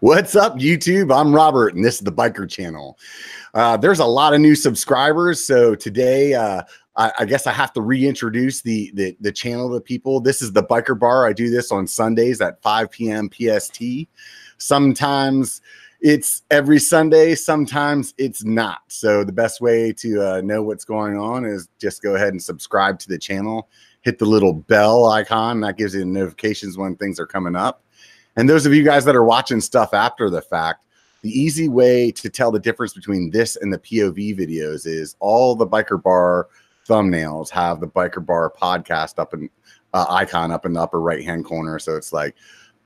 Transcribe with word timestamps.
What's 0.00 0.36
up, 0.36 0.54
YouTube? 0.58 1.12
I'm 1.12 1.34
Robert, 1.34 1.74
and 1.74 1.84
this 1.84 1.96
is 1.96 2.02
the 2.02 2.12
Biker 2.12 2.48
Channel. 2.48 2.96
Uh, 3.52 3.76
there's 3.76 3.98
a 3.98 4.04
lot 4.04 4.32
of 4.32 4.40
new 4.40 4.54
subscribers, 4.54 5.44
so 5.44 5.74
today 5.74 6.34
uh, 6.34 6.62
I, 6.94 7.12
I, 7.18 7.24
guess 7.24 7.48
I 7.48 7.52
have 7.52 7.72
to 7.72 7.80
reintroduce 7.80 8.62
the, 8.62 8.92
the 8.94 9.16
the 9.18 9.32
channel 9.32 9.74
to 9.74 9.80
people. 9.80 10.20
This 10.20 10.40
is 10.40 10.52
the 10.52 10.62
Biker 10.62 10.96
Bar. 10.96 11.26
I 11.26 11.32
do 11.32 11.50
this 11.50 11.72
on 11.72 11.88
Sundays 11.88 12.40
at 12.40 12.62
5 12.62 12.92
p.m. 12.92 13.28
PST. 13.28 13.82
Sometimes 14.58 15.62
it's 16.00 16.42
every 16.48 16.78
Sunday, 16.78 17.34
sometimes 17.34 18.14
it's 18.18 18.44
not. 18.44 18.82
So 18.86 19.24
the 19.24 19.32
best 19.32 19.60
way 19.60 19.92
to 19.94 20.22
uh, 20.22 20.40
know 20.42 20.62
what's 20.62 20.84
going 20.84 21.18
on 21.18 21.44
is 21.44 21.68
just 21.80 22.02
go 22.02 22.14
ahead 22.14 22.28
and 22.28 22.40
subscribe 22.40 23.00
to 23.00 23.08
the 23.08 23.18
channel. 23.18 23.68
Hit 24.02 24.20
the 24.20 24.26
little 24.26 24.52
bell 24.52 25.06
icon 25.06 25.58
that 25.62 25.76
gives 25.76 25.92
you 25.92 26.04
notifications 26.04 26.78
when 26.78 26.94
things 26.94 27.18
are 27.18 27.26
coming 27.26 27.56
up. 27.56 27.82
And 28.38 28.48
those 28.48 28.66
of 28.66 28.72
you 28.72 28.84
guys 28.84 29.04
that 29.04 29.16
are 29.16 29.24
watching 29.24 29.60
stuff 29.60 29.92
after 29.92 30.30
the 30.30 30.40
fact, 30.40 30.84
the 31.22 31.30
easy 31.30 31.68
way 31.68 32.12
to 32.12 32.30
tell 32.30 32.52
the 32.52 32.60
difference 32.60 32.94
between 32.94 33.30
this 33.30 33.56
and 33.56 33.72
the 33.72 33.80
POV 33.80 34.38
videos 34.38 34.86
is 34.86 35.16
all 35.18 35.56
the 35.56 35.66
biker 35.66 36.00
bar 36.00 36.46
thumbnails 36.88 37.50
have 37.50 37.80
the 37.80 37.88
biker 37.88 38.24
bar 38.24 38.52
podcast 38.56 39.18
up 39.18 39.32
and 39.32 39.50
uh, 39.92 40.06
icon 40.08 40.52
up 40.52 40.64
in 40.64 40.72
the 40.72 40.80
upper 40.80 41.00
right 41.00 41.24
hand 41.24 41.46
corner. 41.46 41.80
So 41.80 41.96
it's 41.96 42.12
like 42.12 42.36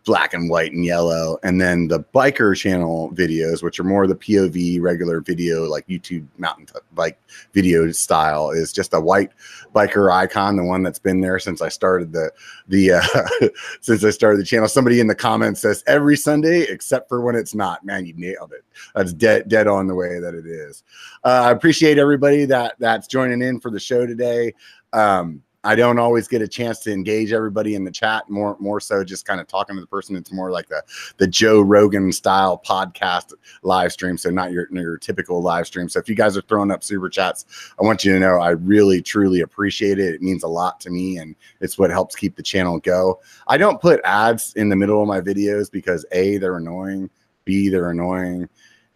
black 0.05 0.35
and 0.35 0.51
white 0.51 0.73
and 0.73 0.85
yellow. 0.85 1.39
And 1.43 1.61
then 1.61 1.89
the 1.89 2.01
biker 2.01 2.57
channel 2.57 3.11
videos, 3.15 3.63
which 3.63 3.79
are 3.79 3.85
more 3.85 4.07
the 4.07 4.15
POV 4.15 4.81
regular 4.81 5.21
video, 5.21 5.65
like 5.65 5.87
YouTube 5.87 6.27
mountain 6.39 6.67
bike 6.93 7.19
video 7.53 7.91
style, 7.93 8.51
is 8.51 8.73
just 8.73 8.95
a 8.95 9.01
white 9.01 9.31
biker 9.75 10.13
icon, 10.13 10.57
the 10.57 10.65
one 10.65 10.83
that's 10.83 10.99
been 10.99 11.21
there 11.21 11.39
since 11.39 11.63
I 11.63 11.69
started 11.69 12.13
the 12.13 12.33
the 12.69 12.93
uh, 12.93 13.49
since 13.81 14.05
I 14.05 14.11
started 14.11 14.41
the 14.41 14.45
channel. 14.45 14.69
Somebody 14.69 15.01
in 15.01 15.07
the 15.07 15.15
comments 15.15 15.61
says 15.61 15.85
every 15.87 16.17
Sunday 16.17 16.63
except 16.63 17.09
for 17.09 17.21
when 17.21 17.37
it's 17.37 17.55
not. 17.55 17.85
Man, 17.85 18.07
you 18.07 18.15
nailed 18.17 18.53
it. 18.53 18.65
That's 18.95 19.13
dead 19.13 19.49
dead 19.49 19.67
on 19.67 19.87
the 19.87 19.95
way 19.95 20.19
that 20.19 20.35
it 20.35 20.47
is. 20.47 20.83
Uh, 21.25 21.45
I 21.47 21.51
appreciate 21.51 21.99
everybody 21.99 22.45
that 22.47 22.75
that's 22.79 23.07
joining 23.07 23.43
in 23.43 23.61
for 23.61 23.71
the 23.71 23.81
show 23.81 24.07
today. 24.07 24.55
Um, 24.93 25.43
I 25.65 25.77
don't 25.77 25.99
always 25.99 26.27
get 26.27 26.43
a 26.43 26.49
chance 26.49 26.81
to 26.81 26.93
engage 26.93 27.33
everybody 27.33 27.77
in 27.77 27.85
the 27.85 27.91
chat. 27.91 28.29
More, 28.29 28.57
more 28.59 28.81
so, 28.81 29.05
just 29.05 29.25
kind 29.25 29.41
of 29.41 29.47
talking 29.47 29.77
to 29.77 29.81
the 29.81 29.87
person. 29.87 30.17
It's 30.17 30.33
more 30.33 30.51
like 30.51 30.69
the 30.69 30.83
the 31.19 31.27
Joe 31.27 31.61
Rogan 31.61 32.11
style 32.13 32.61
podcast 32.67 33.33
live 33.63 33.93
stream. 33.93 34.17
So 34.19 34.31
not 34.31 34.51
your 34.51 34.67
your 34.73 34.99
typical 34.99 35.41
live 35.41 35.67
stream. 35.67 35.89
So 35.89 36.01
if 36.01 36.09
you 36.09 36.17
guys 36.17 36.37
are 36.37 36.43
throwing 36.43 36.73
up 36.73 36.83
super 36.83 37.09
chats, 37.09 37.45
I 37.81 37.85
want 37.85 38.05
you 38.05 38.13
to 38.13 38.19
know 38.19 38.41
I 38.41 38.51
really 38.51 39.01
truly 39.01 39.43
appreciate 39.43 40.01
it. 40.01 40.15
It 40.15 40.23
means 40.23 40.43
a 40.43 40.49
lot 40.49 40.81
to 40.81 40.91
me, 40.91 41.19
and 41.19 41.37
it's 41.61 41.79
what 41.79 41.91
helps 41.91 42.17
keep 42.17 42.35
the 42.35 42.43
channel 42.43 42.81
go. 42.81 43.21
I 43.47 43.57
don't 43.57 43.81
put 43.81 44.01
ads 44.05 44.55
in 44.55 44.69
the 44.69 44.77
middle 44.77 45.01
of 45.01 45.07
my 45.07 45.21
videos 45.21 45.71
because 45.71 46.05
a 46.11 46.39
they're 46.39 46.57
annoying, 46.57 47.09
b 47.45 47.69
they're 47.69 47.91
annoying, 47.91 48.49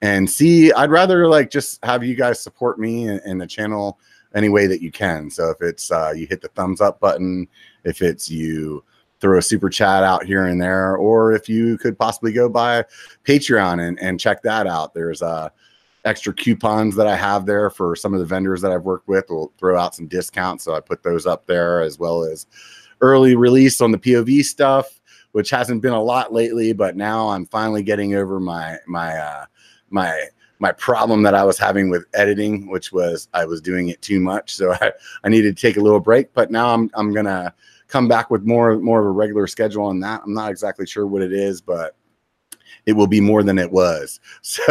and 0.02 0.28
c 0.28 0.72
I'd 0.72 0.90
rather 0.90 1.28
like 1.28 1.50
just 1.50 1.84
have 1.84 2.02
you 2.02 2.16
guys 2.16 2.40
support 2.40 2.80
me 2.80 3.06
and, 3.06 3.20
and 3.20 3.40
the 3.40 3.46
channel 3.46 4.00
any 4.36 4.48
way 4.50 4.66
that 4.68 4.82
you 4.82 4.92
can. 4.92 5.30
So 5.30 5.50
if 5.50 5.56
it's 5.62 5.90
uh, 5.90 6.12
you 6.14 6.26
hit 6.26 6.42
the 6.42 6.48
thumbs 6.48 6.80
up 6.80 7.00
button, 7.00 7.48
if 7.84 8.02
it's 8.02 8.30
you 8.30 8.84
throw 9.18 9.38
a 9.38 9.42
super 9.42 9.70
chat 9.70 10.04
out 10.04 10.24
here 10.24 10.46
and 10.46 10.60
there, 10.60 10.96
or 10.96 11.32
if 11.32 11.48
you 11.48 11.78
could 11.78 11.98
possibly 11.98 12.32
go 12.32 12.48
by 12.48 12.84
Patreon 13.24 13.88
and, 13.88 13.98
and 13.98 14.20
check 14.20 14.42
that 14.42 14.66
out. 14.66 14.92
There's 14.92 15.22
uh, 15.22 15.48
extra 16.04 16.34
coupons 16.34 16.94
that 16.96 17.06
I 17.06 17.16
have 17.16 17.46
there 17.46 17.70
for 17.70 17.96
some 17.96 18.12
of 18.12 18.20
the 18.20 18.26
vendors 18.26 18.60
that 18.60 18.72
I've 18.72 18.84
worked 18.84 19.08
with. 19.08 19.24
We'll 19.30 19.52
throw 19.58 19.78
out 19.78 19.94
some 19.94 20.06
discounts. 20.06 20.64
So 20.64 20.74
I 20.74 20.80
put 20.80 21.02
those 21.02 21.24
up 21.26 21.46
there 21.46 21.80
as 21.80 21.98
well 21.98 22.22
as 22.22 22.46
early 23.00 23.36
release 23.36 23.80
on 23.80 23.90
the 23.90 23.98
POV 23.98 24.44
stuff, 24.44 25.00
which 25.32 25.48
hasn't 25.48 25.80
been 25.80 25.94
a 25.94 26.02
lot 26.02 26.32
lately, 26.32 26.74
but 26.74 26.94
now 26.94 27.28
I'm 27.28 27.46
finally 27.46 27.82
getting 27.82 28.14
over 28.14 28.38
my 28.38 28.76
my 28.86 29.16
uh, 29.16 29.44
my 29.88 30.28
my 30.58 30.72
problem 30.72 31.22
that 31.22 31.34
I 31.34 31.44
was 31.44 31.58
having 31.58 31.90
with 31.90 32.06
editing, 32.14 32.70
which 32.70 32.92
was 32.92 33.28
I 33.34 33.44
was 33.44 33.60
doing 33.60 33.88
it 33.88 34.00
too 34.02 34.20
much. 34.20 34.54
So 34.54 34.72
I, 34.80 34.92
I 35.24 35.28
needed 35.28 35.56
to 35.56 35.60
take 35.60 35.76
a 35.76 35.82
little 35.82 36.00
break, 36.00 36.32
but 36.32 36.50
now 36.50 36.72
I'm, 36.72 36.90
I'm 36.94 37.12
going 37.12 37.26
to 37.26 37.52
come 37.88 38.08
back 38.08 38.30
with 38.30 38.44
more, 38.44 38.78
more 38.78 39.00
of 39.00 39.06
a 39.06 39.10
regular 39.10 39.46
schedule 39.46 39.84
on 39.84 40.00
that. 40.00 40.22
I'm 40.24 40.34
not 40.34 40.50
exactly 40.50 40.86
sure 40.86 41.06
what 41.06 41.22
it 41.22 41.32
is, 41.32 41.60
but 41.60 41.96
it 42.84 42.92
will 42.92 43.06
be 43.06 43.20
more 43.20 43.42
than 43.42 43.58
it 43.58 43.70
was. 43.70 44.20
So 44.42 44.62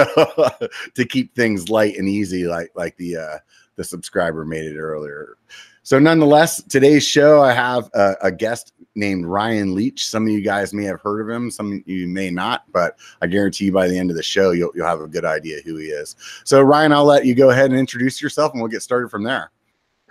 to 0.93 1.05
keep 1.05 1.35
things 1.35 1.69
light 1.69 1.97
and 1.97 2.07
easy, 2.07 2.45
like, 2.45 2.71
like 2.75 2.97
the, 2.97 3.17
uh, 3.17 3.37
the 3.75 3.83
subscriber 3.83 4.45
made 4.45 4.65
it 4.65 4.77
earlier. 4.77 5.37
So, 5.85 5.99
nonetheless, 5.99 6.63
today's 6.63 7.05
show, 7.05 7.43
I 7.43 7.53
have 7.53 7.91
a, 7.93 8.15
a, 8.23 8.31
guest 8.31 8.73
named 8.95 9.27
Ryan 9.27 9.75
Leach. 9.75 10.07
Some 10.07 10.23
of 10.23 10.29
you 10.29 10.41
guys 10.41 10.73
may 10.73 10.83
have 10.85 10.99
heard 10.99 11.21
of 11.21 11.29
him, 11.29 11.51
some 11.51 11.73
of 11.73 11.87
you 11.87 12.07
may 12.07 12.31
not, 12.31 12.63
but 12.71 12.97
I 13.21 13.27
guarantee 13.27 13.65
you 13.65 13.71
by 13.71 13.87
the 13.87 13.95
end 13.95 14.09
of 14.09 14.17
the 14.17 14.23
show, 14.23 14.49
you'll, 14.49 14.71
you'll 14.73 14.87
have 14.87 15.01
a 15.01 15.07
good 15.07 15.25
idea 15.25 15.59
who 15.63 15.75
he 15.75 15.89
is. 15.89 16.15
So, 16.43 16.59
Ryan, 16.63 16.91
I'll 16.91 17.05
let 17.05 17.27
you 17.27 17.35
go 17.35 17.51
ahead 17.51 17.69
and 17.69 17.79
introduce 17.79 18.19
yourself 18.19 18.53
and 18.53 18.61
we'll 18.63 18.71
get 18.71 18.81
started 18.81 19.11
from 19.11 19.21
there. 19.21 19.51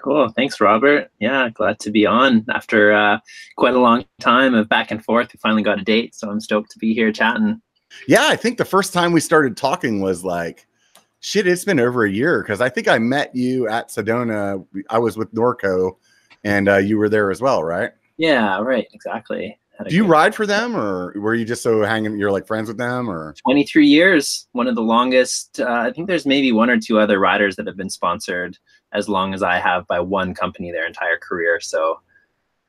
Cool. 0.00 0.28
Thanks, 0.28 0.60
Robert. 0.60 1.10
Yeah, 1.18 1.48
glad 1.48 1.80
to 1.80 1.90
be 1.90 2.06
on 2.06 2.44
after 2.50 2.92
uh, 2.92 3.18
quite 3.56 3.74
a 3.74 3.80
long 3.80 4.04
time 4.20 4.54
of 4.54 4.68
back 4.68 4.92
and 4.92 5.04
forth. 5.04 5.32
We 5.32 5.38
finally 5.38 5.64
got 5.64 5.80
a 5.80 5.84
date, 5.84 6.14
so 6.14 6.30
I'm 6.30 6.38
stoked 6.38 6.70
to 6.70 6.78
be 6.78 6.94
here 6.94 7.10
chatting. 7.10 7.60
Yeah, 8.06 8.28
I 8.28 8.36
think 8.36 8.58
the 8.58 8.64
first 8.64 8.92
time 8.92 9.10
we 9.10 9.18
started 9.18 9.56
talking 9.56 10.00
was 10.00 10.24
like 10.24 10.68
shit, 11.24 11.46
it's 11.46 11.64
been 11.64 11.80
over 11.80 12.04
a 12.04 12.10
year 12.10 12.42
because 12.42 12.60
I 12.60 12.68
think 12.68 12.86
I 12.86 12.98
met 12.98 13.34
you 13.34 13.66
at 13.68 13.88
Sedona. 13.88 14.64
I 14.90 14.98
was 14.98 15.16
with 15.16 15.32
Norco, 15.34 15.96
and 16.44 16.68
uh, 16.68 16.76
you 16.76 16.98
were 16.98 17.08
there 17.08 17.30
as 17.30 17.40
well, 17.40 17.64
right? 17.64 17.92
Yeah, 18.18 18.60
right, 18.60 18.86
exactly. 18.92 19.58
Do 19.88 19.96
you 19.96 20.04
ride 20.04 20.36
for 20.36 20.46
them, 20.46 20.76
or 20.76 21.12
were 21.18 21.34
you 21.34 21.44
just 21.44 21.62
so 21.62 21.82
hanging? 21.82 22.16
You're 22.16 22.30
like 22.30 22.46
friends 22.46 22.68
with 22.68 22.78
them, 22.78 23.10
or 23.10 23.34
23 23.42 23.86
years, 23.86 24.46
one 24.52 24.68
of 24.68 24.76
the 24.76 24.82
longest. 24.82 25.58
Uh, 25.58 25.66
I 25.66 25.90
think 25.90 26.06
there's 26.06 26.26
maybe 26.26 26.52
one 26.52 26.70
or 26.70 26.78
two 26.78 27.00
other 27.00 27.18
riders 27.18 27.56
that 27.56 27.66
have 27.66 27.76
been 27.76 27.90
sponsored 27.90 28.56
as 28.92 29.08
long 29.08 29.34
as 29.34 29.42
I 29.42 29.58
have 29.58 29.84
by 29.88 29.98
one 29.98 30.32
company 30.32 30.70
their 30.70 30.86
entire 30.86 31.18
career. 31.18 31.58
So, 31.58 32.00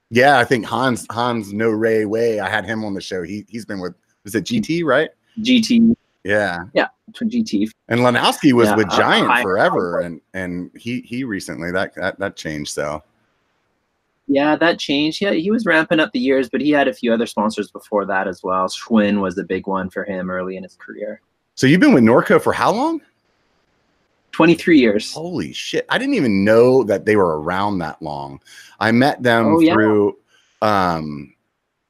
yeah, 0.10 0.40
I 0.40 0.46
think 0.46 0.66
Hans 0.66 1.06
Hans 1.12 1.54
No 1.54 1.70
Ray 1.70 2.06
Way. 2.06 2.40
I 2.40 2.50
had 2.50 2.66
him 2.66 2.84
on 2.84 2.96
the 2.96 3.02
show. 3.02 3.22
He 3.22 3.46
he's 3.50 3.66
been 3.66 3.82
with 3.82 3.94
is 4.24 4.34
it 4.34 4.46
GT 4.46 4.84
right? 4.84 5.10
GT 5.42 5.96
yeah. 6.26 6.64
Yeah. 6.74 6.88
For 7.16 7.26
GT. 7.26 7.70
And 7.88 8.02
Lanowski 8.02 8.52
was 8.52 8.70
yeah, 8.70 8.76
with 8.76 8.92
uh, 8.92 8.98
Giant 8.98 9.42
forever, 9.44 10.00
and 10.02 10.20
and 10.34 10.72
he 10.76 11.02
he 11.02 11.24
recently 11.24 11.72
that 11.72 11.96
that 11.96 12.20
that 12.20 12.36
changed. 12.36 12.72
So. 12.72 13.04
Yeah, 14.28 14.56
that 14.56 14.80
changed. 14.80 15.22
Yeah, 15.22 15.34
he 15.34 15.52
was 15.52 15.68
ramping 15.68 16.00
up 16.00 16.12
the 16.12 16.20
years, 16.20 16.50
but 16.50 16.60
he 16.60 16.72
had 16.72 16.88
a 16.88 16.94
few 16.94 17.14
other 17.14 17.28
sponsors 17.28 17.70
before 17.70 18.08
that 18.08 18.28
as 18.28 18.42
well. 18.42 18.68
Schwinn 18.68 19.22
was 19.22 19.36
the 19.36 19.44
big 19.44 19.68
one 19.68 19.88
for 19.88 20.04
him 20.04 20.32
early 20.32 20.58
in 20.58 20.64
his 20.64 20.76
career. 20.76 21.22
So 21.54 21.68
you've 21.68 21.80
been 21.80 21.94
with 21.94 22.04
Norco 22.04 22.42
for 22.42 22.52
how 22.52 22.72
long? 22.72 23.02
23 24.32 24.80
years. 24.80 25.14
Holy 25.14 25.54
shit. 25.54 25.86
I 25.90 26.00
didn't 26.00 26.16
even 26.16 26.44
know 26.44 26.84
that 26.86 27.06
they 27.06 27.16
were 27.16 27.40
around 27.40 27.78
that 27.78 28.02
long. 28.02 28.42
I 28.80 28.92
met 28.92 29.22
them 29.22 29.46
oh, 29.46 29.60
through 29.60 30.18
yeah. 30.62 30.96
um 30.96 31.36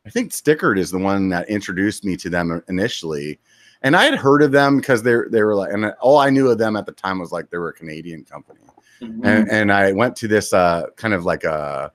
I 0.05 0.09
think 0.09 0.31
Stickard 0.31 0.77
is 0.77 0.91
the 0.91 0.99
one 0.99 1.29
that 1.29 1.49
introduced 1.49 2.03
me 2.03 2.15
to 2.17 2.29
them 2.29 2.61
initially 2.67 3.39
and 3.85 3.95
I 3.95 4.05
had 4.05 4.15
heard 4.15 4.41
of 4.41 4.51
them 4.51 4.77
because 4.77 5.03
they're 5.03 5.27
they 5.29 5.43
were 5.43 5.55
like, 5.55 5.71
and 5.71 5.85
all 6.01 6.17
I 6.17 6.31
knew 6.31 6.49
of 6.49 6.57
them 6.57 6.75
at 6.75 6.87
the 6.87 6.91
time 6.91 7.19
was 7.19 7.31
like 7.31 7.51
they 7.51 7.57
were 7.59 7.69
a 7.69 7.73
Canadian 7.73 8.25
company, 8.25 8.59
mm-hmm. 8.99 9.23
and 9.23 9.49
and 9.49 9.71
I 9.71 9.91
went 9.91 10.15
to 10.17 10.27
this 10.27 10.53
uh 10.53 10.87
kind 10.97 11.13
of 11.13 11.23
like 11.23 11.43
a 11.43 11.91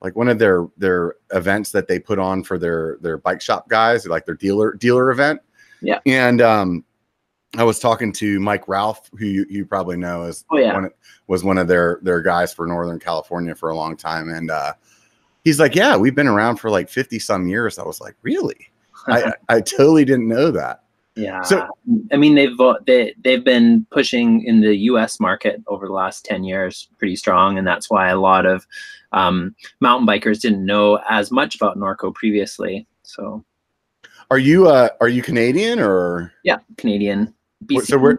like 0.00 0.16
one 0.16 0.28
of 0.28 0.40
their 0.40 0.66
their 0.76 1.14
events 1.32 1.70
that 1.70 1.86
they 1.86 2.00
put 2.00 2.18
on 2.18 2.42
for 2.42 2.58
their 2.58 2.98
their 3.00 3.16
bike 3.16 3.40
shop 3.40 3.68
guys, 3.68 4.06
like 4.06 4.26
their 4.26 4.34
dealer 4.34 4.74
dealer 4.74 5.12
event. 5.12 5.40
Yeah, 5.80 6.00
and 6.04 6.42
um, 6.42 6.84
I 7.56 7.62
was 7.62 7.78
talking 7.78 8.12
to 8.14 8.40
Mike 8.40 8.66
Ralph, 8.66 9.08
who 9.16 9.26
you, 9.26 9.46
you 9.48 9.66
probably 9.66 9.96
know 9.96 10.24
is 10.24 10.44
oh, 10.50 10.58
yeah. 10.58 10.74
one, 10.74 10.90
was 11.28 11.44
one 11.44 11.58
of 11.58 11.68
their 11.68 12.00
their 12.02 12.22
guys 12.22 12.52
for 12.52 12.66
Northern 12.66 12.98
California 12.98 13.54
for 13.54 13.70
a 13.70 13.76
long 13.76 13.96
time, 13.96 14.30
and 14.30 14.50
uh, 14.50 14.72
he's 15.44 15.60
like, 15.60 15.76
"Yeah, 15.76 15.96
we've 15.96 16.14
been 16.14 16.26
around 16.26 16.56
for 16.56 16.70
like 16.70 16.88
fifty 16.88 17.20
some 17.20 17.46
years." 17.46 17.78
I 17.78 17.84
was 17.84 18.00
like, 18.00 18.16
"Really?" 18.22 18.68
I 19.06 19.32
I 19.48 19.60
totally 19.60 20.04
didn't 20.04 20.26
know 20.26 20.50
that. 20.50 20.83
Yeah. 21.16 21.42
So 21.42 21.68
I 22.12 22.16
mean, 22.16 22.34
they've 22.34 22.56
they 22.86 23.14
they've 23.22 23.44
been 23.44 23.86
pushing 23.90 24.44
in 24.44 24.60
the 24.60 24.74
U.S. 24.76 25.20
market 25.20 25.62
over 25.68 25.86
the 25.86 25.92
last 25.92 26.24
ten 26.24 26.44
years 26.44 26.88
pretty 26.98 27.16
strong, 27.16 27.56
and 27.56 27.66
that's 27.66 27.88
why 27.88 28.08
a 28.08 28.18
lot 28.18 28.46
of 28.46 28.66
um, 29.12 29.54
mountain 29.80 30.08
bikers 30.08 30.40
didn't 30.40 30.64
know 30.64 31.00
as 31.08 31.30
much 31.30 31.54
about 31.54 31.78
Norco 31.78 32.12
previously. 32.12 32.86
So, 33.04 33.44
are 34.30 34.38
you 34.38 34.68
uh 34.68 34.88
are 35.00 35.08
you 35.08 35.22
Canadian 35.22 35.78
or? 35.78 36.32
Yeah, 36.42 36.58
Canadian. 36.78 37.32
BC. 37.66 37.86
So 37.86 37.98
where 37.98 38.18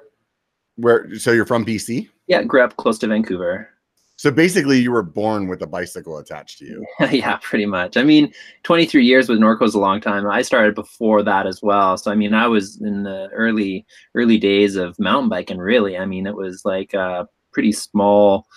where 0.77 1.15
so 1.15 1.31
you're 1.31 1.45
from 1.45 1.65
BC? 1.65 2.09
Yeah, 2.27 2.43
grew 2.43 2.63
up 2.63 2.77
close 2.77 2.97
to 2.99 3.07
Vancouver. 3.07 3.69
So 4.17 4.31
basically, 4.31 4.79
you 4.79 4.91
were 4.91 5.03
born 5.03 5.47
with 5.47 5.61
a 5.61 5.67
bicycle 5.67 6.17
attached 6.17 6.59
to 6.59 6.65
you. 6.65 6.85
yeah, 7.11 7.37
pretty 7.41 7.65
much. 7.65 7.97
I 7.97 8.03
mean, 8.03 8.33
23 8.63 9.03
years 9.03 9.27
with 9.27 9.39
Norco 9.39 9.63
is 9.63 9.75
a 9.75 9.79
long 9.79 9.99
time. 9.99 10.25
I 10.29 10.41
started 10.41 10.73
before 10.73 11.21
that 11.23 11.47
as 11.47 11.61
well. 11.61 11.97
So 11.97 12.11
I 12.11 12.15
mean, 12.15 12.33
I 12.33 12.47
was 12.47 12.79
in 12.81 13.03
the 13.03 13.27
early 13.33 13.85
early 14.13 14.37
days 14.37 14.75
of 14.77 14.97
mountain 14.99 15.29
biking. 15.29 15.57
Really, 15.57 15.97
I 15.97 16.05
mean, 16.05 16.27
it 16.27 16.35
was 16.35 16.63
like 16.63 16.93
a 16.93 17.27
pretty 17.51 17.73
small, 17.73 18.47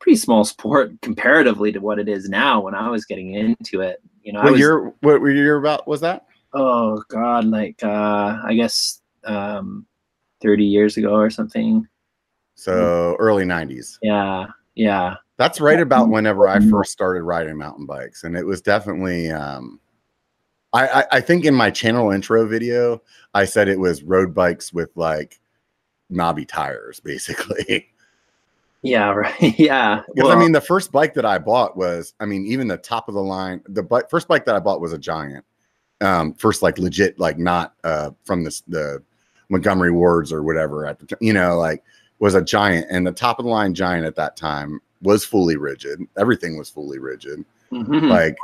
pretty 0.00 0.16
small 0.16 0.44
sport 0.44 1.00
comparatively 1.00 1.70
to 1.72 1.78
what 1.78 1.98
it 1.98 2.08
is 2.08 2.28
now. 2.28 2.60
When 2.60 2.74
I 2.74 2.88
was 2.88 3.04
getting 3.04 3.34
into 3.34 3.80
it, 3.80 4.02
you 4.22 4.32
know, 4.32 4.42
what 4.42 4.52
was, 4.52 4.60
year? 4.60 4.92
What 5.00 5.22
year 5.22 5.56
about 5.56 5.86
was 5.86 6.00
that? 6.00 6.26
oh 6.54 7.02
god, 7.08 7.44
like 7.44 7.82
uh, 7.82 8.38
I 8.42 8.54
guess 8.54 9.00
um, 9.24 9.86
thirty 10.40 10.64
years 10.64 10.96
ago 10.96 11.14
or 11.14 11.30
something. 11.30 11.86
So 12.54 13.16
early 13.18 13.44
'90s. 13.44 13.98
Yeah, 14.02 14.46
yeah. 14.74 15.16
That's 15.36 15.60
right 15.60 15.80
about 15.80 16.08
whenever 16.08 16.46
I 16.46 16.60
first 16.60 16.92
started 16.92 17.24
riding 17.24 17.58
mountain 17.58 17.86
bikes, 17.86 18.22
and 18.22 18.36
it 18.36 18.46
was 18.46 18.60
definitely. 18.60 19.30
Um, 19.30 19.80
I, 20.72 20.86
I, 20.88 21.04
I 21.12 21.20
think 21.20 21.44
in 21.44 21.54
my 21.54 21.70
channel 21.70 22.10
intro 22.10 22.46
video, 22.46 23.02
I 23.32 23.44
said 23.44 23.68
it 23.68 23.78
was 23.78 24.02
road 24.04 24.32
bikes 24.32 24.72
with 24.72 24.90
like 24.96 25.40
knobby 26.08 26.44
tires, 26.44 27.00
basically. 27.04 27.88
Yeah, 28.82 29.10
right. 29.10 29.34
Yeah. 29.58 30.02
Because 30.14 30.30
I 30.30 30.36
mean, 30.36 30.52
the 30.52 30.60
first 30.60 30.92
bike 30.92 31.14
that 31.14 31.24
I 31.24 31.38
bought 31.38 31.76
was, 31.76 32.14
I 32.20 32.26
mean, 32.26 32.46
even 32.46 32.68
the 32.68 32.76
top 32.76 33.08
of 33.08 33.14
the 33.14 33.22
line, 33.22 33.62
the 33.66 33.82
bike, 33.82 34.10
first 34.10 34.28
bike 34.28 34.44
that 34.44 34.54
I 34.54 34.60
bought 34.60 34.80
was 34.80 34.92
a 34.92 34.98
Giant. 34.98 35.44
Um, 36.00 36.34
first, 36.34 36.62
like 36.62 36.78
legit, 36.78 37.18
like 37.18 37.38
not 37.38 37.74
uh, 37.82 38.10
from 38.24 38.44
this 38.44 38.60
the 38.68 39.02
Montgomery 39.48 39.90
Wards 39.90 40.32
or 40.32 40.42
whatever 40.42 40.86
at 40.86 40.98
the 40.98 41.06
time, 41.06 41.18
you 41.20 41.32
know, 41.32 41.56
like 41.56 41.82
was 42.18 42.34
a 42.34 42.42
Giant, 42.42 42.86
and 42.90 43.06
the 43.06 43.12
top 43.12 43.38
of 43.38 43.44
the 43.44 43.50
line 43.50 43.74
Giant 43.74 44.06
at 44.06 44.16
that 44.16 44.36
time 44.36 44.80
was 45.02 45.24
fully 45.24 45.56
rigid. 45.56 46.00
Everything 46.16 46.56
was 46.56 46.70
fully 46.70 46.98
rigid, 46.98 47.44
Mhm, 47.72 48.08
like 48.08 48.36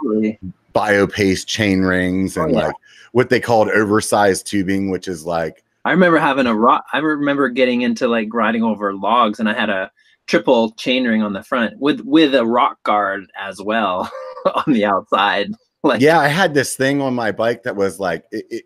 Biopace 0.74 1.46
chain 1.46 1.82
rings 1.82 2.36
Oh, 2.36 2.42
and 2.44 2.52
yeah. 2.52 2.66
like 2.66 2.74
what 3.12 3.28
they 3.30 3.40
called 3.40 3.68
oversized 3.70 4.46
tubing, 4.46 4.90
which 4.90 5.08
is 5.08 5.24
like 5.24 5.64
I 5.84 5.92
remember 5.92 6.18
having 6.18 6.46
a 6.46 6.54
rock. 6.54 6.84
I 6.92 6.98
remember 6.98 7.48
getting 7.48 7.82
into 7.82 8.06
like 8.06 8.32
riding 8.34 8.62
over 8.62 8.92
logs, 8.94 9.40
and 9.40 9.48
I 9.48 9.54
had 9.54 9.70
a 9.70 9.90
triple 10.26 10.72
chain 10.72 11.06
ring 11.06 11.22
on 11.22 11.32
the 11.32 11.42
front 11.42 11.78
with 11.80 12.00
with 12.02 12.34
a 12.34 12.44
rock 12.46 12.82
guard 12.82 13.24
as 13.40 13.60
well 13.62 14.10
on 14.54 14.72
the 14.72 14.84
outside. 14.84 15.48
Like 15.82 16.00
yeah, 16.02 16.20
I 16.20 16.28
had 16.28 16.52
this 16.52 16.76
thing 16.76 17.00
on 17.00 17.14
my 17.14 17.32
bike 17.32 17.62
that 17.62 17.74
was 17.76 17.98
like 17.98 18.24
it, 18.30 18.44
it, 18.50 18.64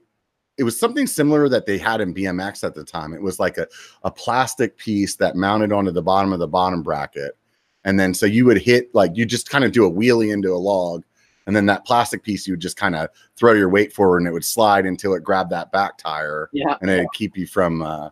it 0.57 0.63
was 0.63 0.79
something 0.79 1.07
similar 1.07 1.49
that 1.49 1.67
they 1.67 1.79
had 1.79 2.01
in 2.01 2.15
BMX 2.15 2.65
at 2.65 2.75
the 2.75 2.85
time. 2.85 3.13
It 3.13 3.23
was 3.23 3.39
like 3.39 3.59
a, 3.59 3.67
a 4.03 4.11
plastic 4.11 4.77
piece 4.77 5.17
that 5.17 5.37
mounted 5.37 5.73
onto 5.73 5.91
the 5.91 6.03
bottom 6.03 6.33
of 6.33 6.39
the 6.39 6.49
bottom 6.49 6.83
bracket. 6.83 7.37
And 7.85 7.99
then 7.99 8.15
so 8.15 8.27
you 8.27 8.45
would 8.47 8.59
hit 8.59 8.95
like 8.95 9.17
you 9.17 9.27
just 9.27 9.51
kind 9.51 9.65
of 9.65 9.73
do 9.73 9.85
a 9.85 9.91
wheelie 9.91 10.33
into 10.33 10.53
a 10.53 10.57
log, 10.57 11.05
and 11.47 11.55
then 11.55 11.67
that 11.67 11.85
plastic 11.85 12.23
piece 12.23 12.47
you 12.47 12.55
would 12.55 12.61
just 12.61 12.77
kind 12.77 12.97
of 12.97 13.11
throw 13.37 13.53
your 13.53 13.69
weight 13.69 13.93
forward 13.93 14.19
and 14.19 14.27
it 14.27 14.33
would 14.33 14.45
slide 14.45 14.87
until 14.87 15.13
it 15.15 15.23
grabbed 15.23 15.51
that 15.51 15.71
back 15.71 15.99
tire 15.99 16.49
yeah, 16.53 16.77
and 16.81 16.89
it'd 16.89 17.07
keep 17.13 17.37
you 17.37 17.47
from 17.47 17.83
uh 17.83 18.09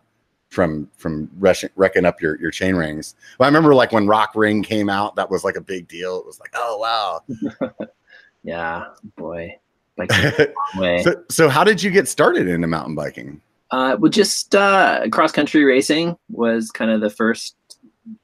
from 0.49 0.87
from 0.95 1.29
rushing, 1.39 1.71
wrecking 1.75 2.05
up 2.05 2.21
your 2.21 2.39
your 2.39 2.51
chain 2.51 2.75
rings. 2.75 3.15
Well, 3.39 3.45
I 3.45 3.49
remember 3.49 3.73
like 3.73 3.91
when 3.91 4.05
Rock 4.05 4.33
Ring 4.35 4.61
came 4.61 4.89
out, 4.89 5.15
that 5.15 5.29
was 5.29 5.43
like 5.43 5.55
a 5.55 5.61
big 5.61 5.87
deal. 5.87 6.19
It 6.19 6.25
was 6.25 6.39
like, 6.39 6.51
oh 6.53 6.77
wow. 6.77 7.67
yeah, 8.43 8.85
boy, 9.17 9.57
like 9.97 10.11
way. 10.77 11.03
So, 11.03 11.23
so 11.29 11.49
how 11.49 11.63
did 11.63 11.81
you 11.83 11.91
get 11.91 12.07
started 12.07 12.47
into 12.47 12.67
mountain 12.67 12.95
biking? 12.95 13.41
Uh, 13.71 13.97
well, 13.99 14.11
just 14.11 14.53
uh, 14.53 15.07
cross 15.11 15.31
country 15.31 15.63
racing 15.63 16.15
was 16.29 16.69
kind 16.71 16.91
of 16.91 17.01
the 17.01 17.09
first 17.09 17.55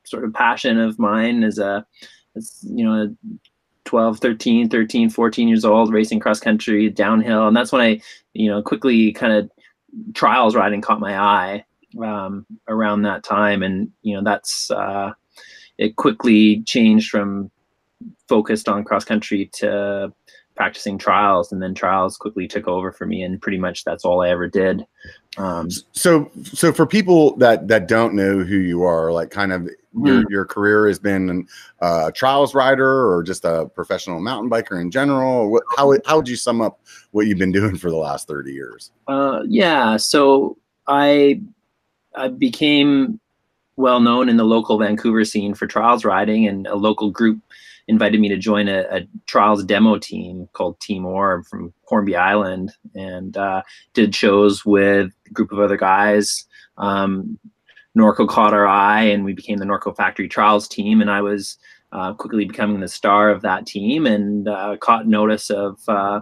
sort 0.06 0.24
of 0.24 0.34
passion 0.34 0.80
of 0.80 1.00
mine 1.00 1.44
as 1.44 1.58
a, 1.58 1.86
as, 2.36 2.64
you 2.70 2.86
know, 2.86 3.16
12, 3.86 4.20
13, 4.20 4.70
13, 4.70 5.10
14 5.10 5.48
years 5.48 5.66
old, 5.66 5.92
racing 5.92 6.20
cross 6.20 6.40
country 6.40 6.90
downhill. 6.90 7.48
And 7.48 7.58
that's 7.58 7.72
when 7.72 7.82
I, 7.82 8.02
you 8.34 8.50
know, 8.50 8.62
quickly 8.62 9.12
kind 9.12 9.34
of 9.34 9.52
trials 10.14 10.56
riding 10.56 10.82
caught 10.82 11.00
my 11.00 11.18
eye 11.18 11.66
um, 12.00 12.46
around 12.68 13.02
that 13.02 13.24
time. 13.24 13.64
And, 13.64 13.92
you 14.04 14.16
know, 14.16 14.24
that's, 14.24 14.70
uh, 14.70 15.14
it 15.80 15.96
quickly 15.96 16.62
changed 16.64 17.10
from 17.10 17.50
focused 18.28 18.70
on 18.70 18.84
cross 18.84 19.04
country 19.04 19.50
to 19.54 20.14
practicing 20.60 20.98
trials 20.98 21.54
and 21.54 21.62
then 21.64 21.74
trials 21.74 22.18
quickly 22.18 22.46
took 22.46 22.68
over 22.68 22.92
for 22.92 23.06
me 23.06 23.24
and 23.24 23.42
pretty 23.42 23.58
much 23.58 23.86
that's 23.86 24.04
all 24.04 24.22
i 24.22 24.30
ever 24.30 24.46
did 24.46 24.86
um, 25.38 25.70
So, 25.94 26.30
so 26.44 26.74
for 26.74 26.86
people 26.86 27.38
that 27.38 27.70
that 27.70 27.88
don't 27.88 28.14
know 28.14 28.40
who 28.40 28.58
you 28.58 28.84
are, 28.84 29.14
like 29.14 29.30
kind 29.30 29.54
of 29.54 29.70
your 30.04 30.30
your 30.30 30.44
career 30.44 30.88
has 30.88 31.00
been 31.00 31.48
uh, 31.82 32.08
a 32.08 32.12
trials 32.12 32.54
rider 32.54 33.10
or 33.10 33.24
just 33.24 33.46
a 33.46 33.68
professional 33.74 34.20
mountain 34.20 34.50
biker 34.50 34.82
in 34.82 34.92
general. 34.92 35.50
What, 35.50 35.64
how 35.78 35.96
how 36.06 36.18
would 36.18 36.28
you 36.28 36.36
sum 36.36 36.62
up 36.62 36.82
what 37.12 37.28
you've 37.28 37.38
been 37.38 37.54
doing 37.54 37.78
for 37.78 37.90
the 37.90 37.96
last 37.96 38.28
thirty 38.28 38.52
years? 38.52 38.92
uh, 39.08 39.44
yeah 39.48 39.96
so 39.96 40.58
i 40.88 41.40
i 42.16 42.28
became 42.28 43.20
well 43.80 44.02
known 44.02 44.28
in 44.28 44.36
the 44.36 44.44
local 44.44 44.78
vancouver 44.78 45.24
scene 45.24 45.54
for 45.54 45.66
trials 45.66 46.04
riding 46.04 46.46
and 46.46 46.68
a 46.68 46.76
local 46.76 47.10
group 47.10 47.40
invited 47.88 48.20
me 48.20 48.28
to 48.28 48.38
join 48.38 48.68
a, 48.68 48.82
a 48.92 49.08
trials 49.26 49.64
demo 49.64 49.98
team 49.98 50.50
called 50.52 50.78
team 50.82 51.06
orb 51.06 51.46
from 51.46 51.74
hornby 51.86 52.14
island 52.14 52.74
and 52.94 53.38
uh, 53.38 53.62
did 53.94 54.14
shows 54.14 54.66
with 54.66 55.10
a 55.28 55.30
group 55.32 55.54
of 55.54 55.60
other 55.60 55.78
guys 55.78 56.46
um, 56.78 57.40
norco 57.98 58.28
caught 58.28 58.54
our 58.54 58.68
eye 58.68 59.04
and 59.04 59.24
we 59.24 59.32
became 59.32 59.58
the 59.58 59.66
norco 59.66 59.96
factory 59.96 60.28
trials 60.28 60.68
team 60.68 61.00
and 61.00 61.10
i 61.10 61.22
was 61.22 61.58
uh, 61.94 62.14
quickly 62.14 62.44
becoming 62.44 62.82
the 62.82 62.88
star 62.88 63.30
of 63.30 63.42
that 63.42 63.66
team 63.66 64.06
and 64.06 64.50
uh, 64.50 64.76
caught 64.82 65.08
notice 65.08 65.50
of 65.50 65.80
uh, 65.88 66.20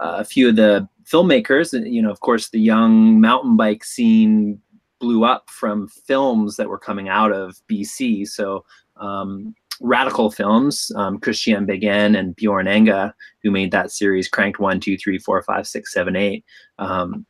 a 0.00 0.24
few 0.24 0.48
of 0.48 0.56
the 0.56 0.88
filmmakers. 1.06 1.72
You 1.88 2.02
know, 2.02 2.10
of 2.10 2.20
course, 2.20 2.50
the 2.50 2.60
young 2.60 3.20
mountain 3.20 3.56
bike 3.56 3.84
scene 3.84 4.60
blew 4.98 5.24
up 5.24 5.48
from 5.50 5.88
films 5.88 6.56
that 6.56 6.68
were 6.68 6.78
coming 6.78 7.08
out 7.08 7.32
of 7.32 7.60
BC. 7.68 8.28
So, 8.28 8.64
um, 8.96 9.54
Radical 9.80 10.30
Films, 10.30 10.90
um, 10.96 11.18
Christian 11.18 11.66
Begin 11.66 12.16
and 12.16 12.34
Bjorn 12.34 12.66
Enga, 12.66 13.12
who 13.42 13.50
made 13.50 13.70
that 13.72 13.90
series 13.90 14.28
Cranked 14.28 14.58
One, 14.58 14.80
Two, 14.80 14.96
Three, 14.96 15.18
Four, 15.18 15.42
Five, 15.42 15.66
Six, 15.66 15.92
Seven, 15.92 16.16
Eight. 16.16 16.44
Um, 16.78 17.26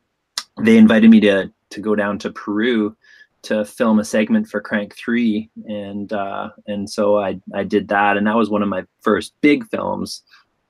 they 0.61 0.77
invited 0.77 1.09
me 1.09 1.19
to 1.21 1.51
to 1.69 1.81
go 1.81 1.95
down 1.95 2.17
to 2.19 2.31
Peru 2.31 2.95
to 3.43 3.65
film 3.65 3.99
a 3.99 4.05
segment 4.05 4.47
for 4.47 4.61
Crank 4.61 4.95
Three, 4.95 5.49
and 5.65 6.11
uh, 6.13 6.49
and 6.67 6.89
so 6.89 7.17
I 7.17 7.39
I 7.53 7.63
did 7.63 7.89
that, 7.89 8.17
and 8.17 8.25
that 8.27 8.35
was 8.35 8.49
one 8.49 8.63
of 8.63 8.69
my 8.69 8.83
first 9.01 9.33
big 9.41 9.67
films 9.69 10.23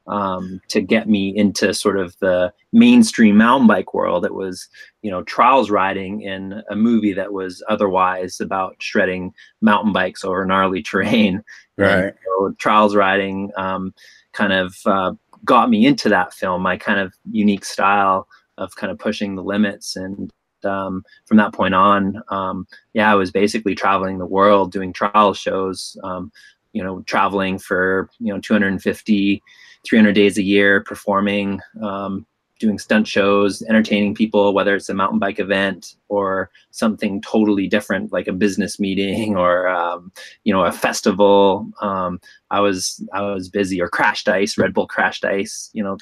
um, 0.07 0.61
to 0.69 0.81
get 0.81 1.09
me 1.09 1.35
into 1.35 1.73
sort 1.73 1.99
of 1.99 2.17
the 2.19 2.53
mainstream 2.71 3.37
mountain 3.37 3.67
bike 3.67 3.93
world. 3.93 4.25
It 4.25 4.33
was, 4.33 4.67
you 5.01 5.11
know, 5.11 5.23
trials 5.23 5.69
riding 5.69 6.21
in 6.21 6.63
a 6.69 6.75
movie 6.75 7.13
that 7.13 7.33
was 7.33 7.63
otherwise 7.69 8.39
about 8.39 8.75
shredding 8.79 9.33
mountain 9.61 9.93
bikes 9.93 10.23
over 10.23 10.45
gnarly 10.45 10.81
terrain. 10.81 11.43
Right. 11.77 12.13
So 12.39 12.55
trials 12.57 12.95
riding 12.95 13.51
um, 13.57 13.93
kind 14.33 14.53
of 14.53 14.77
uh, 14.85 15.13
got 15.45 15.69
me 15.69 15.85
into 15.85 16.09
that 16.09 16.33
film, 16.33 16.61
my 16.61 16.77
kind 16.77 16.99
of 16.99 17.13
unique 17.31 17.65
style 17.65 18.27
of 18.57 18.75
kind 18.75 18.91
of 18.91 18.97
pushing 18.97 19.35
the 19.35 19.43
limits. 19.43 19.95
And 19.95 20.31
um, 20.63 21.03
from 21.25 21.37
that 21.37 21.53
point 21.53 21.75
on, 21.75 22.21
um, 22.29 22.67
yeah, 22.93 23.11
I 23.11 23.15
was 23.15 23.31
basically 23.31 23.75
traveling 23.75 24.17
the 24.17 24.25
world 24.25 24.71
doing 24.71 24.93
trial 24.93 25.33
shows, 25.33 25.97
um, 26.03 26.31
you 26.73 26.83
know, 26.83 27.01
traveling 27.03 27.59
for, 27.59 28.09
you 28.19 28.33
know, 28.33 28.39
250, 28.39 29.41
300 29.85 30.13
days 30.13 30.37
a 30.37 30.43
year, 30.43 30.81
performing, 30.81 31.59
um, 31.81 32.25
doing 32.59 32.79
stunt 32.79 33.07
shows, 33.07 33.61
entertaining 33.63 34.15
people, 34.15 34.53
whether 34.53 34.75
it's 34.75 34.89
a 34.89 34.93
mountain 34.93 35.19
bike 35.19 35.39
event 35.39 35.95
or 36.09 36.49
something 36.71 37.21
totally 37.21 37.67
different, 37.67 38.11
like 38.11 38.27
a 38.27 38.33
business 38.33 38.79
meeting 38.79 39.35
or, 39.37 39.67
um, 39.67 40.11
you 40.43 40.53
know, 40.53 40.63
a 40.63 40.71
festival. 40.71 41.69
Um, 41.81 42.19
I 42.49 42.59
was, 42.59 43.03
I 43.13 43.21
was 43.21 43.49
busy 43.49 43.81
or 43.81 43.89
crashed 43.89 44.27
ice, 44.27 44.57
Red 44.57 44.73
Bull 44.73 44.87
crashed 44.87 45.25
ice, 45.25 45.69
you 45.73 45.83
know. 45.83 45.97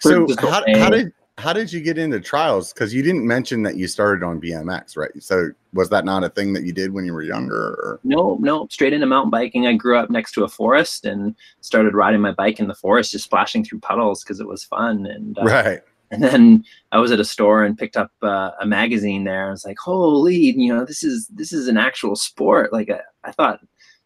So 0.00 0.26
how, 0.38 0.64
how 0.66 0.90
did 0.90 1.12
how 1.40 1.52
did 1.52 1.72
you 1.72 1.80
get 1.80 1.98
into 1.98 2.20
trials? 2.20 2.72
Because 2.72 2.92
you 2.94 3.02
didn't 3.02 3.26
mention 3.26 3.62
that 3.64 3.76
you 3.76 3.88
started 3.88 4.24
on 4.24 4.40
BMX, 4.40 4.96
right? 4.96 5.10
So 5.18 5.50
was 5.72 5.88
that 5.90 6.04
not 6.04 6.22
a 6.24 6.28
thing 6.28 6.52
that 6.52 6.64
you 6.64 6.72
did 6.72 6.92
when 6.92 7.04
you 7.04 7.12
were 7.12 7.22
younger? 7.22 7.56
Or? 7.56 8.00
No, 8.04 8.36
no, 8.40 8.66
straight 8.68 8.92
into 8.92 9.06
mountain 9.06 9.30
biking. 9.30 9.66
I 9.66 9.74
grew 9.74 9.96
up 9.96 10.10
next 10.10 10.32
to 10.32 10.44
a 10.44 10.48
forest 10.48 11.04
and 11.04 11.34
started 11.60 11.94
riding 11.94 12.20
my 12.20 12.32
bike 12.32 12.60
in 12.60 12.68
the 12.68 12.74
forest, 12.74 13.12
just 13.12 13.24
splashing 13.24 13.64
through 13.64 13.80
puddles 13.80 14.22
because 14.22 14.40
it 14.40 14.46
was 14.46 14.64
fun. 14.64 15.06
And 15.06 15.38
uh, 15.38 15.44
Right. 15.44 15.80
and 16.10 16.22
then 16.22 16.64
I 16.92 16.98
was 16.98 17.12
at 17.12 17.20
a 17.20 17.24
store 17.24 17.64
and 17.64 17.78
picked 17.78 17.96
up 17.96 18.10
uh, 18.22 18.50
a 18.60 18.66
magazine 18.66 19.24
there. 19.24 19.48
I 19.48 19.50
was 19.50 19.64
like, 19.64 19.78
holy, 19.78 20.36
you 20.36 20.74
know, 20.74 20.84
this 20.84 21.02
is 21.02 21.28
this 21.28 21.52
is 21.52 21.68
an 21.68 21.76
actual 21.76 22.16
sport. 22.16 22.72
Like 22.72 22.90
I, 22.90 23.00
I 23.24 23.32
thought, 23.32 23.60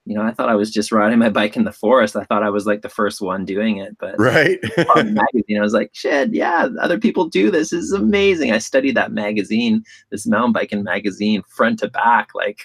you 0.06 0.14
know, 0.14 0.23
I 0.23 0.32
thought 0.32 0.49
I 0.50 0.54
was 0.54 0.70
just 0.70 0.92
riding 0.92 1.18
my 1.18 1.30
bike 1.30 1.56
in 1.56 1.64
the 1.64 1.73
forest. 1.73 2.14
I 2.14 2.25
thought 2.25 2.42
I 2.42 2.50
was 2.50 2.66
like 2.66 2.82
the 2.82 2.88
first 2.90 3.20
one 3.23 3.44
doing 3.44 3.78
it, 3.78 3.96
but 3.99 4.14
Right. 4.18 4.58
on 4.96 5.06
the 5.14 5.25
magazine. 5.32 5.58
I 5.58 5.62
was 5.62 5.73
like, 5.73 5.90
shit, 5.94 6.34
yeah, 6.34 6.68
other 6.80 6.99
people 6.99 7.26
do 7.28 7.50
this. 7.50 7.70
This 7.70 7.84
is 7.84 7.92
amazing. 7.92 8.52
I 8.52 8.58
studied 8.58 8.96
that 8.96 9.12
magazine, 9.12 9.82
this 10.11 10.26
mountain 10.26 10.52
biking 10.52 10.82
magazine, 10.82 11.42
front 11.49 11.78
to 11.78 11.88
back, 11.88 12.28
like, 12.34 12.61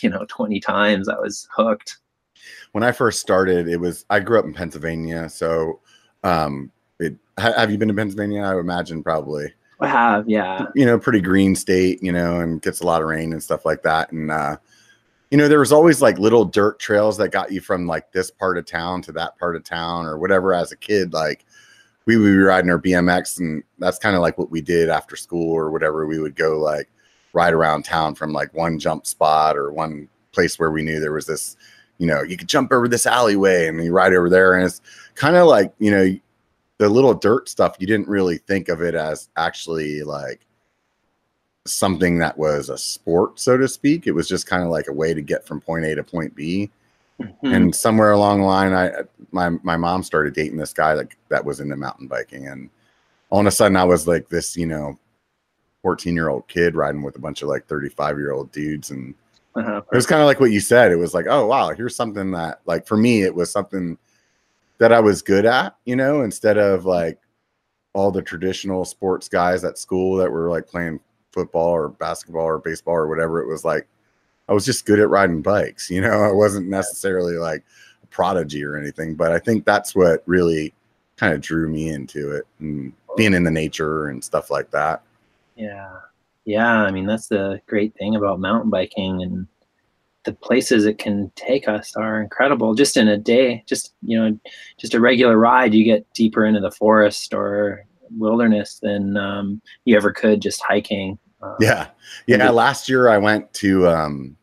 you 0.00 0.10
know, 0.10 0.24
20 0.28 0.58
times. 0.60 1.08
I 1.08 1.18
was 1.18 1.46
hooked. 1.54 1.98
when 2.72 2.82
I 2.82 2.90
first 2.90 3.20
started, 3.20 3.68
it 3.68 3.78
was 3.78 4.04
I 4.10 4.18
grew 4.20 4.38
up 4.38 4.44
in 4.44 4.52
Pennsylvania, 4.54 5.28
so 5.28 5.78
um, 6.24 6.72
it, 6.98 7.14
ha- 7.38 7.52
have 7.56 7.70
you 7.70 7.78
been 7.78 7.88
to 7.88 7.94
Pennsylvania? 7.94 8.42
I 8.42 8.54
would 8.54 8.60
imagine 8.62 9.02
probably. 9.04 9.52
I 9.80 9.86
have, 9.88 10.28
yeah. 10.28 10.66
You 10.74 10.86
know, 10.86 10.98
pretty 10.98 11.20
green 11.20 11.54
state, 11.56 12.02
you 12.02 12.10
know, 12.12 12.40
and 12.40 12.62
gets 12.62 12.80
a 12.80 12.86
lot 12.86 13.02
of 13.02 13.08
rain 13.08 13.32
and 13.32 13.42
stuff 13.42 13.64
like 13.64 13.82
that. 13.82 14.10
And 14.12 14.30
uh, 14.30 14.56
you 15.32 15.38
know, 15.38 15.48
there 15.48 15.60
was 15.60 15.72
always 15.72 16.02
like 16.02 16.18
little 16.18 16.44
dirt 16.44 16.78
trails 16.78 17.16
that 17.16 17.30
got 17.30 17.50
you 17.50 17.62
from 17.62 17.86
like 17.86 18.12
this 18.12 18.30
part 18.30 18.58
of 18.58 18.66
town 18.66 19.00
to 19.00 19.12
that 19.12 19.38
part 19.38 19.56
of 19.56 19.64
town 19.64 20.04
or 20.04 20.18
whatever. 20.18 20.52
As 20.52 20.72
a 20.72 20.76
kid, 20.76 21.14
like 21.14 21.46
we 22.04 22.18
would 22.18 22.26
be 22.26 22.36
riding 22.36 22.70
our 22.70 22.78
BMX, 22.78 23.38
and 23.38 23.64
that's 23.78 23.98
kind 23.98 24.14
of 24.14 24.20
like 24.20 24.36
what 24.36 24.50
we 24.50 24.60
did 24.60 24.90
after 24.90 25.16
school 25.16 25.50
or 25.50 25.70
whatever. 25.70 26.06
We 26.06 26.18
would 26.18 26.36
go 26.36 26.58
like 26.58 26.90
ride 27.32 27.54
around 27.54 27.86
town 27.86 28.14
from 28.14 28.34
like 28.34 28.52
one 28.52 28.78
jump 28.78 29.06
spot 29.06 29.56
or 29.56 29.72
one 29.72 30.06
place 30.32 30.58
where 30.58 30.70
we 30.70 30.82
knew 30.82 31.00
there 31.00 31.14
was 31.14 31.24
this, 31.24 31.56
you 31.96 32.06
know, 32.06 32.20
you 32.20 32.36
could 32.36 32.48
jump 32.48 32.70
over 32.70 32.86
this 32.86 33.06
alleyway 33.06 33.68
and 33.68 33.82
you 33.82 33.90
ride 33.90 34.12
over 34.12 34.28
there, 34.28 34.52
and 34.52 34.66
it's 34.66 34.82
kind 35.14 35.36
of 35.36 35.46
like 35.46 35.72
you 35.78 35.90
know 35.90 36.14
the 36.76 36.90
little 36.90 37.14
dirt 37.14 37.48
stuff. 37.48 37.76
You 37.78 37.86
didn't 37.86 38.08
really 38.08 38.36
think 38.36 38.68
of 38.68 38.82
it 38.82 38.94
as 38.94 39.30
actually 39.38 40.02
like 40.02 40.42
something 41.64 42.18
that 42.18 42.36
was 42.36 42.68
a 42.68 42.78
sport, 42.78 43.38
so 43.38 43.56
to 43.56 43.68
speak. 43.68 44.06
It 44.06 44.12
was 44.12 44.28
just 44.28 44.46
kind 44.46 44.62
of 44.62 44.68
like 44.68 44.88
a 44.88 44.92
way 44.92 45.14
to 45.14 45.22
get 45.22 45.46
from 45.46 45.60
point 45.60 45.84
A 45.84 45.94
to 45.94 46.02
point 46.02 46.34
B. 46.34 46.70
Mm-hmm. 47.20 47.46
And 47.46 47.74
somewhere 47.74 48.12
along 48.12 48.40
the 48.40 48.46
line, 48.46 48.72
I 48.72 48.90
my 49.30 49.50
my 49.50 49.76
mom 49.76 50.02
started 50.02 50.34
dating 50.34 50.56
this 50.56 50.72
guy 50.72 50.94
that 50.94 51.08
that 51.28 51.44
was 51.44 51.60
into 51.60 51.76
mountain 51.76 52.08
biking, 52.08 52.48
and 52.48 52.68
all 53.30 53.40
of 53.40 53.46
a 53.46 53.50
sudden, 53.50 53.76
I 53.76 53.84
was 53.84 54.08
like 54.08 54.28
this, 54.28 54.56
you 54.56 54.66
know, 54.66 54.98
fourteen 55.82 56.14
year 56.14 56.30
old 56.30 56.48
kid 56.48 56.74
riding 56.74 57.02
with 57.02 57.16
a 57.16 57.20
bunch 57.20 57.42
of 57.42 57.48
like 57.48 57.66
thirty 57.66 57.88
five 57.88 58.18
year 58.18 58.32
old 58.32 58.50
dudes, 58.50 58.90
and 58.90 59.14
uh-huh. 59.54 59.82
it 59.92 59.94
was 59.94 60.06
kind 60.06 60.20
of 60.20 60.26
like 60.26 60.40
what 60.40 60.50
you 60.50 60.58
said. 60.60 60.90
It 60.90 60.96
was 60.96 61.14
like, 61.14 61.26
oh 61.28 61.46
wow, 61.46 61.70
here's 61.70 61.94
something 61.94 62.32
that 62.32 62.60
like 62.66 62.86
for 62.86 62.96
me, 62.96 63.22
it 63.22 63.34
was 63.34 63.52
something 63.52 63.98
that 64.78 64.92
I 64.92 64.98
was 64.98 65.22
good 65.22 65.46
at, 65.46 65.76
you 65.84 65.94
know, 65.94 66.22
instead 66.22 66.58
of 66.58 66.84
like 66.84 67.20
all 67.92 68.10
the 68.10 68.22
traditional 68.22 68.84
sports 68.84 69.28
guys 69.28 69.62
at 69.62 69.78
school 69.78 70.16
that 70.16 70.32
were 70.32 70.50
like 70.50 70.66
playing 70.66 70.98
football 71.32 71.68
or 71.68 71.88
basketball 71.88 72.44
or 72.44 72.58
baseball 72.58 72.94
or 72.94 73.08
whatever. 73.08 73.40
It 73.40 73.48
was 73.48 73.64
like 73.64 73.86
I 74.48 74.52
was 74.52 74.64
just 74.64 74.86
good 74.86 75.00
at 75.00 75.08
riding 75.08 75.42
bikes. 75.42 75.90
You 75.90 76.00
know, 76.00 76.22
I 76.22 76.32
wasn't 76.32 76.68
necessarily 76.68 77.36
like 77.36 77.64
a 78.02 78.06
prodigy 78.06 78.64
or 78.64 78.76
anything, 78.76 79.14
but 79.14 79.32
I 79.32 79.38
think 79.38 79.64
that's 79.64 79.94
what 79.94 80.22
really 80.26 80.74
kind 81.16 81.34
of 81.34 81.40
drew 81.40 81.68
me 81.68 81.88
into 81.88 82.32
it 82.32 82.46
and 82.58 82.92
being 83.16 83.34
in 83.34 83.44
the 83.44 83.50
nature 83.50 84.08
and 84.08 84.22
stuff 84.22 84.50
like 84.50 84.70
that. 84.70 85.02
Yeah. 85.56 85.92
Yeah. 86.44 86.82
I 86.82 86.90
mean, 86.90 87.06
that's 87.06 87.28
the 87.28 87.60
great 87.66 87.94
thing 87.94 88.16
about 88.16 88.40
mountain 88.40 88.70
biking 88.70 89.22
and 89.22 89.46
the 90.24 90.32
places 90.32 90.86
it 90.86 90.98
can 90.98 91.30
take 91.34 91.68
us 91.68 91.94
are 91.96 92.20
incredible. 92.20 92.74
Just 92.74 92.96
in 92.96 93.08
a 93.08 93.16
day, 93.16 93.64
just, 93.66 93.94
you 94.02 94.18
know, 94.18 94.38
just 94.78 94.94
a 94.94 95.00
regular 95.00 95.36
ride, 95.36 95.74
you 95.74 95.84
get 95.84 96.12
deeper 96.14 96.44
into 96.44 96.60
the 96.60 96.70
forest 96.70 97.34
or 97.34 97.84
wilderness 98.18 98.78
than 98.80 99.16
um, 99.16 99.60
you 99.84 99.96
ever 99.96 100.12
could 100.12 100.40
just 100.40 100.62
hiking. 100.62 101.18
Yeah, 101.60 101.88
yeah. 102.26 102.50
Last 102.50 102.88
year 102.88 103.08
I 103.08 103.18
went 103.18 103.52
to 103.54 103.88
um, 103.88 104.36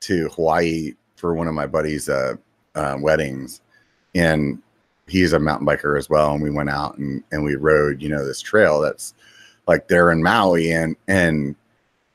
to 0.00 0.28
Hawaii 0.30 0.94
for 1.16 1.34
one 1.34 1.48
of 1.48 1.54
my 1.54 1.66
buddies' 1.66 2.08
uh, 2.08 2.34
uh, 2.74 2.96
weddings, 3.00 3.60
and 4.14 4.60
he's 5.06 5.32
a 5.32 5.38
mountain 5.38 5.66
biker 5.66 5.98
as 5.98 6.08
well. 6.08 6.32
And 6.32 6.42
we 6.42 6.50
went 6.50 6.70
out 6.70 6.98
and 6.98 7.22
and 7.32 7.44
we 7.44 7.56
rode, 7.56 8.02
you 8.02 8.08
know, 8.08 8.24
this 8.24 8.40
trail 8.40 8.80
that's 8.80 9.14
like 9.66 9.88
there 9.88 10.10
in 10.10 10.22
Maui, 10.22 10.72
and 10.72 10.96
and 11.08 11.54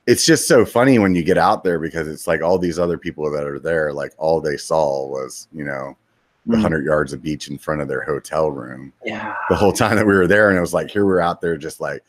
it's 0.07 0.25
just 0.25 0.47
so 0.47 0.65
funny 0.65 0.99
when 0.99 1.15
you 1.15 1.23
get 1.23 1.37
out 1.37 1.63
there 1.63 1.79
because 1.79 2.07
it's 2.07 2.27
like 2.27 2.41
all 2.41 2.59
these 2.59 2.77
other 2.77 2.97
people 2.97 3.29
that 3.31 3.45
are 3.45 3.59
there, 3.59 3.91
like 3.91 4.13
all 4.17 4.39
they 4.39 4.57
saw 4.57 5.07
was, 5.07 5.47
you 5.51 5.63
know, 5.63 5.97
the 6.45 6.53
100 6.53 6.83
mm. 6.83 6.85
yards 6.85 7.11
of 7.11 7.23
beach 7.23 7.47
in 7.47 7.57
front 7.57 7.81
of 7.81 7.87
their 7.87 8.03
hotel 8.03 8.51
room. 8.51 8.93
Yeah. 9.03 9.33
The 9.49 9.55
whole 9.55 9.73
time 9.73 9.95
that 9.95 10.05
we 10.05 10.13
were 10.13 10.27
there. 10.27 10.49
And 10.49 10.57
it 10.57 10.61
was 10.61 10.75
like, 10.75 10.91
here 10.91 11.05
we're 11.05 11.19
out 11.19 11.41
there 11.41 11.57
just 11.57 11.81
like 11.81 12.03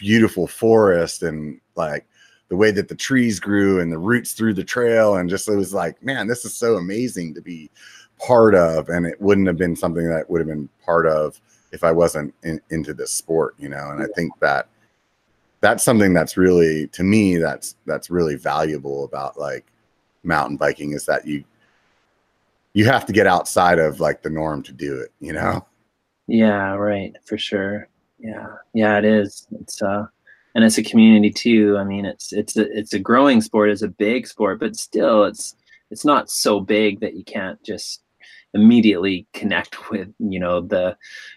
beautiful 0.00 0.46
forest 0.46 1.22
and 1.22 1.60
like 1.76 2.06
the 2.48 2.56
way 2.56 2.72
that 2.72 2.88
the 2.88 2.94
trees 2.94 3.38
grew 3.38 3.78
and 3.78 3.92
the 3.92 3.98
roots 3.98 4.32
through 4.32 4.54
the 4.54 4.64
trail. 4.64 5.16
And 5.16 5.30
just, 5.30 5.48
it 5.48 5.54
was 5.54 5.72
like, 5.72 6.02
man, 6.02 6.26
this 6.26 6.44
is 6.44 6.54
so 6.54 6.76
amazing 6.76 7.34
to 7.34 7.42
be 7.42 7.70
part 8.18 8.54
of. 8.54 8.88
And 8.88 9.06
it 9.06 9.20
wouldn't 9.20 9.46
have 9.46 9.58
been 9.58 9.76
something 9.76 10.08
that 10.08 10.28
would 10.28 10.40
have 10.40 10.48
been 10.48 10.68
part 10.84 11.06
of 11.06 11.40
if 11.70 11.84
I 11.84 11.92
wasn't 11.92 12.34
in, 12.42 12.60
into 12.70 12.94
this 12.94 13.12
sport, 13.12 13.54
you 13.58 13.68
know? 13.68 13.90
And 13.90 14.02
I 14.02 14.06
think 14.16 14.32
that 14.40 14.68
that's 15.60 15.84
something 15.84 16.14
that's 16.14 16.36
really, 16.36 16.88
to 16.88 17.04
me, 17.04 17.36
that's, 17.36 17.76
that's 17.86 18.10
really 18.10 18.34
valuable 18.34 19.04
about 19.04 19.38
like 19.38 19.66
mountain 20.24 20.56
biking 20.56 20.92
is 20.92 21.04
that 21.06 21.26
you, 21.26 21.44
you 22.72 22.86
have 22.86 23.04
to 23.04 23.12
get 23.12 23.26
outside 23.26 23.78
of 23.78 24.00
like 24.00 24.22
the 24.22 24.30
norm 24.30 24.62
to 24.62 24.72
do 24.72 24.98
it, 24.98 25.12
you 25.20 25.34
know? 25.34 25.64
Yeah, 26.26 26.74
right, 26.74 27.14
for 27.24 27.36
sure. 27.36 27.89
Yeah. 28.20 28.48
Yeah, 28.74 28.98
it 28.98 29.04
is. 29.04 29.46
It's 29.60 29.82
uh 29.82 30.06
and 30.54 30.64
it's 30.64 30.78
a 30.78 30.82
community 30.82 31.30
too. 31.30 31.76
I 31.78 31.84
mean, 31.84 32.04
it's 32.04 32.32
it's 32.32 32.56
a 32.56 32.70
it's 32.76 32.92
a 32.92 32.98
growing 32.98 33.40
sport, 33.40 33.70
it's 33.70 33.82
a 33.82 33.88
big 33.88 34.26
sport, 34.26 34.60
but 34.60 34.76
still 34.76 35.24
it's 35.24 35.54
it's 35.90 36.04
not 36.04 36.30
so 36.30 36.60
big 36.60 37.00
that 37.00 37.14
you 37.14 37.24
can't 37.24 37.62
just 37.62 38.02
immediately 38.54 39.26
connect 39.32 39.90
with 39.90 40.08
you 40.18 40.40
know 40.40 40.60
the 40.60 40.96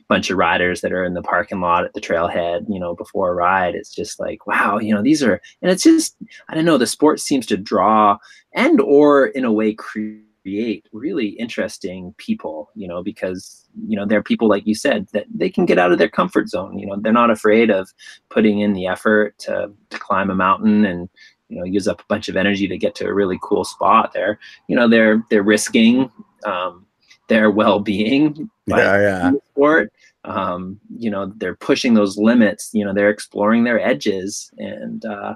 bunch 0.09 0.29
of 0.29 0.37
riders 0.37 0.81
that 0.81 0.91
are 0.91 1.03
in 1.05 1.13
the 1.13 1.21
parking 1.21 1.61
lot 1.61 1.85
at 1.85 1.93
the 1.93 2.01
trailhead 2.01 2.65
you 2.67 2.79
know 2.79 2.95
before 2.95 3.29
a 3.29 3.35
ride 3.35 3.75
it's 3.75 3.93
just 3.93 4.19
like 4.19 4.47
wow 4.47 4.79
you 4.79 4.93
know 4.93 5.01
these 5.01 5.21
are 5.21 5.39
and 5.61 5.69
it's 5.71 5.83
just 5.83 6.15
i 6.49 6.55
don't 6.55 6.65
know 6.65 6.77
the 6.77 6.87
sport 6.87 7.19
seems 7.19 7.45
to 7.45 7.55
draw 7.55 8.17
and 8.55 8.81
or 8.81 9.27
in 9.27 9.45
a 9.45 9.51
way 9.51 9.73
create 9.73 10.23
create 10.43 10.85
really 10.91 11.29
interesting 11.29 12.13
people, 12.17 12.69
you 12.75 12.87
know, 12.87 13.01
because, 13.01 13.65
you 13.87 13.95
know, 13.95 14.05
they're 14.05 14.21
people, 14.21 14.47
like 14.49 14.67
you 14.67 14.75
said, 14.75 15.07
that 15.13 15.25
they 15.33 15.49
can 15.49 15.65
get 15.65 15.79
out 15.79 15.91
of 15.91 15.97
their 15.97 16.09
comfort 16.09 16.49
zone. 16.49 16.77
You 16.77 16.85
know, 16.85 16.97
they're 16.99 17.13
not 17.13 17.31
afraid 17.31 17.71
of 17.71 17.89
putting 18.29 18.59
in 18.59 18.73
the 18.73 18.85
effort 18.85 19.37
to, 19.39 19.71
to 19.89 19.99
climb 19.99 20.29
a 20.29 20.35
mountain 20.35 20.85
and, 20.85 21.09
you 21.47 21.57
know, 21.57 21.63
use 21.63 21.87
up 21.87 22.01
a 22.01 22.05
bunch 22.09 22.27
of 22.27 22.35
energy 22.35 22.67
to 22.67 22.77
get 22.77 22.93
to 22.95 23.07
a 23.07 23.13
really 23.13 23.39
cool 23.41 23.63
spot 23.63 24.11
there. 24.13 24.37
You 24.67 24.75
know, 24.75 24.87
they're, 24.89 25.23
they're 25.29 25.43
risking 25.43 26.11
um, 26.45 26.85
their 27.29 27.49
well-being 27.49 28.49
yeah, 28.67 28.99
yeah. 28.99 29.31
sport. 29.51 29.93
Um, 30.25 30.79
you 30.97 31.09
know, 31.09 31.33
they're 31.37 31.55
pushing 31.55 31.93
those 31.93 32.17
limits, 32.17 32.69
you 32.73 32.85
know, 32.85 32.93
they're 32.93 33.09
exploring 33.09 33.63
their 33.63 33.79
edges 33.79 34.51
and, 34.57 35.05
uh, 35.05 35.35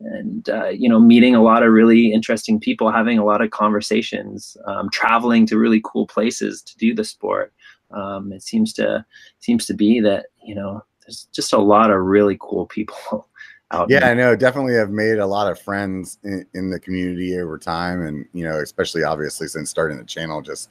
and 0.00 0.48
uh, 0.48 0.68
you 0.68 0.88
know 0.88 1.00
meeting 1.00 1.34
a 1.34 1.42
lot 1.42 1.62
of 1.62 1.72
really 1.72 2.12
interesting 2.12 2.58
people 2.60 2.90
having 2.90 3.18
a 3.18 3.24
lot 3.24 3.40
of 3.40 3.50
conversations 3.50 4.56
um, 4.66 4.90
traveling 4.90 5.46
to 5.46 5.58
really 5.58 5.80
cool 5.84 6.06
places 6.06 6.62
to 6.62 6.76
do 6.78 6.94
the 6.94 7.04
sport. 7.04 7.52
Um, 7.90 8.32
it 8.32 8.42
seems 8.42 8.72
to 8.74 9.04
seems 9.40 9.66
to 9.66 9.74
be 9.74 10.00
that 10.00 10.26
you 10.42 10.54
know 10.54 10.84
there's 11.02 11.28
just 11.32 11.52
a 11.52 11.58
lot 11.58 11.90
of 11.90 12.00
really 12.00 12.36
cool 12.40 12.66
people 12.66 13.28
out 13.70 13.88
there. 13.88 14.00
yeah 14.00 14.08
i 14.08 14.14
know. 14.14 14.34
Definitely 14.36 14.74
have 14.74 14.90
made 14.90 15.18
a 15.18 15.26
lot 15.26 15.50
of 15.50 15.60
friends 15.60 16.18
in, 16.24 16.46
in 16.54 16.70
the 16.70 16.80
community 16.80 17.38
over 17.38 17.58
time. 17.58 18.02
And 18.02 18.26
you 18.32 18.44
know 18.44 18.60
especially 18.60 19.04
obviously 19.04 19.48
since 19.48 19.70
starting 19.70 19.98
the 19.98 20.04
channel 20.04 20.42
just 20.42 20.70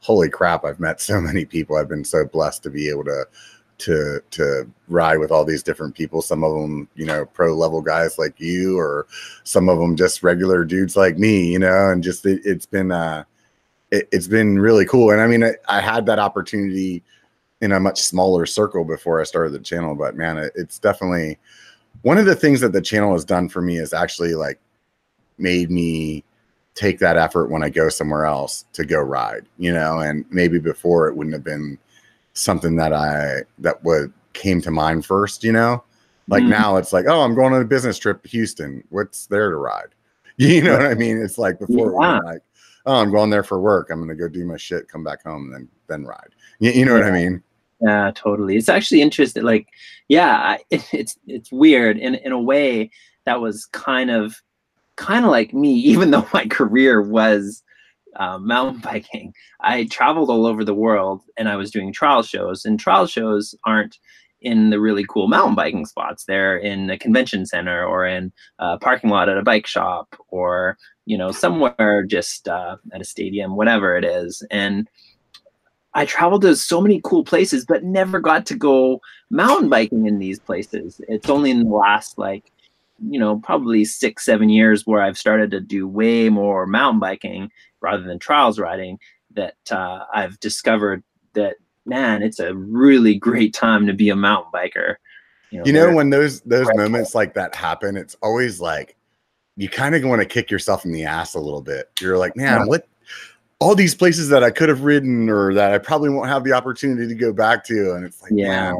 holy 0.00 0.28
crap 0.28 0.64
i've 0.64 0.80
met 0.80 1.00
so 1.00 1.20
many 1.20 1.44
people. 1.44 1.76
I've 1.76 1.88
been 1.88 2.04
so 2.04 2.24
blessed 2.24 2.62
to 2.64 2.70
be 2.70 2.88
able 2.88 3.04
to 3.04 3.26
to 3.82 4.22
to 4.30 4.68
ride 4.88 5.18
with 5.18 5.32
all 5.32 5.44
these 5.44 5.62
different 5.62 5.94
people 5.94 6.22
some 6.22 6.44
of 6.44 6.52
them 6.52 6.88
you 6.94 7.04
know 7.04 7.24
pro 7.26 7.54
level 7.54 7.82
guys 7.82 8.18
like 8.18 8.38
you 8.38 8.78
or 8.78 9.06
some 9.42 9.68
of 9.68 9.78
them 9.78 9.96
just 9.96 10.22
regular 10.22 10.64
dudes 10.64 10.96
like 10.96 11.18
me 11.18 11.50
you 11.50 11.58
know 11.58 11.90
and 11.90 12.02
just 12.02 12.24
it, 12.24 12.44
has 12.44 12.64
been 12.66 12.92
uh 12.92 13.24
it, 13.90 14.08
has 14.12 14.26
been 14.26 14.58
really 14.58 14.86
cool. 14.86 15.10
And 15.10 15.20
i 15.20 15.26
mean 15.26 15.42
I, 15.42 15.54
I, 15.68 15.80
had 15.80 16.06
that 16.06 16.20
opportunity 16.20 17.02
in 17.60 17.72
a 17.72 17.80
much 17.80 18.00
smaller 18.00 18.46
circle 18.46 18.84
before 18.84 19.20
i 19.20 19.24
started 19.24 19.52
the 19.52 19.58
channel 19.58 19.94
but 19.96 20.14
man 20.14 20.38
it, 20.38 20.52
it's 20.54 20.78
definitely 20.78 21.38
one 22.02 22.18
of 22.18 22.26
the 22.26 22.36
things 22.36 22.60
that 22.60 22.72
the 22.72 22.80
channel 22.80 23.12
has 23.12 23.24
done 23.24 23.48
for 23.48 23.60
me 23.60 23.78
is 23.78 23.92
actually 23.92 24.34
like 24.34 24.60
made 25.38 25.70
me 25.70 26.22
take 26.74 27.00
that 27.00 27.16
effort 27.16 27.50
when 27.50 27.64
i 27.64 27.68
go 27.68 27.88
somewhere 27.88 28.24
else 28.26 28.64
to 28.72 28.84
go 28.84 29.00
ride 29.00 29.44
you 29.58 29.72
know 29.72 29.98
and 29.98 30.24
maybe 30.30 30.58
before 30.60 31.08
it 31.08 31.16
wouldn't 31.16 31.34
have 31.34 31.44
been 31.44 31.78
something 32.34 32.76
that 32.76 32.92
I 32.92 33.42
that 33.58 33.82
would 33.84 34.12
came 34.32 34.60
to 34.62 34.70
mind 34.70 35.04
first, 35.04 35.44
you 35.44 35.52
know? 35.52 35.82
Like 36.28 36.42
mm. 36.42 36.48
now 36.48 36.76
it's 36.76 36.92
like, 36.92 37.06
oh, 37.08 37.22
I'm 37.22 37.34
going 37.34 37.52
on 37.52 37.62
a 37.62 37.66
business 37.66 37.98
trip 37.98 38.22
to 38.22 38.28
Houston. 38.28 38.84
What's 38.90 39.26
there 39.26 39.50
to 39.50 39.56
ride? 39.56 39.88
You 40.38 40.62
know 40.62 40.72
what 40.72 40.86
I 40.86 40.94
mean? 40.94 41.18
It's 41.18 41.36
like 41.36 41.58
before 41.58 41.92
yeah. 42.00 42.18
like, 42.20 42.40
oh, 42.86 42.94
I'm 42.94 43.12
going 43.12 43.28
there 43.28 43.42
for 43.42 43.60
work. 43.60 43.90
I'm 43.90 44.00
gonna 44.00 44.14
go 44.14 44.28
do 44.28 44.46
my 44.46 44.56
shit, 44.56 44.88
come 44.88 45.04
back 45.04 45.22
home, 45.22 45.44
and 45.44 45.54
then 45.54 45.68
then 45.88 46.04
ride. 46.04 46.30
You, 46.58 46.72
you 46.72 46.84
know 46.86 46.96
yeah. 46.96 47.02
what 47.02 47.12
I 47.12 47.12
mean? 47.12 47.42
Yeah, 47.80 48.10
totally. 48.14 48.56
It's 48.56 48.70
actually 48.70 49.02
interesting. 49.02 49.42
Like, 49.42 49.68
yeah, 50.08 50.56
it, 50.70 50.88
it's 50.92 51.18
it's 51.26 51.52
weird 51.52 51.98
in 51.98 52.14
in 52.14 52.32
a 52.32 52.40
way 52.40 52.90
that 53.26 53.42
was 53.42 53.66
kind 53.66 54.10
of 54.10 54.40
kind 54.96 55.26
of 55.26 55.30
like 55.30 55.52
me, 55.52 55.74
even 55.74 56.10
though 56.10 56.26
my 56.32 56.46
career 56.46 57.02
was 57.02 57.62
uh, 58.16 58.38
mountain 58.40 58.80
biking, 58.80 59.34
I 59.60 59.84
traveled 59.84 60.30
all 60.30 60.46
over 60.46 60.64
the 60.64 60.74
world 60.74 61.22
and 61.36 61.48
I 61.48 61.56
was 61.56 61.70
doing 61.70 61.92
trial 61.92 62.22
shows. 62.22 62.64
And 62.64 62.78
trial 62.78 63.06
shows 63.06 63.54
aren't 63.64 63.98
in 64.42 64.70
the 64.70 64.80
really 64.80 65.04
cool 65.08 65.28
mountain 65.28 65.54
biking 65.54 65.86
spots. 65.86 66.24
They're 66.24 66.56
in 66.56 66.90
a 66.90 66.98
convention 66.98 67.46
center 67.46 67.84
or 67.84 68.04
in 68.04 68.32
a 68.58 68.78
parking 68.78 69.10
lot 69.10 69.28
at 69.28 69.38
a 69.38 69.42
bike 69.42 69.66
shop 69.66 70.16
or 70.28 70.76
you 71.06 71.16
know 71.16 71.30
somewhere 71.30 72.04
just 72.06 72.48
uh, 72.48 72.76
at 72.92 73.00
a 73.00 73.04
stadium, 73.04 73.56
whatever 73.56 73.96
it 73.96 74.04
is. 74.04 74.44
And 74.50 74.88
I 75.94 76.06
traveled 76.06 76.42
to 76.42 76.56
so 76.56 76.80
many 76.80 77.00
cool 77.04 77.24
places, 77.24 77.64
but 77.64 77.84
never 77.84 78.18
got 78.18 78.46
to 78.46 78.54
go 78.54 79.00
mountain 79.30 79.68
biking 79.68 80.06
in 80.06 80.18
these 80.18 80.40
places. 80.40 81.00
It's 81.08 81.28
only 81.28 81.50
in 81.50 81.64
the 81.64 81.70
last 81.70 82.18
like 82.18 82.50
you 83.08 83.18
know 83.18 83.38
probably 83.38 83.84
six 83.84 84.24
seven 84.24 84.48
years 84.48 84.86
where 84.86 85.02
I've 85.02 85.18
started 85.18 85.50
to 85.52 85.60
do 85.60 85.86
way 85.86 86.28
more 86.28 86.66
mountain 86.66 87.00
biking 87.00 87.50
rather 87.80 88.02
than 88.02 88.18
trials 88.18 88.58
riding 88.58 88.98
that 89.32 89.56
uh, 89.70 90.04
I've 90.12 90.38
discovered 90.40 91.02
that 91.34 91.56
man, 91.84 92.22
it's 92.22 92.38
a 92.38 92.54
really 92.54 93.14
great 93.18 93.54
time 93.54 93.86
to 93.86 93.92
be 93.92 94.08
a 94.08 94.16
mountain 94.16 94.52
biker. 94.54 94.96
You 95.50 95.58
know, 95.58 95.64
you 95.66 95.72
know 95.72 95.94
when 95.94 96.10
those 96.10 96.40
those 96.42 96.68
moments 96.74 97.14
like 97.14 97.34
that 97.34 97.54
happen, 97.54 97.96
it's 97.96 98.16
always 98.22 98.60
like 98.60 98.96
you 99.56 99.68
kind 99.68 99.94
of 99.94 100.02
want 100.04 100.22
to 100.22 100.26
kick 100.26 100.50
yourself 100.50 100.84
in 100.84 100.92
the 100.92 101.04
ass 101.04 101.34
a 101.34 101.40
little 101.40 101.60
bit. 101.60 101.90
You're 102.00 102.16
like, 102.16 102.36
man, 102.36 102.60
yeah. 102.60 102.64
what 102.64 102.86
all 103.62 103.76
these 103.76 103.94
places 103.94 104.28
that 104.28 104.42
I 104.42 104.50
could 104.50 104.68
have 104.68 104.82
ridden 104.82 105.28
or 105.28 105.54
that 105.54 105.72
I 105.72 105.78
probably 105.78 106.10
won't 106.10 106.28
have 106.28 106.42
the 106.42 106.52
opportunity 106.52 107.06
to 107.06 107.14
go 107.14 107.32
back 107.32 107.64
to. 107.66 107.92
And 107.94 108.04
it's 108.04 108.20
like, 108.20 108.32
yeah. 108.34 108.74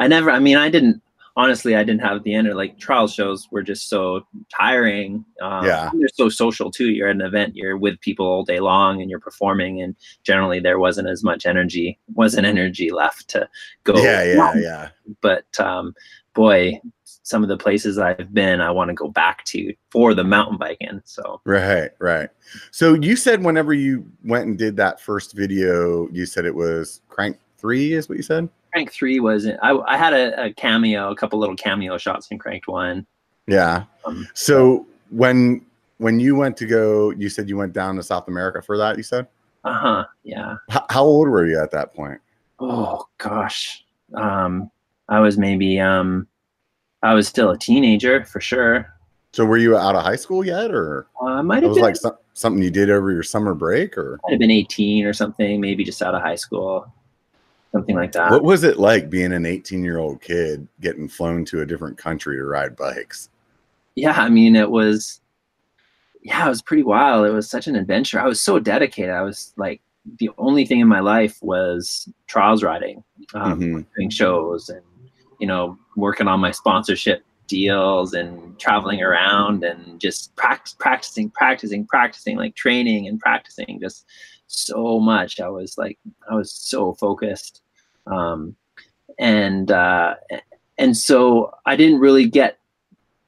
I 0.00 0.08
never, 0.08 0.28
I 0.28 0.40
mean, 0.40 0.56
I 0.56 0.68
didn't, 0.68 1.00
honestly, 1.38 1.76
I 1.76 1.84
didn't 1.84 2.02
have 2.02 2.24
the 2.24 2.34
end 2.34 2.52
like 2.54 2.78
trial 2.78 3.06
shows 3.06 3.48
were 3.52 3.62
just 3.62 3.88
so 3.88 4.26
tiring. 4.54 5.24
Um, 5.40 5.64
yeah. 5.64 5.88
They're 5.94 6.08
so 6.12 6.28
social 6.28 6.70
too. 6.70 6.90
You're 6.90 7.08
at 7.08 7.14
an 7.14 7.22
event, 7.22 7.54
you're 7.54 7.78
with 7.78 8.00
people 8.00 8.26
all 8.26 8.44
day 8.44 8.58
long 8.58 9.00
and 9.00 9.08
you're 9.08 9.20
performing 9.20 9.80
and 9.80 9.94
generally 10.24 10.58
there 10.58 10.80
wasn't 10.80 11.08
as 11.08 11.22
much 11.22 11.46
energy, 11.46 11.96
wasn't 12.12 12.44
energy 12.44 12.90
left 12.90 13.28
to 13.28 13.48
go. 13.84 13.96
Yeah. 13.96 14.24
Yeah. 14.24 14.54
Yeah. 14.56 14.88
But, 15.20 15.58
um, 15.60 15.94
boy, 16.34 16.80
some 17.04 17.44
of 17.44 17.48
the 17.48 17.56
places 17.56 17.98
I've 17.98 18.34
been, 18.34 18.60
I 18.60 18.70
want 18.72 18.88
to 18.88 18.94
go 18.94 19.08
back 19.08 19.44
to 19.46 19.72
for 19.90 20.14
the 20.14 20.24
mountain 20.24 20.58
biking. 20.58 21.00
So 21.04 21.40
right, 21.44 21.90
right. 22.00 22.30
So 22.72 22.94
you 22.94 23.14
said 23.14 23.44
whenever 23.44 23.74
you 23.74 24.10
went 24.24 24.46
and 24.46 24.58
did 24.58 24.76
that 24.78 25.00
first 25.00 25.36
video, 25.36 26.08
you 26.08 26.26
said 26.26 26.46
it 26.46 26.54
was 26.54 27.00
crank 27.08 27.38
three, 27.58 27.92
is 27.92 28.08
what 28.08 28.16
you 28.16 28.24
said. 28.24 28.48
Crank 28.72 28.92
three 28.92 29.20
was 29.20 29.46
I, 29.62 29.72
I 29.72 29.96
had 29.96 30.12
a, 30.12 30.44
a 30.46 30.52
cameo, 30.52 31.10
a 31.10 31.16
couple 31.16 31.38
little 31.38 31.56
cameo 31.56 31.98
shots 31.98 32.28
in 32.30 32.38
Cranked 32.38 32.68
one. 32.68 33.06
Yeah. 33.46 33.84
Um, 34.04 34.28
so 34.34 34.86
when 35.10 35.64
when 35.98 36.20
you 36.20 36.36
went 36.36 36.56
to 36.58 36.66
go, 36.66 37.10
you 37.10 37.28
said 37.28 37.48
you 37.48 37.56
went 37.56 37.72
down 37.72 37.96
to 37.96 38.02
South 38.02 38.28
America 38.28 38.62
for 38.62 38.76
that. 38.78 38.96
You 38.96 39.02
said. 39.02 39.26
Uh 39.64 39.74
huh. 39.74 40.04
Yeah. 40.22 40.56
H- 40.70 40.82
how 40.90 41.04
old 41.04 41.28
were 41.28 41.46
you 41.46 41.60
at 41.60 41.70
that 41.72 41.94
point? 41.94 42.20
Oh 42.60 43.06
gosh, 43.18 43.84
um, 44.14 44.70
I 45.08 45.20
was 45.20 45.38
maybe 45.38 45.80
um 45.80 46.26
I 47.02 47.14
was 47.14 47.28
still 47.28 47.50
a 47.50 47.58
teenager 47.58 48.24
for 48.24 48.40
sure. 48.40 48.92
So 49.32 49.44
were 49.44 49.58
you 49.58 49.76
out 49.76 49.94
of 49.94 50.02
high 50.02 50.16
school 50.16 50.44
yet, 50.44 50.70
or 50.70 51.06
uh, 51.20 51.42
might 51.42 51.62
have 51.62 51.70
was 51.70 51.76
been, 51.76 51.84
like 51.84 51.96
so- 51.96 52.18
something 52.32 52.62
you 52.62 52.70
did 52.70 52.90
over 52.90 53.12
your 53.12 53.22
summer 53.22 53.54
break, 53.54 53.96
or 53.96 54.18
might 54.24 54.32
have 54.32 54.40
been 54.40 54.50
eighteen 54.50 55.04
or 55.04 55.12
something, 55.12 55.60
maybe 55.60 55.84
just 55.84 56.02
out 56.02 56.14
of 56.14 56.22
high 56.22 56.34
school, 56.34 56.92
something 57.72 57.96
like 57.96 58.12
that. 58.12 58.30
What 58.30 58.44
was 58.44 58.64
it 58.64 58.78
like 58.78 59.10
being 59.10 59.32
an 59.32 59.46
eighteen-year-old 59.46 60.20
kid 60.20 60.66
getting 60.80 61.08
flown 61.08 61.44
to 61.46 61.60
a 61.60 61.66
different 61.66 61.98
country 61.98 62.36
to 62.36 62.44
ride 62.44 62.76
bikes? 62.76 63.30
Yeah, 63.94 64.12
I 64.12 64.28
mean, 64.28 64.56
it 64.56 64.70
was, 64.70 65.20
yeah, 66.22 66.46
it 66.46 66.48
was 66.48 66.62
pretty 66.62 66.84
wild. 66.84 67.26
It 67.26 67.32
was 67.32 67.50
such 67.50 67.66
an 67.66 67.76
adventure. 67.76 68.20
I 68.20 68.26
was 68.26 68.40
so 68.40 68.58
dedicated. 68.58 69.10
I 69.10 69.22
was 69.22 69.52
like, 69.56 69.80
the 70.18 70.30
only 70.38 70.64
thing 70.64 70.80
in 70.80 70.88
my 70.88 71.00
life 71.00 71.36
was 71.42 72.08
trials 72.26 72.62
riding, 72.62 73.02
um, 73.34 73.60
mm-hmm. 73.60 73.80
doing 73.96 74.10
shows 74.10 74.68
and 74.68 74.82
you 75.40 75.46
know, 75.46 75.78
working 75.96 76.26
on 76.26 76.40
my 76.40 76.50
sponsorship 76.50 77.22
deals 77.46 78.12
and 78.12 78.58
traveling 78.58 79.00
around 79.00 79.62
and 79.62 80.00
just 80.00 80.34
practice, 80.34 80.74
practicing, 80.76 81.30
practicing, 81.30 81.86
practicing, 81.86 82.36
like 82.36 82.56
training 82.56 83.06
and 83.06 83.20
practicing 83.20 83.78
just 83.80 84.04
so 84.48 84.98
much. 84.98 85.40
I 85.40 85.48
was 85.48 85.78
like, 85.78 85.98
I 86.28 86.34
was 86.34 86.50
so 86.50 86.94
focused. 86.94 87.62
Um, 88.06 88.56
and, 89.18 89.70
uh, 89.70 90.16
and 90.76 90.96
so 90.96 91.54
I 91.64 91.76
didn't 91.76 92.00
really 92.00 92.26
get 92.26 92.58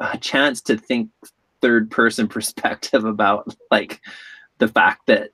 a 0.01 0.19
chance 0.19 0.61
to 0.63 0.77
think 0.77 1.11
third 1.61 1.91
person 1.91 2.29
perspective 2.37 3.05
about 3.05 3.55
like 3.71 4.01
the 4.59 4.69
fact 4.69 5.07
that 5.07 5.31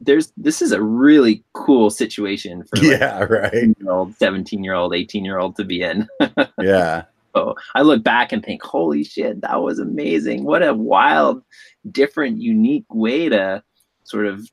there's 0.00 0.32
this 0.36 0.62
is 0.62 0.72
a 0.72 0.80
really 0.80 1.42
cool 1.54 1.90
situation 1.90 2.62
for 2.64 2.76
like 2.76 3.00
yeah 3.00 3.24
right 3.24 3.74
old 3.88 4.14
17 4.16 4.62
year 4.62 4.74
old 4.74 4.94
18 4.94 5.24
year 5.24 5.38
old 5.38 5.56
to 5.56 5.64
be 5.64 5.82
in 5.82 6.06
yeah 6.60 7.04
so 7.34 7.56
i 7.74 7.82
look 7.82 8.04
back 8.04 8.30
and 8.30 8.44
think 8.44 8.62
holy 8.62 9.02
shit 9.02 9.40
that 9.40 9.60
was 9.60 9.80
amazing 9.80 10.44
what 10.44 10.62
a 10.62 10.72
wild 10.72 11.42
different 11.90 12.40
unique 12.40 12.86
way 12.94 13.28
to 13.28 13.62
sort 14.04 14.26
of 14.26 14.48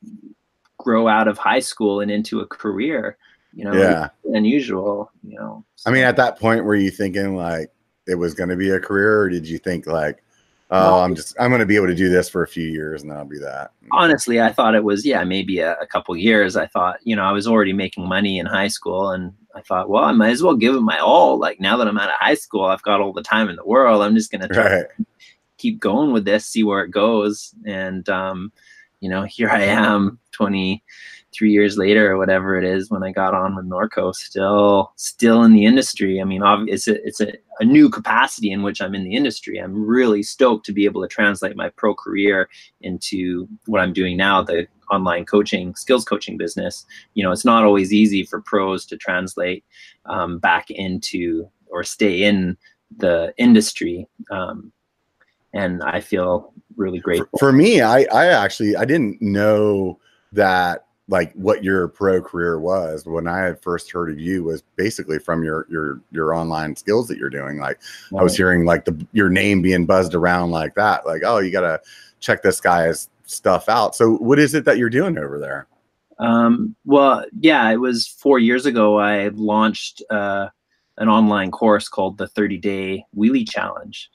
grow 0.86 1.08
out 1.08 1.26
of 1.26 1.36
high 1.36 1.58
school 1.58 2.00
and 2.00 2.12
into 2.12 2.38
a 2.38 2.46
career 2.46 3.18
you 3.52 3.64
know 3.64 3.72
yeah 3.72 4.08
unusual 4.34 5.10
you 5.24 5.36
know 5.36 5.64
so. 5.74 5.90
i 5.90 5.92
mean 5.92 6.04
at 6.04 6.14
that 6.16 6.38
point 6.38 6.64
were 6.64 6.76
you 6.76 6.92
thinking 6.92 7.34
like 7.34 7.72
it 8.06 8.14
was 8.14 8.34
going 8.34 8.48
to 8.48 8.54
be 8.54 8.70
a 8.70 8.78
career 8.78 9.22
or 9.22 9.28
did 9.28 9.48
you 9.48 9.58
think 9.58 9.88
like 9.88 10.22
oh, 10.70 11.00
I'm 11.00 11.14
just 11.14 11.34
I'm 11.40 11.50
going 11.50 11.60
to 11.60 11.66
be 11.66 11.76
able 11.76 11.88
to 11.88 11.94
do 11.94 12.08
this 12.08 12.28
for 12.28 12.44
a 12.44 12.48
few 12.48 12.68
years 12.68 13.02
and 13.02 13.10
then 13.10 13.18
I'll 13.18 13.24
be 13.24 13.38
that. 13.38 13.70
Honestly, 13.92 14.40
I 14.40 14.52
thought 14.52 14.74
it 14.74 14.84
was 14.84 15.04
yeah, 15.06 15.22
maybe 15.24 15.60
a, 15.60 15.74
a, 15.74 15.86
couple 15.86 16.16
years. 16.16 16.56
I 16.56 16.66
thought 16.66 16.98
you 17.04 17.14
know 17.14 17.22
I 17.22 17.32
was 17.32 17.46
already 17.46 17.72
making 17.72 18.08
money 18.08 18.38
in 18.40 18.46
high 18.46 18.66
school, 18.68 19.10
and 19.10 19.32
I 19.54 19.60
thought, 19.60 19.88
well, 19.88 20.04
I 20.04 20.12
might 20.12 20.30
as 20.30 20.42
well 20.42 20.56
give 20.56 20.74
it 20.74 20.80
my 20.80 20.98
all. 20.98 21.38
Like 21.38 21.60
now 21.60 21.76
that 21.76 21.86
I'm 21.86 21.98
out 21.98 22.08
of 22.08 22.16
high 22.18 22.34
school, 22.34 22.64
I've 22.64 22.82
got 22.82 23.00
all 23.00 23.12
the 23.12 23.22
time 23.22 23.48
in 23.48 23.54
the 23.54 23.64
world. 23.64 24.02
I'm 24.02 24.16
just 24.16 24.32
going 24.32 24.40
right. 24.40 24.50
to 24.50 24.88
keep 25.56 25.78
going 25.78 26.12
with 26.12 26.24
this, 26.24 26.46
see 26.46 26.64
where 26.64 26.82
it 26.82 26.90
goes, 26.90 27.54
and 27.64 28.08
um, 28.08 28.52
you 29.00 29.08
know, 29.08 29.22
here 29.28 29.50
I 29.50 29.62
am, 29.62 30.18
23 30.32 31.50
years 31.50 31.78
later 31.78 32.12
or 32.12 32.18
whatever 32.18 32.58
it 32.58 32.64
is 32.64 32.90
when 32.90 33.02
I 33.02 33.10
got 33.10 33.34
on 33.34 33.56
with 33.56 33.68
Norco, 33.68 34.14
still 34.14 34.92
still 34.96 35.42
in 35.44 35.52
the 35.52 35.64
industry. 35.64 36.20
I 36.20 36.24
mean, 36.24 36.42
it's 36.68 36.88
a 36.88 37.02
it's 37.06 37.20
a, 37.20 37.32
a 37.60 37.64
new 37.64 37.88
capacity 37.88 38.50
in 38.50 38.62
which 38.62 38.80
I'm 38.80 38.94
in 38.94 39.04
the 39.04 39.14
industry. 39.14 39.58
I'm 39.58 39.86
really 39.86 40.22
stoked 40.22 40.66
to 40.66 40.72
be 40.72 40.84
able 40.84 41.02
to 41.02 41.08
translate 41.08 41.56
my 41.56 41.70
pro 41.70 41.94
career 41.94 42.48
into 42.82 43.48
what 43.66 43.80
I'm 43.80 43.92
doing 43.92 44.16
now, 44.16 44.42
the 44.42 44.66
online 44.90 45.24
coaching, 45.24 45.74
skills 45.74 46.04
coaching 46.04 46.36
business. 46.36 46.84
You 47.14 47.24
know, 47.24 47.32
it's 47.32 47.44
not 47.44 47.64
always 47.64 47.92
easy 47.92 48.24
for 48.24 48.40
pros 48.40 48.86
to 48.86 48.96
translate 48.96 49.64
um, 50.04 50.38
back 50.38 50.70
into 50.70 51.48
or 51.68 51.82
stay 51.82 52.22
in 52.22 52.56
the 52.98 53.34
industry. 53.36 54.06
Um, 54.30 54.72
and 55.52 55.82
I 55.82 56.00
feel 56.00 56.52
really 56.76 56.98
great. 56.98 57.22
For, 57.32 57.38
for 57.38 57.52
me, 57.52 57.80
I, 57.80 58.06
I 58.12 58.26
actually 58.26 58.76
I 58.76 58.84
didn't 58.84 59.20
know 59.20 59.98
that 60.32 60.86
like 61.08 61.32
what 61.34 61.62
your 61.62 61.88
pro 61.88 62.20
career 62.20 62.58
was. 62.58 63.06
When 63.06 63.28
i 63.28 63.38
had 63.38 63.62
first 63.62 63.90
heard 63.92 64.10
of 64.10 64.18
you 64.18 64.42
was 64.42 64.62
basically 64.74 65.18
from 65.18 65.44
your 65.44 65.66
your 65.70 66.00
your 66.10 66.34
online 66.34 66.76
skills 66.76 67.08
that 67.08 67.18
you're 67.18 67.30
doing. 67.30 67.58
Like 67.58 67.80
right. 68.10 68.20
i 68.20 68.22
was 68.22 68.36
hearing 68.36 68.64
like 68.64 68.84
the 68.84 69.06
your 69.12 69.28
name 69.28 69.62
being 69.62 69.86
buzzed 69.86 70.14
around 70.14 70.50
like 70.50 70.74
that. 70.74 71.06
Like 71.06 71.22
oh 71.24 71.38
you 71.38 71.50
gotta 71.50 71.80
check 72.20 72.42
this 72.42 72.60
guy's 72.60 73.08
stuff 73.26 73.68
out. 73.68 73.94
So 73.94 74.16
what 74.16 74.38
is 74.38 74.54
it 74.54 74.64
that 74.64 74.78
you're 74.78 74.90
doing 74.90 75.18
over 75.18 75.38
there? 75.38 75.66
Um, 76.18 76.74
well 76.86 77.26
yeah 77.40 77.70
it 77.70 77.76
was 77.76 78.06
four 78.06 78.38
years 78.38 78.64
ago 78.64 78.98
i 78.98 79.28
launched 79.28 80.02
uh, 80.08 80.48
an 80.98 81.08
online 81.08 81.50
course 81.50 81.88
called 81.88 82.18
the 82.18 82.28
30 82.28 82.58
day 82.58 83.04
wheelie 83.16 83.48
challenge. 83.48 84.10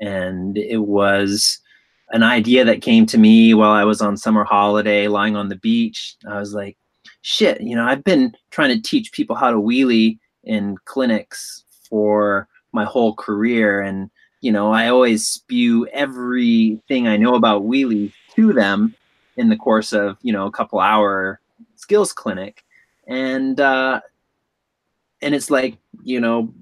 And 0.00 0.56
it 0.58 0.78
was 0.78 1.60
an 2.10 2.22
idea 2.22 2.64
that 2.64 2.82
came 2.82 3.06
to 3.06 3.18
me 3.18 3.54
while 3.54 3.72
I 3.72 3.84
was 3.84 4.00
on 4.00 4.16
summer 4.16 4.44
holiday 4.44 5.08
lying 5.08 5.36
on 5.36 5.48
the 5.48 5.56
beach. 5.56 6.16
I 6.28 6.38
was 6.38 6.54
like, 6.54 6.76
shit, 7.22 7.60
you 7.60 7.74
know, 7.74 7.84
I've 7.84 8.04
been 8.04 8.34
trying 8.50 8.74
to 8.74 8.88
teach 8.88 9.12
people 9.12 9.34
how 9.34 9.50
to 9.50 9.56
wheelie 9.56 10.18
in 10.44 10.76
clinics 10.84 11.64
for 11.88 12.48
my 12.72 12.84
whole 12.84 13.14
career. 13.14 13.80
And, 13.80 14.10
you 14.40 14.52
know, 14.52 14.72
I 14.72 14.88
always 14.88 15.26
spew 15.26 15.86
everything 15.88 17.08
I 17.08 17.16
know 17.16 17.34
about 17.34 17.64
wheelie 17.64 18.12
to 18.36 18.52
them 18.52 18.94
in 19.36 19.48
the 19.48 19.56
course 19.56 19.92
of, 19.92 20.16
you 20.22 20.32
know, 20.32 20.46
a 20.46 20.52
couple 20.52 20.78
hour 20.78 21.40
skills 21.74 22.12
clinic. 22.12 22.64
And, 23.08 23.58
uh, 23.60 24.00
and 25.22 25.34
it's 25.34 25.50
like, 25.50 25.78
you 26.04 26.20
know, 26.20 26.54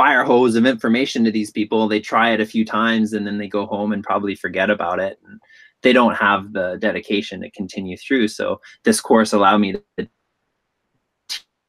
fire 0.00 0.24
hose 0.24 0.56
of 0.56 0.64
information 0.64 1.24
to 1.24 1.30
these 1.30 1.50
people. 1.50 1.86
They 1.86 2.00
try 2.00 2.30
it 2.30 2.40
a 2.40 2.46
few 2.46 2.64
times 2.64 3.12
and 3.12 3.26
then 3.26 3.36
they 3.36 3.46
go 3.46 3.66
home 3.66 3.92
and 3.92 4.02
probably 4.02 4.34
forget 4.34 4.70
about 4.70 4.98
it. 4.98 5.20
And 5.26 5.38
they 5.82 5.92
don't 5.92 6.14
have 6.14 6.54
the 6.54 6.78
dedication 6.80 7.42
to 7.42 7.50
continue 7.50 7.98
through. 7.98 8.28
So 8.28 8.62
this 8.84 8.98
course 8.98 9.34
allowed 9.34 9.58
me 9.58 9.76
to 9.98 10.08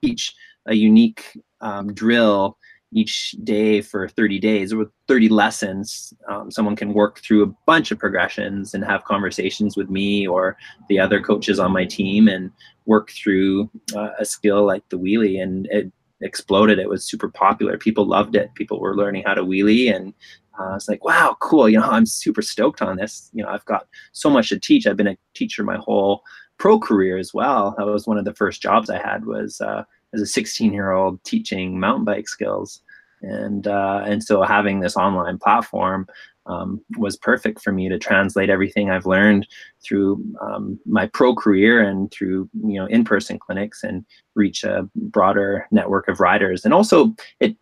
teach 0.01 0.33
a 0.65 0.75
unique 0.75 1.25
um, 1.59 1.93
drill 1.93 2.57
each 2.93 3.35
day 3.43 3.81
for 3.81 4.07
30 4.07 4.39
days 4.39 4.73
with 4.73 4.87
30 5.09 5.27
lessons. 5.27 6.13
Um, 6.29 6.49
someone 6.51 6.77
can 6.77 6.93
work 6.93 7.19
through 7.19 7.43
a 7.43 7.53
bunch 7.65 7.91
of 7.91 7.99
progressions 7.99 8.73
and 8.73 8.85
have 8.85 9.03
conversations 9.03 9.75
with 9.75 9.89
me 9.89 10.25
or 10.25 10.55
the 10.87 11.01
other 11.01 11.19
coaches 11.19 11.59
on 11.59 11.73
my 11.73 11.83
team 11.83 12.29
and 12.29 12.49
work 12.85 13.11
through 13.11 13.69
uh, 13.93 14.11
a 14.19 14.23
skill 14.23 14.65
like 14.65 14.87
the 14.87 14.97
wheelie. 14.97 15.43
And 15.43 15.67
it 15.67 15.91
exploded. 16.21 16.79
It 16.79 16.89
was 16.89 17.03
super 17.05 17.29
popular. 17.29 17.77
People 17.77 18.05
loved 18.05 18.35
it. 18.35 18.53
People 18.55 18.79
were 18.79 18.95
learning 18.95 19.23
how 19.25 19.33
to 19.33 19.43
wheelie, 19.43 19.93
and 19.93 20.13
uh, 20.59 20.71
I 20.71 20.73
was 20.73 20.87
like, 20.89 21.03
wow, 21.03 21.35
cool. 21.39 21.69
You 21.69 21.79
know, 21.79 21.89
I'm 21.89 22.05
super 22.05 22.41
stoked 22.41 22.81
on 22.81 22.97
this. 22.97 23.29
You 23.33 23.43
know, 23.43 23.49
I've 23.49 23.65
got 23.65 23.87
so 24.11 24.29
much 24.29 24.49
to 24.49 24.59
teach. 24.59 24.85
I've 24.85 24.97
been 24.97 25.07
a 25.07 25.17
teacher 25.33 25.63
my 25.63 25.77
whole 25.77 26.23
pro 26.57 26.79
career 26.79 27.17
as 27.17 27.33
well. 27.33 27.73
That 27.77 27.87
was 27.87 28.07
one 28.07 28.17
of 28.17 28.25
the 28.25 28.35
first 28.35 28.61
jobs 28.61 28.89
I 28.89 28.97
had 28.97 29.25
was 29.25 29.59
uh, 29.61 29.83
as 30.13 30.21
a 30.21 30.27
16 30.27 30.73
year 30.73 30.91
old 30.91 31.23
teaching 31.23 31.79
mountain 31.79 32.05
bike 32.05 32.27
skills. 32.27 32.81
and 33.21 33.67
uh, 33.67 34.03
and 34.05 34.23
so 34.23 34.41
having 34.43 34.79
this 34.79 34.97
online 34.97 35.37
platform 35.37 36.07
um, 36.45 36.81
was 36.97 37.17
perfect 37.17 37.61
for 37.61 37.71
me 37.71 37.87
to 37.89 37.99
translate 37.99 38.49
everything 38.49 38.89
I've 38.89 39.05
learned 39.05 39.47
through 39.83 40.23
um, 40.41 40.79
my 40.85 41.07
pro 41.07 41.35
career 41.35 41.81
and 41.81 42.11
through 42.11 42.49
you 42.63 42.79
know 42.79 42.85
in-person 42.87 43.39
clinics 43.39 43.83
and 43.83 44.05
reach 44.35 44.63
a 44.63 44.89
broader 44.95 45.67
network 45.71 46.07
of 46.07 46.19
riders. 46.19 46.65
And 46.65 46.73
also, 46.73 47.13
it 47.39 47.55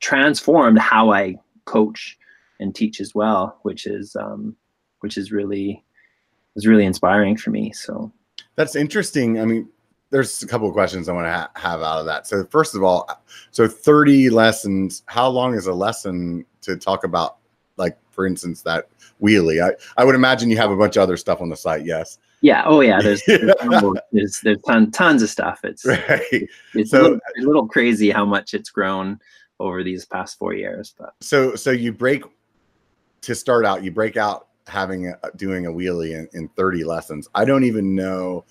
transformed 0.00 0.78
how 0.78 1.12
I 1.12 1.36
coach 1.64 2.18
and 2.60 2.74
teach 2.74 3.00
as 3.00 3.14
well, 3.14 3.58
which 3.62 3.86
is 3.86 4.16
um, 4.16 4.56
which 5.00 5.18
is 5.18 5.32
really 5.32 5.84
is 6.56 6.66
really 6.66 6.84
inspiring 6.84 7.36
for 7.36 7.50
me. 7.50 7.72
So 7.72 8.12
that's 8.54 8.76
interesting. 8.76 9.40
I 9.40 9.44
mean, 9.44 9.68
there's 10.10 10.42
a 10.42 10.46
couple 10.46 10.68
of 10.68 10.74
questions 10.74 11.08
I 11.08 11.12
want 11.12 11.26
to 11.26 11.32
ha- 11.32 11.50
have 11.56 11.82
out 11.82 11.98
of 11.98 12.06
that. 12.06 12.26
So 12.26 12.44
first 12.50 12.76
of 12.76 12.84
all, 12.84 13.08
so 13.50 13.66
30 13.66 14.30
lessons. 14.30 15.02
How 15.06 15.28
long 15.28 15.54
is 15.54 15.66
a 15.66 15.74
lesson 15.74 16.46
to 16.60 16.76
talk 16.76 17.02
about 17.02 17.38
for 18.14 18.26
instance 18.26 18.62
that 18.62 18.88
wheelie. 19.22 19.62
I 19.62 19.72
i 20.00 20.04
would 20.04 20.14
imagine 20.14 20.50
you 20.50 20.56
have 20.56 20.70
a 20.70 20.76
bunch 20.76 20.96
of 20.96 21.02
other 21.02 21.16
stuff 21.16 21.40
on 21.40 21.48
the 21.48 21.56
site 21.56 21.84
yes. 21.84 22.18
Yeah 22.40 22.62
oh 22.66 22.80
yeah 22.80 23.00
there's 23.00 23.22
there's, 23.26 24.40
there's 24.42 24.58
ton, 24.66 24.90
tons 24.90 25.22
of 25.22 25.30
stuff. 25.30 25.60
It's 25.64 25.84
right. 25.84 26.48
it's 26.74 26.90
so, 26.90 27.00
a, 27.00 27.02
little, 27.02 27.20
a 27.38 27.42
little 27.42 27.66
crazy 27.66 28.10
how 28.10 28.24
much 28.24 28.54
it's 28.54 28.70
grown 28.70 29.18
over 29.60 29.82
these 29.82 30.04
past 30.04 30.36
four 30.36 30.52
years 30.52 30.94
but 30.98 31.14
so 31.20 31.54
so 31.54 31.70
you 31.70 31.92
break 31.92 32.24
to 33.20 33.34
start 33.34 33.64
out 33.64 33.84
you 33.84 33.90
break 33.90 34.16
out 34.16 34.48
having 34.66 35.08
a, 35.08 35.18
doing 35.36 35.66
a 35.66 35.70
wheelie 35.70 36.12
in, 36.12 36.28
in 36.32 36.48
30 36.48 36.84
lessons. 36.84 37.28
I 37.34 37.44
don't 37.44 37.64
even 37.64 37.94
know 37.94 38.44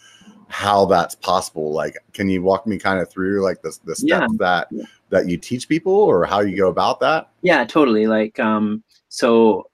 how 0.48 0.86
that's 0.86 1.16
possible. 1.16 1.72
Like 1.72 1.98
can 2.14 2.30
you 2.30 2.42
walk 2.44 2.68
me 2.68 2.78
kind 2.78 3.00
of 3.00 3.10
through 3.10 3.44
like 3.44 3.62
the, 3.62 3.78
the 3.86 3.96
steps 3.96 4.32
yeah. 4.32 4.38
that 4.40 4.68
that 5.10 5.28
you 5.28 5.38
teach 5.38 5.68
people 5.68 5.94
or 5.94 6.26
how 6.26 6.42
you 6.42 6.56
go 6.56 6.70
about 6.70 7.00
that? 7.00 7.32
Yeah 7.42 7.66
totally. 7.66 8.08
Like 8.08 8.40
um 8.40 8.84
so, 9.14 9.70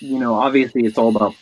you 0.00 0.18
know, 0.18 0.34
obviously 0.34 0.84
it's 0.84 0.98
all 0.98 1.08
about 1.08 1.34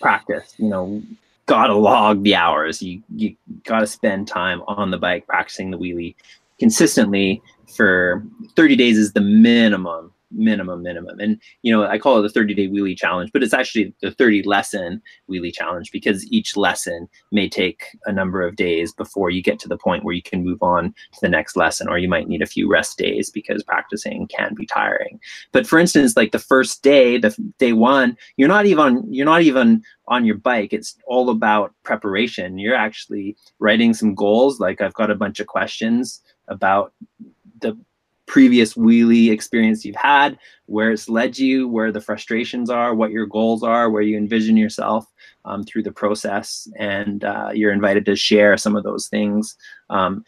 practice. 0.00 0.54
You 0.56 0.70
know, 0.70 1.02
gotta 1.44 1.74
log 1.74 2.22
the 2.22 2.34
hours. 2.34 2.80
You 2.82 3.02
you 3.14 3.36
gotta 3.64 3.86
spend 3.86 4.26
time 4.26 4.62
on 4.66 4.90
the 4.90 4.96
bike 4.96 5.26
practicing 5.26 5.70
the 5.70 5.76
wheelie 5.76 6.14
consistently 6.58 7.42
for 7.76 8.24
30 8.56 8.74
days 8.74 8.96
is 8.96 9.12
the 9.12 9.20
minimum 9.20 10.14
minimum 10.30 10.82
minimum. 10.82 11.18
And 11.20 11.40
you 11.62 11.72
know 11.72 11.86
i 11.86 11.98
call 11.98 12.18
it 12.18 12.22
the 12.22 12.28
30 12.28 12.54
day 12.54 12.68
wheelie 12.68 12.96
challenge 12.96 13.30
but 13.32 13.42
it's 13.42 13.54
actually 13.54 13.94
the 14.02 14.10
30 14.10 14.42
lesson 14.42 15.00
wheelie 15.30 15.52
challenge 15.52 15.90
because 15.92 16.30
each 16.32 16.56
lesson 16.56 17.08
may 17.32 17.48
take 17.48 17.84
a 18.06 18.12
number 18.12 18.46
of 18.46 18.56
days 18.56 18.92
before 18.92 19.30
you 19.30 19.42
get 19.42 19.58
to 19.60 19.68
the 19.68 19.78
point 19.78 20.04
where 20.04 20.14
you 20.14 20.22
can 20.22 20.44
move 20.44 20.62
on 20.62 20.94
to 21.12 21.20
the 21.22 21.28
next 21.28 21.56
lesson 21.56 21.88
or 21.88 21.98
you 21.98 22.08
might 22.08 22.28
need 22.28 22.42
a 22.42 22.46
few 22.46 22.68
rest 22.68 22.98
days 22.98 23.30
because 23.30 23.62
practicing 23.62 24.26
can 24.28 24.54
be 24.54 24.66
tiring. 24.66 25.18
But 25.52 25.66
for 25.66 25.78
instance 25.78 26.16
like 26.16 26.32
the 26.32 26.38
first 26.38 26.82
day 26.82 27.18
the 27.18 27.34
day 27.58 27.72
one 27.72 28.16
you're 28.36 28.48
not 28.48 28.66
even 28.66 29.04
you're 29.12 29.26
not 29.26 29.42
even 29.42 29.82
on 30.08 30.24
your 30.24 30.36
bike. 30.36 30.72
It's 30.72 30.96
all 31.06 31.30
about 31.30 31.74
preparation. 31.82 32.58
You're 32.58 32.76
actually 32.76 33.36
writing 33.58 33.94
some 33.94 34.14
goals 34.14 34.60
like 34.60 34.80
i've 34.80 34.94
got 34.94 35.10
a 35.10 35.14
bunch 35.14 35.40
of 35.40 35.46
questions 35.46 36.22
about 36.48 36.92
the 37.60 37.76
previous 38.26 38.74
wheelie 38.74 39.30
experience 39.30 39.84
you've 39.84 39.96
had, 39.96 40.38
where 40.66 40.90
it's 40.90 41.08
led 41.08 41.38
you, 41.38 41.68
where 41.68 41.92
the 41.92 42.00
frustrations 42.00 42.70
are, 42.70 42.94
what 42.94 43.10
your 43.10 43.26
goals 43.26 43.62
are, 43.62 43.90
where 43.90 44.02
you 44.02 44.16
envision 44.16 44.56
yourself 44.56 45.06
um, 45.44 45.62
through 45.64 45.82
the 45.82 45.92
process. 45.92 46.68
And 46.78 47.24
uh, 47.24 47.50
you're 47.54 47.72
invited 47.72 48.04
to 48.06 48.16
share 48.16 48.56
some 48.56 48.76
of 48.76 48.84
those 48.84 49.08
things 49.08 49.56
um, 49.90 50.24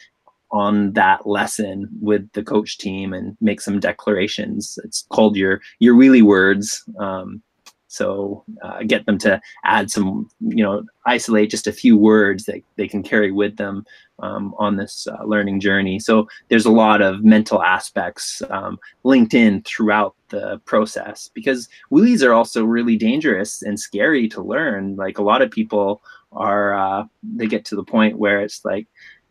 on 0.50 0.92
that 0.94 1.26
lesson 1.26 1.88
with 2.00 2.30
the 2.32 2.42
coach 2.42 2.78
team 2.78 3.12
and 3.12 3.36
make 3.40 3.60
some 3.60 3.80
declarations. 3.80 4.78
It's 4.84 5.06
called 5.10 5.36
your 5.36 5.60
your 5.78 5.94
wheelie 5.94 6.22
words. 6.22 6.82
Um, 6.98 7.42
so 7.88 8.44
uh, 8.62 8.82
get 8.86 9.06
them 9.06 9.18
to 9.18 9.40
add 9.64 9.90
some, 9.90 10.30
you 10.40 10.62
know, 10.62 10.84
isolate 11.06 11.50
just 11.50 11.66
a 11.66 11.72
few 11.72 11.96
words 11.96 12.44
that 12.44 12.62
they 12.76 12.86
can 12.86 13.02
carry 13.02 13.32
with 13.32 13.56
them 13.56 13.84
um, 14.20 14.54
on 14.58 14.76
this 14.76 15.06
uh, 15.06 15.24
learning 15.24 15.58
journey. 15.58 15.98
So 15.98 16.28
there's 16.48 16.66
a 16.66 16.70
lot 16.70 17.00
of 17.00 17.24
mental 17.24 17.62
aspects 17.62 18.42
um, 18.50 18.78
linked 19.04 19.34
in 19.34 19.62
throughout 19.62 20.14
the 20.28 20.60
process 20.66 21.30
because 21.32 21.68
wheelies 21.90 22.22
are 22.22 22.34
also 22.34 22.64
really 22.64 22.96
dangerous 22.96 23.62
and 23.62 23.80
scary 23.80 24.28
to 24.28 24.42
learn. 24.42 24.96
Like 24.96 25.18
a 25.18 25.22
lot 25.22 25.42
of 25.42 25.50
people 25.50 26.02
are, 26.32 26.74
uh, 26.74 27.04
they 27.22 27.46
get 27.46 27.64
to 27.66 27.76
the 27.76 27.84
point 27.84 28.18
where 28.18 28.40
it's 28.40 28.64
like, 28.64 28.86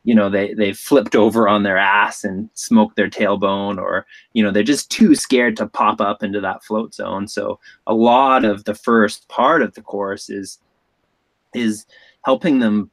you 0.08 0.16
know 0.16 0.30
they 0.30 0.54
they 0.54 0.72
flipped 0.72 1.18
over 1.18 1.50
on 1.50 1.64
their 1.64 1.78
ass 1.78 2.24
and 2.24 2.50
smoked 2.54 2.96
their 2.96 3.10
tailbone 3.10 3.78
or 3.78 4.06
you 4.32 4.42
know 4.42 4.52
they're 4.52 4.64
just 4.64 4.90
too 4.90 5.14
scared 5.14 5.58
to 5.58 5.68
pop 5.68 6.00
up 6.00 6.24
into 6.24 6.40
that 6.40 6.64
float 6.64 6.94
zone 6.94 7.28
so 7.28 7.60
a 7.88 7.94
lot 7.94 8.46
of 8.46 8.64
the 8.64 8.74
first 8.74 9.28
part 9.28 9.62
of 9.62 9.74
the 9.74 9.82
course 9.82 10.30
is 10.30 10.60
is 11.54 11.86
helping 12.24 12.60
them 12.60 12.90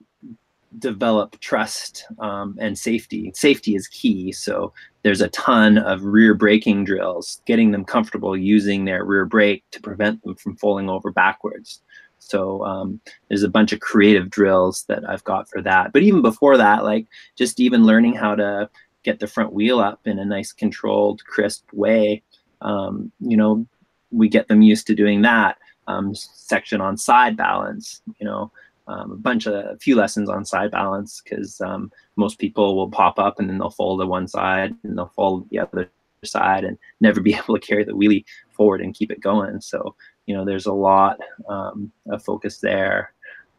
develop 0.81 1.38
trust 1.38 2.05
um, 2.18 2.57
and 2.61 2.77
safety. 2.77 3.31
Safety 3.35 3.77
is 3.77 3.87
key. 3.87 4.33
So 4.33 4.72
there's 5.03 5.20
a 5.20 5.29
ton 5.29 5.79
of 5.79 6.03
rear 6.03 6.35
braking 6.35 6.85
drills, 6.85 7.40
getting 7.46 7.70
them 7.70 7.85
comfortable 7.85 8.37
using 8.37 8.85
their 8.85 9.05
rear 9.05 9.24
brake 9.24 9.62
to 9.70 9.81
prevent 9.81 10.22
them 10.24 10.35
from 10.35 10.57
falling 10.57 10.90
over 10.90 11.12
backwards. 11.12 11.83
So 12.26 12.64
um, 12.64 13.00
there's 13.28 13.42
a 13.42 13.48
bunch 13.48 13.72
of 13.72 13.80
creative 13.80 14.30
drills 14.30 14.84
that 14.88 15.08
I've 15.08 15.24
got 15.24 15.48
for 15.48 15.60
that. 15.62 15.92
But 15.92 16.02
even 16.02 16.22
before 16.22 16.56
that, 16.56 16.84
like 16.84 17.06
just 17.37 17.60
even 17.60 17.84
learning 17.84 18.14
how 18.14 18.34
to 18.34 18.70
get 19.02 19.20
the 19.20 19.26
front 19.26 19.52
wheel 19.52 19.78
up 19.78 20.00
in 20.06 20.18
a 20.18 20.24
nice 20.24 20.52
controlled, 20.52 21.24
crisp 21.26 21.70
way, 21.72 22.22
um, 22.62 23.12
you 23.20 23.37
know, 23.37 23.66
we 24.10 24.28
get 24.28 24.48
them 24.48 24.62
used 24.62 24.87
to 24.87 24.94
doing 24.94 25.22
that. 25.22 25.58
Um, 25.87 26.14
section 26.14 26.80
on 26.80 26.96
side 26.96 27.37
balance, 27.37 28.00
you 28.18 28.24
know, 28.24 28.50
um, 28.87 29.12
a 29.12 29.16
bunch 29.16 29.46
of 29.46 29.54
a 29.54 29.76
few 29.78 29.96
lessons 29.96 30.30
on 30.30 30.46
side 30.46 30.70
balance 30.70 31.20
because 31.22 31.60
um, 31.60 31.92
most 32.16 32.38
people 32.38 32.74
will 32.74 32.90
pop 32.90 33.18
up 33.18 33.38
and 33.38 33.48
then 33.48 33.58
they'll 33.58 33.70
fold 33.70 34.00
to 34.00 34.06
one 34.06 34.26
side 34.26 34.74
and 34.82 34.96
they'll 34.96 35.12
fold 35.14 35.48
the 35.50 35.58
other 35.58 35.90
side 36.22 36.64
and 36.64 36.78
never 37.00 37.20
be 37.20 37.34
able 37.38 37.54
to 37.54 37.66
carry 37.66 37.84
the 37.84 37.92
wheelie 37.92 38.24
forward 38.50 38.80
and 38.80 38.94
keep 38.94 39.10
it 39.10 39.20
going. 39.20 39.60
So 39.60 39.94
you 40.26 40.34
know, 40.34 40.44
there's 40.44 40.66
a 40.66 40.72
lot 40.72 41.18
um, 41.48 41.92
of 42.08 42.22
focus 42.22 42.58
there. 42.58 43.12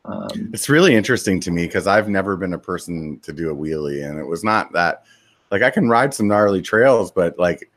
Um, 0.06 0.52
it's 0.54 0.70
really 0.70 0.96
interesting 0.96 1.40
to 1.42 1.52
me 1.52 1.66
because 1.66 1.88
I've 1.88 2.10
never 2.10 2.38
been 2.38 2.54
a 2.54 2.60
person 2.60 3.20
to 3.22 3.34
do 3.34 3.50
a 3.50 3.56
wheelie, 3.56 4.08
and 4.08 4.20
it 4.20 4.26
was 4.26 4.44
not 4.44 4.72
that 4.74 5.06
like 5.52 5.62
I 5.62 5.70
can 5.70 5.90
ride 5.90 6.14
some 6.14 6.28
gnarly 6.28 6.62
trails, 6.62 7.12
but 7.12 7.38
like 7.40 7.72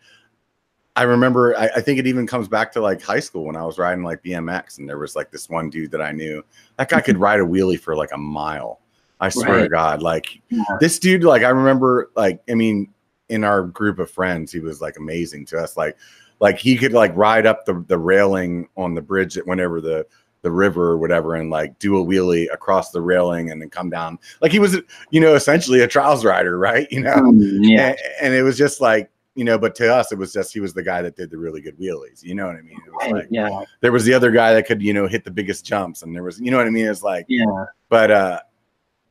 I 0.98 1.02
remember, 1.02 1.56
I, 1.56 1.68
I, 1.76 1.80
think 1.80 2.00
it 2.00 2.08
even 2.08 2.26
comes 2.26 2.48
back 2.48 2.72
to 2.72 2.80
like 2.80 3.00
high 3.00 3.20
school 3.20 3.44
when 3.44 3.54
I 3.54 3.64
was 3.64 3.78
riding 3.78 4.02
like 4.02 4.20
BMX, 4.24 4.78
and 4.78 4.88
there 4.88 4.98
was 4.98 5.14
like 5.14 5.30
this 5.30 5.48
one 5.48 5.70
dude 5.70 5.92
that 5.92 6.02
I 6.02 6.10
knew. 6.10 6.44
That 6.76 6.88
guy 6.88 7.00
could 7.00 7.18
ride 7.20 7.38
a 7.38 7.44
wheelie 7.44 7.78
for 7.78 7.94
like 7.94 8.10
a 8.12 8.18
mile. 8.18 8.80
I 9.20 9.28
swear 9.28 9.58
right. 9.58 9.62
to 9.62 9.68
God, 9.68 10.02
like 10.02 10.42
yeah. 10.48 10.64
this 10.80 10.98
dude, 10.98 11.22
like 11.22 11.42
I 11.42 11.50
remember, 11.50 12.10
like 12.16 12.42
I 12.50 12.54
mean, 12.54 12.92
in 13.28 13.44
our 13.44 13.62
group 13.62 14.00
of 14.00 14.10
friends, 14.10 14.50
he 14.50 14.58
was 14.58 14.80
like 14.80 14.96
amazing 14.96 15.46
to 15.46 15.58
us. 15.58 15.76
Like, 15.76 15.96
like 16.40 16.58
he 16.58 16.76
could 16.76 16.92
like 16.92 17.16
ride 17.16 17.46
up 17.46 17.64
the 17.64 17.84
the 17.88 17.98
railing 17.98 18.68
on 18.76 18.94
the 18.94 19.02
bridge 19.02 19.34
that 19.34 19.46
whenever 19.46 19.80
the 19.80 20.06
the 20.42 20.50
river 20.50 20.90
or 20.90 20.98
whatever 20.98 21.34
and 21.34 21.50
like 21.50 21.78
do 21.78 21.98
a 21.98 22.04
wheelie 22.04 22.46
across 22.52 22.90
the 22.90 23.00
railing 23.00 23.50
and 23.50 23.60
then 23.60 23.68
come 23.68 23.90
down. 23.90 24.16
Like 24.40 24.52
he 24.52 24.60
was, 24.60 24.76
you 25.10 25.20
know, 25.20 25.34
essentially 25.34 25.80
a 25.80 25.88
trials 25.88 26.24
rider, 26.24 26.58
right? 26.58 26.86
You 26.92 27.02
know, 27.02 27.16
mm, 27.16 27.58
yeah. 27.62 27.88
And, 27.88 27.98
and 28.22 28.34
it 28.34 28.42
was 28.42 28.56
just 28.56 28.80
like 28.80 29.10
you 29.38 29.44
know, 29.44 29.56
but 29.56 29.76
to 29.76 29.94
us, 29.94 30.10
it 30.10 30.18
was 30.18 30.32
just 30.32 30.52
he 30.52 30.58
was 30.58 30.74
the 30.74 30.82
guy 30.82 31.00
that 31.00 31.14
did 31.14 31.30
the 31.30 31.38
really 31.38 31.60
good 31.60 31.78
wheelies. 31.78 32.24
You 32.24 32.34
know 32.34 32.46
what 32.46 32.56
I 32.56 32.60
mean? 32.60 32.76
It 32.84 32.92
was 32.92 33.12
like, 33.12 33.28
yeah. 33.30 33.62
There 33.80 33.92
was 33.92 34.04
the 34.04 34.12
other 34.12 34.32
guy 34.32 34.52
that 34.52 34.66
could, 34.66 34.82
you 34.82 34.92
know, 34.92 35.06
hit 35.06 35.22
the 35.22 35.30
biggest 35.30 35.64
jumps, 35.64 36.02
and 36.02 36.12
there 36.12 36.24
was, 36.24 36.40
you 36.40 36.50
know 36.50 36.56
what 36.56 36.66
I 36.66 36.70
mean? 36.70 36.86
It's 36.86 37.04
like, 37.04 37.24
yeah. 37.28 37.66
But 37.88 38.10
uh, 38.10 38.40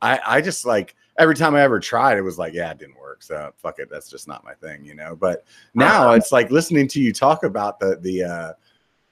I 0.00 0.20
I 0.26 0.40
just 0.40 0.64
like 0.64 0.94
every 1.18 1.34
time 1.34 1.54
I 1.54 1.62
ever 1.62 1.80
tried, 1.80 2.18
it 2.18 2.22
was 2.22 2.38
like, 2.38 2.54
yeah, 2.54 2.70
it 2.70 2.78
didn't 2.78 2.98
work. 2.98 3.22
So 3.22 3.52
fuck 3.56 3.78
it, 3.78 3.88
that's 3.90 4.08
just 4.08 4.28
not 4.28 4.44
my 4.44 4.54
thing, 4.54 4.84
you 4.84 4.94
know. 4.94 5.16
But 5.16 5.44
now 5.74 6.10
uh, 6.10 6.14
it's 6.14 6.32
like 6.32 6.50
listening 6.50 6.88
to 6.88 7.00
you 7.00 7.12
talk 7.12 7.44
about 7.44 7.80
the 7.80 7.98
the 8.00 8.24
uh, 8.24 8.52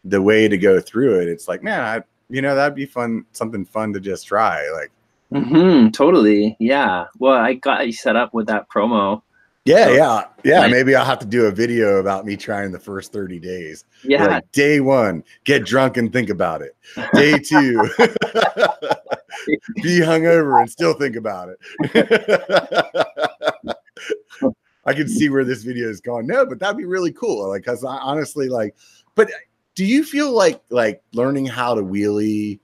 the 0.04 0.22
way 0.22 0.48
to 0.48 0.56
go 0.56 0.80
through 0.80 1.20
it. 1.20 1.28
It's 1.28 1.48
like, 1.48 1.62
man, 1.62 1.80
I 1.80 2.02
you 2.28 2.42
know 2.42 2.54
that'd 2.54 2.74
be 2.74 2.86
fun, 2.86 3.24
something 3.32 3.64
fun 3.64 3.92
to 3.92 4.00
just 4.00 4.26
try, 4.26 4.68
like. 4.70 4.90
Mm-hmm, 5.32 5.88
totally. 5.90 6.56
Yeah. 6.60 7.06
Well, 7.18 7.36
I 7.36 7.54
got 7.54 7.84
you 7.84 7.92
set 7.92 8.14
up 8.14 8.32
with 8.32 8.46
that 8.46 8.68
promo 8.68 9.22
yeah, 9.66 9.84
so, 9.86 9.92
yeah, 9.92 10.24
yeah. 10.44 10.60
Like, 10.60 10.70
maybe 10.70 10.94
I'll 10.94 11.04
have 11.04 11.18
to 11.18 11.26
do 11.26 11.46
a 11.46 11.50
video 11.50 11.96
about 11.96 12.24
me 12.24 12.36
trying 12.36 12.70
the 12.70 12.78
first 12.78 13.12
30 13.12 13.40
days. 13.40 13.84
Yeah. 14.04 14.26
Like 14.26 14.52
day 14.52 14.80
one, 14.80 15.24
get 15.44 15.64
drunk 15.64 15.96
and 15.96 16.12
think 16.12 16.30
about 16.30 16.62
it. 16.62 16.76
Day 17.14 17.38
two, 17.38 17.74
be 19.82 20.00
hungover 20.00 20.60
and 20.60 20.70
still 20.70 20.94
think 20.94 21.16
about 21.16 21.48
it. 21.50 21.58
I 24.86 24.94
can 24.94 25.08
see 25.08 25.28
where 25.28 25.44
this 25.44 25.64
video 25.64 25.88
is 25.88 26.00
going. 26.00 26.28
No, 26.28 26.46
but 26.46 26.60
that'd 26.60 26.76
be 26.76 26.84
really 26.84 27.12
cool. 27.12 27.48
Like, 27.48 27.64
cause 27.64 27.84
I 27.84 27.96
honestly 27.96 28.48
like, 28.48 28.76
but 29.16 29.28
do 29.74 29.84
you 29.84 30.04
feel 30.04 30.30
like 30.32 30.62
like 30.70 31.02
learning 31.12 31.46
how 31.46 31.74
to 31.74 31.82
wheelie 31.82 32.60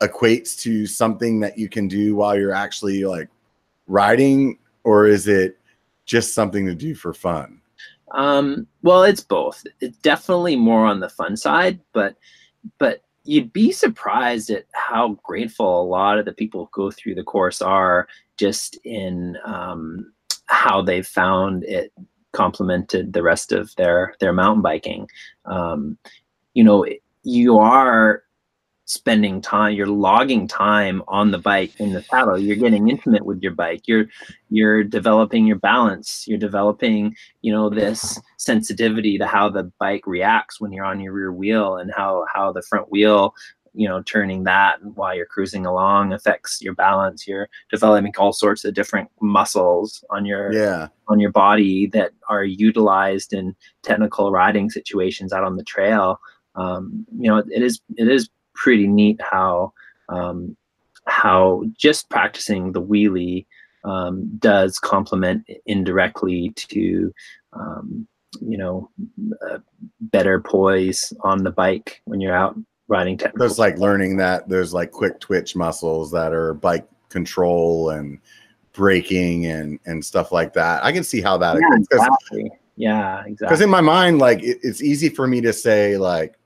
equates 0.00 0.56
to 0.60 0.86
something 0.86 1.40
that 1.40 1.58
you 1.58 1.68
can 1.68 1.88
do 1.88 2.14
while 2.14 2.38
you're 2.38 2.52
actually 2.52 3.04
like 3.04 3.28
riding, 3.88 4.58
or 4.84 5.06
is 5.06 5.26
it 5.26 5.58
just 6.04 6.34
something 6.34 6.66
to 6.66 6.74
do 6.74 6.94
for 6.94 7.12
fun? 7.12 7.60
Um, 8.12 8.66
well, 8.82 9.02
it's 9.02 9.22
both. 9.22 9.64
It's 9.80 9.98
definitely 9.98 10.56
more 10.56 10.86
on 10.86 11.00
the 11.00 11.08
fun 11.08 11.36
side, 11.36 11.80
but 11.92 12.16
but 12.78 13.02
you'd 13.24 13.52
be 13.52 13.72
surprised 13.72 14.50
at 14.50 14.66
how 14.72 15.18
grateful 15.22 15.82
a 15.82 15.84
lot 15.84 16.18
of 16.18 16.24
the 16.24 16.32
people 16.32 16.68
who 16.72 16.84
go 16.84 16.90
through 16.90 17.14
the 17.14 17.22
course 17.22 17.62
are 17.62 18.06
just 18.36 18.78
in 18.84 19.36
um, 19.44 20.12
how 20.46 20.82
they 20.82 21.02
found 21.02 21.64
it 21.64 21.92
complemented 22.32 23.12
the 23.12 23.22
rest 23.22 23.52
of 23.52 23.74
their 23.76 24.14
their 24.20 24.32
mountain 24.32 24.62
biking. 24.62 25.08
Um, 25.46 25.98
you 26.52 26.62
know, 26.62 26.86
you 27.22 27.58
are 27.58 28.22
spending 28.86 29.40
time 29.40 29.74
you're 29.74 29.86
logging 29.86 30.46
time 30.46 31.02
on 31.08 31.30
the 31.30 31.38
bike 31.38 31.72
in 31.78 31.92
the 31.92 32.02
saddle. 32.02 32.38
You're 32.38 32.56
getting 32.56 32.88
intimate 32.88 33.24
with 33.24 33.42
your 33.42 33.52
bike. 33.52 33.82
You're 33.86 34.06
you're 34.50 34.84
developing 34.84 35.46
your 35.46 35.58
balance. 35.58 36.24
You're 36.26 36.38
developing 36.38 37.16
you 37.42 37.52
know 37.52 37.70
this 37.70 38.20
sensitivity 38.36 39.18
to 39.18 39.26
how 39.26 39.48
the 39.48 39.70
bike 39.78 40.06
reacts 40.06 40.60
when 40.60 40.72
you're 40.72 40.84
on 40.84 41.00
your 41.00 41.12
rear 41.12 41.32
wheel 41.32 41.76
and 41.76 41.92
how 41.94 42.26
how 42.32 42.52
the 42.52 42.62
front 42.62 42.90
wheel 42.90 43.34
you 43.74 43.88
know 43.88 44.02
turning 44.02 44.44
that 44.44 44.76
while 44.94 45.14
you're 45.14 45.26
cruising 45.26 45.66
along 45.66 46.12
affects 46.12 46.60
your 46.60 46.74
balance. 46.74 47.26
You're 47.26 47.48
developing 47.70 48.12
all 48.18 48.32
sorts 48.32 48.64
of 48.64 48.74
different 48.74 49.10
muscles 49.20 50.04
on 50.10 50.24
your 50.24 50.52
yeah. 50.52 50.88
on 51.08 51.20
your 51.20 51.32
body 51.32 51.86
that 51.88 52.12
are 52.28 52.44
utilized 52.44 53.32
in 53.32 53.56
technical 53.82 54.30
riding 54.30 54.70
situations 54.70 55.32
out 55.32 55.44
on 55.44 55.56
the 55.56 55.64
trail. 55.64 56.20
Um, 56.54 57.06
you 57.18 57.30
know 57.30 57.38
it 57.38 57.62
is 57.62 57.80
it 57.96 58.08
is 58.08 58.28
pretty 58.54 58.86
neat 58.86 59.20
how 59.20 59.72
um, 60.08 60.56
how 61.06 61.64
just 61.76 62.08
practicing 62.10 62.72
the 62.72 62.82
wheelie 62.82 63.46
um, 63.84 64.30
does 64.38 64.78
complement 64.78 65.46
indirectly 65.66 66.52
to 66.56 67.12
um, 67.52 68.06
you 68.40 68.56
know 68.58 68.90
uh, 69.48 69.58
better 70.00 70.40
poise 70.40 71.12
on 71.22 71.44
the 71.44 71.50
bike 71.50 72.00
when 72.04 72.20
you're 72.20 72.34
out 72.34 72.56
riding 72.88 73.16
technical. 73.16 73.40
There's 73.40 73.58
like 73.58 73.78
learning 73.78 74.16
that 74.18 74.48
there's 74.48 74.74
like 74.74 74.90
quick 74.90 75.20
twitch 75.20 75.56
muscles 75.56 76.10
that 76.12 76.32
are 76.32 76.54
bike 76.54 76.86
control 77.08 77.90
and 77.90 78.18
braking 78.72 79.46
and 79.46 79.78
and 79.86 80.04
stuff 80.04 80.32
like 80.32 80.52
that. 80.54 80.84
I 80.84 80.92
can 80.92 81.04
see 81.04 81.20
how 81.20 81.38
that 81.38 81.56
yeah, 81.56 81.76
exactly. 81.76 82.50
Yeah, 82.76 83.20
exactly. 83.20 83.46
Because 83.46 83.60
in 83.60 83.70
my 83.70 83.80
mind, 83.80 84.18
like 84.18 84.42
it, 84.42 84.58
it's 84.62 84.82
easy 84.82 85.08
for 85.08 85.26
me 85.26 85.40
to 85.42 85.52
say 85.52 85.96
like 85.96 86.36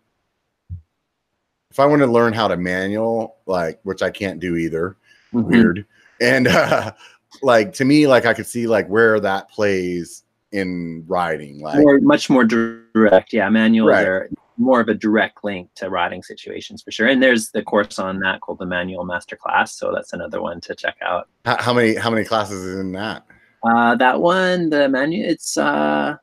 if 1.70 1.78
I 1.78 1.87
want 1.87 2.00
to 2.00 2.07
learn 2.07 2.33
how 2.33 2.48
to 2.48 2.57
manual, 2.57 3.37
like 3.46 3.81
which 3.83 4.02
I 4.02 4.11
can't 4.11 4.40
do 4.40 4.57
either, 4.57 4.96
mm-hmm. 5.33 5.48
weird. 5.48 5.87
And 6.20 6.48
uh, 6.48 6.92
like 7.42 7.72
to 7.74 7.85
me, 7.85 8.07
like 8.07 8.26
I 8.26 8.35
could 8.35 8.46
see 8.46 8.66
like 8.66 8.88
where 8.88 9.20
that 9.20 9.50
plays 9.50 10.24
in 10.52 11.04
riding, 11.07 11.61
like 11.61 11.78
more, 11.78 12.00
much 12.00 12.31
more 12.31 12.44
direct. 12.44 13.33
Yeah, 13.33 13.48
manual 13.48 13.88
right. 13.88 14.07
are 14.07 14.31
more 14.57 14.81
of 14.81 14.88
a 14.88 14.94
direct 14.94 15.44
link 15.44 15.70
to 15.76 15.88
riding 15.88 16.22
situations 16.22 16.83
for 16.83 16.90
sure. 16.90 17.07
And 17.07 17.22
there's 17.22 17.50
the 17.50 17.62
course 17.62 17.98
on 17.98 18.18
that 18.20 18.40
called 18.40 18.59
the 18.59 18.66
Manual 18.66 19.04
Master 19.04 19.37
Class, 19.37 19.72
so 19.78 19.92
that's 19.94 20.12
another 20.12 20.42
one 20.42 20.61
to 20.62 20.74
check 20.74 20.96
out. 21.02 21.28
How, 21.44 21.62
how 21.62 21.74
many 21.74 21.94
how 21.94 22.11
many 22.11 22.24
classes 22.24 22.64
is 22.64 22.78
in 22.78 22.92
that? 22.92 23.24
Uh, 23.62 23.94
that 23.96 24.20
one, 24.20 24.70
the 24.70 24.88
manual, 24.88 25.28
it's 25.28 25.57
uh, 25.57 26.16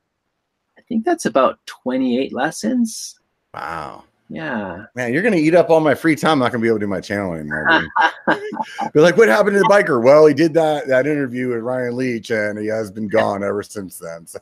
I 0.77 0.81
think 0.87 1.05
that's 1.05 1.25
about 1.25 1.59
28 1.65 2.33
lessons. 2.33 3.19
Wow. 3.53 4.05
Yeah. 4.29 4.85
Man, 4.95 5.13
you're 5.13 5.21
gonna 5.21 5.35
eat 5.35 5.53
up 5.53 5.69
all 5.69 5.79
my 5.79 5.93
free 5.93 6.15
time. 6.15 6.33
I'm 6.33 6.39
not 6.39 6.51
gonna 6.51 6.61
be 6.61 6.67
able 6.67 6.79
to 6.79 6.85
do 6.85 6.89
my 6.89 7.01
channel 7.01 7.33
anymore. 7.33 7.83
Be 8.93 8.99
like, 8.99 9.17
what 9.17 9.27
happened 9.27 9.53
to 9.53 9.59
the 9.59 9.69
biker? 9.69 10.01
Well, 10.01 10.25
he 10.25 10.33
did 10.33 10.53
that 10.55 10.87
that 10.87 11.05
interview 11.05 11.49
with 11.49 11.59
Ryan 11.59 11.95
Leach, 11.95 12.31
and 12.31 12.57
he 12.57 12.65
has 12.67 12.89
been 12.89 13.07
gone 13.07 13.43
ever 13.43 13.61
since 13.61 13.99
then. 13.99 14.25
So. 14.25 14.39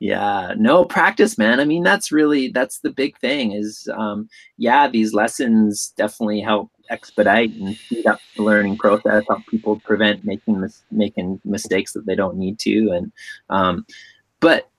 yeah, 0.00 0.54
no 0.56 0.86
practice, 0.86 1.36
man. 1.36 1.60
I 1.60 1.66
mean, 1.66 1.82
that's 1.82 2.10
really 2.10 2.48
that's 2.48 2.78
the 2.78 2.90
big 2.90 3.18
thing. 3.18 3.52
Is 3.52 3.88
um, 3.94 4.28
yeah, 4.56 4.88
these 4.88 5.12
lessons 5.12 5.92
definitely 5.96 6.40
help 6.40 6.70
expedite 6.88 7.52
and 7.52 7.76
speed 7.76 8.06
up 8.06 8.20
the 8.36 8.42
learning 8.42 8.78
process, 8.78 9.24
help 9.28 9.46
people 9.46 9.78
prevent 9.80 10.24
making 10.24 10.60
mis- 10.60 10.82
making 10.90 11.40
mistakes 11.44 11.92
that 11.92 12.06
they 12.06 12.14
don't 12.14 12.38
need 12.38 12.58
to, 12.60 12.90
and 12.92 13.12
um, 13.50 13.84
but 14.40 14.71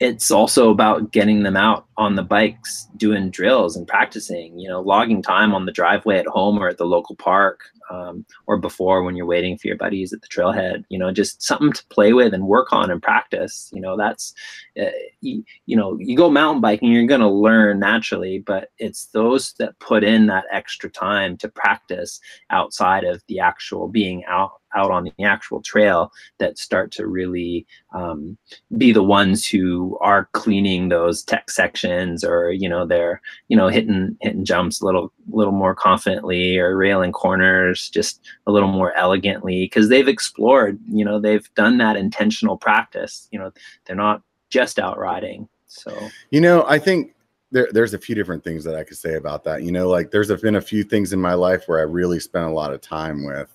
it's 0.00 0.30
also 0.30 0.70
about 0.70 1.10
getting 1.10 1.42
them 1.42 1.56
out 1.56 1.86
on 1.96 2.14
the 2.14 2.22
bikes 2.22 2.86
doing 2.96 3.30
drills 3.30 3.76
and 3.76 3.86
practicing 3.88 4.58
you 4.58 4.68
know 4.68 4.80
logging 4.80 5.22
time 5.22 5.52
on 5.52 5.66
the 5.66 5.72
driveway 5.72 6.18
at 6.18 6.26
home 6.26 6.58
or 6.58 6.68
at 6.68 6.78
the 6.78 6.84
local 6.84 7.16
park 7.16 7.62
um, 7.90 8.24
or 8.46 8.58
before 8.58 9.02
when 9.02 9.16
you're 9.16 9.26
waiting 9.26 9.58
for 9.58 9.66
your 9.66 9.76
buddies 9.76 10.12
at 10.12 10.20
the 10.20 10.28
trailhead 10.28 10.84
you 10.88 10.98
know 10.98 11.10
just 11.10 11.42
something 11.42 11.72
to 11.72 11.84
play 11.86 12.12
with 12.12 12.32
and 12.32 12.46
work 12.46 12.72
on 12.72 12.90
and 12.90 13.02
practice 13.02 13.70
you 13.72 13.80
know 13.80 13.96
that's 13.96 14.32
uh, 14.80 14.86
you, 15.20 15.44
you 15.66 15.76
know 15.76 15.96
you 15.98 16.16
go 16.16 16.30
mountain 16.30 16.60
biking 16.60 16.92
you're 16.92 17.06
going 17.06 17.20
to 17.20 17.28
learn 17.28 17.80
naturally 17.80 18.38
but 18.38 18.70
it's 18.78 19.06
those 19.06 19.54
that 19.54 19.78
put 19.80 20.04
in 20.04 20.26
that 20.26 20.44
extra 20.52 20.88
time 20.88 21.36
to 21.36 21.48
practice 21.48 22.20
outside 22.50 23.02
of 23.02 23.22
the 23.26 23.40
actual 23.40 23.88
being 23.88 24.24
out 24.26 24.52
out 24.74 24.90
on 24.90 25.04
the 25.04 25.24
actual 25.24 25.62
trail 25.62 26.12
that 26.38 26.58
start 26.58 26.90
to 26.92 27.06
really 27.06 27.66
um, 27.92 28.36
be 28.76 28.92
the 28.92 29.02
ones 29.02 29.46
who 29.46 29.98
are 30.00 30.28
cleaning 30.32 30.88
those 30.88 31.22
tech 31.22 31.50
sections 31.50 32.22
or 32.24 32.50
you 32.50 32.68
know 32.68 32.86
they're 32.86 33.20
you 33.48 33.56
know 33.56 33.68
hitting 33.68 34.16
hitting 34.20 34.44
jumps 34.44 34.80
a 34.80 34.84
little 34.86 35.12
little 35.30 35.52
more 35.52 35.74
confidently 35.74 36.58
or 36.58 36.76
railing 36.76 37.12
corners 37.12 37.88
just 37.90 38.20
a 38.46 38.52
little 38.52 38.68
more 38.68 38.94
elegantly 38.96 39.64
because 39.64 39.88
they've 39.88 40.08
explored 40.08 40.78
you 40.90 41.04
know 41.04 41.20
they've 41.20 41.52
done 41.54 41.78
that 41.78 41.96
intentional 41.96 42.56
practice. 42.56 43.28
You 43.30 43.38
know 43.38 43.52
they're 43.84 43.96
not 43.96 44.22
just 44.50 44.78
out 44.78 44.98
riding 44.98 45.48
so. 45.66 45.96
You 46.30 46.40
know 46.40 46.64
i 46.66 46.78
think 46.78 47.14
there, 47.50 47.68
there's 47.72 47.94
a 47.94 47.98
few 47.98 48.14
different 48.14 48.44
things 48.44 48.64
that 48.64 48.74
i 48.74 48.84
could 48.84 48.96
say 48.96 49.14
about 49.14 49.44
that. 49.44 49.62
You 49.62 49.72
know 49.72 49.88
like 49.88 50.10
there's 50.10 50.32
been 50.40 50.56
a 50.56 50.60
few 50.60 50.84
things 50.84 51.12
in 51.12 51.20
my 51.20 51.34
life 51.34 51.64
where 51.66 51.78
i 51.78 51.82
really 51.82 52.20
spent 52.20 52.46
a 52.46 52.52
lot 52.52 52.72
of 52.72 52.80
time 52.80 53.24
with 53.24 53.48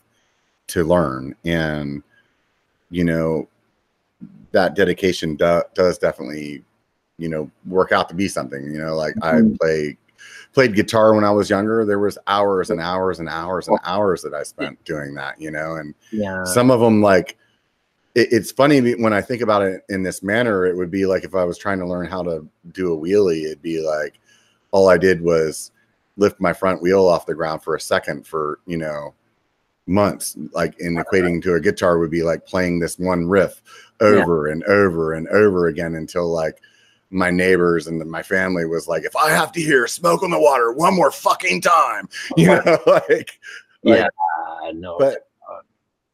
to 0.68 0.84
learn. 0.84 1.36
And 1.46 2.04
you 2.94 3.04
know 3.04 3.48
that 4.52 4.76
dedication 4.76 5.36
do, 5.36 5.62
does 5.74 5.98
definitely 5.98 6.64
you 7.18 7.28
know 7.28 7.50
work 7.66 7.92
out 7.92 8.08
to 8.08 8.16
be 8.16 8.28
something 8.28 8.64
you 8.72 8.78
know 8.78 8.96
like 8.96 9.16
mm-hmm. 9.16 9.54
i 9.54 9.58
play 9.60 9.98
played 10.54 10.76
guitar 10.76 11.16
when 11.16 11.24
i 11.24 11.32
was 11.32 11.50
younger. 11.50 11.84
There 11.84 12.00
was 12.00 12.18
hours 12.28 12.70
and 12.70 12.80
hours 12.80 13.20
and 13.20 13.28
hours 13.28 13.68
and 13.68 13.80
hours 13.84 14.22
that 14.22 14.34
i 14.34 14.44
spent 14.44 14.84
doing 14.86 15.16
that 15.16 15.42
you 15.42 15.52
know 15.52 15.76
and 15.76 15.94
yeah. 16.12 16.44
some 16.46 16.72
of 16.72 16.80
them 16.80 17.02
like 17.02 17.38
it, 18.16 18.30
it's 18.32 18.52
funny 18.52 18.94
when 18.96 19.14
i 19.14 19.22
think 19.22 19.42
about 19.42 19.64
it 19.64 19.82
in 19.90 20.04
this 20.04 20.22
manner 20.22 20.66
it 20.66 20.78
would 20.78 20.92
be 20.92 21.06
like 21.06 21.24
if 21.24 21.34
i 21.34 21.44
was 21.44 21.58
trying 21.58 21.80
to 21.80 21.88
learn 21.88 22.06
how 22.06 22.22
to 22.22 22.48
do 22.72 22.94
a 22.94 22.98
wheelie 22.98 23.46
it'd 23.46 23.62
be 23.62 23.82
like 23.82 24.20
all 24.72 24.88
i 24.88 24.98
did 24.98 25.22
was 25.22 25.72
lift 26.18 26.40
my 26.40 26.54
front 26.54 26.82
wheel 26.82 27.08
off 27.08 27.26
the 27.26 27.34
ground 27.34 27.64
for 27.64 27.76
a 27.76 27.82
second 27.82 28.26
for 28.28 28.60
you 28.68 28.78
know 28.78 29.14
months 29.86 30.38
like 30.54 30.80
in 30.80 30.96
equating 30.96 31.42
to 31.42 31.56
a 31.56 31.60
guitar 31.60 32.00
would 32.00 32.12
be 32.12 32.24
like 32.24 32.46
playing 32.46 32.80
this 32.80 32.98
one 32.98 33.28
riff 33.28 33.62
over 34.00 34.48
yeah. 34.48 34.54
and 34.54 34.64
over 34.64 35.14
and 35.14 35.28
over 35.30 35.68
again 35.68 35.96
until 35.96 36.32
like 36.32 36.62
my 37.10 37.30
neighbors 37.30 37.88
and 37.88 38.00
my 38.10 38.24
family 38.24 38.66
was 38.66 38.88
like 38.88 39.04
if 39.04 39.16
i 39.16 39.30
have 39.30 39.52
to 39.52 39.62
hear 39.62 39.86
smoke 39.86 40.24
on 40.24 40.32
the 40.32 40.40
water 40.40 40.72
one 40.72 40.96
more 40.96 41.12
fucking 41.12 41.62
time 41.62 42.08
you 42.38 42.48
know 42.48 42.78
like 42.88 43.40
yeah 43.84 44.08
like, 44.64 44.76
no 44.76 44.98
but 44.98 45.28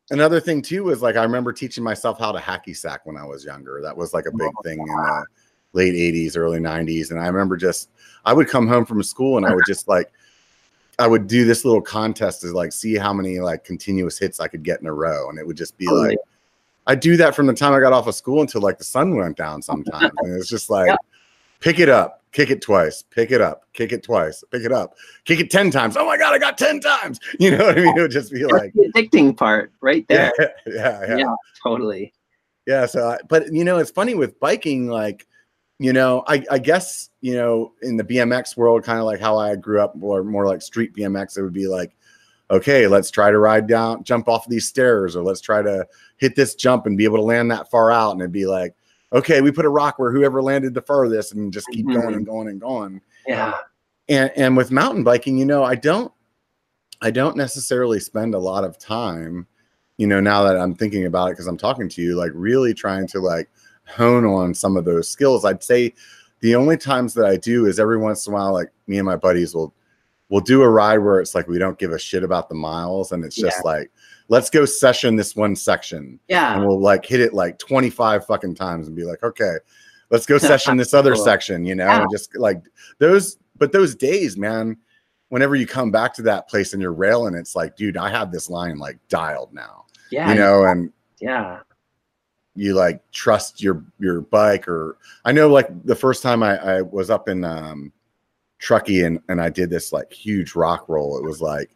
another 0.10 0.40
thing 0.40 0.62
too 0.62 0.84
was 0.84 1.04
like 1.04 1.16
i 1.16 1.24
remember 1.24 1.54
teaching 1.54 1.84
myself 1.84 2.18
how 2.18 2.32
to 2.32 2.40
hacky 2.40 2.76
sack 2.76 3.06
when 3.06 3.18
i 3.18 3.24
was 3.26 3.46
younger. 3.46 3.80
That 3.84 3.96
was 3.96 4.14
like 4.14 4.26
a 4.26 4.36
big 4.36 4.52
thing 4.64 4.80
in 4.80 4.86
the 4.88 5.26
late 5.74 5.94
80s 5.94 6.36
early 6.36 6.60
90s 6.60 7.12
and 7.12 7.20
i 7.20 7.28
remember 7.28 7.56
just 7.56 7.92
i 8.26 8.34
would 8.34 8.50
come 8.50 8.68
home 8.68 8.86
from 8.86 9.04
school 9.04 9.38
and 9.38 9.46
i 9.46 9.54
would 9.54 9.66
just 9.68 9.88
like 9.88 10.12
I 11.00 11.08
would 11.08 11.28
do 11.28 11.46
this 11.46 11.64
little 11.64 11.82
contest 11.82 12.42
to 12.42 12.48
like 12.52 12.74
see 12.74 12.96
how 12.96 13.14
many 13.14 13.40
like 13.40 13.64
continuous 13.64 14.20
hits 14.20 14.40
I 14.40 14.48
could 14.48 14.64
get 14.64 14.82
in 14.82 14.88
a 14.88 14.94
row, 14.94 15.30
and 15.30 15.40
it 15.40 15.48
would 15.48 15.58
just 15.58 15.78
be 15.78 15.88
oh, 15.88 15.94
like 15.94 16.18
I 16.88 16.96
do 16.96 17.16
that 17.18 17.36
from 17.36 17.48
the 17.48 17.54
time 17.54 17.74
I 17.74 17.80
got 17.80 17.94
off 17.94 18.08
of 18.08 18.16
school 18.16 18.42
until 18.42 18.62
like 18.62 18.78
the 18.78 18.84
sun 18.84 19.16
went 19.16 19.38
down 19.38 19.62
sometimes, 19.62 20.12
and 20.18 20.36
it's 20.36 20.50
just 20.50 20.70
like 20.70 20.88
yeah. 20.88 20.96
pick 21.62 21.80
it 21.80 21.88
up, 21.88 22.24
kick 22.34 22.50
it 22.50 22.62
twice, 22.62 23.02
pick 23.02 23.32
it 23.32 23.40
up, 23.40 23.64
kick 23.74 23.94
it 23.94 24.04
twice, 24.04 24.44
pick 24.52 24.64
it 24.64 24.74
up, 24.74 24.96
kick 25.24 25.40
it 25.40 25.50
ten 25.50 25.72
times. 25.72 25.96
Oh 25.96 26.06
my 26.06 26.18
god, 26.18 26.34
I 26.34 26.38
got 26.38 26.58
ten 26.58 26.80
times. 26.82 27.20
You 27.40 27.52
know 27.52 27.66
what 27.66 27.78
I 27.78 27.82
mean? 27.82 27.98
It 27.98 28.02
would 28.02 28.12
just 28.12 28.32
be 28.32 28.42
That's 28.42 28.52
like 28.52 28.74
the 28.74 28.92
addicting 28.94 29.38
part 29.38 29.72
right 29.80 30.06
there. 30.10 30.34
Yeah, 30.38 30.48
yeah, 30.68 31.06
yeah, 31.08 31.18
yeah 31.18 31.36
totally. 31.64 32.14
Yeah. 32.66 32.86
So, 32.86 33.08
I, 33.08 33.20
but 33.30 33.54
you 33.54 33.64
know, 33.64 33.78
it's 33.78 33.92
funny 33.92 34.16
with 34.16 34.38
biking, 34.40 34.88
like 34.88 35.26
you 35.80 35.94
know, 35.94 36.24
I, 36.28 36.44
I 36.52 36.60
guess, 36.60 37.10
you 37.22 37.34
know, 37.36 37.74
in 37.82 37.96
the 37.96 38.04
BMX 38.04 38.58
world, 38.58 38.84
kind 38.84 39.00
of 39.00 39.06
like 39.06 39.20
how 39.20 39.38
I 39.38 39.56
grew 39.56 39.82
up, 39.82 39.96
more, 39.96 40.24
more 40.24 40.46
like 40.46 40.62
street 40.62 40.94
BMX, 40.94 41.38
it 41.38 41.42
would 41.42 41.54
be 41.54 41.68
like, 41.68 41.96
okay, 42.52 42.88
let's 42.88 43.10
try 43.10 43.32
to 43.32 43.40
ride 43.40 43.66
down, 43.66 44.04
jump 44.04 44.28
off 44.28 44.48
these 44.48 44.68
stairs, 44.68 45.16
or 45.16 45.24
let's 45.24 45.40
try 45.40 45.62
to 45.62 45.88
hit 46.18 46.36
this 46.36 46.56
jump 46.56 46.86
and 46.86 46.98
be 46.98 47.06
able 47.06 47.18
to 47.18 47.24
land 47.24 47.50
that 47.52 47.72
far 47.72 47.92
out. 47.92 48.12
And 48.12 48.22
it'd 48.22 48.32
be 48.32 48.46
like, 48.46 48.76
okay, 49.14 49.42
we 49.42 49.52
put 49.52 49.66
a 49.66 49.70
rock 49.70 50.00
where 50.00 50.12
whoever 50.12 50.42
landed 50.42 50.74
the 50.74 50.82
furthest 50.82 51.34
and 51.34 51.54
just 51.54 51.68
keep 51.72 51.86
mm-hmm. 51.86 52.02
going 52.02 52.16
and 52.16 52.26
going 52.26 52.48
and 52.50 52.60
going. 52.60 53.02
Yeah. 53.26 53.56
And 54.08 54.32
and 54.36 54.58
with 54.58 54.72
mountain 54.72 55.04
biking, 55.04 55.38
you 55.38 55.46
know, 55.46 55.64
I 55.64 55.76
don't 55.76 56.12
I 57.02 57.12
don't 57.12 57.38
necessarily 57.38 58.00
spend 58.00 58.34
a 58.34 58.40
lot 58.40 58.64
of 58.64 58.78
time, 58.78 59.48
you 59.98 60.08
know, 60.08 60.20
now 60.20 60.44
that 60.44 60.58
I'm 60.58 60.76
thinking 60.76 61.06
about 61.06 61.28
it 61.28 61.32
because 61.34 61.48
I'm 61.48 61.58
talking 61.58 61.88
to 61.90 62.02
you, 62.02 62.16
like 62.16 62.32
really 62.34 62.74
trying 62.74 63.08
to 63.08 63.20
like 63.20 63.50
hone 63.90 64.26
on 64.26 64.54
some 64.54 64.78
of 64.78 64.86
those 64.86 65.08
skills. 65.10 65.46
I'd 65.46 65.64
say 65.64 65.94
the 66.42 66.56
only 66.56 66.78
times 66.78 67.14
that 67.16 67.26
I 67.26 67.38
do 67.38 67.66
is 67.66 67.80
every 67.80 67.98
once 67.98 68.26
in 68.28 68.34
a 68.34 68.36
while, 68.36 68.54
like 68.54 68.70
me 68.88 68.98
and 68.98 69.06
my 69.06 69.16
buddies 69.16 69.54
will 69.56 69.74
we'll 70.30 70.42
do 70.42 70.62
a 70.62 70.70
ride 70.70 71.00
where 71.00 71.20
it's 71.20 71.34
like 71.34 71.48
we 71.48 71.58
don't 71.58 71.80
give 71.80 71.92
a 71.92 71.98
shit 72.00 72.24
about 72.24 72.50
the 72.50 72.56
miles 72.56 73.12
and 73.12 73.26
it's 73.26 73.36
just 73.36 73.58
Yeah. 73.66 73.72
like 73.72 73.92
let's 74.28 74.50
go 74.52 74.64
session 74.64 75.16
this 75.16 75.36
one 75.36 75.56
section 75.56 76.20
Yeah. 76.28 76.56
and 76.56 76.68
we'll 76.68 76.80
like 76.80 77.04
hit 77.04 77.20
it 77.20 77.34
like 77.34 77.58
25 77.58 78.28
fucking 78.28 78.54
times 78.54 78.86
and 78.86 78.96
be 78.96 79.06
like 79.06 79.24
okay 79.24 79.56
let's 80.12 80.28
go 80.28 80.38
session 80.38 80.78
this 80.78 80.94
other 80.94 81.16
Cool. 81.16 81.24
section 81.26 81.66
you 81.66 81.74
know 81.74 81.86
Yeah. 81.86 82.02
and 82.04 82.12
just 82.12 82.36
like 82.38 82.62
those 83.00 83.40
but 83.58 83.72
those 83.72 83.96
days 83.96 84.38
man 84.38 84.78
whenever 85.30 85.56
you 85.56 85.66
come 85.66 85.90
back 85.90 86.14
to 86.14 86.22
that 86.22 86.48
place 86.48 86.74
and 86.74 86.82
you're 86.82 86.94
railing 86.94 87.34
it's 87.34 87.56
like 87.56 87.76
dude 87.76 87.98
i 87.98 88.08
have 88.08 88.32
this 88.32 88.52
line 88.52 88.78
like 88.78 89.00
dialed 89.08 89.52
now 89.52 89.86
yeah. 90.12 90.30
you 90.30 90.36
know 90.36 90.64
and 90.66 90.94
Yeah. 91.20 91.62
You 92.56 92.74
like 92.74 93.02
trust 93.12 93.62
your 93.62 93.84
your 94.00 94.22
bike 94.22 94.68
or 94.68 94.98
i 95.26 95.32
know 95.32 95.48
like 95.48 95.68
the 95.86 95.96
first 95.96 96.24
time 96.24 96.44
i, 96.44 96.58
I 96.58 96.82
was 96.82 97.10
up 97.10 97.30
in 97.30 97.44
um 97.44 97.92
truckee 98.58 99.04
and 99.04 99.20
and 99.30 99.42
i 99.42 99.50
did 99.50 99.70
this 99.70 99.94
like 99.94 100.12
huge 100.12 100.56
rock 100.56 100.90
roll 100.90 101.18
it 101.18 101.24
was 101.24 101.42
like 101.42 101.70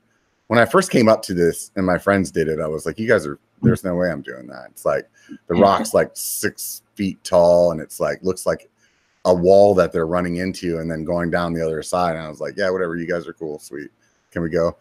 when 0.48 0.60
i 0.60 0.66
first 0.66 0.92
came 0.92 1.08
up 1.08 1.22
to 1.24 1.34
this 1.34 1.72
and 1.76 1.86
my 1.86 1.98
friends 1.98 2.32
did 2.32 2.48
it 2.48 2.60
i 2.60 2.68
was 2.68 2.86
like 2.86 3.00
you 3.00 3.08
guys 3.08 3.26
are 3.26 3.40
there's 3.64 3.84
no 3.84 3.96
way 3.96 4.12
i'm 4.12 4.22
doing 4.22 4.46
that. 4.48 4.68
It's 4.70 4.86
like 4.86 5.10
the 5.48 5.56
rock's 5.56 5.94
like 5.94 6.12
six 6.14 6.84
feet 6.96 7.24
tall 7.24 7.72
and 7.72 7.82
it's 7.82 8.00
like 8.00 8.22
looks 8.22 8.46
like 8.46 8.70
a 9.26 9.34
wall 9.34 9.74
that 9.74 9.92
they're 9.92 10.06
running 10.06 10.38
into 10.38 10.80
and 10.80 10.92
then 10.92 11.06
going 11.06 11.32
down 11.32 11.54
the 11.54 11.66
other 11.66 11.82
side 11.82 12.16
and 12.16 12.26
i 12.26 12.30
was 12.30 12.42
like 12.42 12.56
yeah 12.58 12.70
whatever 12.70 12.98
you 12.98 13.08
guys 13.08 13.28
are 13.28 13.34
cool 13.34 13.58
sweet. 13.58 13.90
Can 14.32 14.42
we 14.42 14.50
go 14.50 14.78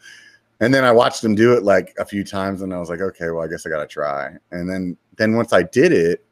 and 0.62 0.72
then 0.72 0.84
I 0.84 0.92
watched 0.92 1.24
him 1.24 1.34
do 1.34 1.54
it 1.54 1.64
like 1.64 1.92
a 1.98 2.04
few 2.04 2.22
times, 2.22 2.62
and 2.62 2.72
I 2.72 2.78
was 2.78 2.88
like, 2.88 3.00
okay, 3.00 3.30
well, 3.30 3.42
I 3.42 3.48
guess 3.48 3.66
I 3.66 3.68
gotta 3.68 3.86
try. 3.86 4.30
And 4.52 4.70
then 4.70 4.96
then 5.16 5.34
once 5.34 5.52
I 5.52 5.64
did 5.64 5.92
it, 5.92 6.24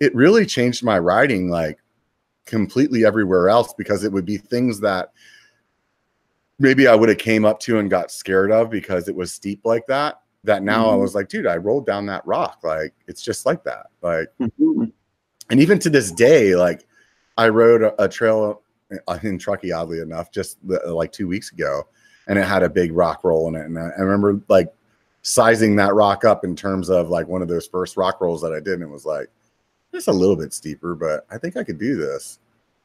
it 0.00 0.14
really 0.14 0.44
changed 0.44 0.84
my 0.84 0.98
riding 0.98 1.48
like 1.48 1.78
completely 2.44 3.06
everywhere 3.06 3.48
else 3.48 3.72
because 3.72 4.04
it 4.04 4.12
would 4.12 4.26
be 4.26 4.36
things 4.36 4.80
that 4.80 5.12
maybe 6.58 6.86
I 6.86 6.94
would 6.94 7.08
have 7.08 7.16
came 7.18 7.46
up 7.46 7.58
to 7.60 7.78
and 7.78 7.88
got 7.88 8.10
scared 8.10 8.52
of 8.52 8.68
because 8.68 9.08
it 9.08 9.16
was 9.16 9.32
steep 9.32 9.62
like 9.64 9.86
that. 9.86 10.20
That 10.44 10.62
now 10.62 10.90
I 10.90 10.94
Mhm. 10.94 11.00
was 11.00 11.14
like, 11.14 11.30
dude, 11.30 11.46
I 11.46 11.56
rolled 11.56 11.86
down 11.86 12.04
that 12.06 12.26
rock. 12.26 12.60
Like 12.62 12.92
it's 13.08 13.22
just 13.22 13.46
like 13.46 13.64
that. 13.64 13.86
Like 14.02 14.28
Mhm. 14.38 14.92
and 15.48 15.58
even 15.60 15.78
to 15.78 15.88
this 15.88 16.12
day, 16.12 16.54
like 16.54 16.86
I 17.38 17.48
rode 17.48 17.82
a, 17.82 18.04
a 18.04 18.08
trail 18.08 18.60
uh, 19.08 19.18
in 19.22 19.38
Truckee, 19.38 19.72
oddly 19.72 20.00
enough, 20.00 20.30
just 20.30 20.58
the, 20.68 20.80
like 20.92 21.12
two 21.12 21.26
weeks 21.26 21.50
ago, 21.50 21.88
and 22.26 22.38
it 22.38 22.46
had 22.46 22.62
a 22.62 22.68
big 22.68 22.92
rock 22.92 23.24
roll 23.24 23.48
in 23.48 23.54
it. 23.54 23.66
And 23.66 23.78
I, 23.78 23.90
I 23.96 24.00
remember 24.00 24.40
like 24.48 24.72
sizing 25.22 25.76
that 25.76 25.94
rock 25.94 26.24
up 26.24 26.44
in 26.44 26.54
terms 26.54 26.90
of 26.90 27.08
like 27.08 27.26
one 27.26 27.42
of 27.42 27.48
those 27.48 27.66
first 27.66 27.96
rock 27.96 28.20
rolls 28.20 28.42
that 28.42 28.52
I 28.52 28.60
did, 28.60 28.74
and 28.74 28.82
it 28.82 28.90
was 28.90 29.06
like 29.06 29.28
it's 29.92 30.08
a 30.08 30.12
little 30.12 30.36
bit 30.36 30.52
steeper, 30.52 30.94
but 30.94 31.26
I 31.30 31.38
think 31.38 31.56
I 31.56 31.64
could 31.64 31.78
do 31.78 31.96
this. 31.96 32.38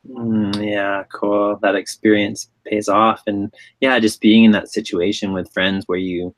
Mm, 0.10 0.72
yeah, 0.72 1.04
cool. 1.12 1.58
That 1.62 1.76
experience 1.76 2.50
pays 2.66 2.88
off, 2.88 3.24
and 3.28 3.54
yeah, 3.82 4.00
just 4.00 4.22
being 4.22 4.46
in 4.46 4.52
that 4.52 4.70
situation 4.70 5.34
with 5.34 5.52
friends 5.52 5.84
where 5.88 5.98
you, 5.98 6.34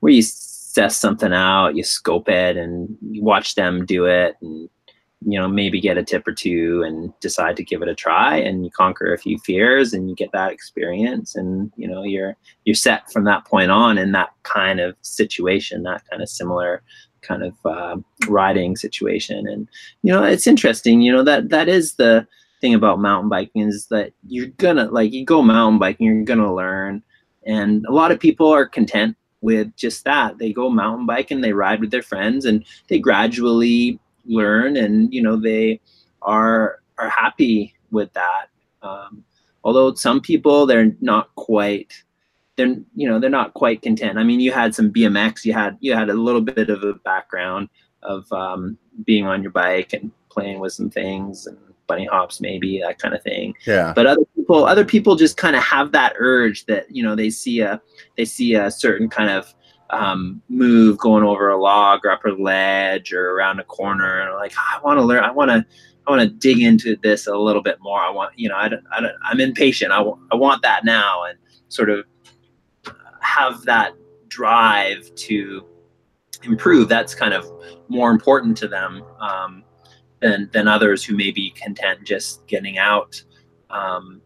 where 0.00 0.12
you 0.12 0.20
assess 0.20 0.96
something 0.96 1.32
out, 1.32 1.76
you 1.76 1.84
scope 1.84 2.28
it, 2.28 2.56
and 2.56 2.96
you 3.02 3.22
watch 3.22 3.54
them 3.54 3.84
do 3.84 4.06
it, 4.06 4.36
and 4.40 4.70
you 5.26 5.38
know 5.38 5.48
maybe 5.48 5.80
get 5.80 5.98
a 5.98 6.04
tip 6.04 6.26
or 6.26 6.32
two, 6.32 6.82
and 6.82 7.12
decide 7.20 7.56
to 7.56 7.64
give 7.64 7.82
it 7.82 7.88
a 7.88 7.94
try, 7.94 8.36
and 8.36 8.64
you 8.64 8.70
conquer 8.70 9.12
a 9.12 9.18
few 9.18 9.38
fears, 9.38 9.92
and 9.92 10.08
you 10.08 10.16
get 10.16 10.32
that 10.32 10.52
experience, 10.52 11.34
and 11.34 11.72
you 11.76 11.88
know 11.88 12.02
you're 12.02 12.36
you're 12.64 12.74
set 12.74 13.10
from 13.12 13.24
that 13.24 13.44
point 13.44 13.70
on 13.70 13.98
in 13.98 14.12
that 14.12 14.30
kind 14.42 14.80
of 14.80 14.96
situation, 15.02 15.82
that 15.82 16.02
kind 16.10 16.22
of 16.22 16.28
similar 16.28 16.82
kind 17.22 17.42
of 17.42 17.54
uh, 17.64 17.96
riding 18.28 18.76
situation, 18.76 19.46
and 19.48 19.68
you 20.02 20.12
know 20.12 20.22
it's 20.22 20.46
interesting. 20.46 21.02
You 21.02 21.12
know 21.12 21.24
that 21.24 21.48
that 21.50 21.68
is 21.68 21.94
the 21.94 22.26
thing 22.60 22.74
about 22.74 23.00
mountain 23.00 23.28
biking 23.28 23.68
is 23.68 23.88
that 23.88 24.12
you're 24.26 24.46
gonna 24.58 24.86
like 24.86 25.12
you 25.12 25.24
go 25.24 25.42
mountain 25.42 25.78
biking 25.78 26.06
you're 26.06 26.24
gonna 26.24 26.54
learn 26.54 27.02
and 27.46 27.84
a 27.86 27.92
lot 27.92 28.10
of 28.10 28.18
people 28.18 28.48
are 28.48 28.64
content 28.64 29.16
with 29.44 29.76
just 29.76 30.04
that 30.04 30.38
they 30.38 30.52
go 30.52 30.70
mountain 30.70 31.04
bike 31.04 31.30
and 31.30 31.44
they 31.44 31.52
ride 31.52 31.80
with 31.80 31.90
their 31.90 32.02
friends 32.02 32.46
and 32.46 32.64
they 32.88 32.98
gradually 32.98 34.00
learn 34.26 34.76
and 34.76 35.12
you 35.12 35.22
know 35.22 35.36
they 35.36 35.80
are 36.22 36.80
are 36.98 37.08
happy 37.08 37.74
with 37.90 38.12
that. 38.14 38.46
Um, 38.82 39.24
although 39.62 39.94
some 39.94 40.20
people 40.20 40.66
they're 40.66 40.94
not 41.00 41.34
quite 41.36 41.92
they're 42.56 42.76
you 42.94 43.08
know 43.08 43.18
they're 43.18 43.30
not 43.30 43.54
quite 43.54 43.82
content. 43.82 44.18
I 44.18 44.24
mean 44.24 44.40
you 44.40 44.52
had 44.52 44.74
some 44.74 44.92
bmx 44.92 45.44
you 45.44 45.52
had 45.52 45.76
you 45.80 45.94
had 45.94 46.10
a 46.10 46.14
little 46.14 46.40
bit 46.40 46.70
of 46.70 46.82
a 46.82 46.94
background 46.94 47.68
of 48.02 48.30
um, 48.32 48.76
being 49.04 49.26
on 49.26 49.42
your 49.42 49.52
bike 49.52 49.92
and 49.92 50.10
playing 50.28 50.60
with 50.60 50.72
some 50.72 50.90
things 50.90 51.46
and 51.46 51.56
bunny 51.86 52.06
hops 52.06 52.40
maybe 52.40 52.80
that 52.80 52.98
kind 52.98 53.14
of 53.14 53.22
thing. 53.22 53.54
Yeah. 53.66 53.92
but 53.94 54.06
other 54.06 54.24
people 54.36 54.64
other 54.64 54.84
people 54.84 55.16
just 55.16 55.36
kind 55.36 55.56
of 55.56 55.62
have 55.62 55.92
that 55.92 56.14
urge 56.18 56.66
that 56.66 56.94
you 56.94 57.02
know 57.02 57.14
they 57.14 57.30
see 57.30 57.60
a 57.60 57.80
they 58.16 58.24
see 58.24 58.54
a 58.54 58.70
certain 58.70 59.08
kind 59.08 59.30
of 59.30 59.54
um, 59.90 60.42
move 60.48 60.98
going 60.98 61.24
over 61.24 61.50
a 61.50 61.60
log 61.60 62.04
or 62.04 62.10
up 62.10 62.24
a 62.24 62.30
ledge 62.30 63.12
or 63.12 63.32
around 63.32 63.60
a 63.60 63.64
corner 63.64 64.20
and 64.20 64.34
like 64.34 64.52
"Ah, 64.56 64.78
i 64.78 64.82
want 64.82 64.98
to 64.98 65.04
learn 65.04 65.22
i 65.22 65.30
want 65.30 65.50
to 65.50 65.64
i 66.06 66.10
want 66.10 66.22
to 66.22 66.28
dig 66.28 66.60
into 66.60 66.96
this 67.02 67.26
a 67.26 67.36
little 67.36 67.62
bit 67.62 67.78
more. 67.80 68.00
I 68.00 68.10
want 68.10 68.38
you 68.38 68.48
know 68.48 68.56
i 68.56 68.68
don't, 68.68 68.84
I 68.90 69.08
i'm 69.24 69.40
impatient. 69.40 69.92
I 69.92 70.00
wa- 70.00 70.18
I 70.32 70.36
want 70.36 70.62
that 70.62 70.84
now. 70.84 71.24
And 71.24 71.38
sort 71.68 71.90
of 71.90 72.04
have 73.20 73.62
that 73.62 73.92
drive 74.28 75.12
to 75.14 75.66
improve 76.44 76.88
that's 76.88 77.14
kind 77.14 77.32
of 77.32 77.50
more 77.88 78.10
important 78.10 78.56
to 78.58 78.68
them 78.68 79.02
um, 79.20 79.64
than 80.20 80.48
than 80.52 80.68
others 80.68 81.04
who 81.04 81.16
may 81.16 81.30
be 81.30 81.50
content 81.50 82.04
just 82.04 82.46
getting 82.46 82.78
out 82.78 83.22
um, 83.70 84.20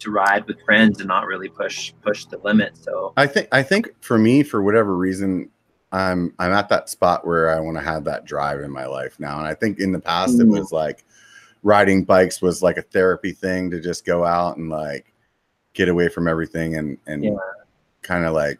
to 0.00 0.10
ride 0.10 0.46
with 0.46 0.60
friends 0.62 1.00
and 1.00 1.08
not 1.08 1.26
really 1.26 1.48
push 1.48 1.92
push 2.02 2.24
the 2.26 2.38
limit. 2.38 2.76
So 2.76 3.12
I 3.16 3.26
think 3.26 3.48
I 3.52 3.62
think 3.62 3.90
for 4.00 4.18
me, 4.18 4.42
for 4.42 4.62
whatever 4.62 4.96
reason, 4.96 5.50
I'm 5.92 6.34
I'm 6.38 6.52
at 6.52 6.68
that 6.68 6.88
spot 6.88 7.26
where 7.26 7.50
I 7.50 7.60
want 7.60 7.76
to 7.76 7.82
have 7.82 8.04
that 8.04 8.24
drive 8.24 8.60
in 8.60 8.70
my 8.70 8.86
life 8.86 9.18
now. 9.18 9.38
And 9.38 9.46
I 9.46 9.54
think 9.54 9.80
in 9.80 9.92
the 9.92 10.00
past 10.00 10.38
it 10.40 10.46
Mm. 10.46 10.58
was 10.58 10.72
like 10.72 11.04
riding 11.62 12.04
bikes 12.04 12.40
was 12.40 12.62
like 12.62 12.76
a 12.76 12.82
therapy 12.82 13.32
thing 13.32 13.70
to 13.70 13.80
just 13.80 14.04
go 14.06 14.24
out 14.24 14.56
and 14.56 14.70
like 14.70 15.12
get 15.74 15.88
away 15.88 16.08
from 16.08 16.28
everything 16.28 16.76
and 16.76 16.98
and 17.06 17.24
Yeah. 17.24 17.36
kind 18.02 18.24
of 18.24 18.34
like 18.34 18.58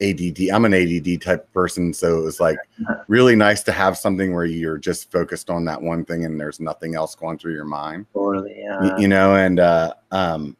ADD. 0.00 0.50
I'm 0.50 0.64
an 0.64 0.72
ADD 0.72 1.18
type 1.20 1.44
of 1.44 1.52
person, 1.52 1.92
so 1.92 2.18
it 2.18 2.22
was 2.22 2.40
like 2.40 2.56
really 3.08 3.36
nice 3.36 3.62
to 3.64 3.72
have 3.72 3.98
something 3.98 4.32
where 4.32 4.44
you're 4.46 4.78
just 4.78 5.10
focused 5.10 5.50
on 5.50 5.64
that 5.66 5.82
one 5.82 6.04
thing 6.04 6.24
and 6.24 6.40
there's 6.40 6.60
nothing 6.60 6.94
else 6.94 7.14
going 7.14 7.36
through 7.38 7.52
your 7.54 7.64
mind 7.66 8.06
totally, 8.14 8.54
yeah, 8.60 8.96
you 8.98 9.08
know 9.08 9.34
and 9.34 9.58
uh 9.60 9.92
um 10.12 10.56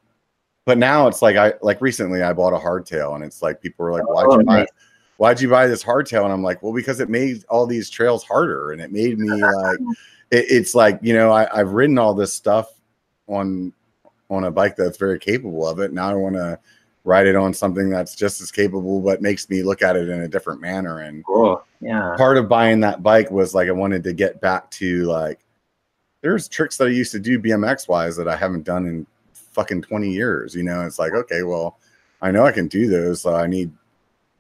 but 0.71 0.79
now 0.79 1.09
it's 1.09 1.21
like 1.21 1.35
i 1.35 1.53
like 1.63 1.81
recently 1.81 2.23
i 2.23 2.33
bought 2.33 2.53
a 2.53 2.57
hardtail 2.57 3.17
and 3.17 3.25
it's 3.25 3.43
like 3.43 3.61
people 3.61 3.85
were 3.85 3.91
like 3.91 4.07
why'd 4.07 4.27
Oh, 4.29 4.39
you 4.39 4.45
buy 4.45 4.67
why'd 5.17 5.41
you 5.41 5.51
buy 5.51 5.67
this 5.67 5.83
hardtail? 5.83 6.23
And 6.23 6.33
i'm 6.33 6.45
like 6.45 6.63
well 6.63 6.73
because 6.73 7.01
it 7.01 7.09
made 7.09 7.45
all 7.49 7.67
these 7.67 7.91
trails 7.91 8.23
harder 8.23 8.71
and 8.71 8.81
it 8.81 8.93
made 8.93 9.19
me 9.19 9.29
like 9.29 9.79
it, 10.31 10.45
it's 10.49 10.73
like 10.73 11.01
you 11.03 11.13
know 11.13 11.33
I, 11.33 11.49
i've 11.59 11.73
ridden 11.73 11.99
all 11.99 12.15
this 12.15 12.33
stuff 12.33 12.73
on 13.27 13.73
on 14.31 14.45
a 14.45 14.51
bike 14.53 14.77
that's 14.77 14.97
very 14.97 15.19
capable 15.19 15.67
of 15.67 15.81
it. 15.81 15.93
Now 15.93 16.09
i 16.09 16.15
want 16.15 16.37
to 16.37 16.57
ride 17.03 17.27
it 17.27 17.35
on 17.35 17.53
something 17.53 17.91
that's 17.91 18.15
just 18.15 18.41
as 18.41 18.53
capable 18.53 19.01
but 19.01 19.21
makes 19.21 19.51
me 19.51 19.65
look 19.65 19.83
at 19.83 19.97
it 19.97 20.09
in 20.09 20.21
a 20.21 20.29
different 20.29 20.61
manner. 20.61 21.01
And 21.01 21.25
cool, 21.25 21.65
yeah, 21.81 22.15
part 22.17 22.37
of 22.37 22.49
buying 22.49 22.79
that 22.81 23.03
bike 23.03 23.33
was 23.33 23.57
like 23.57 23.69
I 23.69 23.73
wanted 23.73 24.05
to 24.05 24.13
get 24.13 24.41
back 24.41 24.71
to 24.73 25.03
like 25.07 25.41
there's 26.21 26.47
tricks 26.47 26.77
that 26.77 26.87
I 26.87 26.91
used 26.91 27.11
to 27.11 27.19
do 27.19 27.41
BMX 27.41 27.89
wise 27.89 28.17
that 28.19 28.29
I 28.29 28.37
haven't 28.37 28.63
done 28.63 28.87
in 28.87 29.07
fucking 29.61 29.83
20 29.83 30.11
years. 30.11 30.55
You 30.55 30.63
know, 30.63 30.81
it's 30.87 30.99
like, 30.99 31.13
okay, 31.13 31.43
well, 31.43 31.79
I 32.23 32.31
know 32.31 32.47
I 32.47 32.53
can 32.53 32.67
do 32.67 32.89
those, 32.89 33.21
so 33.21 33.35
I 33.35 33.47
need 33.47 33.71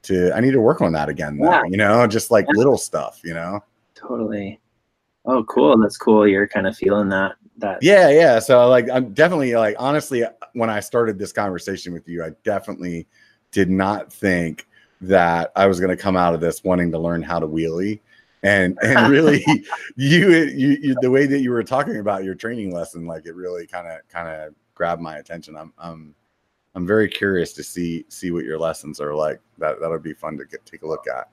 to 0.02 0.32
I 0.34 0.40
need 0.40 0.52
to 0.52 0.60
work 0.62 0.80
on 0.80 0.92
that 0.92 1.10
again 1.10 1.38
Yeah. 1.38 1.62
you 1.68 1.76
know, 1.76 2.06
just 2.06 2.30
like 2.30 2.46
Yeah. 2.48 2.56
little 2.56 2.78
stuff, 2.78 3.20
you 3.22 3.34
know. 3.34 3.62
totally. 3.94 4.58
Oh, 5.26 5.44
cool. 5.44 5.76
That's 5.78 5.98
cool. 5.98 6.26
You're 6.26 6.48
kind 6.48 6.66
of 6.66 6.74
feeling 6.74 7.10
that 7.10 7.34
that. 7.58 7.82
Yeah, 7.82 8.08
yeah. 8.08 8.38
So 8.38 8.66
like 8.68 8.88
I'm 8.90 9.12
definitely 9.12 9.54
like 9.56 9.76
honestly 9.78 10.24
when 10.54 10.70
I 10.70 10.80
started 10.80 11.18
this 11.18 11.32
conversation 11.32 11.92
with 11.92 12.08
you, 12.08 12.24
I 12.24 12.30
definitely 12.44 13.06
did 13.52 13.68
not 13.68 14.10
think 14.10 14.66
that 15.02 15.52
I 15.54 15.66
was 15.66 15.80
going 15.80 15.94
to 15.94 16.02
come 16.02 16.16
out 16.16 16.32
of 16.32 16.40
this 16.40 16.64
wanting 16.64 16.90
to 16.92 16.98
learn 16.98 17.22
how 17.22 17.38
to 17.38 17.46
wheelie. 17.46 18.00
And 18.42 18.78
and 18.82 19.10
really 19.16 19.44
you, 19.96 20.30
you 20.34 20.78
you 20.80 20.96
the 21.02 21.10
way 21.10 21.26
that 21.26 21.40
you 21.40 21.50
were 21.50 21.62
talking 21.62 21.98
about 21.98 22.24
your 22.24 22.34
training 22.34 22.72
lesson 22.72 23.06
like 23.06 23.26
it 23.26 23.34
really 23.34 23.66
kind 23.66 23.86
of 23.86 24.00
kind 24.08 24.28
of 24.28 24.54
grabbed 24.80 25.02
my 25.02 25.18
attention. 25.18 25.56
I'm 25.56 25.74
I'm 25.76 26.14
I'm 26.74 26.86
very 26.86 27.06
curious 27.06 27.52
to 27.52 27.62
see 27.62 28.06
see 28.08 28.30
what 28.30 28.46
your 28.46 28.58
lessons 28.58 28.98
are 28.98 29.14
like. 29.14 29.38
That 29.58 29.78
that 29.78 29.90
would 29.90 30.02
be 30.02 30.14
fun 30.14 30.38
to 30.38 30.46
get 30.46 30.64
take 30.64 30.80
a 30.80 30.88
look 30.88 31.04
at. 31.06 31.28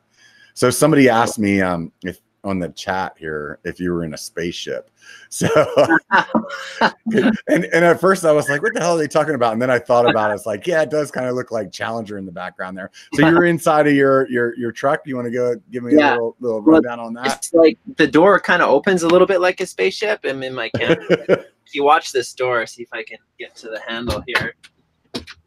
So 0.53 0.69
somebody 0.69 1.07
asked 1.07 1.39
me 1.39 1.61
um 1.61 1.93
if 2.03 2.19
on 2.43 2.59
the 2.59 2.69
chat 2.69 3.13
here 3.17 3.59
if 3.63 3.79
you 3.79 3.91
were 3.91 4.03
in 4.03 4.13
a 4.13 4.17
spaceship. 4.17 4.91
So, 5.29 5.47
and 7.11 7.35
and 7.47 7.85
at 7.85 7.99
first 7.99 8.25
I 8.25 8.31
was 8.33 8.49
like, 8.49 8.61
"What 8.61 8.73
the 8.73 8.79
hell 8.81 8.95
are 8.95 8.97
they 8.97 9.07
talking 9.07 9.35
about?" 9.35 9.53
And 9.53 9.61
then 9.61 9.69
I 9.69 9.79
thought 9.79 10.09
about 10.09 10.31
it. 10.31 10.35
It's 10.35 10.45
like, 10.45 10.65
yeah, 10.67 10.81
it 10.81 10.89
does 10.89 11.11
kind 11.11 11.27
of 11.27 11.35
look 11.35 11.49
like 11.51 11.71
Challenger 11.71 12.17
in 12.17 12.25
the 12.25 12.31
background 12.31 12.77
there. 12.77 12.91
So 13.13 13.25
you're 13.27 13.45
inside 13.55 13.87
of 13.87 13.93
your 13.93 14.29
your 14.29 14.57
your 14.57 14.71
truck. 14.71 15.01
You 15.05 15.15
want 15.15 15.27
to 15.27 15.31
go 15.31 15.55
give 15.71 15.83
me 15.83 15.95
Yeah. 15.95 16.11
a 16.11 16.13
little 16.13 16.35
little 16.39 16.61
rundown 16.61 16.99
on 16.99 17.13
that? 17.13 17.37
It's 17.37 17.53
like 17.53 17.77
the 17.95 18.07
door 18.07 18.39
kind 18.39 18.61
of 18.61 18.69
opens 18.69 19.03
a 19.03 19.07
little 19.07 19.27
bit 19.27 19.39
like 19.39 19.59
a 19.61 19.65
spaceship. 19.65 20.21
I'm 20.25 20.43
in 20.43 20.53
my 20.53 20.69
camp. 20.69 20.99
if 21.09 21.73
you 21.73 21.83
watch 21.83 22.11
this 22.11 22.33
door, 22.33 22.65
see 22.65 22.83
if 22.83 22.89
I 22.93 23.03
can 23.03 23.17
get 23.39 23.55
to 23.57 23.69
the 23.69 23.81
handle 23.87 24.23
here. 24.27 24.55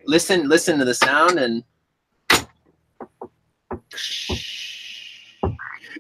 Listen, 0.06 0.48
listen 0.48 0.78
to 0.78 0.84
the 0.84 0.94
sound, 0.94 1.38
and 1.38 1.64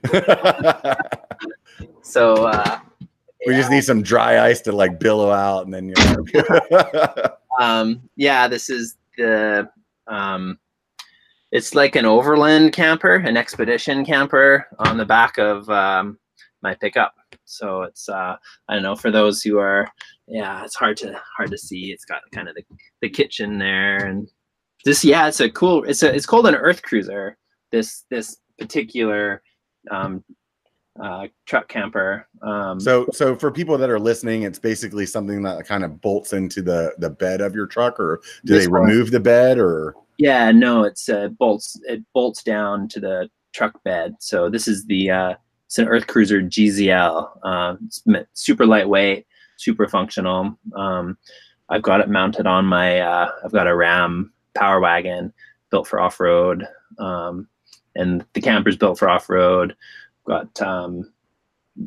so 2.02 2.46
uh, 2.46 2.80
we 3.46 3.54
just 3.54 3.70
need 3.70 3.84
some 3.84 4.02
dry 4.02 4.46
ice 4.46 4.60
to 4.62 4.72
like 4.72 4.98
billow 5.00 5.30
out, 5.30 5.64
and 5.64 5.74
then 5.74 5.88
you 5.88 5.94
know. 5.94 7.26
um, 7.60 8.02
yeah, 8.16 8.48
this 8.48 8.70
is 8.70 8.96
the 9.16 9.68
um, 10.06 10.58
it's 11.52 11.74
like 11.74 11.96
an 11.96 12.04
overland 12.04 12.72
camper, 12.72 13.16
an 13.16 13.36
expedition 13.36 14.04
camper 14.04 14.66
on 14.78 14.96
the 14.96 15.04
back 15.04 15.38
of 15.38 15.68
um, 15.70 16.18
my 16.62 16.74
pickup. 16.74 17.14
So 17.44 17.82
it's 17.82 18.08
uh, 18.08 18.36
I 18.68 18.74
don't 18.74 18.82
know 18.82 18.96
for 18.96 19.10
those 19.10 19.42
who 19.42 19.58
are 19.58 19.88
yeah, 20.26 20.64
it's 20.64 20.76
hard 20.76 20.96
to 20.98 21.20
hard 21.36 21.50
to 21.50 21.58
see. 21.58 21.92
It's 21.92 22.04
got 22.04 22.22
kind 22.32 22.48
of 22.48 22.54
the, 22.54 22.62
the 23.02 23.10
kitchen 23.10 23.58
there 23.58 24.06
and 24.06 24.28
this 24.84 25.04
yeah, 25.04 25.28
it's 25.28 25.40
a 25.40 25.50
cool 25.50 25.84
it's 25.84 26.02
a 26.02 26.14
it's 26.14 26.26
called 26.26 26.46
an 26.46 26.54
earth 26.54 26.82
cruiser. 26.82 27.36
This 27.72 28.04
this 28.10 28.38
particular 28.58 29.42
um, 29.90 30.24
uh, 31.00 31.28
truck 31.46 31.68
camper. 31.68 32.26
Um, 32.42 32.80
so 32.80 33.06
so 33.12 33.36
for 33.36 33.50
people 33.50 33.78
that 33.78 33.90
are 33.90 33.98
listening, 33.98 34.42
it's 34.42 34.58
basically 34.58 35.06
something 35.06 35.42
that 35.42 35.66
kind 35.66 35.84
of 35.84 36.00
bolts 36.00 36.32
into 36.32 36.62
the 36.62 36.94
the 36.98 37.10
bed 37.10 37.40
of 37.40 37.54
your 37.54 37.66
truck, 37.66 37.98
or 37.98 38.20
do 38.44 38.58
they 38.58 38.66
remove 38.66 39.10
the 39.10 39.20
bed, 39.20 39.58
or 39.58 39.94
Yeah, 40.18 40.50
no, 40.50 40.84
it's 40.84 41.08
uh, 41.08 41.28
bolts. 41.28 41.80
It 41.86 42.02
bolts 42.12 42.42
down 42.42 42.88
to 42.88 43.00
the 43.00 43.30
truck 43.52 43.82
bed. 43.84 44.14
So 44.20 44.50
this 44.50 44.68
is 44.68 44.84
the 44.86 45.10
uh, 45.10 45.34
it's 45.66 45.78
an 45.78 45.88
Earth 45.88 46.06
Cruiser 46.06 46.42
GZL. 46.42 47.46
Um, 47.46 47.78
it's 47.82 48.02
super 48.34 48.66
lightweight, 48.66 49.26
super 49.56 49.86
functional. 49.86 50.58
Um, 50.74 51.16
I've 51.68 51.82
got 51.82 52.00
it 52.00 52.08
mounted 52.08 52.46
on 52.46 52.64
my. 52.64 53.00
Uh, 53.00 53.30
I've 53.44 53.52
got 53.52 53.68
a 53.68 53.76
Ram 53.76 54.32
Power 54.54 54.80
Wagon 54.80 55.32
built 55.70 55.86
for 55.86 56.00
off 56.00 56.18
road, 56.18 56.66
um, 56.98 57.48
and 57.96 58.24
the 58.34 58.40
camper's 58.40 58.76
built 58.76 58.98
for 58.98 59.08
off 59.08 59.28
road. 59.28 59.76
Got 60.26 60.60
um, 60.62 61.12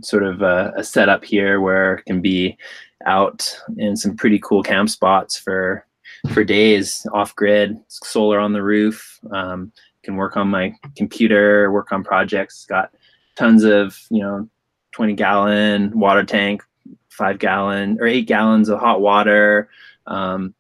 sort 0.02 0.24
of 0.24 0.42
a, 0.42 0.74
a 0.76 0.84
setup 0.84 1.24
here 1.24 1.62
where 1.62 1.96
it 1.96 2.06
can 2.06 2.22
be 2.22 2.58
out 3.06 3.60
in 3.78 3.96
some 3.96 4.16
pretty 4.16 4.40
cool 4.40 4.64
camp 4.64 4.90
spots 4.90 5.38
for 5.38 5.86
for 6.34 6.44
days 6.44 7.06
off 7.14 7.36
grid, 7.36 7.78
solar 7.90 8.40
on 8.40 8.54
the 8.54 8.64
roof. 8.64 9.20
Um, 9.32 9.72
can 10.04 10.16
work 10.16 10.36
on 10.36 10.50
my 10.50 10.74
computer, 10.96 11.72
work 11.72 11.92
on 11.92 12.04
projects. 12.04 12.66
Got 12.66 12.92
tons 13.36 13.64
of 13.64 13.98
you 14.10 14.22
know, 14.22 14.50
twenty 14.92 15.14
gallon 15.14 15.98
water 15.98 16.24
tank, 16.24 16.64
five 17.10 17.40
gallon 17.40 17.98
or 18.00 18.08
eight 18.08 18.28
gallons 18.28 18.70
of 18.70 18.80
hot 18.80 19.02
water, 19.02 19.70
um, 20.08 20.54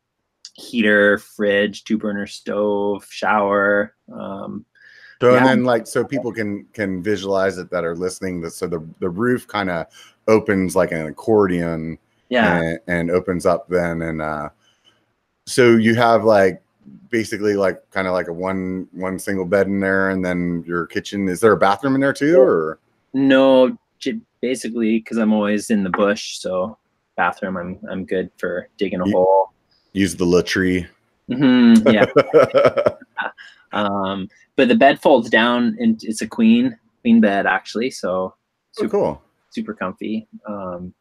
heater, 0.53 1.17
fridge, 1.17 1.83
two 1.83 1.97
burner 1.97 2.27
stove, 2.27 3.05
shower. 3.09 3.95
Um, 4.11 4.65
so 5.23 5.35
and 5.35 5.45
then 5.45 5.63
like 5.63 5.87
so 5.87 6.03
people 6.03 6.31
can 6.31 6.65
can 6.73 7.01
visualize 7.01 7.57
it 7.57 7.69
that 7.71 7.83
are 7.83 7.95
listening. 7.95 8.41
That 8.41 8.51
so 8.51 8.67
the 8.67 8.85
the 8.99 9.09
roof 9.09 9.47
kind 9.47 9.69
of 9.69 9.87
opens 10.27 10.75
like 10.75 10.91
an 10.91 11.05
accordion, 11.05 11.97
yeah, 12.29 12.61
and, 12.61 12.79
and 12.87 13.11
opens 13.11 13.45
up 13.45 13.67
then, 13.69 14.01
and 14.01 14.21
uh, 14.21 14.49
so 15.45 15.71
you 15.71 15.95
have 15.95 16.23
like 16.23 16.61
basically 17.09 17.53
like 17.55 17.89
kind 17.91 18.07
of 18.07 18.13
like 18.13 18.27
a 18.27 18.33
one 18.33 18.87
one 18.91 19.17
single 19.19 19.45
bed 19.45 19.67
in 19.67 19.79
there, 19.79 20.09
and 20.09 20.23
then 20.25 20.63
your 20.67 20.85
kitchen. 20.87 21.27
Is 21.27 21.39
there 21.39 21.53
a 21.53 21.57
bathroom 21.57 21.95
in 21.95 22.01
there 22.01 22.13
too, 22.13 22.39
or 22.39 22.79
no, 23.13 23.77
basically 24.41 24.99
because 24.99 25.17
I'm 25.17 25.33
always 25.33 25.69
in 25.69 25.83
the 25.83 25.89
bush, 25.89 26.37
so 26.39 26.77
bathroom. 27.15 27.57
I'm 27.57 27.79
I'm 27.89 28.05
good 28.05 28.29
for 28.37 28.67
digging 28.77 28.99
a 29.01 29.05
You- 29.07 29.13
hole. 29.13 29.51
use 29.93 30.15
the 30.15 30.25
latrine? 30.25 30.87
Hmm 31.27 31.73
yeah. 31.87 32.05
Um, 33.71 34.29
but 34.55 34.67
the 34.67 34.75
bed 34.75 35.01
folds 35.01 35.31
down 35.31 35.75
and 35.79 35.99
it's 36.03 36.21
a 36.21 36.27
queen 36.27 36.77
queen 37.01 37.19
bed 37.19 37.47
actually, 37.47 37.89
so 37.89 38.35
Oh, 38.79 38.81
super 38.81 38.89
cool. 38.89 39.21
super 39.49 39.73
comfy. 39.73 40.27
Um, 40.47 40.93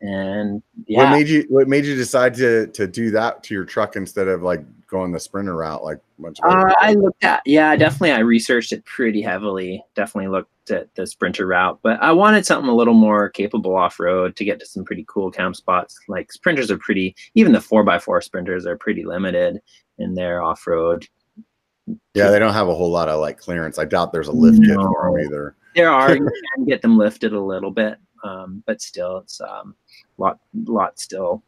and 0.00 0.62
yeah. 0.86 1.04
What 1.04 1.10
made 1.18 1.28
you 1.28 1.46
What 1.48 1.68
made 1.68 1.84
you 1.84 1.94
decide 1.94 2.34
to 2.34 2.66
to 2.68 2.86
do 2.86 3.10
that 3.10 3.42
to 3.44 3.54
your 3.54 3.64
truck 3.64 3.96
instead 3.96 4.28
of 4.28 4.42
like 4.42 4.64
going 4.86 5.12
the 5.12 5.20
sprinter 5.20 5.56
route 5.56 5.84
like 5.84 5.98
a 6.18 6.22
bunch 6.22 6.38
uh. 6.42 6.72
I 6.78 6.94
looked 6.94 7.24
at 7.24 7.42
yeah, 7.44 7.76
definitely. 7.76 8.12
I 8.12 8.20
researched 8.20 8.72
it 8.72 8.84
pretty 8.86 9.20
heavily. 9.20 9.84
Definitely 9.94 10.28
looked 10.30 10.50
at 10.70 10.94
the 10.94 11.06
sprinter 11.06 11.46
route, 11.46 11.78
but 11.82 12.00
I 12.02 12.12
wanted 12.12 12.46
something 12.46 12.68
a 12.68 12.74
little 12.74 12.94
more 12.94 13.28
capable 13.28 13.76
off 13.76 14.00
road 14.00 14.36
to 14.36 14.44
get 14.44 14.60
to 14.60 14.66
some 14.66 14.84
pretty 14.84 15.04
cool 15.08 15.30
camp 15.30 15.56
spots. 15.56 15.98
Like 16.08 16.32
sprinters 16.32 16.70
are 16.70 16.78
pretty, 16.78 17.14
even 17.34 17.52
the 17.52 17.60
four 17.60 17.88
x 17.88 18.04
four 18.04 18.20
sprinters 18.20 18.66
are 18.66 18.76
pretty 18.76 19.04
limited 19.04 19.60
in 19.98 20.14
their 20.14 20.42
off 20.42 20.66
road. 20.66 21.06
yeah, 22.14 22.30
they 22.30 22.38
don't 22.38 22.54
have 22.54 22.68
a 22.68 22.74
whole 22.74 22.90
lot 22.90 23.08
of 23.08 23.20
like 23.20 23.38
clearance. 23.38 23.78
I 23.78 23.84
doubt 23.84 24.12
there's 24.12 24.28
a 24.28 24.32
lift 24.32 24.62
kit 24.62 24.76
for 24.76 25.12
them 25.12 25.26
either. 25.26 25.56
there 25.74 25.90
are 25.90 26.14
you 26.14 26.30
can 26.56 26.64
get 26.66 26.82
them 26.82 26.98
lifted 26.98 27.32
a 27.32 27.40
little 27.40 27.70
bit 27.70 27.98
um, 28.24 28.62
but 28.66 28.80
still 28.80 29.18
it's 29.18 29.40
um, 29.40 29.74
lot 30.18 30.38
lot 30.66 30.98
still 30.98 31.42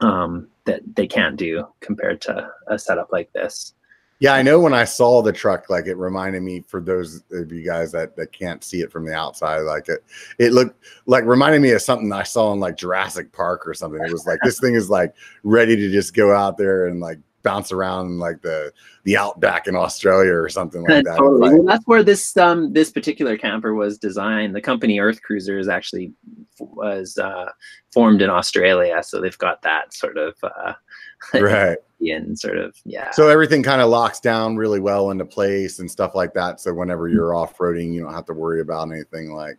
um, 0.00 0.48
that 0.64 0.80
they 0.94 1.06
can't 1.06 1.36
do 1.36 1.66
compared 1.80 2.20
to 2.22 2.50
a 2.68 2.78
setup 2.78 3.08
like 3.12 3.32
this 3.32 3.74
Yeah, 4.20 4.34
I 4.34 4.42
know 4.42 4.58
when 4.58 4.74
I 4.74 4.84
saw 4.84 5.22
the 5.22 5.32
truck, 5.32 5.70
like 5.70 5.86
it 5.86 5.96
reminded 5.96 6.42
me 6.42 6.60
for 6.66 6.80
those 6.80 7.22
of 7.30 7.52
you 7.52 7.64
guys 7.64 7.92
that, 7.92 8.16
that 8.16 8.32
can't 8.32 8.64
see 8.64 8.80
it 8.80 8.90
from 8.90 9.06
the 9.06 9.14
outside, 9.14 9.60
like 9.60 9.88
it 9.88 10.04
it 10.38 10.52
looked 10.52 10.84
like 11.06 11.24
reminded 11.24 11.62
me 11.62 11.70
of 11.70 11.82
something 11.82 12.12
I 12.12 12.24
saw 12.24 12.52
in 12.52 12.58
like 12.58 12.76
Jurassic 12.76 13.32
Park 13.32 13.66
or 13.66 13.74
something. 13.74 14.02
It 14.02 14.12
was 14.12 14.26
like 14.26 14.40
this 14.42 14.58
thing 14.58 14.74
is 14.74 14.90
like 14.90 15.14
ready 15.44 15.76
to 15.76 15.90
just 15.90 16.14
go 16.14 16.34
out 16.34 16.58
there 16.58 16.86
and 16.86 16.98
like 17.00 17.18
bounce 17.42 17.70
around 17.70 18.18
like 18.18 18.42
the 18.42 18.72
the 19.04 19.16
outback 19.16 19.66
in 19.68 19.76
Australia 19.76 20.34
or 20.34 20.48
something 20.48 20.82
like 20.82 21.04
that. 21.04 21.16
totally. 21.16 21.40
Like, 21.40 21.52
well, 21.52 21.62
that's 21.64 21.86
where 21.86 22.02
this 22.02 22.36
um, 22.36 22.72
this 22.72 22.90
particular 22.90 23.38
camper 23.38 23.74
was 23.74 23.98
designed 23.98 24.54
the 24.54 24.60
company 24.60 24.98
earth 24.98 25.22
cruisers 25.22 25.68
actually 25.68 26.12
was 26.58 27.16
uh, 27.18 27.50
formed 27.92 28.20
in 28.20 28.30
australia 28.30 29.02
so 29.02 29.20
they've 29.20 29.38
got 29.38 29.62
that 29.62 29.94
sort 29.94 30.18
of 30.18 30.34
uh, 30.42 30.72
right. 31.34 31.78
and 32.00 32.38
sort 32.38 32.58
of 32.58 32.76
yeah 32.84 33.10
So 33.10 33.28
everything 33.28 33.62
kind 33.62 33.80
of 33.80 33.88
locks 33.88 34.20
down 34.20 34.56
really 34.56 34.80
well 34.80 35.10
into 35.10 35.24
place 35.24 35.80
and 35.80 35.90
stuff 35.90 36.14
like 36.14 36.32
that. 36.34 36.60
So 36.60 36.72
whenever 36.72 37.08
mm-hmm. 37.08 37.16
you're 37.16 37.34
off 37.34 37.56
roading, 37.58 37.92
you 37.92 38.02
don't 38.02 38.14
have 38.14 38.26
to 38.26 38.34
worry 38.34 38.60
about 38.60 38.90
anything 38.90 39.32
like 39.32 39.58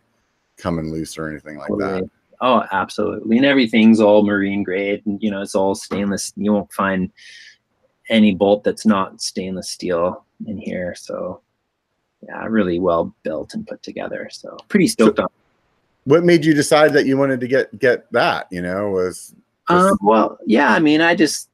coming 0.56 0.90
loose 0.90 1.18
or 1.18 1.28
anything 1.28 1.58
like 1.58 1.70
that. 1.78 2.08
Oh, 2.40 2.64
absolutely. 2.72 3.36
And 3.36 3.44
everything's 3.44 4.00
all 4.00 4.24
marine 4.24 4.62
grade 4.62 5.04
and 5.04 5.22
you 5.22 5.30
know, 5.30 5.42
it's 5.42 5.54
all 5.54 5.74
stainless. 5.74 6.32
You 6.36 6.52
won't 6.52 6.72
find 6.72 7.10
any 8.08 8.34
bolt 8.34 8.64
that's 8.64 8.86
not 8.86 9.20
stainless 9.20 9.68
steel 9.68 10.24
in 10.46 10.56
here. 10.56 10.94
So 10.94 11.42
yeah, 12.22 12.44
really 12.46 12.78
well 12.78 13.14
built 13.22 13.54
and 13.54 13.66
put 13.66 13.82
together. 13.82 14.28
So 14.32 14.56
pretty 14.68 14.88
stoked 14.88 15.18
on 15.18 15.28
What 16.04 16.24
made 16.24 16.44
you 16.44 16.54
decide 16.54 16.92
that 16.94 17.06
you 17.06 17.16
wanted 17.16 17.40
to 17.40 17.48
get 17.48 17.78
get 17.78 18.10
that? 18.12 18.46
You 18.50 18.62
know, 18.62 18.90
was 18.90 19.34
Um, 19.70 19.98
well, 20.00 20.38
yeah, 20.46 20.72
I 20.72 20.78
mean, 20.78 21.00
I 21.00 21.14
just 21.14 21.48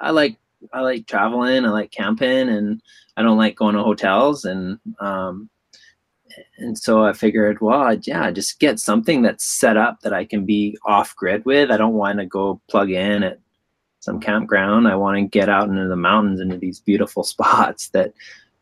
I 0.00 0.10
like 0.10 0.36
I 0.72 0.80
like 0.80 1.06
traveling, 1.06 1.64
I 1.64 1.70
like 1.70 1.90
camping, 1.90 2.48
and 2.48 2.82
I 3.16 3.22
don't 3.22 3.38
like 3.38 3.56
going 3.56 3.74
to 3.74 3.82
hotels, 3.82 4.44
and 4.44 4.78
um, 4.98 5.48
and 6.58 6.78
so 6.78 7.04
I 7.04 7.12
figured, 7.12 7.60
well, 7.60 7.94
yeah, 8.02 8.30
just 8.30 8.60
get 8.60 8.78
something 8.78 9.22
that's 9.22 9.44
set 9.44 9.76
up 9.76 10.00
that 10.00 10.12
I 10.12 10.24
can 10.24 10.44
be 10.44 10.76
off 10.84 11.14
grid 11.16 11.44
with. 11.44 11.70
I 11.70 11.76
don't 11.76 11.94
want 11.94 12.18
to 12.18 12.26
go 12.26 12.60
plug 12.68 12.90
in 12.90 13.22
at 13.22 13.38
some 14.00 14.20
campground. 14.20 14.88
I 14.88 14.96
want 14.96 15.18
to 15.18 15.22
get 15.22 15.48
out 15.48 15.68
into 15.68 15.88
the 15.88 15.96
mountains, 15.96 16.40
into 16.40 16.56
these 16.56 16.80
beautiful 16.80 17.22
spots 17.24 17.88
that 17.90 18.12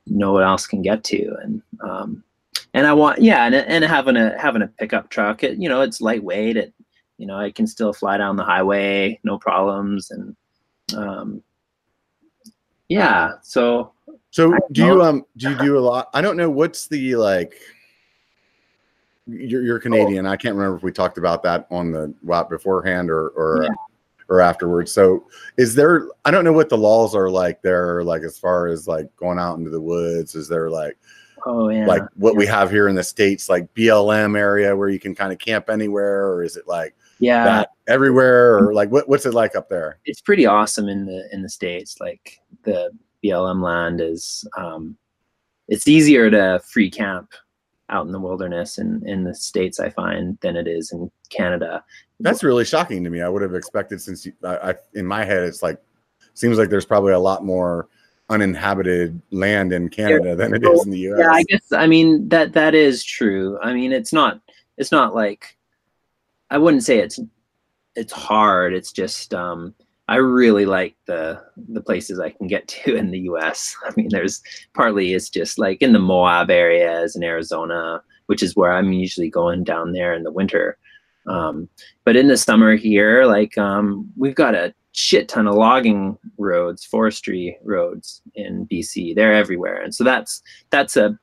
no 0.06 0.32
one 0.32 0.42
else 0.42 0.66
can 0.66 0.82
get 0.82 1.04
to, 1.04 1.34
and 1.42 1.62
um, 1.80 2.24
and 2.74 2.86
I 2.86 2.92
want, 2.92 3.20
yeah, 3.20 3.44
and 3.44 3.54
and 3.54 3.84
having 3.84 4.16
a 4.16 4.38
having 4.38 4.62
a 4.62 4.68
pickup 4.68 5.10
truck, 5.10 5.42
it, 5.42 5.58
you 5.58 5.68
know, 5.68 5.80
it's 5.80 6.00
lightweight. 6.00 6.56
It 6.56 6.74
you 7.18 7.26
know 7.26 7.36
i 7.36 7.50
can 7.50 7.66
still 7.66 7.92
fly 7.92 8.16
down 8.16 8.36
the 8.36 8.44
highway 8.44 9.18
no 9.24 9.38
problems 9.38 10.10
and 10.10 10.34
um 10.96 11.42
yeah 12.88 13.32
so 13.42 13.92
so 14.30 14.54
do 14.72 14.84
you 14.84 15.02
um 15.02 15.24
do 15.36 15.50
you 15.50 15.58
do 15.58 15.78
a 15.78 15.80
lot? 15.80 16.10
I 16.14 16.20
don't 16.20 16.36
know 16.36 16.50
what's 16.50 16.86
the 16.86 17.16
like 17.16 17.54
you're, 19.26 19.62
you're 19.62 19.80
Canadian. 19.80 20.26
I 20.26 20.36
can't 20.36 20.54
remember 20.54 20.76
if 20.76 20.82
we 20.82 20.92
talked 20.92 21.18
about 21.18 21.42
that 21.42 21.66
on 21.70 21.90
the 21.90 22.14
wow 22.22 22.44
beforehand 22.44 23.10
or 23.10 23.28
or 23.30 23.64
Yeah. 23.64 23.74
or 24.28 24.40
afterwards. 24.40 24.92
So 24.92 25.26
is 25.56 25.74
there 25.74 26.08
I 26.24 26.30
don't 26.30 26.44
know 26.44 26.52
what 26.52 26.68
the 26.68 26.78
laws 26.78 27.14
are 27.14 27.30
like 27.30 27.62
there 27.62 28.02
like 28.04 28.22
as 28.22 28.38
far 28.38 28.66
as 28.68 28.86
like 28.86 29.14
going 29.16 29.38
out 29.38 29.58
into 29.58 29.70
the 29.70 29.80
woods 29.80 30.34
is 30.34 30.48
there 30.48 30.70
like 30.70 30.96
Oh 31.46 31.68
yeah. 31.70 31.86
like 31.86 32.02
what 32.16 32.36
we 32.36 32.46
have 32.46 32.70
here 32.70 32.88
in 32.88 32.94
the 32.94 33.04
states, 33.04 33.48
like 33.48 33.72
BLM 33.74 34.36
area 34.36 34.76
where 34.76 34.88
you 34.88 34.98
can 34.98 35.14
kind 35.14 35.32
of 35.32 35.38
camp 35.38 35.70
anywhere, 35.70 36.26
or 36.26 36.42
is 36.42 36.56
it 36.56 36.66
like 36.66 36.94
yeah. 37.20 37.64
everywhere, 37.86 38.58
or 38.58 38.74
like 38.74 38.90
what, 38.90 39.08
what's 39.08 39.26
it 39.26 39.34
like 39.34 39.56
up 39.56 39.68
there? 39.68 39.98
it's 40.04 40.20
pretty 40.20 40.46
awesome 40.46 40.88
in 40.88 41.06
the 41.06 41.28
in 41.32 41.42
the 41.42 41.48
states 41.48 42.00
like 42.00 42.40
the 42.64 42.90
blm 43.24 43.62
land 43.62 44.00
is 44.00 44.46
um 44.56 44.96
it's 45.66 45.88
easier 45.88 46.30
to 46.30 46.60
free 46.64 46.90
camp 46.90 47.32
out 47.90 48.06
in 48.06 48.12
the 48.12 48.20
wilderness 48.20 48.78
in 48.78 49.02
in 49.06 49.24
the 49.24 49.34
states 49.34 49.80
i 49.80 49.88
find 49.88 50.38
than 50.40 50.56
it 50.56 50.68
is 50.68 50.92
in 50.92 51.10
canada 51.30 51.82
That's 52.20 52.42
really 52.42 52.64
shocking 52.64 53.04
to 53.04 53.10
me. 53.10 53.22
I 53.22 53.28
would 53.28 53.42
have 53.42 53.54
expected 53.54 54.00
since 54.00 54.26
you, 54.26 54.32
I, 54.44 54.70
I 54.70 54.74
in 54.94 55.06
my 55.06 55.24
head 55.24 55.42
it's 55.42 55.62
like 55.62 55.80
seems 56.34 56.58
like 56.58 56.68
there's 56.68 56.86
probably 56.86 57.12
a 57.12 57.18
lot 57.18 57.44
more 57.44 57.88
uninhabited 58.30 59.20
land 59.30 59.72
in 59.72 59.88
Canada 59.88 60.36
than 60.36 60.54
it 60.54 60.62
is 60.64 60.84
in 60.84 60.90
the 60.90 60.98
US. 61.12 61.18
yeah 61.20 61.30
i 61.30 61.42
guess 61.44 61.72
i 61.72 61.86
mean 61.86 62.28
that 62.28 62.52
that 62.52 62.74
is 62.74 63.02
true 63.02 63.58
i 63.62 63.72
mean 63.72 63.92
it's 63.92 64.12
not 64.12 64.40
it's 64.76 64.92
not 64.92 65.14
like 65.14 65.56
i 66.50 66.58
wouldn't 66.58 66.84
say 66.84 66.98
it's 66.98 67.20
it's 67.98 68.12
hard. 68.12 68.74
It's 68.74 68.92
just 68.92 69.34
um 69.34 69.74
i 70.06 70.16
really 70.16 70.64
like 70.64 70.94
the 71.06 71.42
the 71.68 71.82
places 71.82 72.18
i 72.18 72.30
can 72.30 72.46
get 72.46 72.66
to 72.68 72.94
in 72.96 73.10
the 73.10 73.20
us 73.20 73.76
i 73.84 73.92
mean 73.96 74.08
there's 74.10 74.40
partly 74.72 75.12
it's 75.12 75.28
just 75.28 75.58
like 75.58 75.82
in 75.82 75.92
the 75.92 75.98
moab 75.98 76.50
areas 76.50 77.14
in 77.14 77.22
arizona 77.22 78.02
which 78.26 78.42
is 78.42 78.56
where 78.56 78.72
i'm 78.72 78.92
usually 78.92 79.28
going 79.28 79.64
down 79.64 79.92
there 79.92 80.14
in 80.14 80.22
the 80.22 80.32
winter. 80.32 80.78
Um 81.26 81.68
but 82.04 82.16
in 82.16 82.28
the 82.28 82.36
summer 82.38 82.76
here 82.76 83.26
like 83.26 83.58
um 83.58 84.10
we've 84.16 84.34
got 84.34 84.54
a 84.54 84.72
shit 84.92 85.28
ton 85.28 85.46
of 85.46 85.54
logging 85.54 86.16
roads 86.38 86.84
forestry 86.84 87.58
roads 87.62 88.22
in 88.34 88.66
bc 88.66 89.14
they're 89.14 89.34
everywhere. 89.34 89.82
And 89.82 89.94
so 89.94 90.04
that's 90.04 90.40
that's 90.70 90.96
a 90.96 91.18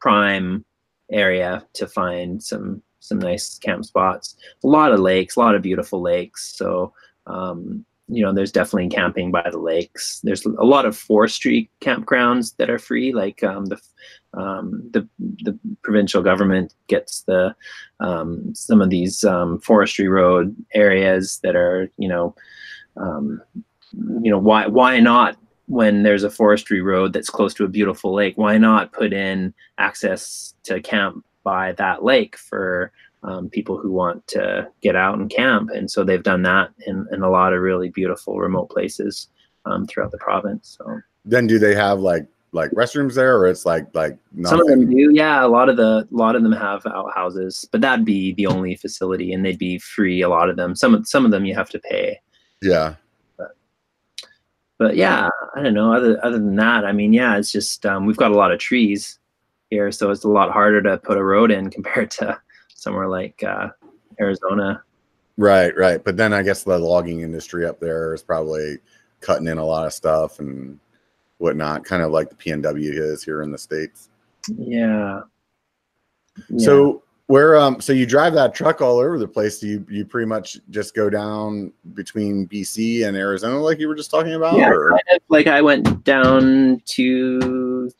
prime 0.00 0.64
area 1.12 1.64
to 1.74 1.86
find 1.86 2.42
some 2.42 2.82
some 3.04 3.18
nice 3.18 3.58
camp 3.58 3.84
spots. 3.84 4.36
A 4.62 4.66
lot 4.66 4.92
of 4.92 5.00
lakes, 5.00 5.36
a 5.36 5.40
lot 5.40 5.54
of 5.54 5.62
beautiful 5.62 6.00
lakes. 6.00 6.54
So 6.56 6.92
um, 7.26 7.84
you 8.08 8.22
know, 8.22 8.32
there's 8.32 8.52
definitely 8.52 8.88
camping 8.88 9.30
by 9.30 9.48
the 9.50 9.58
lakes. 9.58 10.20
There's 10.22 10.44
a 10.44 10.64
lot 10.64 10.84
of 10.84 10.96
forestry 10.96 11.70
campgrounds 11.80 12.54
that 12.56 12.68
are 12.68 12.78
free, 12.78 13.12
like 13.12 13.42
um, 13.42 13.66
the 13.66 13.80
um, 14.34 14.90
the 14.92 15.08
the 15.18 15.58
provincial 15.82 16.22
government 16.22 16.74
gets 16.88 17.22
the 17.22 17.54
um, 18.00 18.54
some 18.54 18.82
of 18.82 18.90
these 18.90 19.24
um, 19.24 19.58
forestry 19.60 20.08
road 20.08 20.54
areas 20.74 21.40
that 21.42 21.56
are 21.56 21.90
you 21.96 22.08
know 22.08 22.34
um, 22.96 23.40
you 23.92 24.30
know 24.30 24.38
why 24.38 24.66
why 24.66 25.00
not 25.00 25.36
when 25.66 26.02
there's 26.02 26.24
a 26.24 26.30
forestry 26.30 26.82
road 26.82 27.14
that's 27.14 27.30
close 27.30 27.54
to 27.54 27.64
a 27.64 27.68
beautiful 27.68 28.12
lake 28.12 28.36
why 28.36 28.58
not 28.58 28.92
put 28.92 29.14
in 29.14 29.54
access 29.78 30.52
to 30.62 30.78
camp 30.80 31.24
by 31.44 31.72
that 31.72 32.02
lake 32.02 32.36
for 32.36 32.90
um, 33.22 33.48
people 33.48 33.78
who 33.78 33.90
want 33.90 34.26
to 34.28 34.68
get 34.82 34.96
out 34.96 35.18
and 35.18 35.30
camp. 35.30 35.70
And 35.70 35.90
so 35.90 36.04
they've 36.04 36.22
done 36.22 36.42
that 36.42 36.70
in, 36.86 37.06
in 37.12 37.22
a 37.22 37.30
lot 37.30 37.52
of 37.52 37.62
really 37.62 37.88
beautiful 37.88 38.38
remote 38.38 38.70
places 38.70 39.28
um, 39.64 39.86
throughout 39.86 40.10
the 40.10 40.18
province 40.18 40.76
so. 40.78 41.00
Then 41.24 41.46
do 41.46 41.58
they 41.58 41.74
have 41.74 42.00
like 42.00 42.26
like 42.52 42.70
restrooms 42.70 43.14
there, 43.14 43.36
or 43.36 43.46
it's 43.46 43.64
like 43.64 43.86
like 43.94 44.18
some 44.42 44.60
of 44.60 44.66
them 44.66 44.88
do 44.88 45.10
yeah. 45.12 45.44
A 45.44 45.48
lot 45.48 45.68
of 45.70 45.76
the 45.76 46.06
a 46.10 46.14
lot 46.14 46.36
of 46.36 46.42
them 46.42 46.52
have 46.52 46.86
outhouses 46.86 47.66
but 47.72 47.80
that'd 47.80 48.04
be 48.04 48.34
the 48.34 48.46
only 48.46 48.76
facility 48.76 49.32
and 49.32 49.44
they'd 49.44 49.58
be 49.58 49.78
free 49.78 50.20
a 50.20 50.28
lot 50.28 50.50
of 50.50 50.56
them. 50.56 50.76
Some 50.76 50.94
of 50.94 51.08
some 51.08 51.24
of 51.24 51.30
them 51.30 51.46
you 51.46 51.54
have 51.54 51.70
to 51.70 51.78
pay. 51.78 52.20
Yeah, 52.60 52.96
but 54.78 54.96
yeah, 54.96 55.30
I 55.56 55.62
don't 55.62 55.74
know. 55.74 55.92
Other 55.92 56.22
other 56.24 56.38
than 56.38 56.56
that, 56.56 56.84
I 56.84 56.92
mean, 56.92 57.12
yeah, 57.12 57.36
it's 57.38 57.52
just 57.52 57.86
um, 57.86 58.06
we've 58.06 58.16
got 58.16 58.32
a 58.32 58.36
lot 58.36 58.52
of 58.52 58.58
trees 58.58 59.18
here, 59.70 59.90
so 59.92 60.10
it's 60.10 60.24
a 60.24 60.28
lot 60.28 60.52
harder 60.52 60.82
to 60.82 60.98
put 60.98 61.18
a 61.18 61.24
road 61.24 61.50
in 61.50 61.70
compared 61.70 62.10
to 62.12 62.38
somewhere 62.74 63.08
like 63.08 63.42
uh, 63.42 63.68
Arizona. 64.20 64.82
right, 65.36 65.76
right. 65.76 66.02
But 66.02 66.16
then 66.16 66.32
I 66.32 66.42
guess 66.42 66.62
the 66.62 66.78
logging 66.78 67.20
industry 67.20 67.66
up 67.66 67.80
there 67.80 68.14
is 68.14 68.22
probably 68.22 68.78
cutting 69.20 69.48
in 69.48 69.58
a 69.58 69.64
lot 69.64 69.86
of 69.86 69.92
stuff 69.92 70.38
and 70.38 70.78
whatnot, 71.38 71.84
kind 71.84 72.02
of 72.02 72.10
like 72.10 72.30
the 72.30 72.36
PNW 72.36 72.92
is 72.98 73.24
here 73.24 73.42
in 73.42 73.50
the 73.50 73.58
states. 73.58 74.10
Yeah. 74.56 75.22
Yeah. 76.48 76.64
So 76.64 77.02
where 77.26 77.56
um 77.56 77.80
so 77.80 77.92
you 77.94 78.04
drive 78.04 78.34
that 78.34 78.54
truck 78.54 78.82
all 78.82 78.98
over 78.98 79.18
the 79.18 79.28
place. 79.28 79.58
Do 79.58 79.68
you 79.68 79.86
you 79.88 80.04
pretty 80.04 80.26
much 80.26 80.58
just 80.70 80.94
go 80.94 81.08
down 81.08 81.72
between 81.94 82.46
BC 82.46 83.06
and 83.06 83.16
Arizona 83.16 83.58
like 83.58 83.78
you 83.78 83.88
were 83.88 83.94
just 83.94 84.10
talking 84.10 84.34
about? 84.34 84.58
yeah, 84.58 84.68
or- 84.68 84.90
kind 84.90 85.02
of 85.12 85.20
like 85.28 85.46
I 85.46 85.62
went 85.62 86.04
down 86.04 86.82
to 86.86 87.40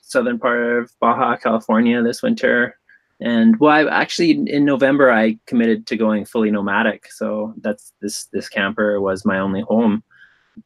southern 0.01 0.39
part 0.39 0.79
of 0.79 0.93
Baja 1.01 1.37
California 1.37 2.03
this 2.03 2.23
winter, 2.23 2.77
and 3.21 3.59
well, 3.59 3.73
I 3.73 3.85
actually 3.85 4.31
in 4.47 4.65
November 4.65 5.13
I 5.13 5.39
committed 5.47 5.87
to 5.87 5.97
going 5.97 6.25
fully 6.25 6.51
nomadic. 6.51 7.11
So 7.13 7.55
that's 7.59 7.93
this 8.01 8.27
this 8.33 8.49
camper 8.49 9.01
was 9.01 9.25
my 9.25 9.39
only 9.39 9.63
home 9.63 10.03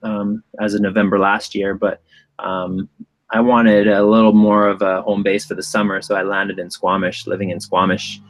um, 0.03 0.43
as 0.61 0.75
of 0.75 0.81
November 0.81 1.19
last 1.19 1.55
year, 1.55 1.75
but 1.75 2.03
um, 2.39 2.89
I 3.31 3.41
wanted 3.41 3.89
a 3.89 4.05
little 4.05 4.33
more 4.33 4.67
of 4.69 4.81
a 4.81 5.03
home 5.03 5.23
base 5.23 5.45
for 5.45 5.55
the 5.55 5.63
summer, 5.63 6.01
so 6.01 6.15
I 6.15 6.23
landed 6.23 6.59
in 6.59 6.71
Squamish, 6.71 7.27
living 7.27 7.51
in 7.51 7.61
Squamish, 7.61 8.21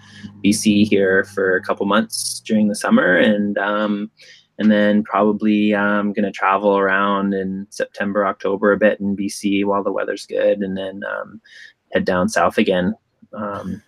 BC 0.44 0.88
here 0.88 1.24
for 1.24 1.56
a 1.56 1.62
couple 1.62 1.86
months 1.86 2.40
during 2.40 2.66
the 2.66 2.74
summer, 2.74 3.16
and 3.16 3.56
um, 3.58 4.10
and 4.58 4.70
then 4.70 5.02
probably 5.04 5.74
I'm 5.74 6.12
gonna 6.12 6.32
travel 6.32 6.76
around 6.76 7.34
in 7.34 7.66
September, 7.70 8.26
October 8.26 8.72
a 8.72 8.76
bit 8.78 9.00
in 9.00 9.16
BC 9.16 9.64
while 9.64 9.82
the 9.84 9.92
weather's 9.92 10.26
good, 10.26 10.58
and 10.60 10.76
then 10.76 11.02
um, 11.04 11.40
head 11.92 12.04
down 12.04 12.28
south 12.28 12.58
again 12.58 12.94
um, 13.32 13.80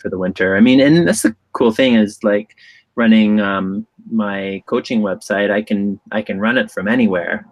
for 0.00 0.08
the 0.10 0.18
winter. 0.18 0.56
I 0.56 0.60
mean, 0.60 0.80
and 0.80 1.06
that's 1.06 1.22
the 1.22 1.34
cool 1.52 1.72
thing 1.72 1.94
is 1.94 2.22
like 2.22 2.54
running 2.94 3.40
um, 3.40 3.86
my 4.10 4.62
coaching 4.66 5.00
website. 5.00 5.50
I 5.50 5.62
can 5.62 5.98
I 6.12 6.22
can 6.22 6.38
run 6.40 6.58
it 6.58 6.70
from 6.70 6.88
anywhere. 6.88 7.46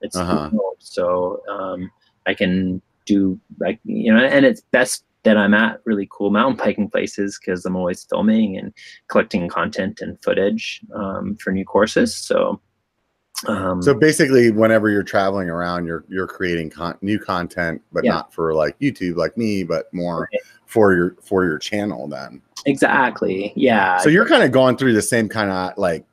It's 0.00 0.16
Uh-huh. 0.16 0.48
remote, 0.50 0.76
so 0.80 1.42
um, 1.48 1.90
I 2.26 2.34
can 2.34 2.82
do 3.06 3.38
like 3.58 3.80
you 3.84 4.12
know, 4.12 4.24
and 4.24 4.44
it's 4.46 4.60
best 4.70 5.04
that 5.24 5.36
I'm 5.36 5.54
at 5.54 5.80
really 5.84 6.08
cool 6.10 6.30
mountain 6.30 6.56
biking 6.56 6.90
places 6.90 7.38
because 7.38 7.64
I'm 7.64 7.76
always 7.76 8.04
filming 8.04 8.56
and 8.56 8.72
collecting 9.08 9.48
content 9.48 10.00
and 10.00 10.20
footage 10.22 10.80
um, 10.94 11.36
for 11.36 11.52
new 11.52 11.64
courses. 11.64 12.14
So, 12.14 12.60
um, 13.46 13.82
So 13.82 13.94
basically, 13.94 14.50
whenever 14.50 14.88
you're 14.90 15.02
traveling 15.02 15.48
around, 15.48 15.86
you're 15.86 16.04
you're 16.08 16.26
creating 16.26 16.70
con- 16.70 16.98
new 17.02 17.18
content, 17.18 17.80
but 17.92 18.04
Yeah. 18.04 18.12
not 18.12 18.34
for 18.34 18.54
like 18.54 18.78
YouTube, 18.80 19.16
like 19.16 19.36
me, 19.36 19.62
but 19.62 19.92
more 19.94 20.28
Right. 20.32 20.40
for 20.66 20.94
your 20.94 21.16
for 21.22 21.44
your 21.44 21.58
channel. 21.58 22.08
Then, 22.08 22.42
exactly, 22.66 23.52
yeah. 23.56 23.98
so 23.98 24.08
you're 24.08 24.26
kind 24.28 24.42
of 24.42 24.50
going 24.52 24.76
through 24.76 24.92
the 24.94 25.02
same 25.02 25.28
kind 25.28 25.50
of 25.50 25.76
like 25.78 26.04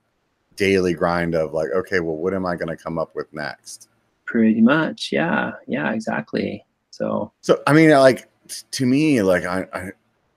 daily 0.55 0.93
grind 0.93 1.35
of 1.35 1.53
like, 1.53 1.69
okay, 1.71 1.99
well, 1.99 2.17
what 2.17 2.33
am 2.33 2.45
I 2.45 2.55
going 2.55 2.67
to 2.67 2.75
come 2.77 2.97
up 2.99 3.15
with 3.15 3.31
next? 3.33 3.87
pretty 4.25 4.61
much, 4.61 5.11
yeah, 5.11 5.53
yeah, 5.65 5.91
exactly. 5.91 6.63
So, 6.91 7.31
So 7.41 7.63
I 7.65 7.73
mean, 7.73 7.89
like 7.89 8.28
to 8.71 8.85
me, 8.85 9.21
like 9.21 9.45
I 9.45 9.65
I, 9.73 9.89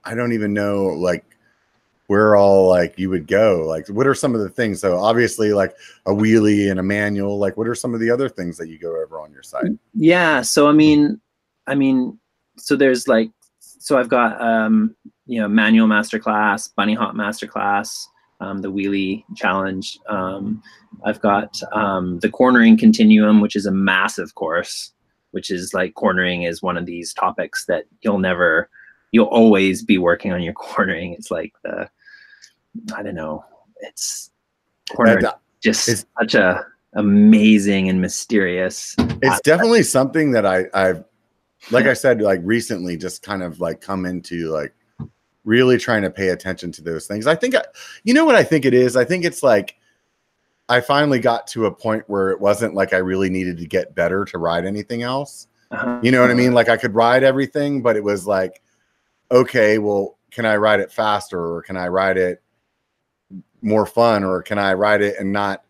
I 0.04 0.14
don't 0.14 0.32
even 0.32 0.52
know 0.52 0.86
like 0.86 1.24
where 2.08 2.36
all 2.36 2.68
like 2.68 2.98
you 2.98 3.08
would 3.10 3.26
go. 3.26 3.64
Like, 3.66 3.88
what 3.88 4.06
are 4.06 4.14
some 4.14 4.34
of 4.34 4.40
the 4.40 4.50
things? 4.50 4.80
So 4.80 4.98
obviously, 4.98 5.52
like 5.52 5.74
a 6.06 6.10
wheelie 6.10 6.70
and 6.70 6.78
a 6.78 6.82
manual. 6.82 7.38
Like, 7.38 7.56
what 7.56 7.66
are 7.68 7.74
some 7.74 7.94
of 7.94 8.00
the 8.00 8.10
other 8.10 8.28
things 8.28 8.58
that 8.58 8.68
you 8.68 8.78
go 8.78 9.00
over 9.00 9.20
on 9.20 9.32
your 9.32 9.42
site? 9.42 9.72
yeah 9.94 10.42
so 10.42 10.68
i 10.68 10.72
mean 10.72 11.20
i 11.66 11.74
mean 11.74 12.18
so 12.56 12.76
there's 12.76 13.08
like 13.08 13.30
so 13.60 13.98
i've 13.98 14.08
got 14.08 14.40
um 14.40 14.94
you 15.26 15.40
know 15.40 15.48
manual 15.48 15.86
masterclass 15.86 16.70
bunny 16.76 16.94
hop 16.94 17.14
masterclass 17.14 18.04
um, 18.40 18.60
the 18.60 18.70
wheelie 18.70 19.24
challenge 19.36 19.98
um, 20.08 20.60
i've 21.04 21.20
got 21.20 21.60
um, 21.72 22.18
the 22.20 22.28
cornering 22.28 22.76
continuum 22.76 23.40
which 23.40 23.54
is 23.54 23.66
a 23.66 23.70
massive 23.70 24.34
course 24.34 24.92
which 25.32 25.50
is 25.50 25.74
like 25.74 25.90
hmm. 25.90 26.00
cornering 26.00 26.42
is 26.44 26.62
one 26.62 26.76
of 26.76 26.86
these 26.86 27.12
topics 27.12 27.66
that 27.66 27.84
you'll 28.00 28.18
never 28.18 28.70
you'll 29.10 29.26
always 29.26 29.82
be 29.82 29.98
working 29.98 30.32
on 30.32 30.42
your 30.42 30.52
cornering. 30.54 31.12
It's 31.12 31.30
like 31.30 31.52
the 31.62 31.88
i 32.94 33.02
don't 33.02 33.14
know. 33.14 33.44
It's 33.80 34.30
cornering 34.94 35.22
That- 35.22 35.40
just 35.62 35.88
it's- 35.88 36.06
such 36.18 36.34
a 36.34 36.64
amazing 36.94 37.88
and 37.88 38.02
mysterious 38.02 38.94
it's 39.22 39.40
definitely 39.40 39.82
something 39.82 40.32
that 40.32 40.44
I 40.44 40.66
I've 40.74 41.02
like 41.70 41.86
I 41.86 41.94
said 41.94 42.20
like 42.20 42.40
recently 42.42 42.98
just 42.98 43.22
kind 43.22 43.42
of 43.42 43.60
like 43.60 43.80
come 43.80 44.04
into 44.04 44.50
like 44.50 44.74
really 45.44 45.78
trying 45.78 46.02
to 46.02 46.10
pay 46.10 46.28
attention 46.28 46.72
to 46.72 46.82
those 46.82 47.06
things. 47.06 47.26
I 47.26 47.34
think 47.34 47.54
I, 47.54 47.62
you 48.04 48.14
know 48.14 48.24
what 48.24 48.34
I 48.34 48.44
think 48.44 48.64
it 48.64 48.74
is. 48.74 48.96
I 48.96 49.04
think 49.04 49.24
it's 49.24 49.42
like 49.42 49.76
I 50.68 50.80
finally 50.80 51.18
got 51.18 51.46
to 51.48 51.66
a 51.66 51.70
point 51.74 52.04
where 52.06 52.30
it 52.30 52.40
wasn't 52.40 52.74
like 52.74 52.92
I 52.92 52.98
really 52.98 53.28
needed 53.28 53.58
to 53.58 53.66
get 53.66 53.94
better 53.94 54.24
to 54.26 54.38
ride 54.38 54.64
anything 54.64 55.02
else. 55.02 55.48
Uh-huh. 55.70 56.00
You 56.02 56.12
know 56.12 56.20
what 56.20 56.30
I 56.30 56.34
mean? 56.34 56.52
Like 56.52 56.68
I 56.68 56.76
could 56.76 56.94
ride 56.94 57.24
everything, 57.24 57.82
but 57.82 57.96
it 57.96 58.04
was 58.04 58.26
like, 58.26 58.62
okay, 59.30 59.78
well, 59.78 60.18
can 60.30 60.46
I 60.46 60.56
ride 60.56 60.80
it 60.80 60.92
faster 60.92 61.54
or 61.54 61.62
can 61.62 61.76
I 61.76 61.88
ride 61.88 62.16
it 62.16 62.42
more 63.60 63.86
fun 63.86 64.24
or 64.24 64.42
can 64.42 64.58
I 64.58 64.74
ride 64.74 65.02
it 65.02 65.16
and 65.18 65.32
not 65.32 65.64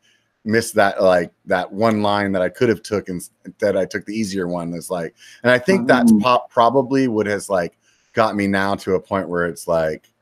miss 0.44 0.72
that 0.72 1.00
like 1.00 1.32
that 1.46 1.72
one 1.72 2.02
line 2.02 2.32
that 2.32 2.42
I 2.42 2.48
could 2.48 2.68
have 2.68 2.82
took 2.82 3.08
and 3.08 3.22
instead 3.44 3.76
I 3.76 3.84
took 3.84 4.04
the 4.06 4.14
easier 4.14 4.48
one. 4.48 4.70
That's 4.70 4.90
like, 4.90 5.14
and 5.42 5.50
I 5.52 5.58
think 5.58 5.86
that's 5.86 6.12
Mm. 6.12 6.20
pop 6.20 6.50
probably 6.50 7.06
what 7.08 7.26
has 7.26 7.48
like 7.48 7.78
got 8.12 8.34
me 8.34 8.46
now 8.46 8.74
to 8.76 8.94
a 8.94 9.00
point 9.00 9.28
where 9.28 9.46
it's 9.46 9.68
like, 9.68 10.12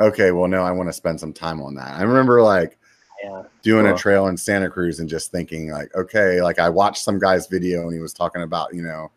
okay, 0.00 0.32
well, 0.32 0.48
no, 0.48 0.62
I 0.62 0.72
want 0.72 0.88
to 0.88 0.92
spend 0.92 1.20
some 1.20 1.32
time 1.32 1.62
on 1.62 1.74
that. 1.74 1.98
I 1.98 2.02
remember 2.02 2.42
like 2.42 2.78
Yeah. 3.22 3.42
doing 3.62 3.84
Cool. 3.86 3.94
a 3.94 3.98
trail 3.98 4.26
in 4.28 4.36
Santa 4.36 4.70
Cruz 4.70 5.00
and 5.00 5.08
just 5.08 5.30
thinking 5.32 5.70
like, 5.70 5.94
okay, 5.94 6.40
like 6.42 6.58
I 6.58 6.68
watched 6.68 7.02
some 7.02 7.18
guy's 7.18 7.46
video 7.46 7.82
and 7.82 7.92
he 7.92 7.98
was 7.98 8.12
talking 8.12 8.42
about, 8.42 8.74
you 8.74 8.82
know, 8.82 9.10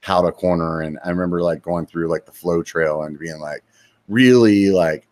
how 0.00 0.22
to 0.22 0.30
corner. 0.30 0.80
And 0.82 0.98
I 1.04 1.10
remember 1.10 1.42
like 1.42 1.62
going 1.62 1.86
through 1.86 2.08
like 2.08 2.24
the 2.24 2.32
flow 2.32 2.62
trail 2.62 3.02
and 3.02 3.18
being 3.18 3.40
like, 3.40 3.64
really 4.08 4.70
like, 4.70 5.06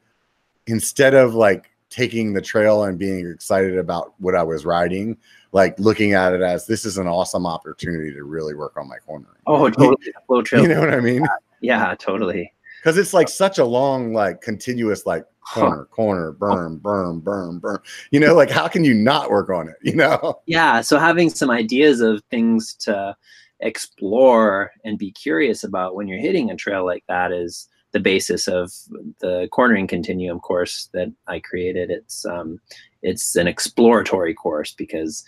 instead 0.67 1.15
of 1.15 1.35
like 1.35 1.71
taking 1.91 2.33
the 2.33 2.41
trail 2.41 2.85
and 2.85 2.99
being 2.99 3.29
excited 3.31 3.79
about 3.79 4.15
what 4.19 4.35
I 4.35 4.43
was 4.43 4.65
riding, 4.65 5.17
like 5.53 5.79
looking 5.81 6.13
at 6.15 6.33
it 6.33 6.41
as 6.43 6.67
this 6.67 6.85
is 6.85 6.99
an 6.99 7.07
awesome 7.07 7.47
opportunity 7.47 8.13
to 8.13 8.25
really 8.25 8.55
work 8.55 8.77
on 8.77 8.89
my 8.89 8.99
cornering. 8.99 9.35
Oh, 9.47 9.69
totally. 9.71 10.13
Flow 10.27 10.43
trail. 10.43 10.63
You 10.63 10.69
know 10.69 10.81
what 10.81 10.93
I 10.95 11.01
mean? 11.01 11.27
Yeah, 11.61 11.95
totally. 11.99 12.53
Because 12.81 12.99
it's 12.99 13.15
like 13.15 13.29
such 13.29 13.59
a 13.59 13.65
long, 13.65 14.13
like 14.13 14.41
continuous, 14.41 15.07
like 15.07 15.25
Huh. 15.25 15.36
Corner, 15.53 15.85
corner, 15.87 16.33
berm, 16.33 16.81
berm, 16.81 17.23
berm, 17.23 17.61
berm. 17.61 17.79
You 18.11 18.21
know, 18.21 18.35
like 18.35 18.51
how 18.51 18.69
can 18.69 18.85
you 18.85 18.95
not 18.95 19.31
work 19.31 19.51
on 19.51 19.69
it? 19.69 19.77
You 19.83 19.95
know? 19.95 20.41
Yeah. 20.47 20.81
So 20.81 20.99
having 20.99 21.31
some 21.31 21.51
ideas 21.51 22.01
of 22.01 22.23
things 22.31 22.75
to 22.81 23.17
explore 23.61 24.73
and 24.85 24.99
be 24.99 25.13
curious 25.13 25.63
about 25.65 25.95
when 25.95 26.09
you're 26.09 26.19
hitting 26.19 26.51
a 26.51 26.57
trail 26.57 26.85
like 26.85 27.05
that 27.09 27.33
is 27.33 27.69
the 27.93 28.01
basis 28.01 28.49
of 28.49 28.73
the 29.21 29.49
cornering 29.53 29.87
continuum 29.87 30.41
course 30.41 30.91
that 30.93 31.11
I 31.29 31.39
created. 31.39 31.91
It's 31.91 32.27
um, 32.27 32.61
it's 33.03 33.37
an 33.37 33.47
exploratory 33.47 34.35
course 34.35 34.73
because 34.73 35.25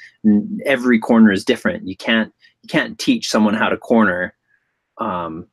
every 0.66 0.98
corner 0.98 1.32
is 1.32 1.44
different. 1.44 1.86
You 1.86 1.96
can't 1.96 2.32
you 2.62 2.68
can't 2.68 2.98
teach 2.98 3.30
someone 3.30 3.54
how 3.54 3.68
to 3.68 3.76
corner 3.76 4.34
um, 4.98 5.46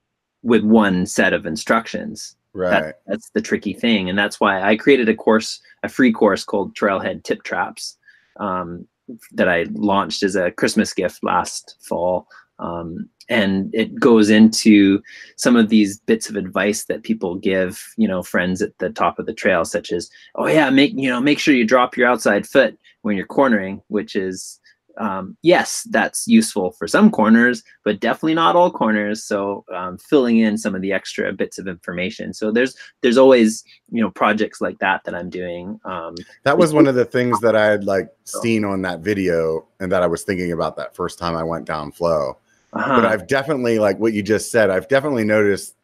with 0.44 0.64
one 0.64 1.06
set 1.06 1.32
of 1.32 1.46
instructions. 1.46 2.36
Right. 2.56 2.70
That, 2.70 3.02
that's 3.06 3.30
the 3.32 3.42
tricky 3.42 3.74
thing, 3.74 4.10
and 4.10 4.18
that's 4.18 4.40
why 4.40 4.62
I 4.62 4.78
created 4.78 5.10
a 5.10 5.16
course, 5.16 5.60
a 5.84 5.90
free 5.90 6.14
course 6.14 6.46
called 6.46 6.74
Trailhead 6.74 7.24
Tip 7.24 7.44
Traps, 7.44 7.98
um, 8.40 8.88
that 9.34 9.50
I 9.50 9.66
launched 9.74 10.24
as 10.24 10.38
a 10.38 10.52
Christmas 10.52 10.94
gift 10.94 11.22
last 11.22 11.76
fall. 11.82 12.28
Um, 12.60 13.10
and 13.28 13.76
it 13.76 14.00
goes 14.00 14.30
into 14.30 15.02
some 15.36 15.58
of 15.58 15.68
these 15.68 16.00
bits 16.00 16.30
of 16.30 16.38
advice 16.38 16.86
that 16.86 17.04
people 17.04 17.36
give, 17.36 17.84
you 17.98 18.08
know, 18.08 18.24
friends 18.24 18.62
at 18.62 18.78
the 18.78 18.90
top 18.90 19.20
of 19.20 19.26
the 19.26 19.34
trail, 19.34 19.66
such 19.66 19.92
as, 19.92 20.10
"Oh 20.36 20.48
yeah, 20.48 20.70
make 20.70 20.94
you 20.96 21.10
know, 21.10 21.20
make 21.20 21.40
sure 21.40 21.54
you 21.54 21.66
drop 21.68 21.98
your 21.98 22.08
outside 22.08 22.48
foot 22.48 22.78
when 23.02 23.18
you're 23.18 23.26
cornering," 23.26 23.82
which 23.90 24.16
is 24.16 24.62
um, 24.98 25.38
yes, 25.42 25.88
that's 25.92 26.28
useful 26.28 26.72
for 26.72 26.88
some 26.88 27.12
corners, 27.12 27.64
but 27.84 28.00
definitely 28.00 28.34
not 28.36 28.56
all 28.56 28.72
corners. 28.72 29.24
So 29.24 29.66
um, 29.74 29.98
filling 29.98 30.38
in 30.38 30.58
some 30.58 30.76
of 30.76 30.82
the 30.82 30.94
extra 30.94 31.32
bits 31.34 31.58
of 31.58 31.68
information. 31.68 32.34
So 32.34 32.52
there's 32.52 32.76
there's 33.02 33.18
always 33.18 33.64
you 33.92 34.02
know 34.02 34.12
projects 34.12 34.62
like 34.62 34.80
that 34.80 35.04
that 35.06 35.16
I'm 35.16 35.30
doing. 35.30 35.80
Um, 35.86 36.16
That 36.44 36.58
was 36.58 36.74
one 36.74 36.88
of 36.88 36.96
the 36.96 37.06
things 37.06 37.40
that 37.42 37.56
I 37.56 37.66
had 37.66 37.84
like 37.84 38.10
seen 38.26 38.66
on 38.66 38.82
that 38.84 39.00
video 39.00 39.68
and 39.80 39.92
that 39.92 40.02
I 40.04 40.08
was 40.08 40.24
thinking 40.24 40.52
about 40.52 40.76
that 40.78 40.96
first 40.96 41.20
time 41.20 41.36
I 41.36 41.44
went 41.44 41.66
down 41.66 41.92
flow. 41.92 42.38
uh-huh. 42.74 43.02
But 43.02 43.06
I've 43.06 43.28
definitely 43.28 43.80
like 43.80 44.00
what 44.00 44.14
you 44.14 44.24
just 44.24 44.52
said, 44.52 44.70
I've 44.70 44.88
definitely 44.88 45.26
noticed 45.26 45.76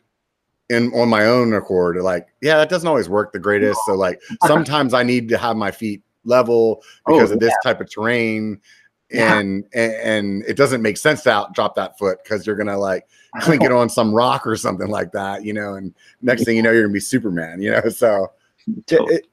in 0.69 0.93
on 0.93 1.09
my 1.09 1.25
own 1.25 1.53
accord, 1.53 1.97
like, 1.97 2.29
yeah, 2.41 2.55
that 2.57 2.69
doesn't 2.69 2.87
always 2.87 3.09
work 3.09 3.33
the 3.33 3.39
greatest. 3.39 3.79
So 3.85 3.93
like 3.93 4.21
sometimes 4.45 4.93
I 4.93 5.03
need 5.03 5.27
to 5.29 5.37
have 5.37 5.57
my 5.57 5.71
feet 5.71 6.01
level 6.23 6.83
Oh, 7.07 7.13
because 7.13 7.31
of 7.31 7.39
this 7.39 7.53
type 7.63 7.81
of 7.81 7.91
terrain. 7.91 8.59
Yeah. 9.11 9.39
And, 9.39 9.65
and 9.73 9.93
and 9.93 10.43
it 10.45 10.55
doesn't 10.55 10.81
make 10.81 10.97
sense 10.97 11.21
to 11.23 11.31
out 11.31 11.53
drop 11.53 11.75
that 11.75 11.97
foot 11.97 12.19
because 12.23 12.45
you're 12.47 12.55
gonna 12.55 12.77
like 12.77 13.07
clink 13.41 13.63
it 13.63 13.71
on 13.71 13.89
some 13.89 14.13
rock 14.13 14.45
or 14.47 14.55
something 14.55 14.87
like 14.87 15.11
that, 15.11 15.43
you 15.45 15.53
know. 15.53 15.73
And 15.75 15.93
next 16.21 16.43
thing 16.45 16.55
you 16.55 16.63
know, 16.63 16.71
you're 16.71 16.83
gonna 16.83 16.93
be 16.93 16.99
Superman, 16.99 17.61
you 17.61 17.71
know. 17.71 17.89
So 17.89 18.31
it- 18.67 18.85
it- 19.11 19.27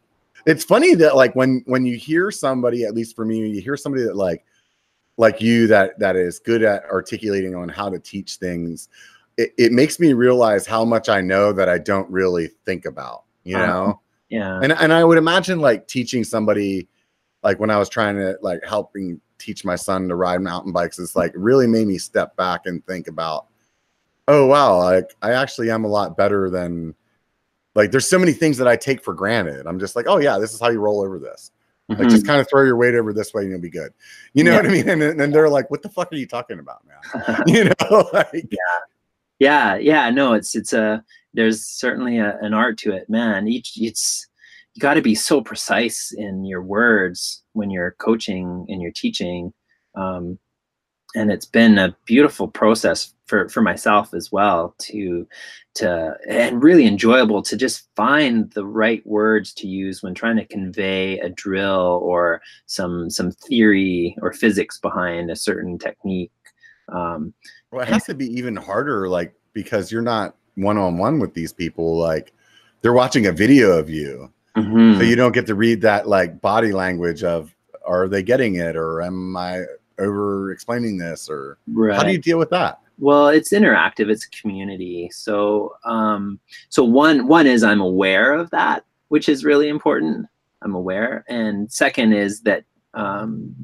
it's 0.46 0.64
funny 0.64 0.94
that 0.94 1.14
like 1.16 1.34
when 1.36 1.62
when 1.66 1.84
you 1.84 1.96
hear 1.96 2.30
somebody 2.30 2.84
at 2.84 2.94
least 2.94 3.14
for 3.16 3.24
me 3.24 3.46
you 3.48 3.60
hear 3.60 3.76
somebody 3.76 4.04
that 4.04 4.16
like 4.16 4.44
like 5.16 5.42
you 5.42 5.66
that 5.66 5.98
that 5.98 6.16
is 6.16 6.38
good 6.38 6.62
at 6.62 6.84
articulating 6.86 7.54
on 7.54 7.68
how 7.68 7.90
to 7.90 7.98
teach 7.98 8.36
things 8.36 8.88
it, 9.36 9.52
it 9.58 9.72
makes 9.72 9.98
me 10.00 10.12
realize 10.12 10.64
how 10.64 10.84
much 10.84 11.08
i 11.08 11.20
know 11.20 11.52
that 11.52 11.68
i 11.68 11.76
don't 11.76 12.08
really 12.08 12.48
think 12.64 12.86
about 12.86 13.24
you 13.44 13.56
Uh-huh. 13.56 13.66
know 13.66 14.00
yeah. 14.30 14.60
and 14.62 14.72
and 14.72 14.92
i 14.92 15.02
would 15.04 15.18
imagine 15.18 15.58
like 15.60 15.86
teaching 15.88 16.22
somebody 16.24 16.88
like 17.42 17.58
when 17.58 17.68
i 17.68 17.76
was 17.76 17.88
trying 17.88 18.16
to 18.16 18.38
like 18.40 18.64
helping 18.64 19.20
teach 19.38 19.64
my 19.64 19.76
son 19.76 20.08
to 20.08 20.14
ride 20.14 20.40
mountain 20.40 20.72
bikes 20.72 20.98
it's 20.98 21.16
like 21.16 21.32
really 21.34 21.66
made 21.66 21.86
me 21.86 21.98
step 21.98 22.36
back 22.36 22.62
and 22.66 22.84
think 22.86 23.08
about 23.08 23.46
oh 24.28 24.46
wow 24.46 24.76
like 24.78 25.14
i 25.22 25.32
actually 25.32 25.70
am 25.70 25.84
a 25.84 25.88
lot 25.88 26.16
better 26.16 26.50
than 26.50 26.94
like 27.74 27.90
there's 27.92 28.08
so 28.08 28.18
many 28.18 28.32
things 28.32 28.56
that 28.58 28.66
i 28.68 28.74
take 28.76 29.02
for 29.04 29.14
granted. 29.14 29.66
I'm 29.66 29.78
just 29.78 29.94
like 29.94 30.06
oh 30.08 30.18
yeah 30.18 30.38
this 30.38 30.52
is 30.52 30.60
how 30.60 30.68
you 30.70 30.80
roll 30.80 31.00
over 31.00 31.18
this. 31.18 31.52
Like 31.88 31.98
Mhm. 32.00 32.10
just 32.10 32.26
kind 32.26 32.40
of 32.40 32.48
throw 32.50 32.64
your 32.64 32.76
weight 32.76 32.94
over 32.94 33.12
this 33.14 33.32
way 33.32 33.42
and 33.42 33.50
you'll 33.50 33.60
be 33.60 33.70
good. 33.70 33.92
You 34.34 34.44
know 34.44 34.50
Yeah. 34.50 34.56
what 34.58 34.66
i 34.66 34.70
mean? 34.70 34.88
And, 35.20 35.32
they're 35.34 35.48
like 35.48 35.70
what 35.70 35.82
the 35.82 35.88
fuck 35.88 36.12
are 36.12 36.16
you 36.16 36.26
talking 36.26 36.58
about 36.58 36.82
man? 36.86 37.42
You 37.46 37.64
know 37.64 38.08
like 38.12 38.46
yeah. 39.38 39.76
Yeah 39.76 40.10
no 40.10 40.32
it's 40.32 40.54
it's 40.56 40.72
a 40.72 41.04
there's 41.34 41.64
certainly 41.64 42.18
a, 42.18 42.36
an 42.42 42.52
art 42.52 42.78
to 42.78 42.92
it 42.92 43.08
man. 43.08 43.46
Each 43.46 43.72
it's 43.76 44.26
you 44.74 44.80
got 44.80 44.94
to 44.94 45.02
be 45.02 45.14
so 45.14 45.40
precise 45.40 46.12
in 46.16 46.44
your 46.44 46.62
words 46.62 47.42
when 47.58 47.70
you're 47.70 47.96
coaching 47.98 48.64
and 48.68 48.80
you're 48.80 48.92
teaching 48.92 49.52
um, 49.94 50.38
and 51.14 51.30
it's 51.30 51.46
been 51.46 51.78
a 51.78 51.96
beautiful 52.04 52.48
process 52.48 53.14
for 53.26 53.48
for 53.48 53.60
myself 53.60 54.14
as 54.14 54.30
well 54.32 54.74
to 54.78 55.26
to 55.74 56.14
and 56.28 56.62
really 56.62 56.86
enjoyable 56.86 57.42
to 57.42 57.56
just 57.56 57.88
find 57.94 58.50
the 58.52 58.64
right 58.64 59.06
words 59.06 59.52
to 59.54 59.66
use 59.66 60.02
when 60.02 60.14
trying 60.14 60.36
to 60.36 60.46
convey 60.46 61.18
a 61.20 61.28
drill 61.28 62.00
or 62.02 62.40
some 62.66 63.10
some 63.10 63.30
theory 63.30 64.16
or 64.22 64.32
physics 64.32 64.78
behind 64.78 65.30
a 65.30 65.36
certain 65.36 65.78
technique 65.78 66.32
um, 66.92 67.32
well 67.70 67.82
it 67.82 67.88
has 67.88 68.04
to 68.04 68.14
be 68.14 68.26
even 68.26 68.56
harder 68.56 69.08
like 69.08 69.34
because 69.52 69.92
you're 69.92 70.02
not 70.02 70.36
one-on-one 70.56 71.18
with 71.18 71.34
these 71.34 71.52
people 71.52 71.96
like 71.96 72.32
they're 72.80 72.92
watching 72.92 73.26
a 73.26 73.32
video 73.32 73.78
of 73.78 73.88
you 73.88 74.32
mhm. 74.62 74.96
so 74.96 75.02
you 75.02 75.16
don't 75.16 75.32
get 75.32 75.46
to 75.46 75.54
read 75.54 75.80
that 75.80 76.08
like 76.08 76.40
body 76.40 76.72
language 76.72 77.22
of 77.22 77.54
are 77.86 78.08
they 78.08 78.22
getting 78.22 78.56
it 78.56 78.76
or 78.76 79.02
am 79.02 79.36
i 79.36 79.62
over 79.98 80.52
explaining 80.52 80.98
this 80.98 81.28
or 81.28 81.58
right. 81.72 81.96
how 81.96 82.02
do 82.02 82.12
you 82.12 82.18
deal 82.18 82.38
with 82.38 82.50
that 82.50 82.80
Well, 82.98 83.28
it's 83.28 83.52
interactive. 83.52 84.10
It's 84.10 84.26
a 84.26 84.30
community. 84.30 85.08
So, 85.12 85.74
um, 85.84 86.40
so 86.68 86.82
one 86.82 87.28
one 87.28 87.46
is 87.46 87.62
I'm 87.62 87.80
aware 87.80 88.32
of 88.32 88.50
that, 88.50 88.84
which 89.08 89.28
is 89.28 89.44
really 89.44 89.68
important. 89.68 90.26
I'm 90.62 90.74
aware, 90.74 91.24
and 91.28 91.70
second 91.70 92.12
is 92.12 92.40
that 92.40 92.64
um, 92.94 93.54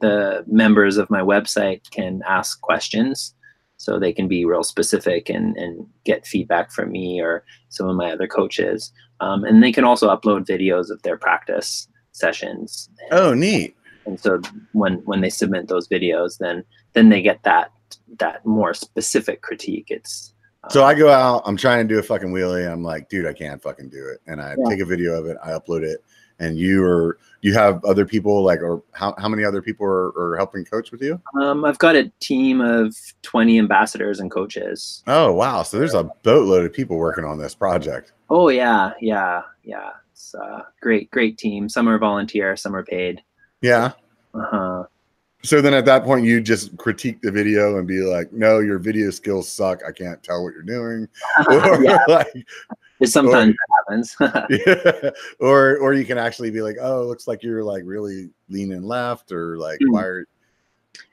the 0.00 0.44
members 0.46 0.98
of 0.98 1.10
my 1.10 1.20
website 1.20 1.90
can 1.90 2.22
ask 2.28 2.60
questions, 2.60 3.34
so 3.76 3.98
they 3.98 4.12
can 4.12 4.28
be 4.28 4.44
real 4.44 4.62
specific 4.64 5.28
and 5.28 5.56
and 5.56 5.86
get 6.04 6.26
feedback 6.26 6.72
from 6.72 6.90
me 6.90 7.20
or 7.20 7.44
some 7.68 7.88
of 7.88 7.96
my 7.96 8.10
other 8.12 8.26
coaches, 8.26 8.92
um, 9.20 9.44
and 9.44 9.62
they 9.62 9.72
can 9.72 9.84
also 9.84 10.08
upload 10.14 10.46
videos 10.46 10.90
of 10.90 11.02
their 11.02 11.16
practice 11.16 11.88
sessions. 12.12 12.88
oh 13.12 13.34
neat 13.34 13.76
and 14.06 14.18
so 14.18 14.40
when 14.72 14.94
when 15.04 15.20
they 15.20 15.28
submit 15.30 15.68
those 15.68 15.88
videos, 15.88 16.38
then 16.38 16.64
then 16.94 17.08
they 17.10 17.20
get 17.20 17.42
that 17.42 17.72
that 18.18 18.46
more 18.46 18.72
specific 18.72 19.42
critique. 19.42 19.86
It's 19.90 20.32
So 20.70 20.82
um, 20.82 20.86
I 20.86 20.94
go 20.94 21.10
out, 21.10 21.42
I'm 21.44 21.56
trying 21.56 21.86
to 21.86 21.94
do 21.94 21.98
a 21.98 22.02
fucking 22.02 22.32
wheelie. 22.32 22.70
I'm 22.70 22.82
like, 22.82 23.08
dude, 23.08 23.26
I 23.26 23.32
can't 23.32 23.60
fucking 23.60 23.90
do 23.90 24.08
it. 24.08 24.20
And 24.26 24.40
I 24.40 24.56
Yeah. 24.56 24.70
take 24.70 24.80
a 24.80 24.84
video 24.86 25.18
of 25.18 25.26
it, 25.26 25.36
I 25.44 25.50
upload 25.50 25.82
it. 25.82 26.02
And 26.38 26.58
you 26.58 26.84
are 26.84 27.18
you 27.40 27.54
have 27.54 27.84
other 27.84 28.04
people 28.04 28.42
like 28.42 28.60
or 28.60 28.82
how, 28.92 29.14
how 29.18 29.28
many 29.28 29.44
other 29.44 29.62
people 29.62 29.86
are, 29.86 30.08
are 30.18 30.36
helping 30.36 30.64
coach 30.64 30.90
with 30.90 31.00
you? 31.00 31.20
um, 31.40 31.64
I've 31.64 31.78
got 31.78 31.96
a 31.96 32.10
team 32.20 32.60
of 32.60 32.94
twenty 33.22 33.58
ambassadors 33.58 34.20
and 34.20 34.30
coaches. 34.30 35.02
Oh 35.06 35.32
wow. 35.32 35.62
So 35.62 35.78
there's 35.78 35.94
a 35.94 36.04
boatload 36.22 36.66
of 36.66 36.72
people 36.72 36.96
working 36.96 37.24
on 37.24 37.38
this 37.38 37.54
project. 37.54 38.12
Oh 38.28 38.48
yeah, 38.48 38.92
yeah, 39.00 39.42
yeah. 39.62 39.90
It's 40.12 40.34
a 40.34 40.66
great, 40.80 41.10
great 41.10 41.38
team. 41.38 41.68
Some 41.68 41.88
are 41.88 41.98
volunteer, 41.98 42.56
some 42.56 42.74
are 42.74 42.84
paid. 42.84 43.22
Yeah. 43.60 43.92
Uh-huh. 44.34 44.84
So 45.42 45.60
then 45.60 45.74
at 45.74 45.84
that 45.84 46.04
point 46.04 46.24
you 46.24 46.40
just 46.40 46.76
critique 46.76 47.20
the 47.22 47.30
video 47.30 47.78
and 47.78 47.86
be 47.86 48.00
like, 48.00 48.32
no, 48.32 48.58
your 48.58 48.78
video 48.78 49.10
skills 49.10 49.48
suck. 49.48 49.82
I 49.86 49.92
can't 49.92 50.22
tell 50.22 50.42
what 50.42 50.54
you're 50.54 50.62
doing. 50.62 51.08
Or 51.48 51.84
yeah, 51.84 51.98
like 52.08 52.46
it 53.00 53.08
sometimes 53.08 53.54
happens. 53.88 54.16
yeah. 54.20 55.10
or 55.40 55.78
or 55.78 55.94
you 55.94 56.04
can 56.04 56.18
actually 56.18 56.50
be 56.50 56.62
like, 56.62 56.76
oh, 56.80 57.02
it 57.02 57.06
looks 57.06 57.26
like 57.26 57.42
you're 57.42 57.64
like 57.64 57.82
really 57.84 58.30
leaning 58.48 58.82
left 58.82 59.32
or 59.32 59.58
like 59.58 59.78
Mm. 59.80 60.24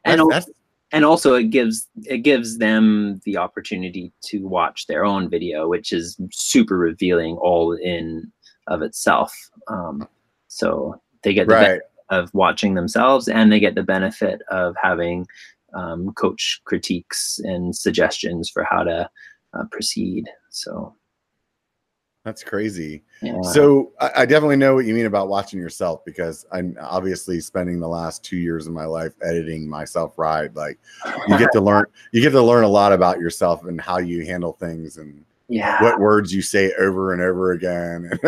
and 0.06 0.32
that's, 0.32 0.48
al- 0.48 0.54
and 0.94 1.06
also 1.06 1.34
it 1.34 1.50
gives 1.50 1.90
it 2.04 2.20
gives 2.20 2.58
them 2.58 3.20
the 3.26 3.36
opportunity 3.38 4.14
to 4.22 4.48
watch 4.48 4.88
their 4.88 5.04
own 5.04 5.30
video 5.30 5.68
which 5.68 5.92
is 5.92 6.18
super 6.32 6.78
revealing 6.78 7.36
all 7.38 7.74
in 7.74 8.32
of 8.68 8.82
itself 8.82 9.34
um, 9.68 10.08
so 10.48 11.00
they 11.24 11.34
get 11.34 11.48
the 11.48 11.54
right. 11.54 11.62
benefit 11.62 11.84
of 12.10 12.34
watching 12.34 12.76
themselves 12.76 13.28
and 13.28 13.52
they 13.52 13.60
get 13.60 13.76
the 13.76 13.84
benefit 13.84 14.42
of 14.52 14.76
having 14.82 15.28
um, 15.74 16.14
coach 16.14 16.62
critiques 16.64 17.40
and 17.40 17.76
suggestions 17.76 18.50
for 18.50 18.64
how 18.64 18.84
to 18.84 19.10
uh, 19.54 19.64
proceed 19.72 20.30
So 20.50 20.96
that's 22.24 22.44
crazy. 22.44 23.04
yeah. 23.22 23.42
So 23.42 23.92
I, 24.00 24.12
I 24.18 24.26
definitely 24.26 24.56
know 24.56 24.76
what 24.76 24.86
you 24.86 24.94
mean 24.94 25.06
about 25.06 25.28
watching 25.28 25.60
yourself 25.60 26.06
because 26.06 26.46
I'm 26.52 26.78
obviously 26.80 27.42
spending 27.42 27.80
the 27.80 27.88
last 27.88 28.24
two 28.24 28.38
years 28.38 28.66
of 28.66 28.74
my 28.74 28.86
life 28.86 29.14
editing 29.22 29.70
myself 29.70 30.18
ride. 30.18 30.56
Like 30.56 30.80
you 31.28 31.38
get 31.38 31.52
to 31.52 31.62
learn, 31.62 31.86
you 32.14 32.22
get 32.22 32.32
to 32.32 32.42
learn 32.42 32.64
a 32.64 32.70
lot 32.70 32.94
about 32.94 33.20
yourself 33.20 33.66
and 33.66 33.80
how 33.80 33.98
you 33.98 34.26
handle 34.26 34.54
things 34.54 34.98
and 34.98 35.26
yeah. 35.50 35.82
what 35.84 36.00
words 36.00 36.34
you 36.34 36.42
say 36.42 36.72
over 36.80 37.14
and 37.14 37.22
over 37.22 37.52
again. 37.52 38.12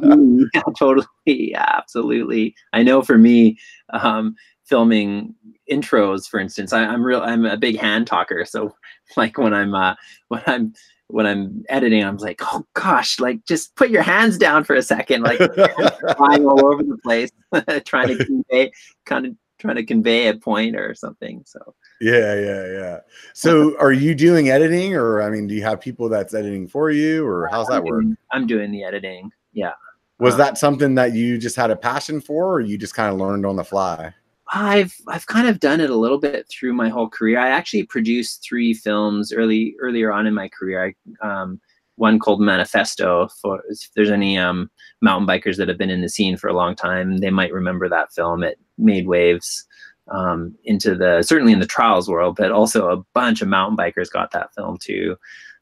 Mm, 0.00 0.44
yeah, 0.54 0.62
totally. 0.78 1.06
Yeah, 1.26 1.64
absolutely. 1.66 2.54
I 2.72 2.82
know 2.82 3.02
for 3.02 3.18
me, 3.18 3.58
um, 3.90 4.36
filming 4.64 5.34
intros, 5.70 6.28
for 6.28 6.40
instance, 6.40 6.72
I, 6.72 6.84
I'm 6.84 7.02
real. 7.02 7.20
I'm 7.20 7.44
a 7.44 7.56
big 7.56 7.78
hand 7.78 8.06
talker. 8.06 8.44
So, 8.44 8.74
like 9.16 9.36
when 9.36 9.52
I'm 9.52 9.74
uh, 9.74 9.94
when 10.28 10.42
I'm 10.46 10.72
when 11.12 11.26
I'm 11.26 11.64
editing, 11.68 12.04
I'm 12.04 12.16
like, 12.16 12.40
oh 12.42 12.64
gosh, 12.74 13.18
like 13.20 13.44
just 13.46 13.74
put 13.76 13.90
your 13.90 14.02
hands 14.02 14.38
down 14.38 14.64
for 14.64 14.74
a 14.74 14.82
second, 14.82 15.22
like 15.22 15.38
flying 16.16 16.46
all 16.46 16.66
over 16.66 16.82
the 16.82 16.98
place, 17.02 17.30
trying 17.84 18.08
to 18.16 18.24
convey, 18.24 18.72
kind 19.06 19.26
of 19.26 19.36
trying 19.58 19.76
to 19.76 19.84
convey 19.84 20.28
a 20.28 20.34
point 20.34 20.74
or 20.76 20.94
something. 20.94 21.42
So 21.46 21.74
yeah, 22.00 22.34
yeah, 22.34 22.66
yeah. 22.72 22.98
So 23.34 23.76
are 23.78 23.92
you 23.92 24.14
doing 24.14 24.48
editing 24.48 24.94
or 24.94 25.20
I 25.22 25.28
mean, 25.30 25.46
do 25.46 25.54
you 25.54 25.62
have 25.62 25.80
people 25.80 26.08
that's 26.08 26.32
editing 26.34 26.66
for 26.66 26.90
you 26.90 27.26
or 27.26 27.46
how's 27.48 27.66
that 27.66 27.74
I'm 27.78 27.84
work? 27.84 28.02
doing- 28.02 28.16
I'm 28.32 28.46
doing 28.46 28.70
the 28.70 28.84
editing. 28.84 29.30
Yeah. 29.52 29.72
Was 30.18 30.34
Uh, 30.34 30.38
that 30.38 30.58
something 30.58 30.94
that 30.96 31.14
you 31.14 31.38
just 31.38 31.56
had 31.56 31.70
a 31.70 31.76
passion 31.76 32.20
for 32.20 32.52
or 32.54 32.60
you 32.60 32.76
just 32.78 32.94
kind 32.94 33.12
of 33.12 33.18
learned 33.18 33.44
on 33.46 33.56
the 33.56 33.64
fly? 33.64 34.14
I've 34.52 34.94
I've 35.06 35.26
kind 35.26 35.48
of 35.48 35.60
done 35.60 35.80
it 35.80 35.90
a 35.90 35.96
little 35.96 36.18
bit 36.18 36.48
through 36.48 36.72
my 36.72 36.88
whole 36.88 37.08
career. 37.08 37.38
I 37.38 37.48
actually 37.50 37.84
produced 37.84 38.42
three 38.42 38.74
films 38.74 39.32
early 39.32 39.76
earlier 39.80 40.12
on 40.12 40.26
in 40.26 40.34
my 40.34 40.48
career. 40.48 40.94
I, 41.22 41.26
um, 41.26 41.60
one 41.96 42.18
called 42.18 42.40
Manifesto. 42.40 43.28
For 43.40 43.62
if 43.68 43.88
there's 43.94 44.10
any 44.10 44.38
um, 44.38 44.70
mountain 45.02 45.28
bikers 45.28 45.56
that 45.56 45.68
have 45.68 45.78
been 45.78 45.90
in 45.90 46.00
the 46.00 46.08
scene 46.08 46.36
for 46.36 46.48
a 46.48 46.54
long 46.54 46.74
time, 46.74 47.18
they 47.18 47.30
might 47.30 47.52
remember 47.52 47.88
that 47.88 48.12
film. 48.12 48.42
It 48.42 48.58
made 48.78 49.06
waves 49.06 49.66
um, 50.08 50.56
into 50.64 50.94
the 50.94 51.22
certainly 51.22 51.52
in 51.52 51.60
the 51.60 51.66
trials 51.66 52.08
world, 52.08 52.36
but 52.36 52.50
also 52.50 52.88
a 52.90 53.04
bunch 53.14 53.42
of 53.42 53.48
mountain 53.48 53.76
bikers 53.76 54.10
got 54.10 54.32
that 54.32 54.54
film 54.54 54.78
too. 54.78 55.16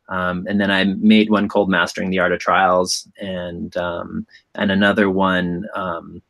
Um, 0.09 0.47
and 0.49 0.59
then 0.59 0.71
I 0.71 0.85
made 0.85 1.29
one 1.29 1.49
called 1.49 1.69
Mastering 1.69 2.11
the 2.11 2.19
Art 2.21 2.33
of 2.33 2.39
Trials, 2.39 3.07
and 3.21 3.77
um, 3.77 4.27
and 4.55 4.73
another 4.73 5.11
one. 5.11 5.67
Um, 5.75 6.23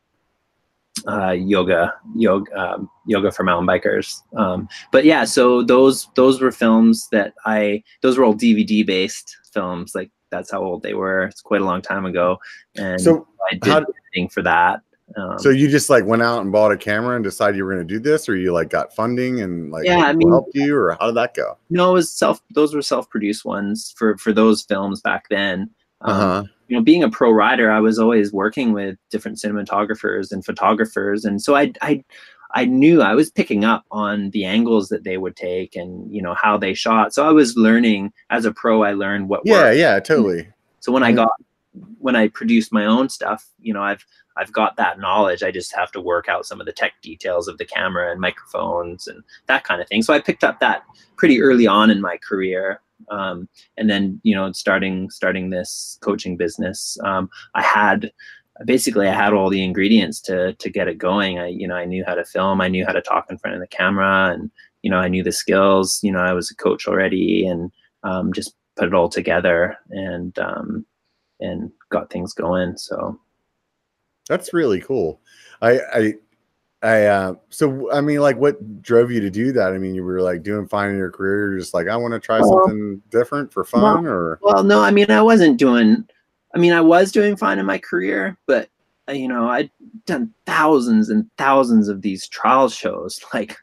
uh, 1.07 1.31
yoga, 1.31 1.93
yoga, 2.15 2.51
um, 2.59 2.89
yoga 3.05 3.31
for 3.31 3.43
mountain 3.43 3.67
bikers. 3.67 4.21
Um, 4.35 4.67
but 4.91 5.05
yeah, 5.05 5.23
so 5.25 5.63
those 5.63 6.07
those 6.15 6.41
were 6.41 6.51
films 6.51 7.07
that 7.11 7.33
I 7.45 7.83
those 8.01 8.17
were 8.17 8.23
all 8.25 8.35
DVD 8.35 8.85
based 8.85 9.37
films. 9.53 9.95
Like 9.95 10.11
that's 10.29 10.51
how 10.51 10.61
old 10.61 10.83
they 10.83 10.93
were. 10.93 11.23
It's 11.23 11.41
quite 11.41 11.61
a 11.61 11.65
long 11.65 11.81
time 11.81 12.05
ago, 12.05 12.37
and 12.77 12.99
So 13.01 13.27
I 13.51 13.55
did 13.55 13.65
how- 13.65 13.77
editing 13.77 14.29
for 14.29 14.41
that. 14.43 14.81
Um, 15.17 15.39
So 15.39 15.49
you 15.49 15.67
just 15.69 15.89
like 15.89 16.05
went 16.05 16.21
out 16.21 16.41
and 16.41 16.51
bought 16.51 16.71
a 16.71 16.77
camera 16.77 17.15
and 17.15 17.23
decided 17.23 17.55
you 17.57 17.65
were 17.65 17.73
going 17.73 17.87
to 17.87 17.93
do 17.93 17.99
this, 17.99 18.29
or 18.29 18.35
you 18.35 18.51
like 18.53 18.69
got 18.69 18.93
funding 18.95 19.41
and 19.41 19.71
like 19.71 19.85
Yeah, 19.85 20.03
I 20.05 20.13
mean- 20.13 20.29
helped 20.29 20.51
you, 20.53 20.75
or 20.75 20.95
how 20.99 21.07
did 21.07 21.15
that 21.15 21.33
go? 21.33 21.57
no, 21.71 21.91
it 21.91 21.93
was 21.93 22.11
self. 22.11 22.41
Those 22.53 22.75
were 22.75 22.81
self 22.83 23.09
produced 23.09 23.43
ones 23.45 23.93
for 23.97 24.17
for 24.17 24.33
those 24.33 24.61
films 24.63 25.01
back 25.01 25.25
then. 25.29 25.69
Um, 26.01 26.11
Uh 26.11 26.13
huh. 26.13 26.43
You 26.69 26.77
know, 26.77 26.83
being 26.83 27.03
a 27.03 27.09
pro 27.09 27.31
rider, 27.31 27.71
I 27.71 27.79
was 27.79 27.97
always 27.97 28.31
working 28.31 28.73
with 28.73 28.95
different 29.09 29.37
cinematographers 29.37 30.31
and 30.31 30.45
photographers, 30.45 31.25
and 31.25 31.41
so 31.41 31.55
I, 31.55 31.73
I, 31.81 32.03
I 32.53 32.65
knew 32.65 33.01
I 33.01 33.15
was 33.15 33.31
picking 33.31 33.65
up 33.65 33.83
on 33.91 34.29
the 34.29 34.45
angles 34.45 34.89
that 34.89 35.03
they 35.03 35.17
would 35.17 35.35
take 35.35 35.75
and 35.75 36.11
you 36.13 36.21
know 36.21 36.35
how 36.35 36.57
they 36.57 36.73
shot. 36.73 37.13
So 37.13 37.27
I 37.27 37.31
was 37.31 37.57
learning 37.57 38.13
as 38.29 38.45
a 38.45 38.53
pro. 38.53 38.83
I 38.83 38.93
learned 38.93 39.29
what 39.29 39.41
Yeah, 39.45 39.65
worked. 39.65 39.77
yeah, 39.77 39.99
totally. 39.99 40.47
So 40.79 40.91
when 40.91 41.03
I 41.03 41.11
got 41.11 41.31
when 41.99 42.15
I 42.15 42.27
produced 42.27 42.71
my 42.71 42.85
own 42.85 43.09
stuff, 43.09 43.47
you 43.59 43.73
know, 43.73 43.83
I've 43.83 44.05
I've 44.37 44.53
got 44.53 44.77
that 44.77 44.99
knowledge. 44.99 45.43
I 45.43 45.51
just 45.51 45.75
have 45.75 45.91
to 45.91 46.01
work 46.01 46.29
out 46.29 46.45
some 46.45 46.59
of 46.59 46.65
the 46.65 46.71
tech 46.71 46.93
details 47.01 47.47
of 47.47 47.57
the 47.57 47.65
camera 47.65 48.11
and 48.11 48.21
microphones 48.21 49.07
and 49.07 49.23
that 49.47 49.63
kind 49.63 49.81
of 49.81 49.87
thing. 49.87 50.01
So 50.01 50.13
I 50.13 50.21
picked 50.21 50.43
up 50.43 50.59
that 50.59 50.83
pretty 51.17 51.41
early 51.41 51.67
on 51.67 51.89
in 51.89 51.99
my 51.99 52.17
career. 52.17 52.79
Um, 53.09 53.47
and 53.77 53.89
then 53.89 54.19
you 54.23 54.35
know, 54.35 54.51
starting 54.51 55.09
starting 55.09 55.49
this 55.49 55.97
coaching 56.01 56.37
business, 56.37 56.97
um, 57.03 57.29
I 57.55 57.61
had 57.61 58.11
basically 58.65 59.07
I 59.07 59.13
had 59.13 59.33
all 59.33 59.49
the 59.49 59.63
ingredients 59.63 60.19
to 60.21 60.53
to 60.53 60.69
get 60.69 60.87
it 60.87 60.97
going. 60.97 61.39
I 61.39 61.47
you 61.47 61.67
know 61.67 61.75
I 61.75 61.85
knew 61.85 62.03
how 62.05 62.15
to 62.15 62.25
film, 62.25 62.61
I 62.61 62.67
knew 62.67 62.85
how 62.85 62.93
to 62.93 63.01
talk 63.01 63.27
in 63.29 63.37
front 63.37 63.55
of 63.55 63.61
the 63.61 63.67
camera, 63.67 64.31
and 64.33 64.51
you 64.81 64.91
know 64.91 64.97
I 64.97 65.07
knew 65.07 65.23
the 65.23 65.31
skills. 65.31 65.99
You 66.03 66.11
know 66.11 66.19
I 66.19 66.33
was 66.33 66.51
a 66.51 66.55
coach 66.55 66.87
already, 66.87 67.45
and 67.45 67.71
um, 68.03 68.33
just 68.33 68.55
put 68.75 68.87
it 68.87 68.93
all 68.93 69.09
together 69.09 69.77
and 69.89 70.37
um, 70.39 70.85
and 71.39 71.71
got 71.89 72.09
things 72.09 72.33
going. 72.33 72.77
So 72.77 73.19
That's 74.29 74.53
really 74.53 74.81
cool. 74.81 75.19
I, 75.61 75.79
I, 75.93 76.13
I, 76.81 77.05
uh, 77.05 77.33
so 77.49 77.91
I 77.91 77.99
mean, 77.99 78.19
like, 78.19 78.37
what 78.37 78.81
drove 78.81 79.11
you 79.11 79.19
to 79.19 79.29
do 79.29 79.51
that? 79.51 79.73
I 79.73 79.77
mean, 79.77 79.95
you 79.95 80.03
were 80.03 80.21
like 80.21 80.43
doing 80.43 80.67
fine 80.67 80.91
in 80.91 80.97
your 80.97 81.11
career. 81.11 81.51
You're 81.51 81.59
just 81.59 81.73
like, 81.73 81.87
I 81.89 81.97
want 81.97 82.13
to 82.13 82.19
try 82.19 82.39
Well, 82.39 82.49
something 82.49 83.01
different 83.09 83.51
for 83.51 83.65
fun, 83.65 84.05
or 84.05 84.39
well, 84.41 84.63
no, 84.63 84.81
I 84.81 84.91
mean 84.91 85.11
I 85.11 85.21
wasn't 85.21 85.57
doing. 85.57 86.07
I 86.55 86.57
mean 86.57 86.73
I 86.73 86.81
was 86.81 87.11
doing 87.11 87.35
fine 87.35 87.59
in 87.59 87.65
my 87.65 87.77
career, 87.77 88.37
but 88.45 88.69
uh, 89.09 89.11
you 89.11 89.27
know 89.27 89.49
I'd 89.49 89.69
done 90.05 90.33
thousands 90.45 91.09
and 91.09 91.29
thousands 91.37 91.89
of 91.89 92.01
these 92.01 92.27
trial 92.29 92.69
shows, 92.69 93.19
like 93.33 93.57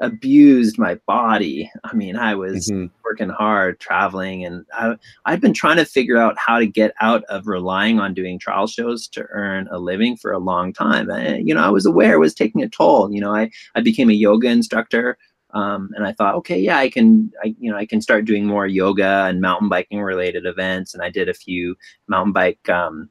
abused 0.00 0.78
my 0.78 0.94
body. 1.06 1.70
I 1.84 1.94
mean 1.94 2.16
I 2.16 2.34
was 2.34 2.70
Mhm. 2.70 2.90
working 3.04 3.28
hard, 3.30 3.80
traveling, 3.80 4.44
and 4.44 4.64
I, 4.74 4.96
I've 5.24 5.40
been 5.40 5.54
trying 5.54 5.76
to 5.78 5.84
figure 5.84 6.18
out 6.18 6.36
how 6.38 6.58
to 6.58 6.66
get 6.66 6.92
out 7.00 7.24
of 7.24 7.46
relying 7.46 7.98
on 8.00 8.14
doing 8.14 8.38
trial 8.38 8.66
shows 8.66 9.08
to 9.08 9.26
earn 9.30 9.68
a 9.70 9.78
living 9.78 10.16
for 10.16 10.30
a 10.32 10.38
long 10.38 10.72
time. 10.72 11.10
I, 11.10 11.36
you 11.38 11.54
know, 11.54 11.62
I 11.62 11.70
was 11.70 11.86
aware 11.86 12.14
it 12.14 12.18
was 12.18 12.34
taking 12.34 12.62
a 12.62 12.68
toll. 12.68 13.10
You 13.12 13.20
know, 13.20 13.34
I, 13.34 13.50
I 13.74 13.80
became 13.80 14.10
a 14.10 14.14
yoga 14.14 14.48
instructor, 14.48 15.16
um, 15.54 15.90
and 15.96 16.06
I 16.06 16.12
thought, 16.12 16.34
okay, 16.36 16.58
yeah, 16.60 16.78
I 16.78 16.90
can, 16.90 17.32
I, 17.42 17.54
you 17.58 17.70
know, 17.70 17.76
I 17.78 17.86
can 17.86 18.02
start 18.02 18.26
doing 18.26 18.44
more 18.46 18.66
yoga 18.66 19.24
and 19.26 19.40
mountain 19.40 19.68
biking 19.70 20.02
related 20.02 20.44
events. 20.44 20.92
And 20.92 21.02
I 21.02 21.08
did 21.10 21.28
a 21.28 21.34
few 21.34 21.76
mountain 22.08 22.32
bike, 22.32 22.68
um, 22.68 23.08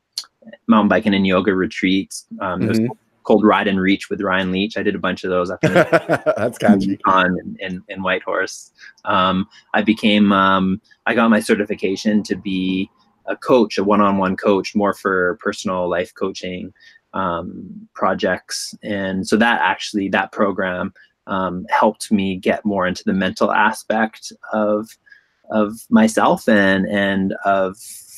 mountain 0.68 0.90
biking 0.90 1.16
and 1.16 1.26
yoga 1.26 1.54
retreats. 1.56 2.28
Um, 2.40 2.62
It 2.64 2.68
was 2.70 2.80
Mhm. 2.80 2.90
Called 3.28 3.44
Ride 3.44 3.68
and 3.68 3.82
Reach 3.82 4.10
with 4.10 4.22
Ryan 4.22 4.54
Leach. 4.54 4.78
I 4.78 4.84
did 4.84 4.96
a 4.96 5.00
bunch 5.00 5.26
of 5.26 5.30
those 5.30 5.52
up 5.52 5.62
in 5.64 5.74
that's 5.74 6.58
catchy. 6.58 6.98
on 7.06 7.58
in 7.60 8.02
Whitehorse. 8.02 8.72
Um, 9.04 9.48
I 9.74 9.82
became, 9.82 10.32
um, 10.32 10.82
I 11.06 11.14
got 11.14 11.30
my 11.30 11.42
certification 11.42 12.24
to 12.24 12.36
be 12.38 12.90
a 13.26 13.36
coach, 13.36 13.78
a 13.78 13.84
one-on-one 13.84 14.38
coach, 14.38 14.74
more 14.74 14.94
for 14.94 15.38
personal 15.42 15.90
life 15.90 16.14
coaching 16.16 16.74
um, 17.14 17.90
projects. 17.94 18.74
And 18.82 19.28
so 19.28 19.36
that 19.36 19.60
actually, 19.62 20.08
that 20.10 20.32
program 20.32 20.94
um, 21.28 21.66
helped 21.70 22.10
me 22.10 22.38
get 22.38 22.64
more 22.64 22.88
into 22.88 23.04
the 23.06 23.14
mental 23.14 23.52
aspect 23.52 24.32
of 24.54 24.88
of 25.50 25.74
myself 25.90 26.48
and 26.50 26.86
and 26.90 27.34
of 27.46 27.78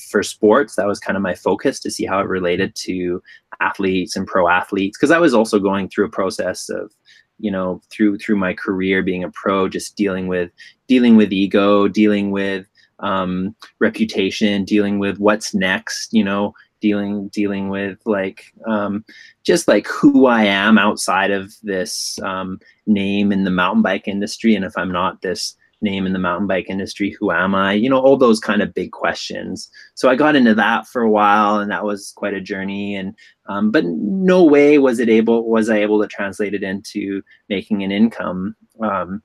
for 0.10 0.24
sports. 0.24 0.76
That 0.76 0.88
was 0.88 0.99
kind 0.99 1.16
of 1.16 1.24
my 1.24 1.36
focus 1.36 1.80
to 1.82 1.91
see 1.91 2.05
how 2.05 2.20
it 2.20 2.28
related 2.28 2.76
to 2.76 3.22
athletes 3.62 4.16
and 4.16 4.28
pro 4.28 4.47
athletes 4.47 4.97
because 4.97 5.12
I 5.12 5.20
was 5.20 5.34
also 5.34 5.60
going 5.60 5.89
through 5.89 6.05
a 6.05 6.10
process 6.10 6.70
of 6.70 6.91
you 7.39 7.51
know 7.51 7.82
through 7.89 8.18
through 8.18 8.38
my 8.38 8.53
career 8.53 9.01
being 9.01 9.24
a 9.24 9.32
pro 9.32 9.68
just 9.68 9.95
dealing 9.95 10.28
with 10.28 10.51
dealing 10.88 11.16
with 11.16 11.32
ego 11.32 11.88
dealing 11.88 12.32
with 12.32 12.66
um, 12.99 13.55
reputation 13.80 14.66
dealing 14.66 14.99
with 14.99 15.18
what's 15.20 15.53
next 15.53 16.14
you 16.14 16.24
know 16.24 16.53
dealing 16.82 17.28
dealing 17.30 17.70
with 17.70 17.97
like 18.05 18.53
um, 18.68 19.03
just 19.43 19.68
like 19.68 19.88
who 19.88 20.26
i 20.26 20.43
am 20.43 20.78
outside 20.78 21.32
of 21.32 21.53
this 21.64 22.20
um, 22.24 22.60
name 22.88 23.32
in 23.32 23.43
the 23.43 23.51
mountain 23.51 23.82
bike 23.82 24.07
industry. 24.07 24.55
And 24.55 24.66
if 24.66 24.78
i'm 24.78 24.91
not 24.91 25.22
this 25.22 25.55
name 25.82 26.05
in 26.05 26.13
the 26.13 26.19
mountain 26.19 26.47
bike 26.47 26.69
industry 26.69 27.15
who 27.19 27.32
am 27.32 27.55
i? 27.55 27.73
You 27.73 27.89
know 27.89 27.99
all 27.99 28.17
those 28.17 28.39
kind 28.39 28.61
of 28.61 28.73
big 28.73 28.91
questions. 28.91 29.69
So 29.95 30.09
i 30.09 30.15
got 30.15 30.36
into 30.36 30.55
that 30.55 30.88
for 30.88 31.01
a 31.01 31.09
while 31.09 31.59
and 31.59 31.71
that 31.71 31.84
was 31.84 32.13
quite 32.15 32.34
a 32.34 32.41
journey. 32.41 32.95
And 32.95 33.15
um, 33.47 33.71
but 33.71 33.86
no 33.86 34.43
way 34.43 34.77
was 34.77 34.99
it 34.99 35.09
able 35.09 35.49
was 35.49 35.69
i 35.69 35.77
able 35.77 36.01
to 36.01 36.07
translate 36.07 36.53
it 36.53 36.63
into 36.63 37.21
making 37.49 37.84
an 37.84 37.91
income 37.91 38.55
um, 38.82 39.21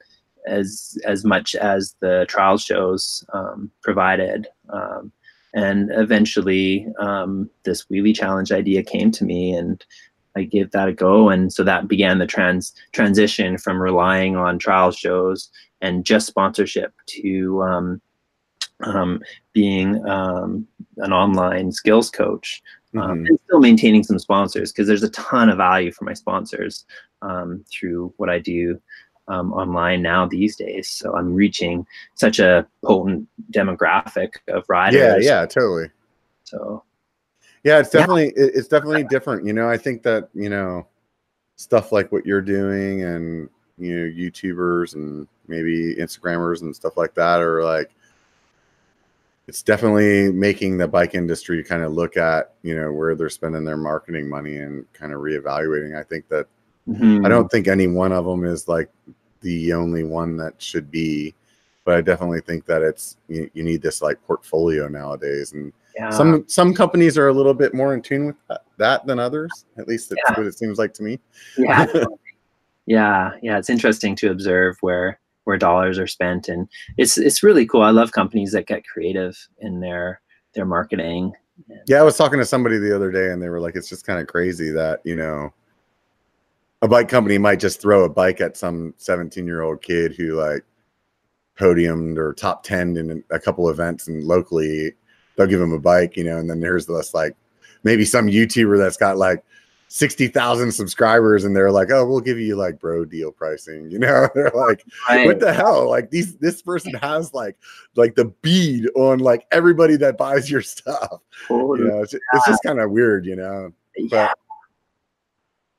as 0.46 0.98
as 1.04 1.24
much 1.24 1.54
as 1.54 1.96
the 2.00 2.26
trial 2.28 2.58
shows 2.58 3.24
um, 3.32 3.70
provided. 3.82 4.46
Um, 4.70 5.12
and 5.54 5.90
eventually 5.92 6.88
um, 6.98 7.48
this 7.64 7.84
wheelie 7.84 8.14
challenge 8.14 8.50
idea 8.50 8.82
came 8.82 9.12
to 9.12 9.24
me 9.24 9.52
and 9.54 9.84
i 10.36 10.42
gave 10.42 10.70
that 10.72 10.88
a 10.88 10.92
go. 10.92 11.28
And 11.28 11.52
so 11.52 11.64
that 11.64 11.88
began 11.88 12.18
the 12.18 12.26
trans 12.26 12.74
transition 12.92 13.58
from 13.58 13.80
relying 13.80 14.36
on 14.36 14.58
trial 14.58 14.90
shows 14.90 15.50
and 15.84 16.04
just 16.04 16.26
sponsorship 16.26 16.94
to 17.06 17.62
um, 17.62 18.00
um, 18.84 19.22
being 19.52 20.04
um, 20.08 20.66
an 20.96 21.12
online 21.12 21.70
skills 21.70 22.10
coach 22.10 22.62
um, 22.96 23.18
Mhm. 23.18 23.28
and 23.28 23.38
still 23.44 23.60
maintaining 23.60 24.02
some 24.02 24.18
sponsors 24.18 24.72
because 24.72 24.86
there's 24.86 25.02
a 25.02 25.10
ton 25.10 25.50
of 25.50 25.58
value 25.58 25.92
for 25.92 26.04
my 26.04 26.14
sponsors 26.14 26.86
um, 27.22 27.64
through 27.70 28.14
what 28.16 28.30
I 28.30 28.38
do 28.38 28.80
um, 29.28 29.52
online 29.52 30.00
now 30.00 30.26
these 30.26 30.56
days. 30.56 30.88
So 30.90 31.14
I'm 31.14 31.34
reaching 31.34 31.86
such 32.14 32.38
a 32.38 32.66
potent 32.82 33.28
demographic 33.52 34.34
of 34.48 34.64
riders. 34.68 35.00
Yeah, 35.00 35.40
yeah, 35.40 35.46
totally. 35.46 35.90
So 36.44 36.82
yeah, 37.62 37.78
it's 37.78 37.90
definitely 37.90 38.32
yeah. 38.36 38.48
it's 38.54 38.68
definitely 38.68 39.04
different. 39.04 39.46
You 39.46 39.52
know, 39.52 39.68
I 39.68 39.76
think 39.76 40.02
that 40.02 40.28
you 40.34 40.48
know 40.48 40.86
stuff 41.56 41.92
like 41.92 42.10
what 42.10 42.26
you're 42.26 42.42
doing 42.42 43.02
and 43.02 43.48
you 43.78 43.96
know 43.96 44.06
YouTubers 44.10 44.94
and 44.94 45.26
maybe 45.48 45.94
Instagrammers 45.96 46.62
and 46.62 46.74
stuff 46.74 46.96
like 46.96 47.14
that 47.14 47.40
are 47.40 47.62
like 47.62 47.90
it's 49.46 49.62
definitely 49.62 50.32
making 50.32 50.78
the 50.78 50.88
bike 50.88 51.14
industry 51.14 51.62
kind 51.62 51.82
of 51.82 51.92
look 51.92 52.16
at 52.16 52.54
you 52.62 52.74
know 52.74 52.92
where 52.92 53.14
they're 53.14 53.28
spending 53.28 53.64
their 53.64 53.76
marketing 53.76 54.28
money 54.28 54.56
and 54.56 54.90
kind 54.92 55.12
of 55.12 55.20
reevaluating. 55.20 55.98
I 55.98 56.02
think 56.02 56.28
that 56.28 56.46
mm-hmm. 56.88 57.24
I 57.24 57.28
don't 57.28 57.50
think 57.50 57.68
any 57.68 57.86
one 57.86 58.12
of 58.12 58.24
them 58.24 58.44
is 58.44 58.68
like 58.68 58.90
the 59.40 59.72
only 59.74 60.02
one 60.02 60.36
that 60.38 60.60
should 60.60 60.90
be, 60.90 61.34
but 61.84 61.94
I 61.94 62.00
definitely 62.00 62.40
think 62.40 62.64
that 62.66 62.82
it's 62.82 63.18
you, 63.28 63.50
you 63.52 63.62
need 63.62 63.82
this 63.82 64.02
like 64.02 64.22
portfolio 64.26 64.88
nowadays 64.88 65.52
and. 65.52 65.72
Yeah. 65.96 66.10
Some 66.10 66.42
some 66.48 66.74
companies 66.74 67.16
are 67.16 67.28
a 67.28 67.32
little 67.32 67.54
bit 67.54 67.72
more 67.72 67.94
in 67.94 68.02
tune 68.02 68.26
with 68.26 68.34
that, 68.48 68.64
that 68.78 69.06
than 69.06 69.20
others. 69.20 69.64
At 69.78 69.86
least 69.86 70.10
that's 70.10 70.20
yeah. 70.26 70.34
what 70.36 70.44
it 70.44 70.58
seems 70.58 70.76
like 70.76 70.92
to 70.94 71.04
me. 71.04 71.20
Yeah, 71.56 71.86
yeah, 72.86 73.30
yeah. 73.42 73.58
It's 73.58 73.70
interesting 73.70 74.16
to 74.16 74.32
observe 74.32 74.76
where 74.80 75.20
where 75.44 75.56
dollars 75.56 75.98
are 75.98 76.06
spent. 76.06 76.48
And 76.48 76.68
it's 76.96 77.16
it's 77.16 77.42
really 77.42 77.66
cool. 77.66 77.82
I 77.82 77.90
love 77.90 78.12
companies 78.12 78.52
that 78.52 78.66
get 78.66 78.86
creative 78.86 79.36
in 79.60 79.80
their 79.80 80.20
their 80.54 80.64
marketing. 80.64 81.32
Yeah 81.86 82.00
i 82.00 82.02
was 82.02 82.16
talking 82.16 82.40
to 82.40 82.44
somebody 82.44 82.78
the 82.78 82.94
other 82.94 83.12
day 83.12 83.30
and 83.30 83.40
they 83.40 83.48
were 83.48 83.60
like 83.60 83.76
it's 83.76 83.88
just 83.88 84.04
kind 84.04 84.18
of 84.18 84.26
crazy 84.26 84.70
that 84.70 85.00
you 85.04 85.14
know 85.14 85.52
a 86.82 86.88
bike 86.88 87.08
company 87.08 87.38
might 87.38 87.60
just 87.60 87.80
throw 87.80 88.04
a 88.04 88.08
bike 88.08 88.40
at 88.40 88.56
some 88.56 88.92
17 88.96 89.46
year 89.46 89.62
old 89.62 89.80
kid 89.80 90.14
who 90.16 90.34
like 90.34 90.64
podiumed 91.58 92.18
or 92.18 92.32
top 92.32 92.64
10 92.64 92.96
in 92.96 93.24
a 93.30 93.38
couple 93.38 93.68
events 93.68 94.08
and 94.08 94.24
locally 94.24 94.92
they'll 95.36 95.46
give 95.46 95.60
him 95.60 95.72
a 95.72 95.78
bike 95.78 96.16
you 96.16 96.24
know 96.24 96.38
and 96.38 96.50
then 96.50 96.60
there's 96.60 96.86
this 96.86 97.14
like 97.14 97.36
maybe 97.84 98.04
some 98.04 98.26
youtuber 98.26 98.76
that's 98.76 98.96
got 98.96 99.16
like 99.16 99.44
60,000 99.94 100.72
subscribers 100.72 101.44
and 101.44 101.54
they're 101.54 101.70
like, 101.70 101.92
oh, 101.92 102.04
we'll 102.04 102.18
give 102.18 102.36
you 102.36 102.56
like 102.56 102.80
bro 102.80 103.04
deal 103.04 103.30
pricing. 103.30 103.88
You 103.94 104.00
know, 104.00 104.28
they're 104.34 104.50
like, 104.52 104.84
right. 105.08 105.24
what 105.24 105.38
the 105.38 105.54
hell? 105.54 105.88
Like 105.88 106.10
these, 106.10 106.36
this 106.38 106.60
person 106.62 106.94
has 106.94 107.32
like, 107.32 107.56
like 107.94 108.16
the 108.16 108.24
bead 108.42 108.88
on 108.96 109.20
like 109.20 109.46
everybody 109.52 109.94
that 109.98 110.18
buys 110.18 110.50
your 110.50 110.62
stuff. 110.62 111.20
You 111.48 111.76
know, 111.78 112.02
it's, 112.02 112.12
it's 112.12 112.46
just 112.46 112.62
kind 112.64 112.80
of 112.80 112.90
weird, 112.90 113.24
you 113.24 113.36
know. 113.36 113.72
Yeah. 113.96 114.32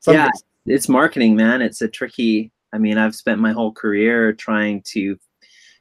yeah, 0.08 0.30
it's 0.66 0.88
marketing, 0.88 1.36
man. 1.36 1.62
It's 1.62 1.82
a 1.82 1.90
tricky. 1.90 2.54
I 2.72 2.78
mean, 2.78 2.98
I've 2.98 3.16
spent 3.16 3.42
my 3.42 3.52
whole 3.52 3.74
career 3.74 4.32
trying 4.32 4.82
to 4.94 5.20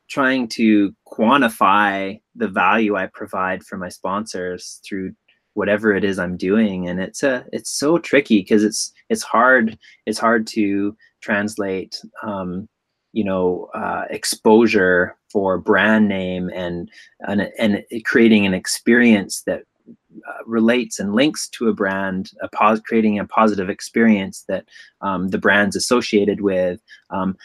trying 0.09 0.49
to 0.49 0.93
quantify 1.07 2.21
the 2.35 2.49
value 2.49 2.97
I 2.97 3.07
provide 3.07 3.63
for 3.63 3.79
my 3.79 3.89
sponsors 3.89 4.81
through 4.85 5.15
whatever 5.55 5.95
it 5.95 6.05
is 6.05 6.19
I'm 6.19 6.37
doing. 6.37 6.89
And 6.89 7.01
it's 7.01 7.23
a 7.23 7.45
it's 7.53 7.71
so 7.71 7.99
tricky 7.99 8.41
because 8.41 8.63
it's 8.63 8.93
it's 9.09 9.23
hard 9.23 9.79
it's 10.07 10.19
hard 10.19 10.47
to 10.49 10.97
translate 11.21 12.01
um, 12.23 12.69
you 13.13 13.25
know 13.25 13.71
uh, 13.75 14.05
exposure 14.11 15.17
for 15.33 15.59
brand 15.59 16.09
name 16.09 16.51
and 16.55 16.91
and 17.27 17.51
and 17.59 17.83
creating 18.05 18.47
an 18.47 18.55
experience 18.55 19.43
that 19.47 19.63
uh, 19.89 20.45
relates 20.47 20.99
and 20.99 21.15
links 21.15 21.49
to 21.49 21.69
a 21.69 21.75
brand, 21.75 22.31
a 22.41 22.49
pos- 22.49 22.81
creating 22.81 23.19
a 23.19 23.27
positive 23.27 23.69
experience 23.69 24.45
that 24.49 24.65
um, 25.01 25.29
the 25.29 25.39
brand's 25.39 25.77
associated 25.77 26.41
with. 26.41 26.81
Um, 27.11 27.37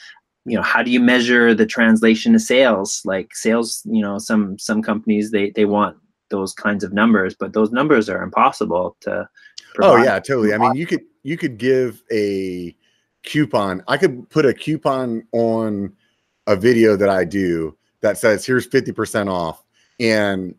you 0.46 0.56
know, 0.56 0.62
how 0.62 0.82
do 0.82 0.90
you 0.90 1.00
measure 1.00 1.54
the 1.54 1.66
translation 1.66 2.34
to 2.34 2.40
sales? 2.40 3.02
Like 3.06 3.36
sales, 3.36 3.82
you 3.86 4.02
know, 4.02 4.18
some 4.18 4.58
some 4.58 4.82
companies 4.82 5.32
they 5.32 5.52
they 5.52 5.66
want 5.66 5.98
those 6.30 6.54
kinds 6.54 6.84
of 6.84 6.94
numbers, 6.94 7.36
but 7.36 7.54
those 7.54 7.72
numbers 7.72 8.10
are 8.10 8.24
impossible 8.24 8.96
to. 9.02 9.28
Oh 9.82 9.98
yeah, 9.98 10.20
totally. 10.20 10.54
I 10.54 10.58
mean, 10.58 10.76
you 10.76 10.86
could 10.86 11.02
you 11.24 11.38
could 11.38 11.58
give 11.58 12.04
a 12.12 12.76
coupon. 13.24 13.84
I 13.88 13.98
could 13.98 14.30
put 14.30 14.46
a 14.46 14.54
coupon 14.54 15.28
on 15.32 15.94
a 16.48 16.56
video 16.56 16.96
that 16.96 17.10
I 17.10 17.26
do 17.26 17.78
that 18.02 18.18
says 18.18 18.46
here's 18.46 18.68
50% 18.68 19.30
off 19.30 19.64
and 20.00 20.56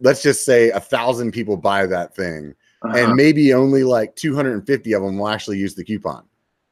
let's 0.00 0.22
just 0.22 0.44
say 0.44 0.70
a 0.70 0.80
thousand 0.80 1.32
people 1.32 1.56
buy 1.56 1.86
that 1.86 2.14
thing 2.14 2.54
uh-huh. 2.82 2.96
and 2.96 3.14
maybe 3.14 3.52
only 3.52 3.84
like 3.84 4.14
250 4.16 4.92
of 4.92 5.02
them 5.02 5.18
will 5.18 5.28
actually 5.28 5.58
use 5.58 5.74
the 5.74 5.84
coupon 5.84 6.24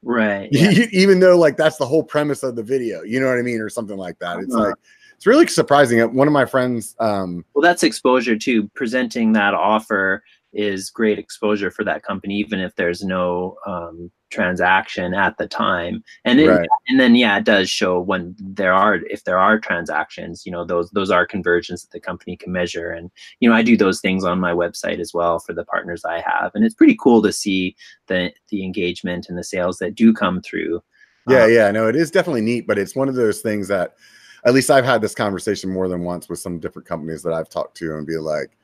right 0.03 0.49
yeah. 0.53 0.87
even 0.93 1.19
though 1.21 1.37
like 1.37 1.57
that's 1.57 1.77
the 1.77 1.87
whole 1.87 2.05
premise 2.05 2.43
of 2.43 2.55
the 2.55 2.63
video 2.63 3.03
you 3.03 3.19
know 3.19 3.27
what 3.27 3.39
i 3.39 3.43
mean 3.43 3.61
or 3.61 3.69
something 3.69 3.97
like 3.97 4.19
that 4.19 4.39
it's 4.39 4.55
uh-huh. 4.55 4.67
like 4.67 4.75
it's 5.19 5.27
really 5.27 5.49
surprising. 5.49 5.99
One 6.15 6.29
of 6.29 6.33
my 6.33 6.45
friends. 6.45 6.95
Um, 7.01 7.45
well, 7.53 7.63
that's 7.63 7.83
exposure 7.83 8.39
too. 8.39 8.69
Presenting 8.75 9.33
that 9.33 9.53
offer 9.53 10.23
is 10.53 10.91
great 10.91 11.19
exposure 11.19 11.73
for 11.73 11.83
that 11.83 12.05
company, 12.05 12.37
even 12.37 12.61
if 12.61 12.73
there's 12.77 13.03
no 13.03 13.57
um, 13.67 14.13
transaction 14.31 15.15
at 15.15 15.37
the 15.37 15.49
time. 15.49 16.05
And 16.25 16.39
it, 16.39 16.49
right. 16.49 16.69
and 16.87 17.01
then 17.01 17.17
yeah, 17.17 17.37
it 17.37 17.43
does 17.43 17.69
show 17.69 17.99
when 17.99 18.37
there 18.39 18.73
are 18.73 19.01
if 19.11 19.25
there 19.25 19.41
are 19.41 19.59
transactions. 19.59 20.47
You 20.47 20.53
know, 20.53 20.65
those 20.65 20.89
those 20.91 21.11
are 21.11 21.27
conversions 21.27 21.83
that 21.83 21.91
the 21.91 21.99
company 21.99 22.37
can 22.37 22.53
measure. 22.53 22.93
And 22.93 23.11
you 23.41 23.51
know, 23.51 23.57
I 23.57 23.63
do 23.63 23.77
those 23.77 24.01
things 24.01 24.23
on 24.23 24.39
my 24.39 24.53
website 24.53 25.01
as 25.01 25.13
well 25.13 25.41
for 25.41 25.53
the 25.53 25.65
partners 25.65 26.05
I 26.05 26.21
have, 26.21 26.53
and 26.55 26.65
it's 26.65 26.77
pretty 26.77 26.97
cool 27.03 27.23
to 27.23 27.33
see 27.33 27.75
the 28.07 28.33
the 28.51 28.65
engagement 28.65 29.29
and 29.29 29.37
the 29.37 29.43
sales 29.43 29.79
that 29.79 29.97
do 29.97 30.13
come 30.13 30.43
through. 30.43 30.81
Yeah, 31.29 31.43
um, 31.43 31.53
yeah, 31.53 31.71
no, 31.73 31.89
it 31.89 31.97
is 31.97 32.13
definitely 32.13 32.43
neat, 32.43 32.69
but 32.69 32.79
it's 32.79 32.95
one 32.95 33.09
of 33.09 33.17
those 33.17 33.41
things 33.41 33.67
that 33.67 33.97
at 34.45 34.55
least 34.55 34.71
I've 34.71 34.85
had 34.85 35.01
this 35.01 35.15
conversation 35.15 35.71
more 35.71 35.89
than 35.89 36.05
once 36.05 36.29
with 36.29 36.39
some 36.39 36.59
different 36.59 36.87
companies 36.87 37.23
that 37.23 37.33
I've 37.33 37.49
talked 37.49 37.77
to 37.79 37.97
and 37.97 38.07
be 38.07 38.19
like, 38.19 38.57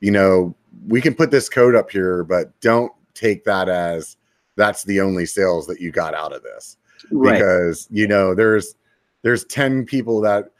you 0.00 0.10
know, 0.10 0.54
we 0.86 1.00
can 1.00 1.14
put 1.14 1.30
this 1.30 1.48
code 1.48 1.74
up 1.74 1.90
here, 1.90 2.24
but 2.24 2.58
don't 2.60 2.92
take 3.14 3.44
that 3.44 3.68
as 3.68 4.16
that's 4.56 4.84
the 4.84 5.00
only 5.00 5.26
sales 5.26 5.66
that 5.66 5.80
you 5.80 5.90
got 5.90 6.14
out 6.14 6.32
of 6.32 6.42
this. 6.42 6.76
Right. 7.10 7.34
Because, 7.34 7.86
you 7.90 8.06
know, 8.06 8.34
there's 8.34 8.74
there's 9.22 9.44
10 9.44 9.84
people 9.84 10.20
that 10.22 10.50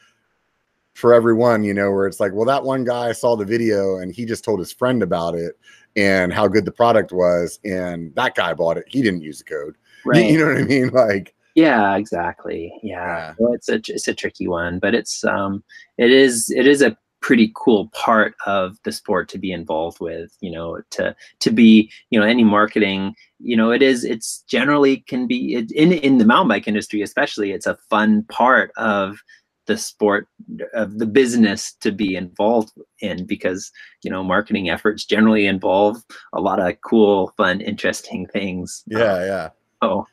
for 0.95 1.15
everyone, 1.15 1.65
you 1.65 1.73
know, 1.73 1.91
where 1.91 2.07
it's 2.07 2.21
like, 2.21 2.33
well, 2.35 2.45
that 2.45 2.63
one 2.63 2.85
guy 2.85 3.13
saw 3.13 3.37
the 3.37 3.45
video 3.45 3.99
and 3.99 4.13
he 4.13 4.25
just 4.27 4.45
told 4.45 4.59
his 4.59 4.73
friend 4.73 5.03
about 5.03 5.35
it 5.35 5.59
and 5.97 6.33
how 6.33 6.47
good 6.47 6.65
the 6.65 6.73
product 6.73 7.13
was, 7.13 7.59
and 7.65 8.15
that 8.15 8.35
guy 8.35 8.55
bought 8.55 8.77
it. 8.77 8.85
He 8.87 9.03
didn't 9.03 9.23
use 9.23 9.39
the 9.39 9.45
code. 9.45 9.77
Right. 10.05 10.27
You, 10.27 10.33
you 10.33 10.39
know 10.39 10.53
what 10.53 10.59
I 10.59 10.65
mean? 10.65 10.89
Like, 10.91 11.35
yeah, 11.55 11.97
exactly. 11.97 12.73
Yeah, 12.83 13.07
yeah. 13.07 13.35
Well, 13.39 13.53
it's 13.53 13.69
a 13.69 13.77
it's 13.77 14.09
a 14.09 14.15
tricky 14.15 14.49
one, 14.49 14.79
but 14.79 14.95
it's 14.95 15.25
um 15.25 15.63
it 15.99 16.11
is 16.11 16.51
it 16.51 16.67
is 16.67 16.83
a 16.83 16.97
pretty 17.21 17.53
cool 17.55 17.89
part 17.89 18.35
of 18.47 18.79
the 18.85 18.93
sport 18.93 19.29
to 19.29 19.39
be 19.39 19.53
involved 19.53 20.01
with 20.01 20.37
you 20.41 20.51
know 20.51 20.81
to 20.91 21.15
to 21.39 21.51
be 21.51 21.91
you 22.11 22.19
know 22.19 22.27
any 22.27 22.45
marketing 22.45 23.15
you 23.39 23.57
know 23.57 23.71
it 23.71 23.83
is 23.83 24.05
it's 24.05 24.43
generally 24.49 24.99
can 25.07 25.27
be 25.27 25.55
it, 25.55 25.71
in 25.73 25.93
in 25.93 26.19
the 26.19 26.25
mountain 26.25 26.49
bike 26.49 26.67
industry 26.67 27.03
especially 27.03 27.53
it's 27.53 27.67
a 27.67 27.77
fun 27.91 28.25
part 28.31 28.73
of 28.77 29.19
the 29.67 29.77
sport 29.77 30.27
of 30.73 30.99
the 30.99 31.07
business 31.07 31.75
to 31.75 31.93
be 31.93 32.17
involved 32.17 32.73
in 33.01 33.27
because 33.27 33.71
you 34.03 34.11
know 34.11 34.25
marketing 34.25 34.71
efforts 34.71 35.05
generally 35.05 35.47
involve 35.47 36.03
a 36.33 36.41
lot 36.41 36.59
of 36.59 36.81
cool 36.81 37.33
fun 37.37 37.61
interesting 37.61 38.27
things 38.29 38.83
yeah 38.87 39.13
um, 39.13 39.23
yeah 39.23 39.49
oh 39.83 40.07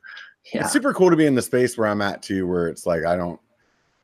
yeah. 0.53 0.61
It's 0.61 0.71
super 0.71 0.93
cool 0.93 1.09
to 1.09 1.15
be 1.15 1.25
in 1.25 1.35
the 1.35 1.41
space 1.41 1.77
where 1.77 1.87
I'm 1.87 2.01
at 2.01 2.21
too, 2.21 2.47
where 2.47 2.67
it's 2.67 2.85
like 2.85 3.05
I 3.05 3.15
don't 3.15 3.39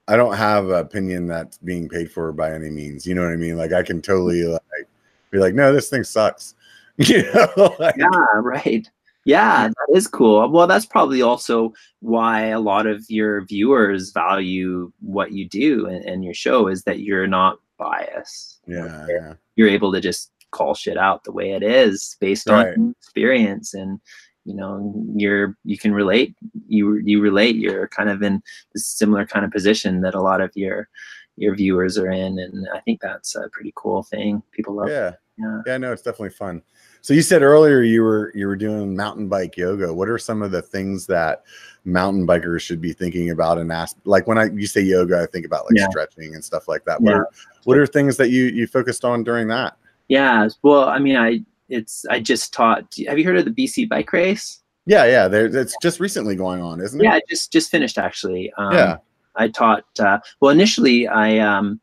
I 0.07 0.15
don't 0.15 0.35
have 0.35 0.65
an 0.65 0.75
opinion 0.75 1.27
that's 1.27 1.57
being 1.59 1.87
paid 1.87 2.11
for 2.11 2.31
by 2.31 2.53
any 2.53 2.69
means. 2.69 3.05
You 3.05 3.15
know 3.15 3.23
what 3.23 3.31
I 3.31 3.37
mean? 3.37 3.57
Like 3.57 3.71
I 3.71 3.83
can 3.83 4.01
totally 4.01 4.41
mm-hmm. 4.41 4.51
like 4.53 4.87
be 5.31 5.39
like, 5.39 5.55
no, 5.55 5.73
this 5.73 5.89
thing 5.89 6.03
sucks. 6.03 6.55
you 6.97 7.23
know? 7.33 7.75
like, 7.79 7.95
yeah, 7.97 8.07
right. 8.35 8.89
Yeah, 9.25 9.69
that 9.69 9.95
is 9.95 10.07
cool. 10.07 10.49
Well, 10.49 10.67
that's 10.67 10.85
probably 10.85 11.21
also 11.21 11.73
why 12.01 12.47
a 12.47 12.59
lot 12.59 12.87
of 12.87 13.05
your 13.07 13.45
viewers 13.45 14.11
value 14.11 14.91
what 14.99 15.31
you 15.31 15.47
do 15.47 15.85
and, 15.85 16.03
and 16.03 16.25
your 16.25 16.33
show 16.33 16.67
is 16.67 16.83
that 16.83 16.99
you're 16.99 17.27
not 17.27 17.57
biased. 17.77 18.59
Yeah, 18.67 19.07
yeah. 19.09 19.33
You're 19.55 19.69
able 19.69 19.93
to 19.93 20.01
just 20.01 20.31
call 20.51 20.75
shit 20.75 20.97
out 20.97 21.23
the 21.23 21.31
way 21.31 21.51
it 21.51 21.63
is 21.63 22.17
based 22.19 22.49
right. 22.49 22.77
on 22.77 22.93
experience 22.99 23.73
and 23.73 23.99
you 24.45 24.55
know 24.55 24.93
you're 25.15 25.57
you 25.63 25.77
can 25.77 25.93
relate 25.93 26.35
you 26.67 26.97
you 26.97 27.21
relate 27.21 27.55
you're 27.55 27.87
kind 27.87 28.09
of 28.09 28.21
in 28.21 28.41
a 28.75 28.79
similar 28.79 29.25
kind 29.25 29.45
of 29.45 29.51
position 29.51 30.01
that 30.01 30.15
a 30.15 30.21
lot 30.21 30.41
of 30.41 30.51
your 30.55 30.89
your 31.37 31.55
viewers 31.55 31.97
are 31.97 32.09
in 32.09 32.37
and 32.39 32.67
i 32.73 32.79
think 32.81 32.99
that's 33.01 33.35
a 33.35 33.49
pretty 33.49 33.73
cool 33.75 34.03
thing. 34.03 34.41
People 34.51 34.75
love 34.75 34.89
yeah. 34.89 35.11
yeah. 35.37 35.61
Yeah 35.65 35.77
no 35.77 35.91
it's 35.91 36.01
definitely 36.01 36.29
fun. 36.29 36.61
So 37.01 37.13
you 37.13 37.21
said 37.21 37.41
earlier 37.41 37.81
you 37.81 38.01
were 38.01 38.31
you 38.35 38.47
were 38.47 38.55
doing 38.55 38.95
mountain 38.95 39.27
bike 39.27 39.57
yoga. 39.57 39.93
What 39.93 40.09
are 40.09 40.17
some 40.17 40.41
of 40.41 40.51
the 40.51 40.61
things 40.61 41.05
that 41.07 41.43
mountain 41.85 42.25
bikers 42.25 42.61
should 42.61 42.79
be 42.79 42.93
thinking 42.93 43.29
about 43.31 43.57
and 43.57 43.71
ask 43.71 43.97
like 44.05 44.25
when 44.25 44.37
i 44.37 44.45
you 44.45 44.67
say 44.67 44.79
yoga 44.79 45.21
i 45.21 45.25
think 45.25 45.45
about 45.45 45.65
like 45.65 45.75
yeah. 45.75 45.89
stretching 45.89 46.33
and 46.33 46.43
stuff 46.43 46.67
like 46.67 46.85
that. 46.85 47.01
What 47.01 47.11
yeah. 47.11 47.17
are 47.17 47.29
what 47.63 47.77
are 47.77 47.87
things 47.87 48.17
that 48.17 48.29
you 48.29 48.45
you 48.45 48.67
focused 48.67 49.03
on 49.05 49.23
during 49.23 49.47
that? 49.47 49.77
Yeah 50.09 50.47
well 50.61 50.89
i 50.89 50.99
mean 50.99 51.15
i 51.15 51.41
it's 51.69 52.05
I 52.09 52.19
just 52.19 52.53
taught. 52.53 52.93
Have 53.07 53.17
you 53.17 53.25
heard 53.25 53.37
of 53.37 53.45
the 53.45 53.51
BC 53.51 53.89
bike 53.89 54.11
race? 54.13 54.61
Yeah, 54.85 55.05
yeah. 55.05 55.27
There, 55.27 55.45
it's 55.45 55.75
just 55.81 55.99
recently 55.99 56.35
going 56.35 56.61
on, 56.61 56.81
isn't 56.81 56.99
it? 56.99 57.03
Yeah, 57.03 57.19
just 57.29 57.51
just 57.51 57.71
finished 57.71 57.97
actually. 57.97 58.51
Um, 58.57 58.73
Yeah. 58.73 58.97
I 59.35 59.47
taught. 59.47 59.85
Uh, 59.99 60.19
well, 60.41 60.51
initially, 60.51 61.07
I 61.07 61.39
um, 61.39 61.81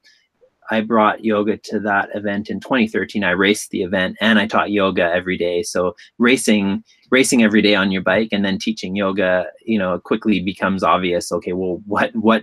I 0.70 0.80
brought 0.80 1.24
yoga 1.24 1.56
to 1.56 1.80
that 1.80 2.10
event 2.14 2.48
in 2.48 2.60
2013. 2.60 3.24
I 3.24 3.30
raced 3.30 3.70
the 3.70 3.82
event 3.82 4.16
and 4.20 4.38
I 4.38 4.46
taught 4.46 4.70
yoga 4.70 5.02
every 5.12 5.36
day. 5.36 5.62
So 5.62 5.96
racing 6.18 6.84
racing 7.10 7.42
every 7.42 7.60
day 7.60 7.74
on 7.74 7.90
your 7.90 8.02
bike 8.02 8.28
and 8.30 8.44
then 8.44 8.58
teaching 8.58 8.94
yoga, 8.94 9.46
you 9.64 9.78
know, 9.78 9.98
quickly 9.98 10.40
becomes 10.40 10.84
obvious. 10.84 11.32
Okay, 11.32 11.52
well, 11.52 11.82
what 11.86 12.14
what 12.14 12.42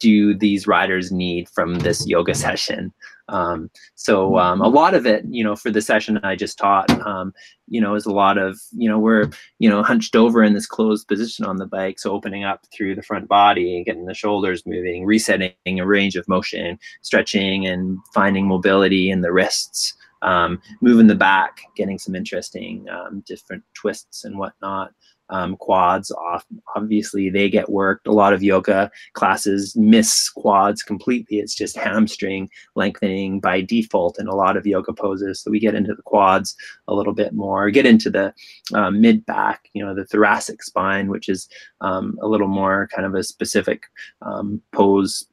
do 0.00 0.34
these 0.34 0.66
riders 0.66 1.12
need 1.12 1.48
from 1.48 1.76
this 1.80 2.06
yoga 2.08 2.34
session? 2.46 2.92
Um, 3.28 3.70
so 3.94 4.38
um, 4.38 4.60
a 4.60 4.68
lot 4.68 4.94
of 4.94 5.06
it, 5.06 5.24
you 5.28 5.42
know, 5.42 5.56
for 5.56 5.70
the 5.70 5.80
session 5.80 6.18
I 6.22 6.36
just 6.36 6.58
taught, 6.58 6.90
um, 7.06 7.32
you 7.68 7.80
know, 7.80 7.94
is 7.94 8.06
a 8.06 8.12
lot 8.12 8.36
of, 8.36 8.60
you 8.72 8.88
know, 8.88 8.98
we're, 8.98 9.30
you 9.58 9.68
know, 9.68 9.82
hunched 9.82 10.14
over 10.14 10.42
in 10.42 10.52
this 10.52 10.66
closed 10.66 11.08
position 11.08 11.44
on 11.44 11.56
the 11.56 11.66
bike. 11.66 11.98
So 11.98 12.12
opening 12.12 12.44
up 12.44 12.66
through 12.74 12.94
the 12.94 13.02
front 13.02 13.28
body, 13.28 13.82
getting 13.84 14.04
the 14.04 14.14
shoulders 14.14 14.66
moving, 14.66 15.06
resetting 15.06 15.54
a 15.66 15.86
range 15.86 16.16
of 16.16 16.28
motion, 16.28 16.78
stretching 17.02 17.66
and 17.66 17.98
finding 18.12 18.46
mobility 18.46 19.10
in 19.10 19.22
the 19.22 19.32
wrists, 19.32 19.94
um, 20.22 20.60
moving 20.80 21.06
the 21.06 21.14
back, 21.14 21.60
getting 21.76 21.98
some 21.98 22.14
interesting 22.14 22.86
um, 22.90 23.22
different 23.26 23.62
twists 23.74 24.24
and 24.24 24.38
whatnot. 24.38 24.92
Um, 25.30 25.56
quads 25.56 26.10
off 26.10 26.44
obviously 26.76 27.30
they 27.30 27.48
get 27.48 27.70
worked. 27.70 28.06
A 28.06 28.12
lot 28.12 28.32
of 28.32 28.42
yoga 28.42 28.90
classes 29.14 29.74
miss 29.76 30.28
quads 30.30 30.82
completely. 30.82 31.38
It's 31.38 31.54
just 31.54 31.76
hamstring 31.76 32.50
lengthening 32.74 33.40
by 33.40 33.60
default 33.60 34.18
in 34.18 34.26
a 34.26 34.34
lot 34.34 34.56
of 34.56 34.66
yoga 34.66 34.92
poses. 34.92 35.40
So 35.40 35.50
we 35.50 35.60
get 35.60 35.74
into 35.74 35.94
the 35.94 36.02
quads 36.02 36.56
a 36.88 36.94
little 36.94 37.14
bit 37.14 37.32
more 37.32 37.70
get 37.70 37.86
into 37.86 38.10
the 38.10 38.32
um, 38.72 39.00
mid 39.00 39.24
back 39.26 39.68
you 39.74 39.84
know 39.84 39.94
the 39.94 40.06
thoracic 40.06 40.62
spine 40.62 41.08
which 41.08 41.28
is 41.28 41.48
um, 41.80 42.18
a 42.22 42.28
little 42.28 42.48
more 42.48 42.88
kind 42.94 43.06
of 43.06 43.14
a 43.14 43.22
specific 43.22 43.84
um, 44.22 44.62
pose 44.72 45.26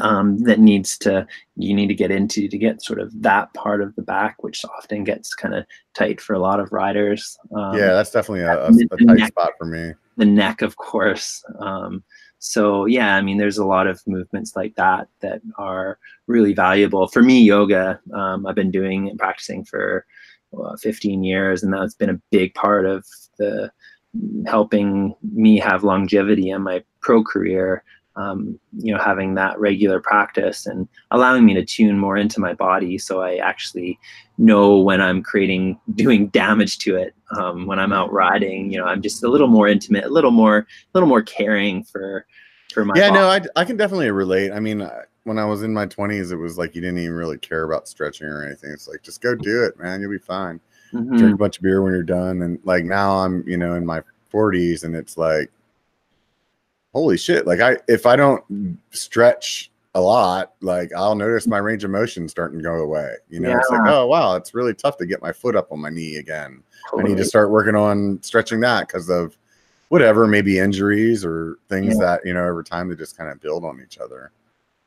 um, 0.00 0.38
that 0.38 0.58
needs 0.58 0.98
to 0.98 1.26
you 1.56 1.74
need 1.74 1.88
to 1.88 1.94
get 1.94 2.10
into 2.10 2.48
to 2.48 2.58
get 2.58 2.82
sort 2.82 3.00
of 3.00 3.10
that 3.22 3.52
part 3.54 3.82
of 3.82 3.94
the 3.96 4.02
back, 4.02 4.42
which 4.42 4.64
often 4.64 5.04
gets 5.04 5.34
kind 5.34 5.54
of 5.54 5.64
tight 5.94 6.20
for 6.20 6.34
a 6.34 6.38
lot 6.38 6.60
of 6.60 6.72
riders. 6.72 7.38
Um, 7.54 7.76
yeah, 7.76 7.92
that's 7.92 8.10
definitely 8.10 8.42
a, 8.42 8.64
a, 8.64 8.68
a 8.68 9.06
tight 9.06 9.18
neck- 9.18 9.28
spot 9.28 9.52
for 9.58 9.66
me. 9.66 9.92
the 10.16 10.24
neck, 10.24 10.62
of 10.62 10.76
course. 10.76 11.44
Um, 11.58 12.02
so 12.38 12.84
yeah, 12.86 13.16
I 13.16 13.22
mean, 13.22 13.38
there's 13.38 13.58
a 13.58 13.66
lot 13.66 13.86
of 13.86 14.00
movements 14.06 14.54
like 14.54 14.74
that 14.76 15.08
that 15.20 15.40
are 15.58 15.98
really 16.26 16.52
valuable 16.52 17.08
for 17.08 17.22
me. 17.22 17.40
Yoga, 17.40 18.00
um, 18.12 18.46
I've 18.46 18.54
been 18.54 18.70
doing 18.70 19.08
and 19.08 19.18
practicing 19.18 19.64
for 19.64 20.06
uh, 20.56 20.76
15 20.76 21.24
years, 21.24 21.62
and 21.62 21.72
that's 21.72 21.94
been 21.94 22.10
a 22.10 22.20
big 22.30 22.54
part 22.54 22.86
of 22.86 23.04
the 23.38 23.70
helping 24.46 25.14
me 25.32 25.58
have 25.58 25.84
longevity 25.84 26.50
in 26.50 26.62
my 26.62 26.82
pro 27.00 27.22
career. 27.22 27.82
Um, 28.16 28.58
you 28.78 28.94
know, 28.94 28.98
having 28.98 29.34
that 29.34 29.58
regular 29.60 30.00
practice 30.00 30.64
and 30.66 30.88
allowing 31.10 31.44
me 31.44 31.52
to 31.54 31.62
tune 31.64 31.98
more 31.98 32.16
into 32.16 32.40
my 32.40 32.54
body, 32.54 32.96
so 32.96 33.20
I 33.20 33.36
actually 33.36 33.98
know 34.38 34.78
when 34.80 35.02
I'm 35.02 35.22
creating, 35.22 35.78
doing 35.94 36.28
damage 36.28 36.78
to 36.78 36.96
it. 36.96 37.14
Um, 37.36 37.66
when 37.66 37.78
I'm 37.78 37.92
out 37.92 38.10
riding, 38.12 38.72
you 38.72 38.78
know, 38.78 38.86
I'm 38.86 39.02
just 39.02 39.22
a 39.22 39.28
little 39.28 39.48
more 39.48 39.68
intimate, 39.68 40.04
a 40.04 40.08
little 40.08 40.30
more, 40.30 40.58
a 40.58 40.66
little 40.94 41.08
more 41.08 41.20
caring 41.22 41.82
for, 41.84 42.24
for 42.72 42.84
my. 42.86 42.94
Yeah, 42.96 43.10
body. 43.10 43.20
no, 43.20 43.28
I, 43.28 43.60
I 43.60 43.64
can 43.66 43.76
definitely 43.76 44.10
relate. 44.10 44.50
I 44.52 44.60
mean, 44.60 44.80
I- 44.82 45.02
when 45.24 45.40
I 45.40 45.44
was 45.44 45.64
in 45.64 45.74
my 45.74 45.86
20s, 45.86 46.30
it 46.30 46.36
was 46.36 46.56
like 46.56 46.76
you 46.76 46.80
didn't 46.80 46.98
even 47.00 47.16
really 47.16 47.36
care 47.36 47.64
about 47.64 47.88
stretching 47.88 48.28
or 48.28 48.44
anything. 48.46 48.70
It's 48.70 48.86
like, 48.86 49.02
just 49.02 49.20
go 49.20 49.34
do 49.34 49.64
it, 49.64 49.76
man. 49.76 50.00
You'll 50.00 50.12
be 50.12 50.18
fine. 50.18 50.60
Mhm. 50.92 51.18
Drink 51.18 51.34
a 51.34 51.36
bunch 51.36 51.56
of 51.56 51.64
beer 51.64 51.82
when 51.82 51.92
you're 51.92 52.04
done. 52.04 52.42
And 52.42 52.60
like 52.62 52.84
now 52.84 53.16
I'm, 53.16 53.42
you 53.44 53.56
know, 53.56 53.74
in 53.74 53.84
my 53.84 54.02
40s 54.32 54.84
and 54.84 54.94
it's 54.94 55.18
like, 55.18 55.50
holy 56.96 57.18
shit. 57.18 57.46
Like, 57.46 57.60
I, 57.60 57.76
if 57.88 58.06
I 58.06 58.16
don't 58.16 58.78
stretch 58.90 59.70
a 59.94 60.00
lot, 60.00 60.54
like 60.62 60.90
I'll 60.94 61.14
notice 61.14 61.46
my 61.46 61.58
range 61.58 61.84
of 61.84 61.90
motion 61.90 62.26
starting 62.26 62.58
to 62.58 62.62
go 62.62 62.76
away. 62.76 63.12
You 63.28 63.40
know, 63.40 63.54
it's 63.54 63.68
like, 63.68 63.82
oh, 63.86 64.06
wow, 64.06 64.34
it's 64.36 64.54
really 64.54 64.72
tough 64.72 64.96
to 64.96 65.06
get 65.06 65.20
my 65.20 65.30
foot 65.30 65.56
up 65.56 65.70
on 65.70 65.78
my 65.78 65.90
knee 65.90 66.16
again. 66.16 66.62
I 66.98 67.02
need 67.02 67.18
to 67.18 67.24
start 67.24 67.50
working 67.50 67.74
on 67.74 68.18
stretching 68.22 68.60
that 68.60 68.88
because 68.88 69.10
of 69.10 69.36
whatever, 69.88 70.26
maybe 70.26 70.58
injuries 70.58 71.22
or 71.22 71.58
things 71.68 71.94
Yeah. 71.98 72.00
that, 72.00 72.20
you 72.24 72.32
know, 72.32 72.44
over 72.44 72.62
time 72.62 72.88
they 72.88 72.94
just 72.94 73.18
kind 73.18 73.30
of 73.30 73.40
build 73.42 73.62
on 73.62 73.82
each 73.84 73.98
other. 73.98 74.32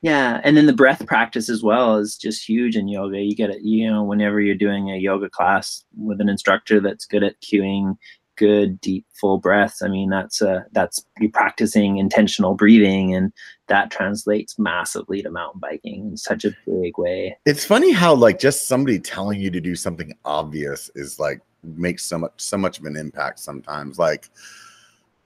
Yeah, 0.02 0.40
and 0.44 0.56
then 0.56 0.66
the 0.66 0.74
breath 0.74 1.06
practice 1.06 1.50
as 1.50 1.62
well 1.62 1.98
is 1.98 2.18
just 2.18 2.48
huge 2.48 2.76
in 2.76 2.88
yoga. 2.88 3.20
You 3.20 3.36
get 3.36 3.50
it, 3.50 3.62
you 3.62 3.92
know, 3.92 4.04
whenever 4.04 4.40
you're 4.40 4.56
doing 4.56 4.90
a 4.90 4.98
yoga 4.98 5.30
class 5.30 5.84
with 5.96 6.22
an 6.22 6.30
instructor 6.30 6.80
that's 6.80 7.06
good 7.06 7.24
at 7.24 7.40
cueing 7.42 7.98
good 8.40 8.80
deep 8.80 9.06
full 9.20 9.38
breaths. 9.38 9.82
I 9.84 9.90
mean, 9.90 10.10
that's 10.10 10.42
uh 10.42 10.62
that's 10.72 11.06
you 11.20 11.30
practicing 11.30 11.98
intentional 11.98 12.56
breathing, 12.56 13.14
and 13.14 13.34
that 13.68 13.92
translates 13.92 14.58
massively 14.58 15.22
to 15.22 15.30
mountain 15.30 15.60
biking 15.60 16.12
in 16.12 16.18
such 16.18 16.46
a 16.46 16.56
big 16.66 16.98
way. 16.98 17.38
It's 17.46 17.66
funny 17.66 17.92
how 17.92 18.16
like 18.16 18.40
just 18.40 18.68
somebody 18.68 18.98
telling 18.98 19.42
you 19.42 19.52
to 19.52 19.60
do 19.60 19.76
something 19.76 20.14
obvious 20.24 20.90
is 20.96 21.20
like 21.20 21.42
makes 21.64 22.06
so 22.06 22.18
much 22.18 22.34
so 22.38 22.58
much 22.58 22.80
of 22.80 22.86
an 22.86 22.96
impact 22.96 23.40
sometimes. 23.40 24.00
Like 24.00 24.30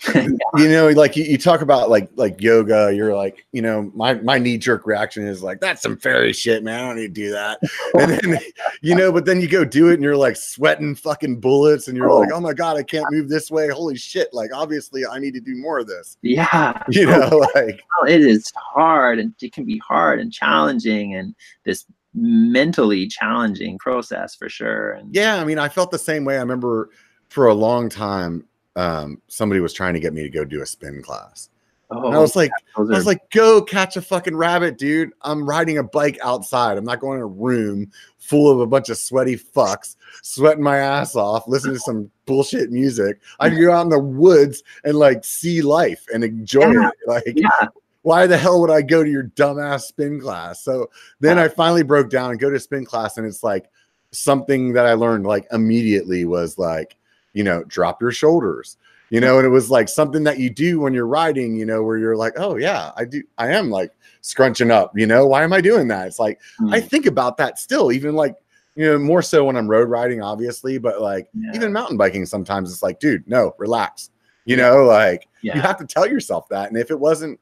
you 0.15 0.69
know, 0.69 0.89
like 0.89 1.15
you, 1.15 1.23
you 1.23 1.37
talk 1.37 1.61
about 1.61 1.89
like 1.89 2.09
like 2.15 2.41
yoga, 2.41 2.93
you're 2.93 3.15
like, 3.15 3.45
you 3.51 3.61
know, 3.61 3.91
my 3.95 4.15
my 4.15 4.37
knee 4.37 4.57
jerk 4.57 4.85
reaction 4.85 5.25
is 5.25 5.43
like, 5.43 5.59
that's 5.59 5.81
some 5.81 5.97
fairy 5.97 6.33
shit, 6.33 6.63
man. 6.63 6.83
I 6.83 6.87
don't 6.87 6.95
need 6.97 7.13
to 7.15 7.21
do 7.21 7.31
that. 7.31 7.59
And 7.99 8.11
then 8.11 8.39
you 8.81 8.95
know, 8.95 9.11
but 9.11 9.25
then 9.25 9.39
you 9.39 9.47
go 9.47 9.63
do 9.63 9.89
it 9.89 9.95
and 9.95 10.03
you're 10.03 10.17
like 10.17 10.35
sweating 10.35 10.95
fucking 10.95 11.39
bullets, 11.39 11.87
and 11.87 11.95
you're 11.95 12.11
like, 12.11 12.29
oh, 12.31 12.37
oh 12.37 12.41
my 12.41 12.53
god, 12.53 12.75
I 12.75 12.83
can't 12.83 13.05
move 13.11 13.29
this 13.29 13.51
way. 13.51 13.69
Holy 13.69 13.95
shit! 13.95 14.33
Like 14.33 14.49
obviously, 14.53 15.05
I 15.05 15.19
need 15.19 15.35
to 15.35 15.39
do 15.39 15.55
more 15.55 15.79
of 15.79 15.87
this. 15.87 16.17
yeah, 16.21 16.81
You 16.89 17.05
know, 17.05 17.45
like 17.55 17.81
Oh, 18.01 18.05
it 18.05 18.21
is 18.21 18.51
hard 18.55 19.19
and 19.19 19.33
it 19.41 19.53
can 19.53 19.65
be 19.65 19.77
hard 19.77 20.19
and 20.19 20.31
challenging 20.33 21.15
and 21.15 21.35
this 21.63 21.85
mentally 22.13 23.07
challenging 23.07 23.77
process 23.77 24.35
for 24.35 24.49
sure. 24.49 24.93
And 24.93 25.13
Yeah, 25.13 25.35
I 25.35 25.45
mean, 25.45 25.59
I 25.59 25.69
felt 25.69 25.91
the 25.91 25.99
same 25.99 26.25
way. 26.25 26.37
I 26.37 26.41
remember 26.41 26.89
for 27.29 27.47
a 27.47 27.53
long 27.53 27.89
time, 27.89 28.45
um, 28.75 29.21
somebody 29.27 29.59
was 29.61 29.73
trying 29.73 29.93
to 29.93 29.99
get 29.99 30.13
me 30.13 30.23
to 30.23 30.29
go 30.29 30.43
do 30.45 30.61
a 30.61 30.65
spin 30.65 31.01
class. 31.01 31.49
oh, 31.91 32.07
And 32.07 32.15
I 32.15 32.19
was 32.19 32.35
like, 32.35 32.51
those 32.77 32.89
I 32.89 32.93
are- 32.93 32.95
was 32.97 33.05
like, 33.05 33.29
go 33.31 33.61
catch 33.61 33.97
a 33.97 34.01
fucking 34.01 34.35
rabbit, 34.35 34.77
dude. 34.77 35.11
I'm 35.21 35.45
riding 35.47 35.77
a 35.77 35.83
bike 35.83 36.17
outside. 36.23 36.77
I'm 36.77 36.85
not 36.85 36.99
going 36.99 37.17
in 37.19 37.23
a 37.23 37.27
room 37.27 37.91
full 38.17 38.49
of 38.49 38.59
a 38.61 38.65
bunch 38.65 38.89
of 38.89 38.97
sweaty 38.97 39.35
fucks, 39.37 39.95
sweating 40.21 40.63
my 40.63 40.77
ass 40.77 41.15
off, 41.15 41.47
listening 41.47 41.75
to 41.75 41.79
some 41.81 42.09
bullshit 42.25 42.71
music. 42.71 43.19
I 43.39 43.49
can 43.49 43.61
go 43.61 43.71
out 43.71 43.83
in 43.83 43.89
the 43.89 43.99
woods 43.99 44.63
and 44.85 44.95
like 44.95 45.23
see 45.25 45.61
life 45.61 46.05
and 46.13 46.23
enjoy 46.23 46.71
Yeah. 46.71 46.87
it. 46.89 46.93
Like, 47.07 47.33
yeah, 47.35 47.67
why 48.01 48.25
the 48.27 48.37
hell 48.37 48.59
would 48.61 48.71
I 48.71 48.81
go 48.81 49.03
to 49.03 49.09
your 49.09 49.25
dumbass 49.35 49.81
spin 49.81 50.19
class? 50.19 50.61
So 50.63 50.89
then 51.19 51.37
I 51.37 51.47
finally 51.47 51.83
broke 51.83 52.09
down 52.09 52.31
and 52.31 52.39
go 52.39 52.49
to 52.49 52.59
spin 52.59 52.85
class, 52.85 53.17
and 53.17 53.27
it's 53.27 53.43
like 53.43 53.69
something 54.11 54.73
that 54.73 54.85
I 54.85 54.93
learned 54.93 55.25
like 55.25 55.45
immediately 55.51 56.25
was 56.25 56.57
like, 56.57 56.95
you 57.33 57.43
know, 57.43 57.63
drop 57.65 58.01
your 58.01 58.11
shoulders, 58.11 58.77
you 59.09 59.19
know, 59.19 59.37
and 59.37 59.45
it 59.45 59.49
was 59.49 59.69
like 59.69 59.89
something 59.89 60.23
that 60.23 60.39
you 60.39 60.49
do 60.49 60.79
when 60.79 60.93
you're 60.93 61.07
riding, 61.07 61.55
you 61.55 61.65
know, 61.65 61.83
where 61.83 61.97
you're 61.97 62.15
like, 62.15 62.33
oh 62.37 62.55
yeah, 62.55 62.91
I 62.95 63.05
do, 63.05 63.21
I 63.37 63.49
am 63.49 63.69
like 63.69 63.91
scrunching 64.21 64.71
up, 64.71 64.91
you 64.95 65.05
know, 65.05 65.27
why 65.27 65.43
am 65.43 65.53
I 65.53 65.61
doing 65.61 65.87
that? 65.89 66.07
It's 66.07 66.19
like 66.19 66.39
I 66.71 66.79
Mm, 66.79 66.89
think 66.89 67.05
about 67.05 67.37
that 67.37 67.59
still, 67.59 67.91
even 67.91 68.15
like 68.15 68.35
you 68.75 68.85
know, 68.85 68.97
more 68.97 69.21
so 69.21 69.43
when 69.43 69.55
I'm 69.55 69.67
road 69.67 69.89
riding, 69.89 70.21
obviously, 70.21 70.77
but 70.77 71.01
like 71.01 71.27
yeah, 71.33 71.51
even 71.53 71.71
mountain 71.73 71.97
biking, 71.97 72.25
sometimes 72.25 72.71
it's 72.71 72.81
like, 72.81 72.99
dude, 72.99 73.27
no, 73.27 73.53
relax, 73.59 74.09
you 74.45 74.57
know, 74.57 74.83
like 74.85 75.27
yeah. 75.41 75.55
you 75.55 75.61
have 75.61 75.77
to 75.77 75.85
tell 75.85 76.07
yourself 76.07 76.49
that. 76.49 76.69
And 76.69 76.77
if 76.77 76.89
it 76.89 76.99
wasn't 76.99 77.39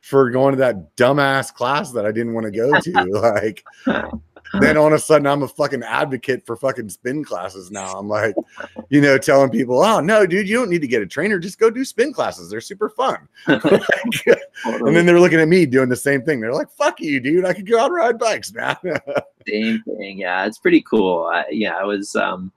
for 0.00 0.30
going 0.30 0.52
to 0.52 0.58
that 0.58 0.96
dumbass 0.96 1.52
class 1.52 1.92
that 1.92 2.06
I 2.06 2.12
didn't 2.12 2.34
want 2.34 2.44
to 2.44 2.50
go 2.50 2.80
to, 2.80 3.10
like 3.34 3.64
then 4.60 4.76
all 4.76 4.88
of 4.88 4.92
a 4.92 4.98
sudden 4.98 5.26
I'm 5.26 5.42
a 5.42 5.48
fucking 5.48 5.82
advocate 5.82 6.44
for 6.46 6.56
fucking 6.56 6.88
spin 6.90 7.24
classes 7.24 7.70
now. 7.70 7.92
I'm 7.92 8.08
like, 8.08 8.34
you 8.88 9.00
know, 9.00 9.18
telling 9.18 9.50
people, 9.50 9.82
oh 9.82 10.00
no, 10.00 10.26
dude, 10.26 10.48
you 10.48 10.56
don't 10.56 10.70
need 10.70 10.82
to 10.82 10.88
get 10.88 11.02
a 11.02 11.06
trainer, 11.06 11.38
just 11.38 11.58
go 11.58 11.70
do 11.70 11.84
spin 11.84 12.12
classes. 12.12 12.50
They're 12.50 12.60
super 12.60 12.90
fun. 12.90 13.28
and 13.46 14.96
then 14.96 15.06
they're 15.06 15.20
looking 15.20 15.40
at 15.40 15.48
me 15.48 15.66
doing 15.66 15.88
the 15.88 15.96
same 15.96 16.22
thing. 16.22 16.40
They're 16.40 16.54
like, 16.54 16.70
fuck 16.70 17.00
you, 17.00 17.20
dude. 17.20 17.44
I 17.44 17.52
could 17.52 17.68
go 17.68 17.78
out 17.78 17.86
and 17.86 17.94
ride 17.94 18.18
bikes, 18.18 18.52
man. 18.52 18.76
same 19.48 19.82
thing. 19.82 20.18
Yeah, 20.18 20.46
it's 20.46 20.58
pretty 20.58 20.82
cool. 20.82 21.30
I, 21.32 21.44
yeah, 21.50 21.76
I 21.76 21.84
was 21.84 22.14
um 22.16 22.52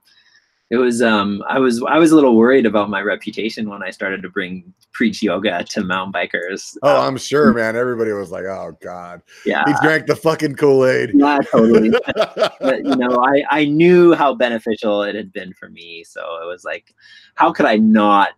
it 0.70 0.76
was 0.76 1.00
um 1.00 1.44
I 1.48 1.58
was 1.58 1.82
I 1.84 1.98
was 1.98 2.10
a 2.10 2.14
little 2.16 2.36
worried 2.36 2.66
about 2.66 2.90
my 2.90 3.00
reputation 3.00 3.68
when 3.68 3.82
I 3.82 3.90
started 3.90 4.20
to 4.22 4.28
bring 4.28 4.72
preach 4.92 5.22
yoga 5.22 5.62
to 5.62 5.84
mountain 5.84 6.12
bikers. 6.12 6.76
oh, 6.82 6.96
Um, 6.96 7.08
I'm 7.08 7.16
sure, 7.16 7.52
man. 7.52 7.76
Everybody 7.76 8.12
was 8.12 8.32
like, 8.32 8.44
oh 8.44 8.76
God. 8.82 9.22
yeah. 9.44 9.62
He 9.66 9.74
drank 9.82 10.06
the 10.06 10.16
fucking 10.16 10.56
Kool-Aid. 10.56 11.12
Yeah, 11.14 11.38
totally. 11.52 11.90
but 12.16 12.84
you 12.84 12.96
know, 12.96 13.22
I, 13.22 13.44
I 13.50 13.64
knew 13.66 14.14
how 14.14 14.34
beneficial 14.34 15.02
it 15.02 15.14
had 15.14 15.32
been 15.32 15.52
for 15.54 15.68
me. 15.68 16.02
So 16.04 16.20
it 16.42 16.46
was 16.46 16.64
like, 16.64 16.94
how 17.34 17.52
could 17.52 17.66
I 17.66 17.76
not 17.76 18.30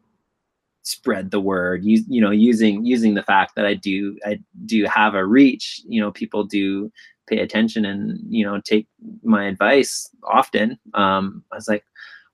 spread 0.83 1.31
the 1.31 1.41
word? 1.41 1.83
You, 1.85 2.03
you 2.09 2.21
know, 2.21 2.31
using 2.31 2.85
using 2.85 3.15
the 3.15 3.23
fact 3.23 3.55
that 3.57 3.65
I 3.65 3.73
do 3.73 4.19
I 4.27 4.39
do 4.67 4.85
have 4.85 5.15
a 5.15 5.25
reach. 5.25 5.81
You 5.89 6.03
know, 6.03 6.11
people 6.13 6.45
do 6.45 6.93
pay 7.27 7.39
attention 7.39 7.85
and 7.85 8.19
you 8.29 8.45
know 8.45 8.61
take 8.61 8.87
my 9.23 9.45
advice 9.47 10.11
often. 10.25 10.79
Um, 10.93 11.45
I 11.53 11.57
was 11.57 11.69
like, 11.69 11.85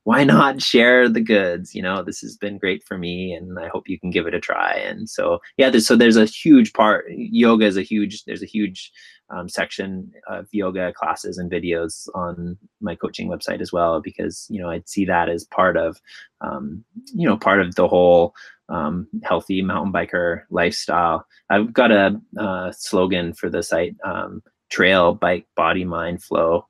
why 0.04 0.22
not 0.22 0.62
share 0.62 1.08
the 1.08 1.20
goods? 1.20 1.74
You 1.74 1.82
know, 1.82 2.02
this 2.02 2.20
has 2.20 2.36
been 2.36 2.58
great 2.58 2.84
for 2.84 2.98
me, 2.98 3.32
and 3.32 3.58
I 3.58 3.68
hope 3.68 3.88
you 3.88 3.98
can 3.98 4.10
give 4.10 4.26
it 4.26 4.34
a 4.34 4.40
try. 4.40 4.74
And 4.74 5.08
so, 5.08 5.40
yeah, 5.56 5.70
there's, 5.70 5.86
so 5.86 5.96
there's 5.96 6.18
a 6.18 6.26
huge 6.26 6.74
part. 6.74 7.06
Yoga 7.08 7.64
is 7.64 7.78
a 7.78 7.82
huge. 7.82 8.24
There's 8.24 8.42
a 8.42 8.46
huge 8.46 8.92
um, 9.30 9.48
section 9.48 10.12
of 10.28 10.46
yoga 10.52 10.92
classes 10.92 11.38
and 11.38 11.50
videos 11.50 12.06
on 12.14 12.58
my 12.82 12.94
coaching 12.94 13.28
website 13.28 13.62
as 13.62 13.72
well, 13.72 14.00
because 14.00 14.46
you 14.50 14.60
know 14.60 14.68
I'd 14.68 14.88
see 14.88 15.06
that 15.06 15.30
as 15.30 15.44
part 15.44 15.78
of, 15.78 16.00
um, 16.42 16.84
you 17.14 17.26
know, 17.26 17.38
part 17.38 17.62
of 17.62 17.74
the 17.74 17.88
whole 17.88 18.34
um, 18.68 19.08
healthy 19.22 19.62
mountain 19.62 19.92
biker 19.92 20.42
lifestyle. 20.50 21.26
I've 21.48 21.72
got 21.72 21.90
a, 21.90 22.20
a 22.36 22.74
slogan 22.76 23.32
for 23.32 23.48
the 23.48 23.62
site: 23.62 23.96
um, 24.04 24.42
trail, 24.68 25.14
bike, 25.14 25.46
body, 25.56 25.84
mind, 25.84 26.22
flow 26.22 26.66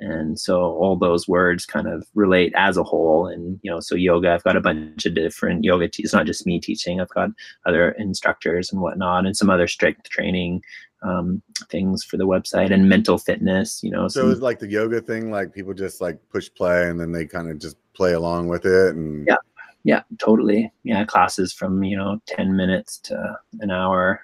and 0.00 0.38
so 0.38 0.60
all 0.60 0.96
those 0.96 1.26
words 1.26 1.66
kind 1.66 1.88
of 1.88 2.06
relate 2.14 2.52
as 2.56 2.76
a 2.76 2.82
whole. 2.82 3.26
And 3.26 3.58
you 3.62 3.70
know 3.70 3.80
so 3.80 3.94
yoga 3.94 4.32
i've 4.32 4.44
got 4.44 4.56
a 4.56 4.60
bunch 4.60 5.06
of 5.06 5.14
different 5.14 5.64
yoga 5.64 5.88
te- 5.88 6.02
it's 6.02 6.12
not 6.12 6.26
just 6.26 6.46
me 6.46 6.60
teaching 6.60 7.00
i've 7.00 7.08
got 7.10 7.30
other 7.66 7.90
instructors 7.92 8.72
and 8.72 8.80
whatnot 8.80 9.26
and 9.26 9.36
some 9.36 9.50
other 9.50 9.66
strength 9.66 10.08
training 10.08 10.62
um, 11.02 11.42
things 11.70 12.02
for 12.02 12.16
the 12.16 12.26
website 12.26 12.72
and 12.72 12.88
mental 12.88 13.18
fitness 13.18 13.80
you 13.82 13.90
know 13.90 14.08
so 14.08 14.22
some, 14.22 14.32
it's 14.32 14.40
like 14.40 14.58
the 14.58 14.68
yoga 14.68 15.00
thing 15.00 15.30
like 15.30 15.54
people 15.54 15.72
just 15.72 16.00
like 16.00 16.18
push 16.30 16.48
play 16.56 16.88
and 16.88 16.98
then 16.98 17.12
they 17.12 17.24
kind 17.24 17.50
of 17.50 17.58
just 17.58 17.76
play 17.94 18.12
along 18.12 18.48
with 18.48 18.64
it 18.64 18.94
and 18.94 19.26
yeah. 19.26 19.36
Yeah 19.84 20.02
totally. 20.18 20.72
Yeah 20.82 21.04
classes 21.04 21.52
from 21.52 21.84
you 21.84 21.96
know 21.96 22.20
10 22.26 22.56
minutes 22.56 22.98
to 23.04 23.38
an 23.60 23.70
hour. 23.70 24.20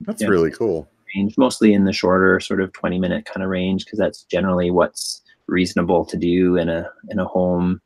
That's 0.00 0.22
yeah. 0.22 0.28
really 0.28 0.50
cool 0.50 0.89
range, 1.14 1.36
mostly 1.36 1.72
in 1.72 1.84
the 1.84 1.92
shorter 1.92 2.40
sort 2.40 2.60
of 2.60 2.72
20 2.72 2.98
minute 2.98 3.24
kind 3.24 3.42
of 3.42 3.50
range, 3.50 3.84
because 3.84 3.98
that's 3.98 4.22
generally 4.24 4.70
what's 4.70 5.22
reasonable 5.46 6.04
to 6.04 6.16
do 6.16 6.56
in 6.56 6.68
a 6.68 6.88
in 7.08 7.18
a 7.18 7.24
home 7.24 7.80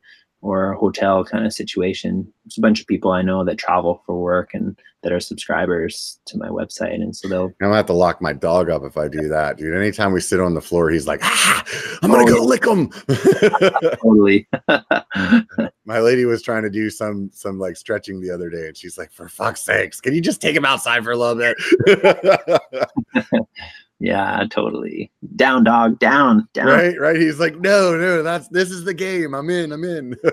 or 0.45 0.73
a 0.73 0.77
hotel 0.77 1.25
kind 1.25 1.43
of 1.43 1.51
situation. 1.51 2.31
There's 2.43 2.59
a 2.59 2.61
bunch 2.61 2.79
of 2.79 2.85
people 2.85 3.11
I 3.11 3.23
know 3.23 3.43
that 3.43 3.57
travel 3.57 4.03
for 4.05 4.15
work 4.15 4.51
and 4.53 4.79
that 5.01 5.11
are 5.11 5.19
subscribers 5.19 6.19
to 6.25 6.37
my 6.37 6.49
website. 6.49 6.93
And 6.93 7.15
so 7.15 7.27
they'll. 7.27 7.45
I'm 7.45 7.55
gonna 7.59 7.75
have 7.75 7.87
to 7.87 7.93
lock 7.93 8.21
my 8.21 8.31
dog 8.31 8.69
up 8.69 8.83
if 8.83 8.95
I 8.95 9.07
do 9.07 9.27
that, 9.27 9.57
dude. 9.57 9.75
Anytime 9.75 10.13
we 10.13 10.21
sit 10.21 10.39
on 10.39 10.53
the 10.53 10.61
floor, 10.61 10.91
he's 10.91 11.07
like, 11.07 11.21
ah, 11.23 11.63
I'm 12.03 12.11
gonna 12.11 12.31
go 12.31 12.43
lick 12.43 12.63
him. 12.63 12.89
totally. 14.03 14.47
my 15.85 15.99
lady 15.99 16.25
was 16.25 16.43
trying 16.43 16.61
to 16.61 16.69
do 16.69 16.91
some 16.91 17.31
some 17.33 17.57
like 17.57 17.75
stretching 17.75 18.21
the 18.21 18.29
other 18.29 18.51
day, 18.51 18.67
and 18.67 18.77
she's 18.77 18.99
like, 18.99 19.11
for 19.11 19.27
fuck's 19.27 19.61
sakes, 19.61 19.99
can 19.99 20.13
you 20.13 20.21
just 20.21 20.43
take 20.43 20.55
him 20.55 20.65
outside 20.65 21.03
for 21.03 21.11
a 21.11 21.17
little 21.17 21.35
bit? 21.35 21.57
Yeah, 23.99 24.43
totally. 24.49 25.11
Down, 25.35 25.63
dog, 25.63 25.99
down, 25.99 26.47
down. 26.53 26.67
Right, 26.67 26.99
right. 26.99 27.15
He's 27.15 27.39
like, 27.39 27.59
no, 27.59 27.95
no, 27.97 28.23
that's 28.23 28.47
this 28.49 28.69
is 28.69 28.83
the 28.83 28.93
game. 28.93 29.33
I'm 29.33 29.49
in, 29.49 29.71
I'm 29.71 29.83
in. 29.83 30.15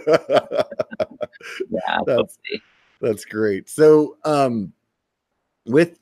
yeah, 1.71 1.99
that's, 2.07 2.39
that's 3.01 3.25
great. 3.25 3.69
So, 3.69 4.17
um, 4.25 4.73
with 5.67 5.99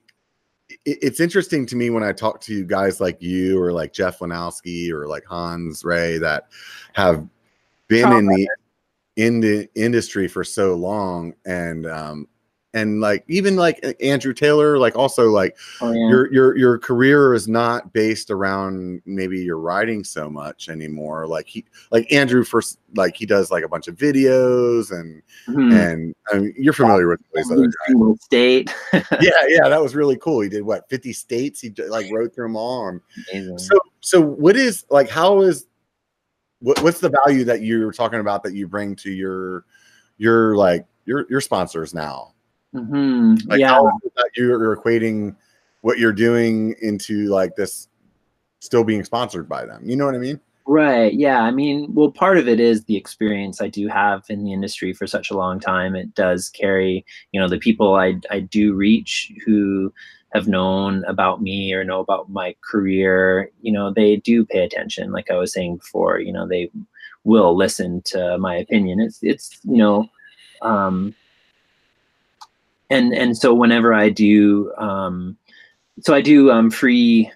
it's 0.86 1.20
interesting 1.20 1.66
to 1.66 1.76
me 1.76 1.90
when 1.90 2.02
I 2.02 2.12
talk 2.12 2.40
to 2.42 2.54
you 2.54 2.64
guys 2.64 3.00
like 3.00 3.20
you 3.20 3.61
or 3.61 3.72
like 3.72 3.92
Jeff 3.92 4.20
Lenosky 4.20 4.90
or 4.90 5.06
like 5.06 5.24
Hans 5.24 5.84
Rey 5.84 6.18
that 6.18 6.48
have 6.94 7.26
been 7.88 8.06
oh, 8.06 8.18
in 8.18 8.26
the 8.26 8.48
in 9.16 9.40
the 9.40 9.68
industry 9.74 10.28
for 10.28 10.44
so 10.44 10.74
long 10.74 11.34
and 11.44 11.86
um 11.86 12.28
and 12.73 13.01
like 13.01 13.25
even 13.29 13.57
like 13.57 13.81
Andrew 14.01 14.33
Taylor, 14.33 14.79
like 14.79 14.97
also 14.97 15.31
like 15.31 15.57
oh, 15.81 15.91
yeah. 15.91 16.09
your 16.09 16.33
your 16.33 16.57
your 16.57 16.79
career 16.79 17.35
is 17.35 17.49
not 17.49 17.93
based 17.93 18.31
around 18.31 19.03
maybe 19.07 19.41
your 19.41 19.59
writing 19.59 20.05
so 20.05 20.31
much 20.31 20.68
anymore. 20.68 21.27
Like 21.27 21.49
he 21.49 21.64
like 21.91 22.11
Andrew 22.12 22.45
first 22.45 22.79
like 22.95 23.16
he 23.16 23.27
does 23.27 23.51
like 23.51 23.64
a 23.64 23.68
bunch 23.68 23.89
of 23.89 23.97
videos 23.97 24.93
and 24.93 25.23
mm-hmm. 25.49 25.73
and 25.73 26.14
I 26.33 26.39
mean, 26.39 26.55
you're 26.57 26.73
familiar 26.73 27.09
with 27.09 27.21
these 27.35 27.51
other 27.51 27.66
guys. 27.66 28.21
State. 28.21 28.73
yeah, 28.93 29.31
yeah, 29.49 29.68
that 29.68 29.83
was 29.83 29.97
really 29.97 30.16
cool. 30.16 30.41
He 30.41 30.49
did 30.49 30.62
what 30.62 30.89
50 30.89 31.12
states. 31.12 31.61
He 31.61 31.71
like 31.89 32.07
wrote 32.12 32.35
through 32.35 32.47
them 32.47 32.57
all. 32.57 33.01
And, 33.33 33.61
so 33.61 33.79
so 34.01 34.21
what 34.21 34.57
is 34.57 34.87
like 34.91 35.09
how 35.09 35.41
is 35.41 35.66
what, 36.61 36.81
what's 36.83 37.01
the 37.01 37.12
value 37.25 37.45
that 37.45 37.62
you're 37.62 37.93
talking 37.93 38.21
about 38.21 38.43
that 38.45 38.55
you 38.55 38.68
bring 38.68 38.95
to 38.97 39.11
your 39.11 39.64
your 40.18 40.55
like 40.55 40.87
your 41.05 41.27
your 41.29 41.41
sponsors 41.41 41.93
now? 41.93 42.35
Mm-hmm. 42.75 43.49
Like 43.49 43.61
yeah. 43.61 43.83
you're 44.37 44.77
equating 44.77 45.37
what 45.81 45.99
you're 45.99 46.12
doing 46.12 46.75
into 46.81 47.27
like 47.27 47.57
this 47.57 47.89
still 48.61 48.85
being 48.85 49.05
sponsored 49.05 49.49
by 49.49 49.64
them. 49.64 49.83
You 49.85 49.97
know 49.97 50.07
what 50.07 50.14
I 50.14 50.18
mean? 50.18 50.41
Right. 50.66 51.12
Yeah. 51.14 51.41
I 51.41 51.51
mean, 51.51 51.93
well, 51.95 52.12
part 52.12 52.39
of 52.39 52.47
it 52.47 52.61
is 52.61 52.85
the 52.85 52.97
experience 52.97 53.61
I 53.61 53.68
do 53.68 53.89
have 53.89 54.23
in 54.29 54.45
the 54.45 54.53
industry 54.53 54.93
for 54.93 55.07
such 55.07 55.31
a 55.31 55.37
long 55.37 55.59
time. 55.59 55.97
It 55.97 56.14
does 56.14 56.49
carry, 56.49 57.05
you 57.33 57.41
know, 57.41 57.49
the 57.49 57.59
people 57.59 57.95
I, 57.95 58.21
I 58.31 58.41
do 58.41 58.75
reach 58.75 59.33
who 59.45 59.93
have 60.33 60.47
known 60.47 61.03
about 61.07 61.43
me 61.43 61.73
or 61.73 61.83
know 61.83 61.99
about 61.99 62.31
my 62.31 62.55
career, 62.62 63.51
you 63.62 63.73
know, 63.73 63.93
they 63.93 64.16
do 64.16 64.45
pay 64.45 64.61
attention. 64.61 65.11
Like 65.11 65.29
I 65.29 65.37
was 65.37 65.53
saying 65.53 65.79
before, 65.79 66.21
you 66.21 66.33
know, 66.33 66.47
they 66.47 66.71
will 67.25 67.57
listen 67.57 68.03
to 68.03 68.39
my 68.39 68.55
opinion. 68.55 69.01
It's, 69.01 69.18
it's, 69.23 69.59
you 69.64 69.79
know, 69.79 70.09
um, 70.62 71.16
and 72.91 73.14
and 73.14 73.36
so 73.36 73.55
whenever 73.55 73.95
I 73.95 74.11
do, 74.11 74.72
um, 74.76 75.36
so 76.01 76.14
I 76.14 76.20
do 76.20 76.51
um, 76.51 76.70
free 76.70 77.30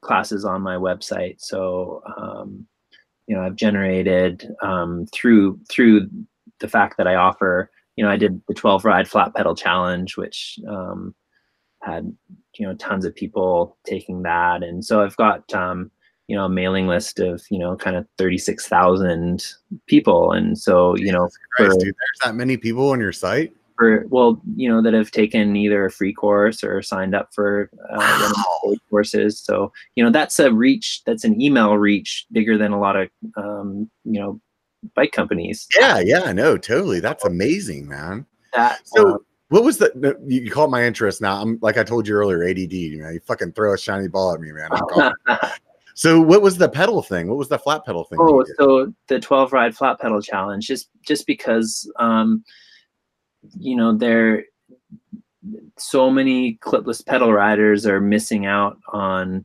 classes 0.00 0.44
on 0.44 0.62
my 0.62 0.76
website. 0.76 1.40
So 1.40 2.02
um, 2.16 2.66
you 3.26 3.34
know, 3.34 3.42
I've 3.42 3.56
generated 3.56 4.54
um, 4.62 5.06
through 5.12 5.58
through 5.68 6.08
the 6.60 6.68
fact 6.68 6.96
that 6.98 7.08
I 7.08 7.16
offer. 7.16 7.70
You 7.96 8.04
know, 8.04 8.10
I 8.10 8.16
did 8.16 8.40
the 8.48 8.54
12 8.54 8.84
ride 8.84 9.08
flat 9.08 9.34
pedal 9.34 9.54
challenge, 9.54 10.16
which 10.16 10.58
um, 10.68 11.14
had 11.82 12.14
you 12.58 12.66
know 12.66 12.74
tons 12.74 13.04
of 13.04 13.14
people 13.14 13.76
taking 13.84 14.22
that, 14.22 14.62
and 14.62 14.84
so 14.84 15.02
I've 15.02 15.16
got 15.16 15.52
um, 15.54 15.90
you 16.28 16.36
know 16.36 16.44
a 16.44 16.48
mailing 16.48 16.86
list 16.86 17.18
of 17.18 17.42
you 17.50 17.58
know 17.58 17.76
kind 17.76 17.96
of 17.96 18.06
36,000 18.18 19.44
people, 19.86 20.32
and 20.32 20.58
so 20.58 20.96
you 20.96 21.12
know, 21.12 21.28
Christ, 21.56 21.72
for, 21.72 21.84
dude, 21.84 21.94
there's 21.94 22.24
that 22.24 22.34
many 22.34 22.56
people 22.56 22.90
on 22.90 23.00
your 23.00 23.12
site 23.12 23.52
for 23.76 24.04
well 24.08 24.40
you 24.56 24.68
know 24.68 24.82
that 24.82 24.94
have 24.94 25.10
taken 25.10 25.56
either 25.56 25.84
a 25.84 25.90
free 25.90 26.12
course 26.12 26.62
or 26.62 26.82
signed 26.82 27.14
up 27.14 27.28
for 27.34 27.70
uh, 27.90 28.32
wow. 28.36 28.74
courses. 28.90 29.40
So 29.40 29.72
you 29.94 30.04
know 30.04 30.10
that's 30.10 30.38
a 30.38 30.52
reach 30.52 31.02
that's 31.04 31.24
an 31.24 31.40
email 31.40 31.76
reach 31.76 32.26
bigger 32.32 32.56
than 32.56 32.72
a 32.72 32.80
lot 32.80 32.96
of 32.96 33.08
um, 33.36 33.90
you 34.04 34.20
know 34.20 34.40
bike 34.94 35.12
companies. 35.12 35.66
Yeah 35.78 36.00
yeah 36.00 36.32
no 36.32 36.56
totally. 36.56 37.00
That's 37.00 37.24
amazing 37.24 37.88
man. 37.88 38.26
That 38.54 38.80
so 38.84 39.14
uh, 39.14 39.18
what 39.48 39.64
was 39.64 39.78
the 39.78 40.16
you 40.26 40.50
caught 40.50 40.70
my 40.70 40.84
interest 40.84 41.20
now. 41.20 41.40
I'm 41.40 41.58
like 41.60 41.76
i 41.76 41.84
told 41.84 42.06
you 42.08 42.14
earlier 42.14 42.44
add 42.48 42.58
you 42.58 43.02
know 43.02 43.10
you 43.10 43.20
fucking 43.20 43.52
throw 43.52 43.74
a 43.74 43.78
shiny 43.78 44.08
ball 44.08 44.34
at 44.34 44.40
me 44.40 44.52
man. 44.52 45.12
So 45.94 46.20
what 46.20 46.42
was 46.42 46.58
the 46.58 46.68
pedal 46.68 47.02
thing? 47.02 47.28
What 47.28 47.38
was 47.38 47.48
the 47.48 47.58
flat 47.58 47.86
pedal 47.86 48.04
thing? 48.04 48.18
Oh, 48.20 48.44
so 48.58 48.92
the 49.06 49.20
12 49.20 49.52
ride 49.52 49.76
flat 49.76 50.00
pedal 50.00 50.20
challenge 50.20 50.66
just 50.66 50.90
just 51.02 51.26
because 51.26 51.90
um 51.98 52.44
you 53.58 53.76
know, 53.76 53.96
there 53.96 54.44
so 55.78 56.10
many 56.10 56.56
clipless 56.62 57.04
pedal 57.04 57.32
riders 57.32 57.86
are 57.86 58.00
missing 58.00 58.46
out 58.46 58.78
on 58.92 59.44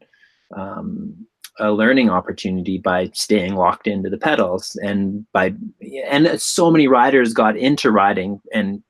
um, 0.56 1.28
a 1.60 1.72
learning 1.72 2.10
opportunity 2.10 2.78
by 2.78 3.10
staying 3.14 3.56
locked 3.56 3.88
into 3.88 4.10
the 4.10 4.18
pedals 4.18 4.80
and 4.82 5.26
by 5.34 5.54
and 6.08 6.41
so 6.41 6.72
many 6.72 6.88
riders 6.88 7.34
got 7.34 7.58
into 7.58 7.91
riding 7.91 8.39
and 8.54 8.82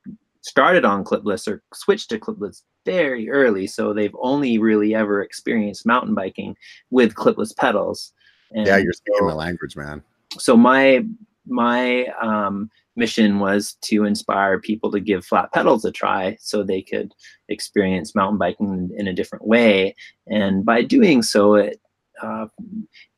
started 0.42 0.84
on 0.84 1.04
clipless 1.04 1.48
or 1.48 1.62
switched 1.74 2.08
to 2.10 2.18
clipless 2.18 2.62
very 2.86 3.28
early. 3.28 3.66
So 3.66 3.92
they've 3.92 4.14
only 4.20 4.58
really 4.58 4.94
ever 4.94 5.20
experienced 5.20 5.84
mountain 5.84 6.14
biking 6.14 6.56
with 6.90 7.14
clipless 7.14 7.54
pedals. 7.54 8.12
And 8.52 8.66
yeah 8.66 8.76
you're 8.78 8.92
speaking 8.92 9.20
so, 9.20 9.26
my 9.26 9.34
language 9.34 9.76
man. 9.76 10.02
So 10.38 10.56
my 10.56 11.04
my 11.46 12.06
um, 12.22 12.70
mission 12.96 13.38
was 13.38 13.74
to 13.82 14.04
inspire 14.04 14.60
people 14.60 14.90
to 14.90 15.00
give 15.00 15.24
flat 15.24 15.52
pedals 15.52 15.84
a 15.84 15.92
try 15.92 16.36
so 16.40 16.62
they 16.62 16.82
could 16.82 17.12
experience 17.48 18.14
mountain 18.14 18.38
biking 18.38 18.90
in 18.96 19.06
a 19.06 19.12
different 19.12 19.46
way. 19.46 19.94
And 20.26 20.64
by 20.64 20.82
doing 20.82 21.22
so, 21.22 21.54
it 21.54 21.80
uh, 22.22 22.46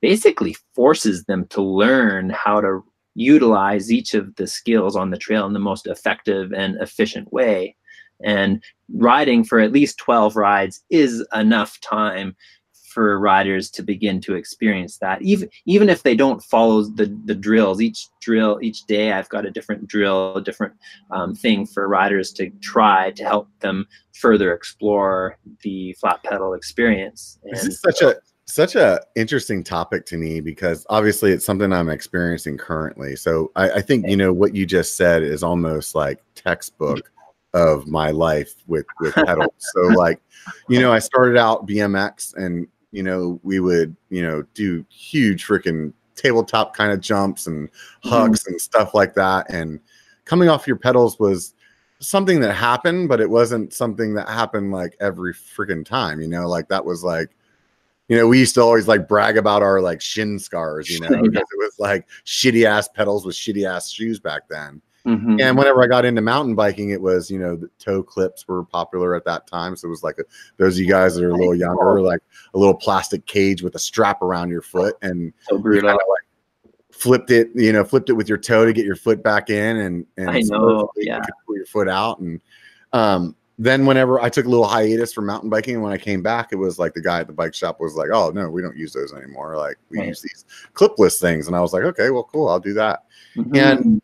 basically 0.00 0.56
forces 0.74 1.24
them 1.24 1.46
to 1.48 1.62
learn 1.62 2.30
how 2.30 2.60
to 2.60 2.84
utilize 3.14 3.92
each 3.92 4.14
of 4.14 4.34
the 4.36 4.46
skills 4.46 4.96
on 4.96 5.10
the 5.10 5.18
trail 5.18 5.46
in 5.46 5.52
the 5.52 5.58
most 5.58 5.86
effective 5.86 6.52
and 6.52 6.80
efficient 6.80 7.32
way. 7.32 7.76
And 8.24 8.62
riding 8.94 9.44
for 9.44 9.58
at 9.58 9.72
least 9.72 9.98
12 9.98 10.36
rides 10.36 10.82
is 10.90 11.26
enough 11.34 11.80
time 11.80 12.36
for 12.92 13.18
riders 13.18 13.70
to 13.70 13.82
begin 13.82 14.20
to 14.20 14.34
experience 14.34 14.98
that 14.98 15.20
even 15.22 15.48
even 15.66 15.88
if 15.88 16.02
they 16.02 16.14
don't 16.14 16.42
follow 16.42 16.82
the 16.82 17.06
the 17.24 17.34
drills 17.34 17.80
each 17.80 18.08
drill 18.20 18.58
each 18.62 18.84
day 18.84 19.12
i've 19.12 19.28
got 19.28 19.46
a 19.46 19.50
different 19.50 19.86
drill 19.86 20.36
a 20.36 20.42
different 20.42 20.74
um, 21.10 21.34
thing 21.34 21.66
for 21.66 21.88
riders 21.88 22.32
to 22.32 22.50
try 22.60 23.10
to 23.12 23.24
help 23.24 23.48
them 23.60 23.86
further 24.14 24.52
explore 24.52 25.38
the 25.62 25.92
flat 26.00 26.22
pedal 26.22 26.54
experience 26.54 27.38
and 27.44 27.56
this 27.56 27.64
is 27.64 27.80
such 27.80 28.02
a 28.02 28.14
such 28.44 28.74
a 28.74 29.00
interesting 29.16 29.64
topic 29.64 30.04
to 30.04 30.16
me 30.16 30.40
because 30.40 30.84
obviously 30.90 31.32
it's 31.32 31.44
something 31.44 31.72
I'm 31.72 31.88
experiencing 31.88 32.58
currently. 32.58 33.16
So 33.16 33.50
I, 33.56 33.70
I 33.70 33.80
think 33.80 34.06
you 34.08 34.16
know 34.16 34.32
what 34.32 34.54
you 34.54 34.66
just 34.66 34.96
said 34.96 35.22
is 35.22 35.42
almost 35.42 35.94
like 35.94 36.20
textbook 36.34 37.10
of 37.54 37.86
my 37.86 38.10
life 38.10 38.54
with 38.66 38.86
with 39.00 39.14
pedals. 39.14 39.54
so 39.58 39.80
like, 39.82 40.20
you 40.68 40.80
know, 40.80 40.92
I 40.92 40.98
started 40.98 41.36
out 41.36 41.66
BMX 41.66 42.34
and 42.36 42.66
you 42.92 43.02
know 43.02 43.40
we 43.42 43.58
would 43.58 43.96
you 44.10 44.22
know 44.22 44.44
do 44.54 44.84
huge 44.88 45.46
freaking 45.46 45.92
tabletop 46.14 46.74
kind 46.74 46.92
of 46.92 47.00
jumps 47.00 47.46
and 47.46 47.68
hucks 48.04 48.42
mm-hmm. 48.42 48.52
and 48.52 48.60
stuff 48.60 48.94
like 48.94 49.14
that. 49.14 49.50
And 49.50 49.80
coming 50.24 50.48
off 50.48 50.66
your 50.66 50.76
pedals 50.76 51.18
was 51.18 51.54
something 52.00 52.40
that 52.40 52.54
happened, 52.54 53.08
but 53.08 53.20
it 53.20 53.30
wasn't 53.30 53.72
something 53.72 54.14
that 54.14 54.28
happened 54.28 54.72
like 54.72 54.96
every 55.00 55.32
freaking 55.32 55.84
time. 55.84 56.20
You 56.20 56.28
know, 56.28 56.48
like 56.48 56.68
that 56.68 56.84
was 56.84 57.02
like 57.02 57.30
you 58.08 58.16
know, 58.16 58.26
we 58.26 58.38
used 58.38 58.54
to 58.56 58.60
always 58.60 58.88
like 58.88 59.08
brag 59.08 59.38
about 59.38 59.62
our 59.62 59.80
like 59.80 60.00
shin 60.00 60.38
scars, 60.38 60.90
you 60.90 61.00
know, 61.00 61.08
because 61.22 61.46
it 61.52 61.58
was 61.58 61.74
like 61.78 62.06
shitty 62.26 62.66
ass 62.66 62.88
pedals 62.88 63.24
with 63.24 63.34
shitty 63.34 63.66
ass 63.66 63.90
shoes 63.90 64.20
back 64.20 64.48
then. 64.48 64.82
Mm-hmm. 65.06 65.40
And 65.40 65.58
whenever 65.58 65.82
I 65.82 65.86
got 65.88 66.04
into 66.04 66.20
mountain 66.20 66.54
biking, 66.54 66.90
it 66.90 67.00
was, 67.00 67.30
you 67.30 67.38
know, 67.38 67.56
the 67.56 67.68
toe 67.78 68.02
clips 68.02 68.46
were 68.46 68.64
popular 68.64 69.14
at 69.14 69.24
that 69.24 69.46
time. 69.46 69.74
So 69.76 69.88
it 69.88 69.90
was 69.90 70.02
like 70.02 70.18
a, 70.18 70.24
those 70.58 70.76
of 70.76 70.80
you 70.80 70.88
guys 70.88 71.16
that 71.16 71.24
are 71.24 71.30
a 71.30 71.36
little 71.36 71.54
younger, 71.54 72.00
like 72.00 72.20
a 72.54 72.58
little 72.58 72.74
plastic 72.74 73.26
cage 73.26 73.62
with 73.62 73.74
a 73.74 73.80
strap 73.80 74.22
around 74.22 74.50
your 74.50 74.62
foot 74.62 74.96
and 75.02 75.32
so 75.48 75.58
brutal. 75.58 75.88
Kind 75.88 76.00
of 76.00 76.08
like 76.08 76.74
flipped 76.92 77.30
it, 77.30 77.50
you 77.54 77.72
know, 77.72 77.82
flipped 77.82 78.10
it 78.10 78.14
with 78.14 78.28
your 78.28 78.38
toe 78.38 78.64
to 78.64 78.72
get 78.72 78.84
your 78.84 78.96
foot 78.96 79.22
back 79.24 79.50
in 79.50 79.78
and, 79.78 80.06
and 80.16 80.30
I 80.30 80.40
know, 80.40 80.88
yeah. 80.96 81.16
you 81.16 81.22
pull 81.46 81.56
your 81.56 81.66
foot 81.66 81.88
out. 81.88 82.20
And, 82.20 82.40
um, 82.92 83.34
then 83.58 83.86
whenever 83.86 84.20
I 84.20 84.28
took 84.28 84.46
a 84.46 84.48
little 84.48 84.66
hiatus 84.66 85.12
from 85.12 85.26
mountain 85.26 85.50
biking, 85.50 85.74
and 85.74 85.82
when 85.82 85.92
I 85.92 85.98
came 85.98 86.22
back, 86.22 86.48
it 86.52 86.56
was 86.56 86.78
like 86.78 86.94
the 86.94 87.02
guy 87.02 87.20
at 87.20 87.26
the 87.26 87.32
bike 87.32 87.54
shop 87.54 87.80
was 87.80 87.94
like, 87.94 88.08
"Oh 88.12 88.30
no, 88.30 88.48
we 88.48 88.62
don't 88.62 88.76
use 88.76 88.92
those 88.92 89.12
anymore. 89.12 89.56
Like 89.56 89.76
we 89.90 89.98
right. 89.98 90.08
use 90.08 90.22
these 90.22 90.46
clipless 90.72 91.20
things." 91.20 91.46
And 91.46 91.54
I 91.54 91.60
was 91.60 91.72
like, 91.72 91.84
"Okay, 91.84 92.10
well, 92.10 92.24
cool, 92.24 92.48
I'll 92.48 92.58
do 92.58 92.72
that." 92.74 93.04
Mm-hmm. 93.36 93.54
And 93.54 94.02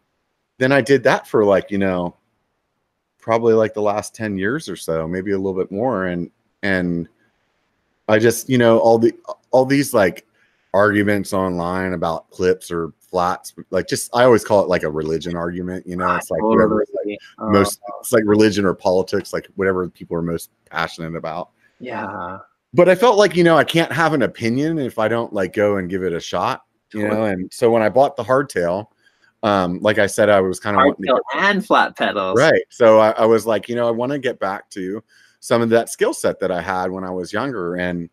then 0.59 0.73
I 0.73 0.81
did 0.81 1.03
that 1.05 1.27
for 1.27 1.45
like 1.45 1.71
you 1.71 1.79
know, 1.79 2.17
probably 3.19 3.55
like 3.55 3.75
the 3.75 3.83
last 3.83 4.15
ten 4.15 4.37
years 4.37 4.69
or 4.69 4.77
so, 4.77 5.09
maybe 5.09 5.33
a 5.33 5.39
little 5.39 5.59
bit 5.59 5.73
more, 5.73 6.07
and 6.07 6.31
and 6.63 7.09
I 8.09 8.19
just 8.19 8.49
you 8.49 8.59
know 8.59 8.79
all 8.79 8.99
the 8.99 9.15
all 9.51 9.65
these 9.65 9.95
like 9.95 10.27
arguments 10.75 11.33
online 11.33 11.95
about 11.95 12.31
clips 12.31 12.71
or 12.71 12.93
flats 13.01 13.55
like 13.71 13.89
just 13.89 14.15
i 14.15 14.23
always 14.23 14.45
call 14.45 14.63
it 14.63 14.69
like 14.69 14.83
a 14.83 14.91
religion 14.91 15.35
argument 15.35 15.87
you 15.87 15.97
know 15.97 16.15
it's 16.15 16.31
like 16.31 16.43
whatever 16.43 16.85
like 17.05 17.19
uh, 17.39 17.47
most 17.47 17.81
it's 18.01 18.13
like 18.13 18.23
religion 18.27 18.67
or 18.67 18.75
politics 18.75 19.33
like 19.33 19.49
whatever 19.57 19.89
people 19.89 20.15
are 20.15 20.23
most 20.23 20.51
passionate 20.71 21.17
about. 21.17 21.51
Yeah. 21.81 22.39
But 22.75 22.89
i 22.91 22.95
felt 22.95 23.17
like 23.17 23.35
you 23.35 23.45
know 23.45 23.57
i 23.57 23.65
can't 23.65 23.91
have 23.91 24.13
an 24.13 24.23
opinion 24.23 24.79
if 24.79 24.99
i 24.99 25.09
don't 25.09 25.33
like 25.33 25.55
go 25.55 25.79
and 25.79 25.89
give 25.89 26.03
it 26.03 26.13
a 26.13 26.21
shot 26.21 26.65
you 26.93 27.09
know 27.09 27.25
and 27.25 27.51
so 27.53 27.71
when 27.71 27.81
i 27.81 27.89
bought 27.89 28.15
the 28.15 28.23
hardtail 28.23 28.89
um 29.43 29.79
like 29.81 29.99
i 29.99 30.07
said 30.07 30.29
i 30.29 30.41
was 30.41 30.59
kind 30.59 30.77
of 30.77 30.83
hardtail 30.83 31.21
and 31.37 31.65
flat 31.65 31.97
pedals 31.97 32.37
right 32.37 32.63
so 32.71 32.99
I, 32.99 33.11
I 33.11 33.25
was 33.25 33.47
like 33.47 33.69
you 33.69 33.77
know 33.77 33.87
i 33.87 33.91
want 33.91 34.13
to 34.13 34.19
get 34.19 34.41
back 34.41 34.69
to 34.71 35.03
some 35.41 35.63
of 35.63 35.69
that 35.71 35.89
skill 35.89 36.13
set 36.13 36.41
that 36.41 36.51
i 36.51 36.61
had 36.61 36.91
when 36.91 37.05
i 37.05 37.11
was 37.11 37.33
younger 37.33 37.77
and 37.77 38.11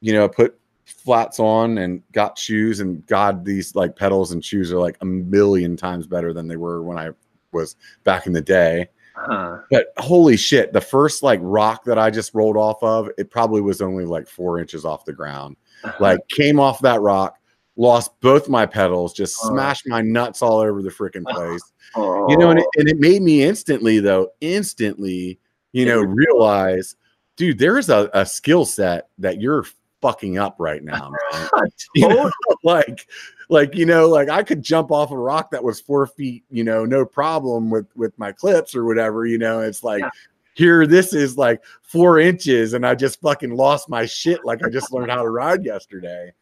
you 0.00 0.12
know 0.12 0.28
put 0.28 0.58
flats 0.84 1.38
on 1.38 1.78
and 1.78 2.02
got 2.12 2.38
shoes 2.38 2.80
and 2.80 3.06
god 3.06 3.44
these 3.44 3.74
like 3.74 3.96
pedals 3.96 4.32
and 4.32 4.44
shoes 4.44 4.72
are 4.72 4.78
like 4.78 4.96
a 5.00 5.04
million 5.04 5.76
times 5.76 6.06
better 6.06 6.32
than 6.32 6.46
they 6.46 6.56
were 6.56 6.82
when 6.82 6.98
i 6.98 7.10
was 7.52 7.76
back 8.04 8.26
in 8.26 8.32
the 8.32 8.40
day 8.40 8.86
uh-huh. 9.16 9.58
but 9.70 9.86
holy 9.96 10.36
shit 10.36 10.72
the 10.72 10.80
first 10.80 11.22
like 11.22 11.40
rock 11.42 11.84
that 11.84 11.98
i 11.98 12.10
just 12.10 12.34
rolled 12.34 12.56
off 12.56 12.82
of 12.82 13.10
it 13.18 13.30
probably 13.30 13.60
was 13.60 13.80
only 13.80 14.04
like 14.04 14.28
four 14.28 14.58
inches 14.58 14.84
off 14.84 15.04
the 15.04 15.12
ground 15.12 15.56
uh-huh. 15.84 15.96
like 16.00 16.20
came 16.28 16.60
off 16.60 16.80
that 16.80 17.00
rock 17.00 17.37
lost 17.78 18.10
both 18.20 18.48
my 18.48 18.66
pedals 18.66 19.14
just 19.14 19.36
smashed 19.40 19.88
my 19.88 20.02
nuts 20.02 20.42
all 20.42 20.58
over 20.58 20.82
the 20.82 20.90
freaking 20.90 21.24
place 21.28 21.62
you 21.96 22.36
know 22.36 22.50
and 22.50 22.58
it, 22.58 22.66
oh. 22.66 22.80
and 22.80 22.88
it 22.88 22.98
made 22.98 23.22
me 23.22 23.42
instantly 23.42 23.98
though 24.00 24.28
instantly 24.42 25.38
you 25.72 25.86
know 25.86 26.00
realize 26.00 26.96
dude 27.36 27.58
there's 27.58 27.88
a, 27.88 28.10
a 28.12 28.26
skill 28.26 28.66
set 28.66 29.08
that 29.18 29.40
you're 29.40 29.64
fucking 30.00 30.38
up 30.38 30.56
right 30.58 30.82
now, 30.82 31.12
you 31.94 32.08
know, 32.08 32.30
like, 32.62 33.08
like 33.48 33.74
you 33.74 33.86
know, 33.86 34.08
like 34.08 34.28
I 34.28 34.42
could 34.42 34.62
jump 34.62 34.90
off 34.90 35.10
a 35.10 35.18
rock 35.18 35.50
that 35.50 35.62
was 35.62 35.80
four 35.80 36.06
feet, 36.06 36.44
you 36.50 36.64
know, 36.64 36.84
no 36.84 37.04
problem 37.04 37.70
with 37.70 37.86
with 37.96 38.18
my 38.18 38.32
clips 38.32 38.74
or 38.74 38.84
whatever. 38.84 39.26
You 39.26 39.38
know, 39.38 39.60
it's 39.60 39.82
like. 39.82 40.00
Yeah. 40.00 40.10
Here, 40.54 40.88
this 40.88 41.14
is 41.14 41.38
like 41.38 41.62
four 41.82 42.18
inches, 42.18 42.74
and 42.74 42.84
I 42.84 42.96
just 42.96 43.20
fucking 43.20 43.54
lost 43.54 43.88
my 43.88 44.06
shit. 44.06 44.44
Like 44.44 44.60
I 44.64 44.68
just 44.68 44.92
learned 44.92 45.12
how 45.12 45.22
to 45.22 45.30
ride 45.30 45.64
yesterday, 45.64 46.32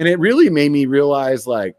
and 0.00 0.08
it 0.08 0.18
really 0.18 0.50
made 0.50 0.72
me 0.72 0.86
realize, 0.86 1.46
like, 1.46 1.76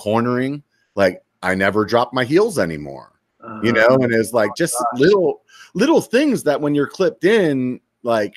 cornering. 0.00 0.62
Like 0.96 1.22
I 1.42 1.54
never 1.54 1.84
drop 1.84 2.12
my 2.12 2.24
heels 2.24 2.58
anymore, 2.58 3.12
uh, 3.42 3.60
you 3.62 3.72
know. 3.72 3.86
And 3.88 4.12
it's 4.12 4.32
like 4.32 4.50
just 4.56 4.74
little 4.94 5.42
little 5.74 6.00
things 6.00 6.42
that 6.44 6.60
when 6.60 6.74
you're 6.74 6.88
clipped 6.88 7.24
in, 7.24 7.80
like 8.02 8.34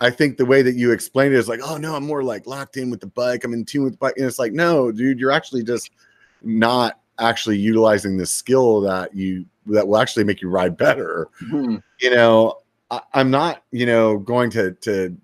I 0.00 0.10
think 0.10 0.36
the 0.36 0.46
way 0.46 0.62
that 0.62 0.74
you 0.74 0.90
explain 0.90 1.32
it 1.32 1.38
is 1.38 1.48
like, 1.48 1.60
oh 1.62 1.76
no, 1.76 1.94
I'm 1.94 2.06
more 2.06 2.22
like 2.22 2.46
locked 2.46 2.76
in 2.76 2.90
with 2.90 3.00
the 3.00 3.06
bike. 3.06 3.44
I'm 3.44 3.52
in 3.52 3.64
tune 3.64 3.84
with 3.84 3.94
the 3.94 3.98
bike. 3.98 4.14
And 4.16 4.26
it's 4.26 4.38
like, 4.38 4.52
no, 4.52 4.90
dude, 4.90 5.20
you're 5.20 5.30
actually 5.30 5.62
just 5.62 5.90
not 6.42 7.00
actually 7.20 7.58
utilizing 7.58 8.16
the 8.16 8.26
skill 8.26 8.80
that 8.80 9.14
you 9.14 9.46
that 9.66 9.86
will 9.86 9.98
actually 9.98 10.24
make 10.24 10.42
you 10.42 10.48
ride 10.48 10.76
better. 10.76 11.28
Mm-hmm. 11.42 11.76
You 12.00 12.10
know, 12.10 12.58
I, 12.90 13.00
am 13.14 13.30
not, 13.30 13.62
you 13.70 13.86
know, 13.86 14.18
going 14.18 14.50
to 14.50 14.72
to 14.72 15.16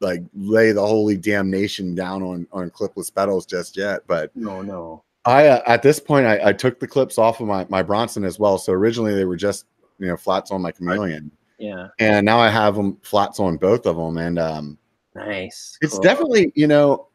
like 0.00 0.22
lay 0.34 0.72
the 0.72 0.86
holy 0.86 1.16
damnation 1.16 1.94
down 1.94 2.22
on 2.22 2.46
on 2.52 2.70
clipless 2.70 3.14
pedals 3.14 3.46
just 3.46 3.76
yet. 3.76 4.02
But 4.06 4.34
no, 4.36 4.62
no. 4.62 5.02
I 5.24 5.48
uh, 5.48 5.62
at 5.66 5.82
this 5.82 5.98
point 5.98 6.26
I, 6.26 6.48
I 6.48 6.52
took 6.52 6.80
the 6.80 6.86
clips 6.86 7.18
off 7.18 7.40
of 7.40 7.46
my 7.46 7.66
my 7.68 7.82
Bronson 7.82 8.24
as 8.24 8.38
well. 8.38 8.58
So 8.58 8.72
originally 8.72 9.14
they 9.14 9.24
were 9.24 9.36
just 9.36 9.66
you 9.98 10.06
know 10.06 10.16
flats 10.16 10.50
on 10.50 10.62
my 10.62 10.72
chameleon. 10.72 11.30
Yeah. 11.58 11.88
And 11.98 12.24
now 12.24 12.38
I 12.38 12.50
have 12.50 12.74
them 12.74 12.98
flats 13.02 13.40
on 13.40 13.56
both 13.56 13.86
of 13.86 13.96
them. 13.96 14.18
And 14.18 14.38
um, 14.38 14.78
nice. 15.14 15.78
It's 15.80 15.94
cool. 15.94 16.02
definitely, 16.02 16.52
you 16.54 16.66
know, 16.66 17.08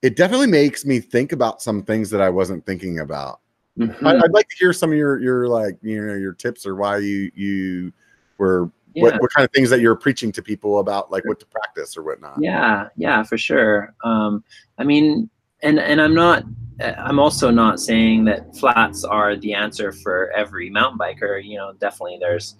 it 0.00 0.16
definitely 0.16 0.46
makes 0.46 0.84
me 0.84 1.00
think 1.00 1.32
about 1.32 1.62
some 1.62 1.82
things 1.82 2.10
that 2.10 2.20
I 2.20 2.30
wasn't 2.30 2.64
thinking 2.66 3.00
about. 3.00 3.40
Mm-hmm. 3.78 4.06
I, 4.06 4.14
would 4.14 4.32
like 4.32 4.48
to 4.48 4.56
hear 4.58 4.72
some 4.72 4.90
of 4.90 4.98
your 4.98 5.18
your 5.20 5.48
like 5.48 5.78
you 5.80 6.04
know 6.04 6.14
your 6.14 6.34
tips 6.34 6.66
or 6.66 6.74
why 6.74 6.98
you 6.98 7.30
you 7.34 7.92
were 8.36 8.70
yeah. 8.94 9.02
what, 9.04 9.20
what 9.20 9.32
kind 9.32 9.44
of 9.44 9.52
things 9.52 9.70
that 9.70 9.80
you're 9.80 9.96
preaching 9.96 10.32
to 10.32 10.42
people 10.42 10.78
about 10.78 11.10
like 11.10 11.24
what 11.26 11.40
to 11.40 11.46
practice 11.46 11.96
or 11.96 12.02
whatnot. 12.02 12.36
Yeah, 12.40 12.88
yeah, 12.96 13.22
for 13.22 13.38
sure. 13.38 13.94
Um, 14.04 14.44
I 14.78 14.84
mean, 14.84 15.30
and 15.62 15.78
and 15.78 16.00
I'm 16.00 16.14
not 16.14 16.44
I'm 16.80 17.18
also 17.18 17.50
not 17.50 17.80
saying 17.80 18.24
that 18.26 18.56
flats 18.56 19.04
are 19.04 19.36
the 19.36 19.54
answer 19.54 19.92
for 19.92 20.30
every 20.32 20.70
mountain 20.70 20.98
biker. 20.98 21.42
You 21.44 21.58
know, 21.58 21.72
definitely 21.78 22.18
there's 22.20 22.56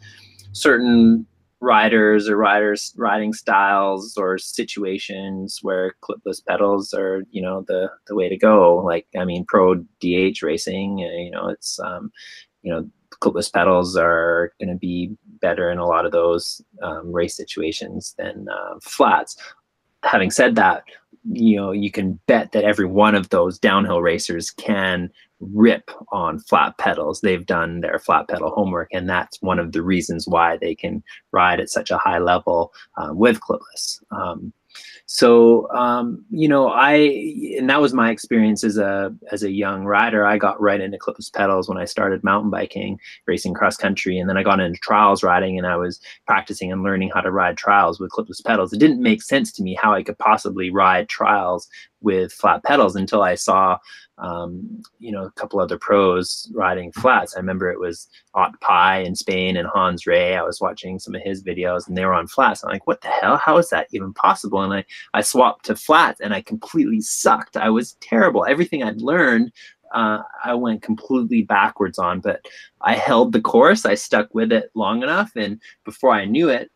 certain 0.53 1.27
riders 1.61 2.29
or 2.29 2.37
riders 2.37 2.93
riding 2.97 3.33
styles 3.33 4.17
or 4.17 4.37
situations 4.37 5.61
where 5.63 5.95
clipless 6.03 6.45
pedals 6.45 6.93
are 6.93 7.23
you 7.31 7.41
know 7.41 7.65
the 7.69 7.89
the 8.09 8.17
way 8.17 8.29
to 8.29 8.37
go 8.37 8.79
like 8.79 9.07
i 9.17 9.25
mean 9.25 9.45
pro 9.47 9.77
dh 10.01 10.43
racing 10.43 10.99
uh, 11.09 11.17
you 11.23 11.31
know 11.31 11.49
it's 11.49 11.79
um 11.79 12.11
you 12.63 12.73
know 12.73 12.85
clipless 13.21 13.53
pedals 13.53 13.97
are 13.97 14.53
going 14.59 14.69
to 14.69 14.75
be 14.75 15.17
better 15.43 15.70
in 15.70 15.78
a 15.78 15.86
lot 15.86 16.06
of 16.06 16.12
those 16.12 16.62
um, 16.82 17.12
race 17.12 17.36
situations 17.36 18.14
than 18.16 18.47
uh, 18.48 18.78
flats 18.81 19.36
having 20.05 20.31
said 20.31 20.56
that 20.56 20.82
you 21.31 21.56
know 21.56 21.70
you 21.70 21.90
can 21.90 22.19
bet 22.27 22.52
that 22.52 22.64
every 22.64 22.86
one 22.86 23.14
of 23.14 23.28
those 23.28 23.59
downhill 23.59 24.02
racers 24.02 24.51
can 24.51 25.10
rip 25.40 25.90
on 26.10 26.39
flat 26.39 26.78
pedals. 26.78 27.20
They've 27.20 27.44
done 27.44 27.81
their 27.81 27.98
flat 27.98 28.28
pedal 28.28 28.51
homework, 28.51 28.89
and 28.93 29.09
that's 29.09 29.40
one 29.43 29.59
of 29.59 29.73
the 29.73 29.82
reasons 29.82 30.27
why 30.27 30.56
they 30.56 30.74
can 30.74 31.02
ride 31.32 31.60
at 31.60 31.69
such 31.69 31.90
a 31.90 31.98
high 31.98 32.19
level 32.19 32.73
uh, 32.97 33.10
with 33.12 33.40
clipless. 33.40 34.02
Um, 34.10 34.52
so 35.07 35.70
um, 35.70 36.24
you 36.31 36.49
know, 36.49 36.69
I 36.69 36.95
and 37.59 37.69
that 37.69 37.81
was 37.81 37.93
my 37.93 38.11
experience 38.11 38.65
as 38.65 38.79
a 38.79 39.15
as 39.31 39.43
a 39.43 39.51
young 39.51 39.85
rider. 39.85 40.24
I 40.24 40.39
got 40.39 40.61
right 40.61 40.81
into 40.81 40.99
clipless 40.99 41.33
pedals 41.33 41.69
when 41.69 41.79
I 41.79 41.85
started 41.85 42.24
mountain 42.24 42.51
biking, 42.51 42.99
racing 43.27 43.55
cross 43.55 43.77
country, 43.77 44.19
and 44.19 44.29
then 44.29 44.37
I 44.37 44.43
got 44.43 44.61
into 44.61 44.79
trials 44.81 45.23
riding, 45.23 45.59
and 45.59 45.66
I 45.66 45.77
was 45.77 46.01
practicing 46.27 46.73
and 46.73 46.83
learning 46.83 47.11
how 47.12 47.20
to 47.20 47.31
ride 47.31 47.57
trials 47.57 48.01
with 48.01 48.11
clipless 48.11 48.45
pedals. 48.45 48.73
It 48.73 48.79
didn't 48.79 49.03
make 49.03 49.23
sense 49.23 49.53
to 49.53 49.62
me 49.62 49.74
how 49.81 49.93
I 49.93 50.03
could 50.03 50.19
possibly 50.19 50.70
ride 50.70 51.09
trials 51.09 51.69
with 52.03 52.33
flat 52.33 52.62
pedals 52.65 52.97
until 52.97 53.23
I 53.23 53.35
saw 53.35 53.79
um, 54.19 54.83
you 55.01 55.11
know, 55.11 55.24
a 55.24 55.31
couple 55.33 55.59
other 55.59 55.79
pros 55.79 56.51
riding 56.55 56.93
flats. 56.93 57.35
I 57.35 57.41
remember 57.41 57.70
it 57.70 57.81
was 57.81 58.09
Ot 58.35 58.59
Pi 58.61 58.99
in 58.99 59.16
Spain 59.16 59.57
and 59.57 59.66
Hans 59.66 60.07
Rey. 60.07 60.37
I 60.37 60.43
was 60.43 60.61
watching 60.61 60.99
some 60.99 61.15
of 61.15 61.23
his 61.23 61.43
videos 61.43 61.89
and 61.89 61.97
they 61.97 62.05
were 62.05 62.15
on 62.15 62.29
flats. 62.29 62.62
I'm 62.62 62.70
like, 62.70 62.87
what 62.87 63.01
the 63.01 63.09
hell? 63.09 63.37
How 63.37 63.59
is 63.59 63.69
that 63.70 63.89
even 63.93 64.12
possible? 64.15 64.62
And 64.62 64.73
I, 64.73 64.85
I 65.12 65.23
swapped 65.23 65.65
to 65.66 65.77
flats 65.77 66.20
and 66.20 66.33
I 66.33 66.41
completely 66.41 67.01
sucked. 67.01 67.57
I 67.57 67.70
was 67.70 67.95
terrible. 67.95 68.45
Everything 68.45 68.83
I'd 68.85 69.01
learned, 69.01 69.53
uh, 69.93 70.23
I 70.45 70.55
went 70.55 70.83
completely 70.83 71.43
backwards 71.43 71.99
on, 71.99 72.20
but 72.20 72.47
I 72.81 72.95
held 72.95 73.33
the 73.33 73.41
course. 73.41 73.85
I 73.85 73.95
stuck 73.95 74.33
with 74.35 74.53
it 74.53 74.70
long 74.74 75.03
enough. 75.03 75.33
And 75.35 75.61
before 75.85 76.12
I 76.12 76.27
knew 76.27 76.49
it, 76.49 76.70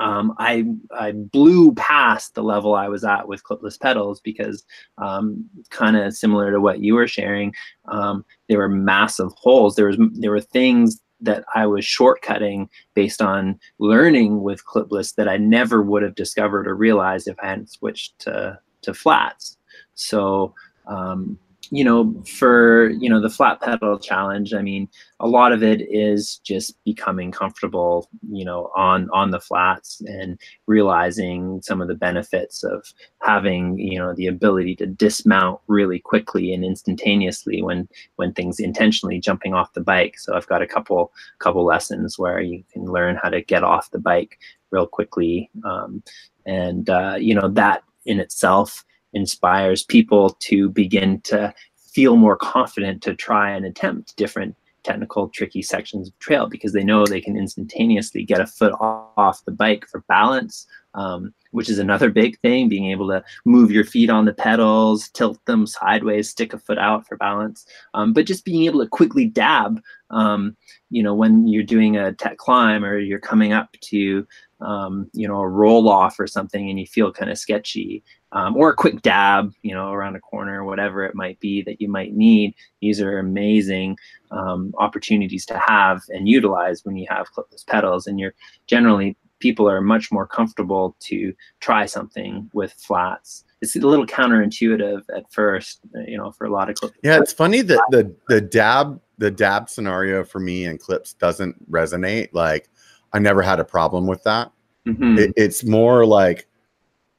um, 0.00 0.34
I 0.38 0.64
I 0.98 1.12
blew 1.12 1.74
past 1.74 2.34
the 2.34 2.42
level 2.42 2.74
I 2.74 2.88
was 2.88 3.04
at 3.04 3.28
with 3.28 3.44
clipless 3.44 3.78
pedals 3.78 4.20
because 4.20 4.64
um, 4.98 5.44
kind 5.68 5.96
of 5.96 6.14
similar 6.14 6.50
to 6.50 6.60
what 6.60 6.80
you 6.80 6.94
were 6.94 7.06
sharing, 7.06 7.54
um, 7.88 8.24
there 8.48 8.58
were 8.58 8.68
massive 8.68 9.30
holes. 9.36 9.76
There 9.76 9.86
was 9.86 9.98
there 10.14 10.30
were 10.30 10.40
things 10.40 11.00
that 11.20 11.44
I 11.54 11.66
was 11.66 11.84
shortcutting 11.84 12.68
based 12.94 13.20
on 13.20 13.60
learning 13.78 14.42
with 14.42 14.64
clipless 14.64 15.14
that 15.16 15.28
I 15.28 15.36
never 15.36 15.82
would 15.82 16.02
have 16.02 16.14
discovered 16.14 16.66
or 16.66 16.74
realized 16.74 17.28
if 17.28 17.36
I 17.42 17.48
hadn't 17.48 17.70
switched 17.70 18.18
to 18.20 18.58
to 18.82 18.94
flats. 18.94 19.58
So 19.94 20.54
um, 20.86 21.38
you 21.70 21.84
know, 21.84 22.12
for 22.26 22.90
you 22.90 23.08
know 23.08 23.20
the 23.20 23.30
flat 23.30 23.60
pedal 23.60 23.98
challenge, 23.98 24.52
I 24.52 24.60
mean, 24.60 24.88
a 25.20 25.28
lot 25.28 25.52
of 25.52 25.62
it 25.62 25.82
is 25.82 26.38
just 26.38 26.74
becoming 26.84 27.30
comfortable, 27.30 28.08
you 28.28 28.44
know, 28.44 28.70
on 28.76 29.08
on 29.12 29.30
the 29.30 29.38
flats 29.38 30.02
and 30.06 30.38
realizing 30.66 31.62
some 31.62 31.80
of 31.80 31.86
the 31.86 31.94
benefits 31.94 32.64
of 32.64 32.92
having, 33.22 33.78
you 33.78 33.98
know, 33.98 34.12
the 34.14 34.26
ability 34.26 34.74
to 34.76 34.86
dismount 34.86 35.60
really 35.68 36.00
quickly 36.00 36.52
and 36.52 36.64
instantaneously 36.64 37.62
when 37.62 37.88
when 38.16 38.32
things 38.32 38.58
intentionally 38.58 39.20
jumping 39.20 39.54
off 39.54 39.72
the 39.74 39.80
bike. 39.80 40.18
So 40.18 40.34
I've 40.34 40.48
got 40.48 40.62
a 40.62 40.66
couple 40.66 41.12
couple 41.38 41.64
lessons 41.64 42.18
where 42.18 42.40
you 42.40 42.64
can 42.72 42.84
learn 42.86 43.16
how 43.22 43.28
to 43.28 43.42
get 43.42 43.62
off 43.62 43.92
the 43.92 44.00
bike 44.00 44.38
real 44.72 44.88
quickly, 44.88 45.50
um, 45.64 46.02
and 46.46 46.90
uh, 46.90 47.14
you 47.16 47.34
know 47.34 47.48
that 47.48 47.84
in 48.06 48.18
itself 48.18 48.84
inspires 49.12 49.84
people 49.84 50.30
to 50.40 50.68
begin 50.68 51.20
to 51.22 51.52
feel 51.76 52.16
more 52.16 52.36
confident 52.36 53.02
to 53.02 53.14
try 53.14 53.50
and 53.50 53.64
attempt 53.64 54.16
different 54.16 54.54
technical 54.82 55.28
tricky 55.28 55.60
sections 55.60 56.08
of 56.08 56.18
trail 56.20 56.46
because 56.46 56.72
they 56.72 56.84
know 56.84 57.04
they 57.04 57.20
can 57.20 57.36
instantaneously 57.36 58.24
get 58.24 58.40
a 58.40 58.46
foot 58.46 58.72
off 58.80 59.44
the 59.44 59.52
bike 59.52 59.86
for 59.86 60.00
balance 60.08 60.66
um, 60.94 61.32
which 61.52 61.68
is 61.68 61.78
another 61.78 62.10
big 62.10 62.38
thing 62.40 62.68
being 62.68 62.90
able 62.90 63.08
to 63.08 63.22
move 63.44 63.70
your 63.70 63.84
feet 63.84 64.10
on 64.10 64.24
the 64.24 64.32
pedals 64.32 65.08
tilt 65.10 65.44
them 65.46 65.66
sideways 65.66 66.30
stick 66.30 66.52
a 66.52 66.58
foot 66.58 66.78
out 66.78 67.06
for 67.06 67.16
balance. 67.16 67.66
Um, 67.94 68.12
but 68.12 68.26
just 68.26 68.44
being 68.44 68.64
able 68.64 68.80
to 68.80 68.88
quickly 68.88 69.26
dab 69.26 69.80
um, 70.10 70.56
you 70.90 71.02
know 71.02 71.14
when 71.14 71.46
you're 71.46 71.62
doing 71.62 71.96
a 71.96 72.12
tech 72.12 72.38
climb 72.38 72.84
or 72.84 72.98
you're 72.98 73.20
coming 73.20 73.52
up 73.52 73.72
to 73.80 74.26
um, 74.60 75.08
you 75.12 75.28
know 75.28 75.40
a 75.40 75.48
roll 75.48 75.88
off 75.88 76.18
or 76.18 76.26
something 76.26 76.68
and 76.68 76.78
you 76.78 76.86
feel 76.86 77.12
kind 77.12 77.30
of 77.30 77.38
sketchy 77.38 78.02
um, 78.32 78.56
or 78.56 78.70
a 78.70 78.76
quick 78.76 79.02
dab, 79.02 79.52
you 79.62 79.74
know, 79.74 79.92
around 79.92 80.16
a 80.16 80.20
corner, 80.20 80.64
whatever 80.64 81.04
it 81.04 81.14
might 81.14 81.38
be 81.40 81.62
that 81.62 81.80
you 81.80 81.88
might 81.88 82.14
need. 82.14 82.54
These 82.80 83.00
are 83.00 83.18
amazing 83.18 83.96
um, 84.30 84.72
opportunities 84.78 85.44
to 85.46 85.58
have 85.58 86.02
and 86.10 86.28
utilize 86.28 86.84
when 86.84 86.96
you 86.96 87.06
have 87.10 87.32
clipless 87.32 87.66
pedals. 87.66 88.06
And 88.06 88.20
you're 88.20 88.34
generally 88.66 89.16
people 89.40 89.68
are 89.68 89.80
much 89.80 90.12
more 90.12 90.26
comfortable 90.26 90.94
to 91.00 91.34
try 91.60 91.86
something 91.86 92.48
with 92.52 92.72
flats. 92.74 93.44
It's 93.62 93.74
a 93.74 93.80
little 93.80 94.06
counterintuitive 94.06 95.02
at 95.14 95.30
first, 95.32 95.80
you 96.06 96.16
know, 96.16 96.30
for 96.30 96.46
a 96.46 96.50
lot 96.50 96.70
of 96.70 96.76
clips. 96.76 96.96
Yeah, 97.02 97.18
it's 97.18 97.32
funny 97.32 97.62
that 97.62 97.82
the 97.90 98.14
the 98.28 98.40
dab 98.40 99.00
the 99.18 99.30
dab 99.30 99.68
scenario 99.68 100.24
for 100.24 100.40
me 100.40 100.64
and 100.64 100.80
clips 100.80 101.12
doesn't 101.14 101.70
resonate. 101.70 102.28
Like, 102.32 102.70
I 103.12 103.18
never 103.18 103.42
had 103.42 103.60
a 103.60 103.64
problem 103.64 104.06
with 104.06 104.22
that. 104.24 104.50
Mm-hmm. 104.86 105.18
It, 105.18 105.32
it's 105.36 105.62
more 105.64 106.06
like 106.06 106.46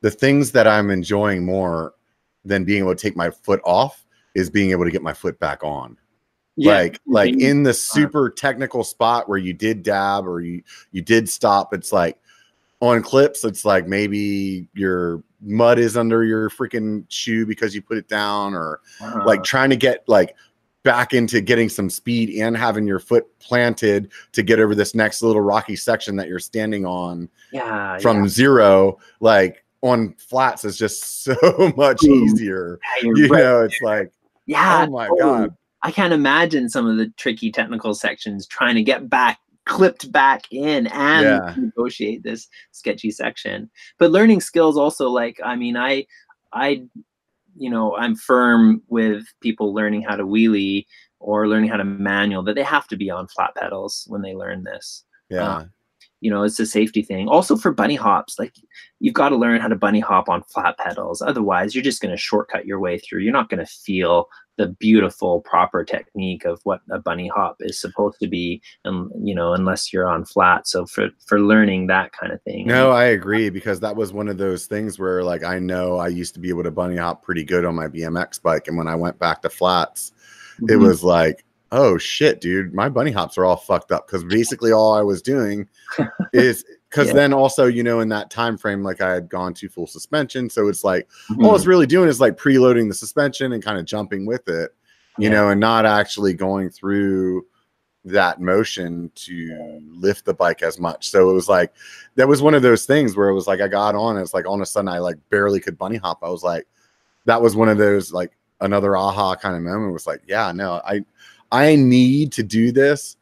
the 0.01 0.11
things 0.11 0.51
that 0.51 0.67
I'm 0.67 0.89
enjoying 0.89 1.45
more 1.45 1.93
than 2.43 2.63
being 2.63 2.79
able 2.79 2.95
to 2.95 3.01
take 3.01 3.15
my 3.15 3.29
foot 3.29 3.61
off 3.63 4.05
is 4.35 4.49
being 4.49 4.71
able 4.71 4.85
to 4.85 4.91
get 4.91 5.01
my 5.01 5.13
foot 5.13 5.39
back 5.39 5.63
on. 5.63 5.97
Yeah. 6.57 6.73
Like 6.73 6.99
like 7.07 7.35
in 7.39 7.63
the 7.63 7.73
super 7.73 8.29
technical 8.29 8.83
spot 8.83 9.29
where 9.29 9.37
you 9.37 9.53
did 9.53 9.83
dab 9.83 10.27
or 10.27 10.41
you 10.41 10.63
you 10.91 11.01
did 11.01 11.29
stop, 11.29 11.73
it's 11.73 11.91
like 11.91 12.17
on 12.81 13.01
clips, 13.01 13.45
it's 13.45 13.63
like 13.63 13.87
maybe 13.87 14.67
your 14.73 15.23
mud 15.41 15.79
is 15.79 15.95
under 15.95 16.23
your 16.23 16.49
freaking 16.49 17.05
shoe 17.09 17.45
because 17.45 17.73
you 17.73 17.81
put 17.81 17.97
it 17.97 18.07
down, 18.07 18.53
or 18.53 18.81
uh-huh. 18.99 19.23
like 19.25 19.43
trying 19.43 19.69
to 19.69 19.75
get 19.75 20.03
like 20.07 20.35
back 20.83 21.13
into 21.13 21.41
getting 21.41 21.69
some 21.69 21.89
speed 21.89 22.29
and 22.41 22.57
having 22.57 22.87
your 22.87 22.99
foot 22.99 23.27
planted 23.39 24.11
to 24.31 24.43
get 24.43 24.59
over 24.59 24.73
this 24.73 24.95
next 24.95 25.21
little 25.21 25.41
rocky 25.41 25.75
section 25.75 26.15
that 26.15 26.27
you're 26.27 26.39
standing 26.39 26.85
on 26.87 27.29
yeah 27.51 27.99
from 27.99 28.23
yeah. 28.23 28.27
zero 28.27 28.97
like 29.19 29.63
on 29.81 30.13
flats 30.15 30.65
is 30.65 30.77
just 30.77 31.23
so 31.23 31.35
much 31.75 32.03
easier. 32.03 32.79
Yeah, 33.01 33.11
you 33.15 33.27
right 33.27 33.43
know, 33.43 33.63
it's 33.63 33.81
like, 33.81 34.11
yeah, 34.45 34.85
oh 34.87 34.91
my 34.91 35.07
totally. 35.07 35.47
god, 35.47 35.57
I 35.83 35.91
can't 35.91 36.13
imagine 36.13 36.69
some 36.69 36.87
of 36.87 36.97
the 36.97 37.09
tricky 37.17 37.51
technical 37.51 37.93
sections 37.93 38.47
trying 38.47 38.75
to 38.75 38.83
get 38.83 39.09
back 39.09 39.39
clipped 39.65 40.11
back 40.11 40.43
in 40.51 40.87
and 40.87 41.23
yeah. 41.23 41.55
negotiate 41.57 42.23
this 42.23 42.47
sketchy 42.71 43.11
section. 43.11 43.69
But 43.99 44.11
learning 44.11 44.41
skills 44.41 44.77
also, 44.77 45.09
like, 45.09 45.39
I 45.43 45.55
mean, 45.55 45.77
I, 45.77 46.05
I, 46.51 46.83
you 47.55 47.69
know, 47.69 47.95
I'm 47.95 48.15
firm 48.15 48.81
with 48.87 49.23
people 49.41 49.73
learning 49.73 50.01
how 50.01 50.15
to 50.15 50.25
wheelie 50.25 50.85
or 51.19 51.47
learning 51.47 51.69
how 51.69 51.77
to 51.77 51.83
manual 51.83 52.43
that 52.43 52.55
they 52.55 52.63
have 52.63 52.87
to 52.87 52.97
be 52.97 53.09
on 53.09 53.27
flat 53.27 53.55
pedals 53.55 54.05
when 54.07 54.21
they 54.21 54.33
learn 54.33 54.63
this. 54.63 55.05
Yeah. 55.29 55.57
Um, 55.57 55.71
you 56.21 56.31
know 56.31 56.43
it's 56.43 56.59
a 56.59 56.65
safety 56.65 57.01
thing. 57.01 57.27
Also 57.27 57.55
for 57.55 57.71
bunny 57.71 57.95
hops 57.95 58.39
like 58.39 58.55
you've 58.99 59.13
got 59.13 59.29
to 59.29 59.35
learn 59.35 59.59
how 59.59 59.67
to 59.67 59.75
bunny 59.75 59.99
hop 59.99 60.29
on 60.29 60.43
flat 60.43 60.77
pedals. 60.77 61.21
Otherwise 61.21 61.75
you're 61.75 61.83
just 61.83 62.01
going 62.01 62.11
to 62.11 62.17
shortcut 62.17 62.65
your 62.65 62.79
way 62.79 62.97
through. 62.97 63.21
You're 63.21 63.33
not 63.33 63.49
going 63.49 63.65
to 63.65 63.71
feel 63.71 64.27
the 64.57 64.67
beautiful 64.67 65.41
proper 65.41 65.83
technique 65.83 66.45
of 66.45 66.59
what 66.63 66.81
a 66.91 66.99
bunny 66.99 67.27
hop 67.27 67.57
is 67.61 67.79
supposed 67.79 68.19
to 68.19 68.27
be 68.27 68.61
and 68.85 69.09
you 69.27 69.33
know 69.33 69.53
unless 69.53 69.91
you're 69.91 70.07
on 70.07 70.23
flat. 70.23 70.67
So 70.67 70.85
for 70.85 71.09
for 71.25 71.39
learning 71.39 71.87
that 71.87 72.11
kind 72.13 72.31
of 72.31 72.41
thing. 72.43 72.67
No 72.67 72.91
i 72.91 73.05
agree 73.05 73.49
because 73.49 73.79
that 73.79 73.95
was 73.95 74.13
one 74.13 74.27
of 74.27 74.37
those 74.37 74.67
things 74.67 74.99
where 74.99 75.23
like 75.23 75.43
i 75.43 75.59
know 75.59 75.97
i 75.97 76.07
used 76.07 76.33
to 76.35 76.39
be 76.39 76.49
able 76.49 76.63
to 76.63 76.71
bunny 76.71 76.97
hop 76.97 77.23
pretty 77.23 77.43
good 77.43 77.65
on 77.65 77.75
my 77.75 77.87
bmx 77.87 78.41
bike 78.41 78.67
and 78.67 78.77
when 78.77 78.87
i 78.87 78.95
went 78.95 79.17
back 79.19 79.41
to 79.41 79.49
flats 79.49 80.11
mm-hmm. 80.55 80.71
it 80.71 80.77
was 80.77 81.03
like 81.03 81.43
oh 81.71 81.97
shit, 81.97 82.41
dude, 82.41 82.73
my 82.73 82.89
bunny 82.89 83.11
hops 83.11 83.37
are 83.37 83.45
all 83.45 83.57
fucked 83.57 83.91
up 83.91 84.07
because 84.07 84.23
basically 84.23 84.71
all 84.71 84.93
I 84.93 85.01
was 85.01 85.21
doing 85.21 85.67
is 86.33 86.65
because 86.89 87.07
yeah. 87.07 87.13
then 87.13 87.33
also 87.33 87.65
you 87.65 87.83
know 87.83 88.01
in 88.01 88.09
that 88.09 88.29
time 88.29 88.57
frame 88.57 88.83
like 88.83 89.01
I 89.01 89.11
had 89.13 89.29
gone 89.29 89.53
to 89.55 89.69
full 89.69 89.87
suspension, 89.87 90.49
so 90.49 90.67
it's 90.67 90.83
like 90.83 91.07
mm-hmm. 91.29 91.45
all 91.45 91.55
it's 91.55 91.65
really 91.65 91.87
doing 91.87 92.09
is 92.09 92.19
like 92.19 92.37
preloading 92.37 92.87
the 92.87 92.93
suspension 92.93 93.53
and 93.53 93.63
kind 93.63 93.79
of 93.79 93.85
jumping 93.85 94.25
with 94.25 94.47
it, 94.47 94.71
you 95.17 95.29
yeah. 95.29 95.35
know, 95.35 95.49
and 95.49 95.59
not 95.59 95.85
actually 95.85 96.33
going 96.33 96.69
through 96.69 97.45
that 98.03 98.41
motion 98.41 99.11
to 99.13 99.79
lift 99.93 100.25
the 100.25 100.33
bike 100.33 100.63
as 100.63 100.79
much. 100.79 101.09
So 101.09 101.29
it 101.29 101.33
was 101.33 101.47
like 101.47 101.71
that 102.15 102.27
was 102.27 102.41
one 102.41 102.55
of 102.55 102.63
those 102.63 102.85
things 102.85 103.15
where 103.15 103.29
it 103.29 103.33
was 103.33 103.47
like 103.47 103.61
I 103.61 103.67
got 103.67 103.95
on, 103.95 104.17
it's 104.17 104.33
like 104.33 104.45
all 104.45 104.55
of 104.55 104.61
a 104.61 104.65
sudden 104.65 104.89
I 104.89 104.99
like 104.99 105.17
barely 105.29 105.59
could 105.59 105.77
bunny 105.77 105.97
hop. 105.97 106.19
I 106.23 106.29
was 106.29 106.43
like, 106.43 106.67
that 107.25 107.41
was 107.41 107.55
one 107.55 107.69
of 107.69 107.77
those 107.77 108.11
like 108.11 108.31
another 108.59 108.97
aha 108.97 109.35
kind 109.35 109.55
of 109.55 109.61
moment. 109.61 109.93
Was 109.93 110.07
like, 110.07 110.21
yeah, 110.27 110.51
no, 110.51 110.81
I 110.83 111.05
I 111.51 111.75
need 111.75 112.31
to 112.33 112.43
do 112.43 112.71
this 112.71 113.17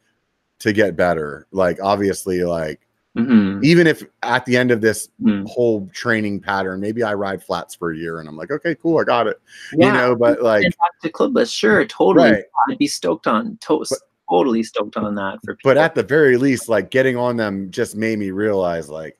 to 0.60 0.72
get 0.72 0.96
better. 0.96 1.46
Like 1.50 1.78
obviously, 1.82 2.42
like 2.44 2.80
mm-hmm. 3.16 3.60
even 3.64 3.86
if 3.86 4.04
at 4.22 4.44
the 4.44 4.56
end 4.56 4.70
of 4.70 4.80
this 4.80 5.08
mm-hmm. 5.22 5.46
whole 5.46 5.88
training 5.92 6.40
pattern, 6.40 6.80
maybe 6.80 7.02
I 7.02 7.14
ride 7.14 7.42
flats 7.42 7.74
for 7.74 7.92
a 7.92 7.96
year 7.96 8.20
and 8.20 8.28
I'm 8.28 8.36
like, 8.36 8.50
okay, 8.50 8.74
cool, 8.74 9.00
I 9.00 9.04
got 9.04 9.26
it. 9.26 9.40
Yeah. 9.74 9.86
You 9.86 9.92
know, 9.92 10.16
but 10.16 10.42
like 10.42 10.66
to 11.02 11.10
clubless, 11.10 11.52
sure, 11.52 11.84
totally. 11.86 12.30
Right. 12.30 12.44
I'd 12.68 12.78
be 12.78 12.86
stoked 12.86 13.26
on 13.26 13.58
to- 13.62 13.84
but, 13.88 13.98
totally 14.28 14.62
stoked 14.62 14.96
on 14.96 15.14
that 15.16 15.38
for 15.44 15.56
people. 15.56 15.70
But 15.70 15.76
at 15.76 15.94
the 15.94 16.04
very 16.04 16.36
least, 16.36 16.68
like 16.68 16.90
getting 16.90 17.16
on 17.16 17.36
them 17.36 17.70
just 17.70 17.96
made 17.96 18.18
me 18.18 18.30
realize 18.30 18.88
like 18.88 19.16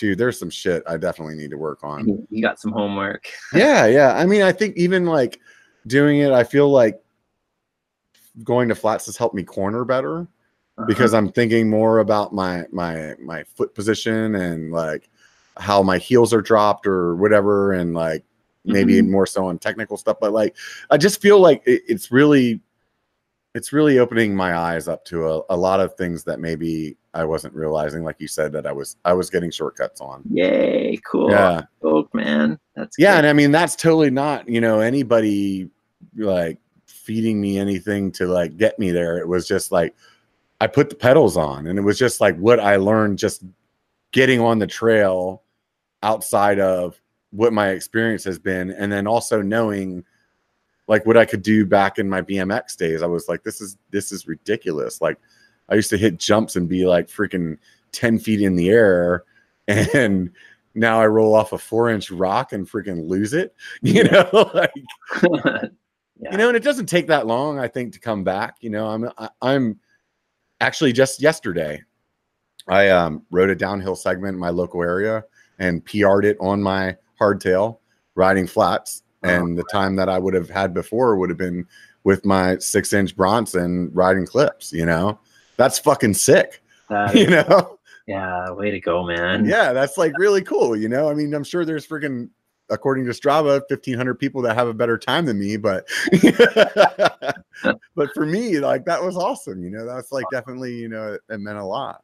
dude, 0.00 0.16
there's 0.16 0.38
some 0.38 0.48
shit 0.48 0.82
I 0.88 0.96
definitely 0.96 1.34
need 1.34 1.50
to 1.50 1.58
work 1.58 1.84
on. 1.84 2.26
You 2.30 2.42
got 2.42 2.58
some 2.58 2.72
homework. 2.72 3.28
yeah, 3.54 3.84
yeah. 3.86 4.14
I 4.14 4.24
mean, 4.24 4.40
I 4.40 4.50
think 4.50 4.74
even 4.78 5.04
like 5.04 5.38
doing 5.86 6.20
it, 6.20 6.32
I 6.32 6.42
feel 6.42 6.70
like 6.70 6.98
going 8.44 8.68
to 8.68 8.74
flats 8.74 9.06
has 9.06 9.16
helped 9.16 9.34
me 9.34 9.42
corner 9.42 9.84
better 9.84 10.20
uh-huh. 10.20 10.86
because 10.86 11.14
I'm 11.14 11.30
thinking 11.30 11.68
more 11.68 11.98
about 11.98 12.32
my 12.32 12.64
my 12.72 13.14
my 13.20 13.44
foot 13.44 13.74
position 13.74 14.34
and 14.36 14.72
like 14.72 15.08
how 15.56 15.82
my 15.82 15.98
heels 15.98 16.32
are 16.32 16.42
dropped 16.42 16.86
or 16.86 17.16
whatever 17.16 17.72
and 17.72 17.94
like 17.94 18.24
maybe 18.64 18.94
mm-hmm. 18.94 19.10
more 19.10 19.26
so 19.26 19.46
on 19.46 19.58
technical 19.58 19.96
stuff 19.96 20.18
but 20.20 20.32
like 20.32 20.56
I 20.90 20.96
just 20.96 21.20
feel 21.20 21.40
like 21.40 21.62
it, 21.66 21.82
it's 21.88 22.12
really 22.12 22.60
it's 23.54 23.72
really 23.72 23.98
opening 23.98 24.34
my 24.34 24.56
eyes 24.56 24.86
up 24.86 25.04
to 25.06 25.28
a, 25.28 25.42
a 25.50 25.56
lot 25.56 25.80
of 25.80 25.94
things 25.94 26.22
that 26.24 26.38
maybe 26.38 26.96
I 27.14 27.24
wasn't 27.24 27.54
realizing 27.54 28.04
like 28.04 28.16
you 28.20 28.28
said 28.28 28.52
that 28.52 28.66
I 28.66 28.72
was 28.72 28.96
I 29.04 29.12
was 29.12 29.28
getting 29.28 29.50
shortcuts 29.50 30.00
on. 30.00 30.22
Yay, 30.30 30.98
cool. 31.04 31.30
Yeah. 31.30 31.62
Oh 31.82 32.08
man. 32.12 32.58
That's 32.76 32.96
Yeah, 32.98 33.14
good. 33.14 33.18
and 33.18 33.26
I 33.26 33.32
mean 33.32 33.50
that's 33.50 33.74
totally 33.74 34.10
not, 34.10 34.48
you 34.48 34.60
know, 34.60 34.80
anybody 34.80 35.68
like 36.16 36.58
feeding 37.10 37.40
me 37.40 37.58
anything 37.58 38.12
to 38.12 38.24
like 38.28 38.56
get 38.56 38.78
me 38.78 38.92
there. 38.92 39.18
It 39.18 39.26
was 39.26 39.48
just 39.48 39.72
like 39.72 39.96
I 40.60 40.68
put 40.68 40.90
the 40.90 40.94
pedals 40.94 41.36
on 41.36 41.66
and 41.66 41.76
it 41.76 41.82
was 41.82 41.98
just 41.98 42.20
like 42.20 42.36
what 42.36 42.60
I 42.60 42.76
learned 42.76 43.18
just 43.18 43.42
getting 44.12 44.40
on 44.40 44.60
the 44.60 44.66
trail 44.68 45.42
outside 46.04 46.60
of 46.60 47.00
what 47.32 47.52
my 47.52 47.70
experience 47.70 48.22
has 48.22 48.38
been 48.38 48.70
and 48.70 48.92
then 48.92 49.08
also 49.08 49.42
knowing 49.42 50.04
like 50.86 51.04
what 51.04 51.16
I 51.16 51.24
could 51.24 51.42
do 51.42 51.66
back 51.66 51.98
in 51.98 52.08
my 52.08 52.22
BMX 52.22 52.76
days. 52.76 53.02
I 53.02 53.06
was 53.06 53.28
like 53.28 53.42
this 53.42 53.60
is 53.60 53.76
this 53.90 54.12
is 54.12 54.28
ridiculous. 54.28 55.00
Like 55.00 55.18
I 55.68 55.74
used 55.74 55.90
to 55.90 55.98
hit 55.98 56.16
jumps 56.16 56.54
and 56.54 56.68
be 56.68 56.86
like 56.86 57.08
freaking 57.08 57.58
10 57.90 58.20
feet 58.20 58.40
in 58.40 58.54
the 58.54 58.70
air 58.70 59.24
and 59.66 60.30
now 60.76 61.00
I 61.00 61.08
roll 61.08 61.34
off 61.34 61.52
a 61.52 61.58
four 61.58 61.90
inch 61.90 62.12
rock 62.12 62.52
and 62.52 62.70
freaking 62.70 63.08
lose 63.08 63.32
it. 63.32 63.52
You 63.82 64.04
know, 64.04 64.52
like 64.54 65.72
yeah. 66.20 66.32
you 66.32 66.38
know, 66.38 66.48
and 66.48 66.56
it 66.56 66.62
doesn't 66.62 66.86
take 66.86 67.06
that 67.08 67.26
long, 67.26 67.58
I 67.58 67.68
think, 67.68 67.92
to 67.94 68.00
come 68.00 68.24
back. 68.24 68.56
You 68.60 68.70
know, 68.70 68.86
I'm 68.88 69.08
I, 69.18 69.28
I'm 69.42 69.80
actually 70.60 70.92
just 70.92 71.20
yesterday, 71.22 71.82
I 72.68 72.88
um, 72.90 73.22
wrote 73.30 73.50
a 73.50 73.54
downhill 73.54 73.96
segment 73.96 74.34
in 74.34 74.40
my 74.40 74.50
local 74.50 74.82
area 74.82 75.24
and 75.58 75.84
PR'd 75.84 76.24
it 76.24 76.36
on 76.40 76.62
my 76.62 76.96
hardtail 77.20 77.78
riding 78.14 78.46
flats. 78.46 79.02
Oh, 79.24 79.28
And 79.28 79.58
the 79.58 79.64
time 79.72 79.96
that 79.96 80.08
I 80.08 80.18
would 80.18 80.34
have 80.34 80.48
had 80.48 80.72
before 80.72 81.16
would 81.16 81.28
have 81.30 81.38
been 81.38 81.66
with 82.04 82.24
my 82.24 82.56
six 82.58 82.92
inch 82.92 83.14
Bronson 83.16 83.90
riding 83.92 84.26
clips. 84.26 84.72
You 84.72 84.86
know, 84.86 85.18
that's 85.56 85.78
fucking 85.78 86.14
sick. 86.14 86.62
That 86.88 87.14
You 87.14 87.22
is- 87.24 87.30
know, 87.48 87.78
yeah, 88.06 88.50
way 88.52 88.70
to 88.70 88.80
go, 88.80 89.04
man. 89.06 89.44
yeah, 89.46 89.72
that's 89.72 89.96
like 89.98 90.12
really 90.18 90.42
cool. 90.42 90.74
You 90.76 90.88
know, 90.88 91.08
I 91.10 91.14
mean, 91.14 91.32
I'm 91.34 91.44
sure 91.44 91.64
there's 91.64 91.86
freaking, 91.86 92.28
according 92.70 93.04
to 93.06 93.10
Strava, 93.10 93.60
1,500 93.68 94.14
people 94.14 94.40
that 94.42 94.54
have 94.54 94.68
a 94.68 94.74
better 94.74 94.96
time 94.96 95.26
than 95.26 95.38
me, 95.38 95.56
but, 95.56 95.88
but 97.94 98.12
for 98.14 98.24
me, 98.24 98.58
like 98.58 98.84
that 98.84 99.02
was 99.02 99.16
awesome. 99.16 99.62
You 99.62 99.70
know, 99.70 99.84
that's 99.84 100.12
like 100.12 100.24
definitely, 100.32 100.74
you 100.74 100.88
know, 100.88 101.14
it, 101.14 101.20
it 101.28 101.38
meant 101.38 101.58
a 101.58 101.64
lot. 101.64 102.02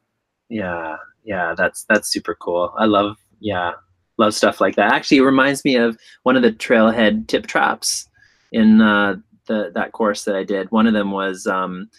yeah 0.49 0.95
yeah 1.23 1.53
that's 1.55 1.83
that's 1.89 2.07
super 2.09 2.33
cool 2.35 2.73
i 2.77 2.85
love 2.85 3.17
yeah 3.39 3.73
love 4.17 4.33
stuff 4.33 4.61
like 4.61 4.75
that 4.75 4.93
actually 4.93 5.17
it 5.17 5.21
reminds 5.21 5.63
me 5.65 5.75
of 5.75 5.97
one 6.23 6.35
of 6.35 6.41
the 6.41 6.51
trailhead 6.51 7.27
tip 7.27 7.45
traps 7.45 8.09
in 8.51 8.81
uh 8.81 9.15
the 9.45 9.71
that 9.75 9.91
course 9.91 10.23
that 10.23 10.35
i 10.35 10.43
did 10.43 10.71
one 10.71 10.87
of 10.87 10.93
them 10.93 11.11
was 11.11 11.45
um 11.47 11.89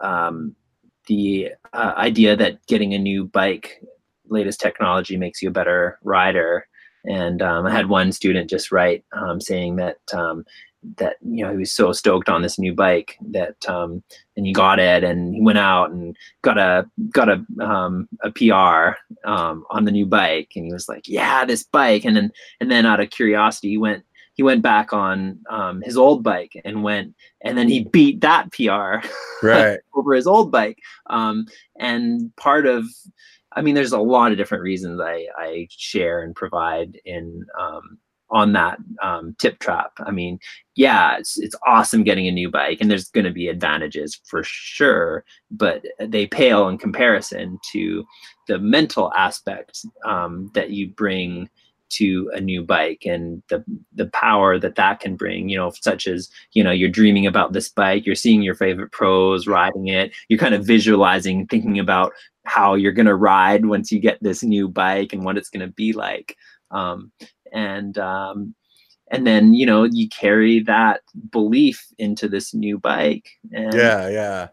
um 0.00 0.54
the 1.08 1.50
uh, 1.72 1.94
idea 1.96 2.36
that 2.36 2.64
getting 2.66 2.94
a 2.94 2.98
new 2.98 3.24
bike 3.24 3.82
latest 4.28 4.60
technology 4.60 5.16
makes 5.16 5.42
you 5.42 5.48
a 5.48 5.52
better 5.52 5.98
rider 6.02 6.66
and 7.08 7.42
um, 7.42 7.66
i 7.66 7.70
had 7.70 7.88
one 7.88 8.12
student 8.12 8.48
just 8.48 8.70
write 8.70 9.04
um, 9.12 9.40
saying 9.40 9.76
that 9.76 9.98
um, 10.14 10.44
that 10.96 11.16
you 11.22 11.44
know 11.44 11.50
he 11.50 11.58
was 11.58 11.72
so 11.72 11.92
stoked 11.92 12.28
on 12.28 12.42
this 12.42 12.58
new 12.58 12.72
bike 12.74 13.16
that 13.20 13.68
um, 13.68 14.02
and 14.36 14.46
he 14.46 14.52
got 14.52 14.78
it 14.78 15.02
and 15.02 15.34
he 15.34 15.40
went 15.40 15.58
out 15.58 15.90
and 15.90 16.16
got 16.42 16.56
a 16.58 16.88
got 17.10 17.28
a 17.28 17.44
um, 17.60 18.08
a 18.22 18.30
PR 18.30 18.96
um, 19.28 19.64
on 19.70 19.84
the 19.84 19.90
new 19.90 20.06
bike. 20.06 20.52
And 20.54 20.64
he 20.64 20.72
was 20.72 20.88
like 20.88 21.08
yeah 21.08 21.44
this 21.44 21.64
bike. 21.64 22.04
And 22.04 22.16
then 22.16 22.32
and 22.60 22.70
then 22.70 22.86
out 22.86 23.00
of 23.00 23.10
curiosity 23.10 23.70
he 23.70 23.78
went 23.78 24.04
he 24.34 24.42
went 24.44 24.62
back 24.62 24.92
on 24.92 25.40
um, 25.50 25.82
his 25.82 25.96
old 25.96 26.22
bike 26.22 26.52
and 26.64 26.84
went 26.84 27.14
and 27.42 27.58
then 27.58 27.68
he 27.68 27.84
beat 27.84 28.20
that 28.20 28.52
PR 28.52 29.06
Right. 29.42 29.80
over 29.94 30.14
his 30.14 30.26
old 30.28 30.52
bike. 30.52 30.78
Um, 31.10 31.46
and 31.78 32.34
part 32.36 32.66
of 32.66 32.84
I 33.58 33.62
mean 33.62 33.74
there's 33.74 33.92
a 33.92 33.98
lot 33.98 34.30
of 34.30 34.38
different 34.38 34.62
reasons 34.62 35.00
I 35.00 35.26
I 35.36 35.66
share 35.70 36.22
and 36.22 36.34
provide 36.34 37.00
in 37.04 37.44
um, 37.58 37.98
on 38.30 38.52
that 38.52 38.78
um, 39.02 39.34
tip 39.38 39.58
trap. 39.58 39.92
I 39.98 40.10
mean, 40.10 40.38
yeah, 40.74 41.16
it's 41.16 41.38
it's 41.38 41.56
awesome 41.66 42.04
getting 42.04 42.26
a 42.26 42.32
new 42.32 42.50
bike, 42.50 42.78
and 42.80 42.90
there's 42.90 43.08
going 43.08 43.24
to 43.24 43.32
be 43.32 43.48
advantages 43.48 44.20
for 44.26 44.42
sure, 44.44 45.24
but 45.50 45.84
they 45.98 46.26
pale 46.26 46.68
in 46.68 46.78
comparison 46.78 47.58
to 47.72 48.04
the 48.46 48.58
mental 48.58 49.12
aspect 49.14 49.80
um, 50.04 50.50
that 50.54 50.70
you 50.70 50.88
bring 50.88 51.48
to 51.90 52.30
a 52.34 52.40
new 52.40 52.62
bike 52.62 53.02
and 53.06 53.42
the 53.48 53.64
the 53.94 54.06
power 54.06 54.58
that 54.58 54.74
that 54.74 55.00
can 55.00 55.16
bring 55.16 55.48
you 55.48 55.56
know 55.56 55.70
such 55.80 56.06
as 56.06 56.28
you 56.52 56.62
know 56.62 56.70
you're 56.70 56.88
dreaming 56.88 57.26
about 57.26 57.52
this 57.52 57.68
bike 57.68 58.04
you're 58.06 58.14
seeing 58.14 58.42
your 58.42 58.54
favorite 58.54 58.92
pros 58.92 59.46
riding 59.46 59.88
it 59.88 60.12
you're 60.28 60.38
kind 60.38 60.54
of 60.54 60.66
visualizing 60.66 61.46
thinking 61.46 61.78
about 61.78 62.12
how 62.44 62.74
you're 62.74 62.92
going 62.92 63.06
to 63.06 63.14
ride 63.14 63.66
once 63.66 63.92
you 63.92 64.00
get 64.00 64.22
this 64.22 64.42
new 64.42 64.68
bike 64.68 65.12
and 65.12 65.24
what 65.24 65.36
it's 65.36 65.50
going 65.50 65.66
to 65.66 65.72
be 65.72 65.92
like 65.92 66.36
um, 66.70 67.10
and 67.52 67.98
um, 67.98 68.54
and 69.10 69.26
then 69.26 69.54
you 69.54 69.66
know 69.66 69.84
you 69.84 70.08
carry 70.08 70.60
that 70.60 71.00
belief 71.30 71.86
into 71.98 72.28
this 72.28 72.54
new 72.54 72.78
bike 72.78 73.30
and 73.52 73.74
Yeah. 73.74 74.08
Yeah. 74.08 74.48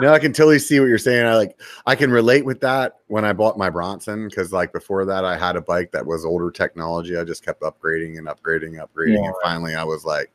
No, 0.00 0.12
I 0.12 0.18
can 0.18 0.32
totally 0.32 0.58
see 0.58 0.80
what 0.80 0.86
you're 0.88 0.98
saying. 0.98 1.24
I 1.26 1.36
like, 1.36 1.60
I 1.86 1.94
can 1.94 2.10
relate 2.10 2.44
with 2.44 2.60
that 2.60 2.96
when 3.06 3.24
I 3.24 3.32
bought 3.32 3.56
my 3.56 3.70
Bronson 3.70 4.28
because, 4.28 4.52
like, 4.52 4.72
before 4.72 5.04
that, 5.04 5.24
I 5.24 5.36
had 5.38 5.56
a 5.56 5.60
bike 5.60 5.92
that 5.92 6.04
was 6.04 6.24
older 6.24 6.50
technology. 6.50 7.16
I 7.16 7.24
just 7.24 7.44
kept 7.44 7.62
upgrading 7.62 8.18
and 8.18 8.26
upgrading, 8.26 8.74
upgrading, 8.84 9.18
Yeah. 9.20 9.26
and 9.26 9.34
finally, 9.42 9.74
I 9.74 9.84
was 9.84 10.04
like, 10.04 10.32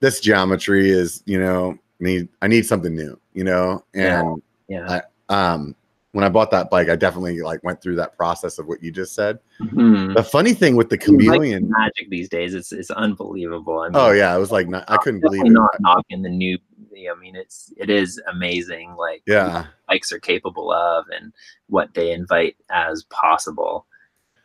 this 0.00 0.20
geometry 0.20 0.90
is, 0.90 1.22
you 1.26 1.38
know, 1.38 1.78
need 2.00 2.28
I 2.42 2.48
need 2.48 2.66
something 2.66 2.94
new, 2.94 3.18
you 3.32 3.44
know, 3.44 3.84
Yeah. 3.94 4.20
and 4.20 4.42
yeah 4.68 5.00
um 5.28 5.74
when 6.12 6.22
I 6.22 6.28
bought 6.28 6.52
that 6.52 6.70
bike, 6.70 6.88
I 6.88 6.94
definitely 6.96 7.40
like 7.40 7.62
went 7.64 7.80
through 7.82 7.96
that 7.96 8.16
process 8.16 8.58
of 8.60 8.66
what 8.68 8.80
you 8.82 8.92
just 8.92 9.14
said. 9.14 9.40
Mhm. 9.60 10.14
The 10.14 10.22
funny 10.22 10.52
thing 10.54 10.76
with 10.76 10.88
the 10.88 10.96
chameleon, 10.98 11.68
magic 11.70 12.08
these 12.10 12.28
days 12.28 12.54
it's 12.54 12.70
it's 12.72 12.90
unbelievable 12.90 13.80
I 13.80 13.86
mean, 13.88 13.92
oh 13.96 14.10
yeah, 14.12 14.32
I 14.34 14.38
was 14.38 14.52
like, 14.52 14.68
not, 14.68 14.84
I 14.88 14.96
couldn't 14.98 15.20
believe 15.20 15.44
it. 15.46 15.50
not 15.50 15.70
knocking 15.80 16.22
the 16.22 16.28
new 16.28 16.58
I 16.94 17.18
mean 17.20 17.36
it's 17.36 17.72
it 17.76 17.90
is 17.90 18.20
amazing 18.30 18.94
like 18.96 19.22
Yeah, 19.26 19.66
bikes 19.88 20.12
are 20.12 20.18
capable 20.18 20.72
of 20.72 21.06
and 21.10 21.32
what 21.68 21.92
they 21.94 22.12
invite 22.12 22.56
as 22.70 23.04
possible. 23.04 23.86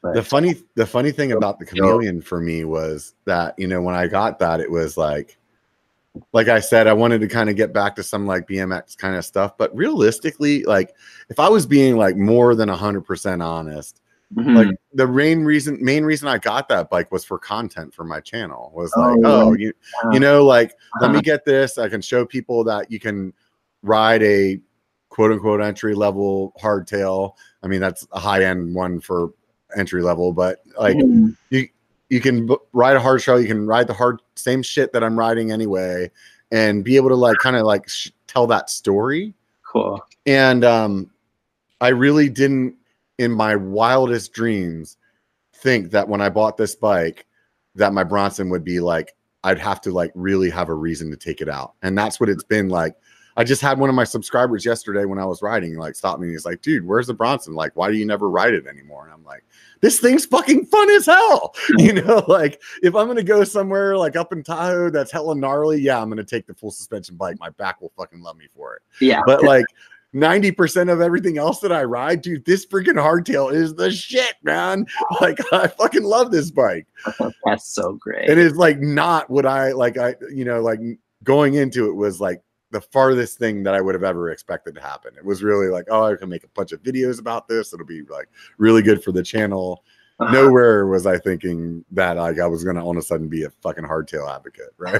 But 0.01 0.13
the 0.13 0.23
funny 0.23 0.55
the 0.75 0.85
funny 0.85 1.11
thing 1.11 1.33
about 1.33 1.59
the 1.59 1.65
chameleon 1.65 2.21
for 2.21 2.39
me 2.39 2.63
was 2.63 3.15
that 3.25 3.55
you 3.57 3.67
know 3.67 3.81
when 3.81 3.95
I 3.95 4.07
got 4.07 4.39
that, 4.39 4.61
it 4.61 4.71
was 4.71 4.97
like, 4.97 5.37
like 6.31 6.47
I 6.47 6.59
said, 6.59 6.87
I 6.87 6.93
wanted 6.93 7.19
to 7.21 7.27
kind 7.27 7.49
of 7.49 7.55
get 7.55 7.73
back 7.73 7.95
to 7.97 8.03
some 8.03 8.25
like 8.25 8.47
BMX 8.47 8.97
kind 8.97 9.15
of 9.15 9.25
stuff, 9.25 9.57
but 9.57 9.75
realistically, 9.75 10.63
like 10.63 10.95
if 11.29 11.39
I 11.39 11.49
was 11.49 11.65
being 11.65 11.97
like 11.97 12.15
more 12.15 12.55
than 12.55 12.69
hundred 12.69 13.01
percent 13.01 13.41
honest, 13.41 14.01
Mhm. 14.35 14.55
like 14.55 14.77
the 14.93 15.07
main 15.07 15.43
reason 15.43 15.77
main 15.83 16.03
reason 16.03 16.27
I 16.27 16.37
got 16.37 16.69
that 16.69 16.89
bike 16.91 17.11
was 17.11 17.25
for 17.25 17.39
content 17.39 17.93
for 17.95 18.03
my 18.03 18.19
channel 18.19 18.71
was 18.75 18.93
Oh, 18.95 19.01
like 19.01 19.19
oh 19.25 19.53
you 19.53 19.73
Wow. 20.03 20.11
you 20.11 20.19
know 20.19 20.45
like 20.45 20.71
let 21.01 21.09
me 21.09 21.15
Uh-huh. 21.17 21.21
get 21.21 21.45
this 21.45 21.79
I 21.79 21.89
can 21.89 21.99
show 22.01 22.25
people 22.25 22.63
that 22.65 22.91
you 22.91 22.99
can 22.99 23.33
ride 23.81 24.21
a 24.21 24.59
quote 25.09 25.31
unquote 25.31 25.61
entry 25.61 25.95
level 25.95 26.53
hardtail 26.61 27.33
I 27.63 27.67
mean 27.67 27.81
that's 27.81 28.07
a 28.11 28.19
high 28.19 28.43
end 28.43 28.75
one 28.75 28.99
for 28.99 29.33
entry 29.75 30.03
level 30.03 30.31
but 30.31 30.59
like 30.79 30.95
Mhm. 30.97 31.35
you 31.49 32.19
can 32.21 32.45
b- 32.45 32.57
ride 32.73 32.95
a 32.95 32.99
hard 32.99 33.21
shell 33.23 33.39
you 33.41 33.47
can 33.47 33.65
ride 33.65 33.87
the 33.87 33.93
hard 33.93 34.19
same 34.35 34.61
shit 34.61 34.93
that 34.93 35.03
I'm 35.03 35.17
riding 35.17 35.51
anyway 35.51 36.11
and 36.51 36.83
be 36.83 36.95
able 36.97 37.09
to 37.09 37.15
like 37.15 37.37
kind 37.37 37.55
of 37.55 37.63
like 37.65 37.89
sh- 37.89 38.09
tell 38.27 38.45
that 38.47 38.69
story 38.69 39.33
cool 39.63 39.99
and 40.27 40.63
um 40.65 41.09
i 41.81 41.87
really 41.89 42.29
didn't 42.29 42.75
in 43.19 43.31
my 43.31 43.55
wildest 43.55 44.33
dreams 44.33 44.97
think 45.53 45.91
that 45.91 46.07
when 46.07 46.21
i 46.21 46.29
bought 46.29 46.57
this 46.57 46.75
bike 46.75 47.25
that 47.75 47.93
my 47.93 48.03
bronson 48.03 48.49
would 48.49 48.63
be 48.63 48.79
like 48.79 49.15
i'd 49.43 49.59
have 49.59 49.81
to 49.81 49.91
like 49.91 50.11
really 50.15 50.49
have 50.49 50.69
a 50.69 50.73
reason 50.73 51.09
to 51.11 51.17
take 51.17 51.41
it 51.41 51.49
out. 51.49 51.73
And 51.81 51.97
that's 51.97 52.19
what 52.19 52.29
it's 52.29 52.43
been 52.43 52.69
like. 52.69 52.95
I 53.37 53.45
just 53.45 53.61
had 53.61 53.79
one 53.79 53.87
of 53.87 53.95
my 53.95 54.03
subscribers 54.03 54.65
yesterday 54.65 55.05
when 55.05 55.17
i 55.17 55.25
was 55.25 55.41
riding 55.41 55.77
like 55.77 55.95
stop 55.95 56.19
me. 56.19 56.27
And 56.27 56.33
he's 56.33 56.45
like 56.45 56.61
dude 56.61 56.85
where's 56.85 57.07
the 57.07 57.13
bronson? 57.13 57.53
Like 57.53 57.73
why 57.75 57.89
do 57.89 57.95
you 57.95 58.05
never 58.05 58.29
ride 58.29 58.53
it 58.53 58.67
anymore? 58.67 59.05
And 59.05 59.13
i'm 59.13 59.23
like 59.23 59.45
this 59.81 59.99
thing's 59.99 60.25
fucking 60.25 60.65
fun 60.65 60.89
as 60.91 61.05
hell. 61.05 61.55
You 61.77 61.93
know 61.93 62.25
like 62.27 62.61
if 62.83 62.95
i'm 62.95 63.07
gonna 63.07 63.23
go 63.23 63.45
somewhere 63.45 63.95
like 63.95 64.17
up 64.17 64.33
in 64.33 64.43
tahoe 64.43 64.89
that's 64.89 65.11
hella 65.11 65.35
gnarly 65.35 65.79
yeah 65.79 66.01
i'm 66.01 66.09
gonna 66.09 66.23
take 66.23 66.47
the 66.47 66.53
full 66.53 66.71
suspension 66.71 67.15
bike. 67.15 67.37
My 67.39 67.51
back 67.51 67.79
will 67.79 67.93
fucking 67.95 68.21
love 68.21 68.35
me 68.35 68.47
for 68.53 68.75
it. 68.75 68.81
Yeah. 68.99 69.21
But 69.25 69.43
like 69.43 69.65
90% 70.15 70.91
of 70.91 71.01
everything 71.01 71.37
else 71.37 71.59
that 71.59 71.71
I 71.71 71.83
ride, 71.83 72.21
dude, 72.21 72.45
this 72.45 72.65
freaking 72.65 72.95
hardtail 72.95 73.53
is 73.53 73.75
the 73.75 73.91
shit, 73.91 74.35
man. 74.43 74.85
Like 75.21 75.39
I 75.51 75.67
fucking 75.67 76.03
love 76.03 76.31
this 76.31 76.51
bike. 76.51 76.87
that's 77.45 77.73
so 77.73 77.93
great 77.93 78.29
And 78.29 78.39
it's 78.39 78.55
like 78.55 78.79
not 78.79 79.29
what 79.29 79.45
I 79.45 79.71
like 79.71 79.97
I 79.97 80.15
you 80.33 80.45
know, 80.45 80.61
like 80.61 80.79
going 81.23 81.55
into 81.55 81.89
it 81.89 81.93
was 81.93 82.21
like 82.21 82.41
the 82.71 82.81
farthest 82.81 83.37
thing 83.37 83.63
that 83.63 83.73
I 83.73 83.81
would 83.81 83.95
have 83.95 84.03
ever 84.03 84.29
expected 84.29 84.75
to 84.75 84.81
happen. 84.81 85.13
It 85.17 85.25
was 85.25 85.43
really 85.43 85.67
like, 85.67 85.85
oh, 85.89 86.03
I 86.05 86.15
can 86.15 86.29
make 86.29 86.43
a 86.43 86.49
bunch 86.49 86.71
of 86.71 86.81
videos 86.83 87.19
about 87.19 87.47
this. 87.47 87.73
It'll 87.73 87.85
be 87.85 88.03
like 88.03 88.29
really 88.57 88.81
good 88.81 89.03
for 89.03 89.11
the 89.11 89.23
channel. 89.23 89.83
Uh-huh. 90.19 90.31
Nowhere 90.33 90.85
was 90.85 91.05
I 91.05 91.17
thinking 91.17 91.83
that 91.91 92.17
like 92.17 92.39
I 92.39 92.47
was 92.47 92.63
gonna 92.63 92.83
all 92.83 92.91
of 92.91 92.97
a 92.97 93.01
sudden 93.01 93.29
be 93.29 93.43
a 93.43 93.49
fucking 93.49 93.85
hardtail 93.85 94.33
advocate, 94.33 94.73
right? 94.77 94.99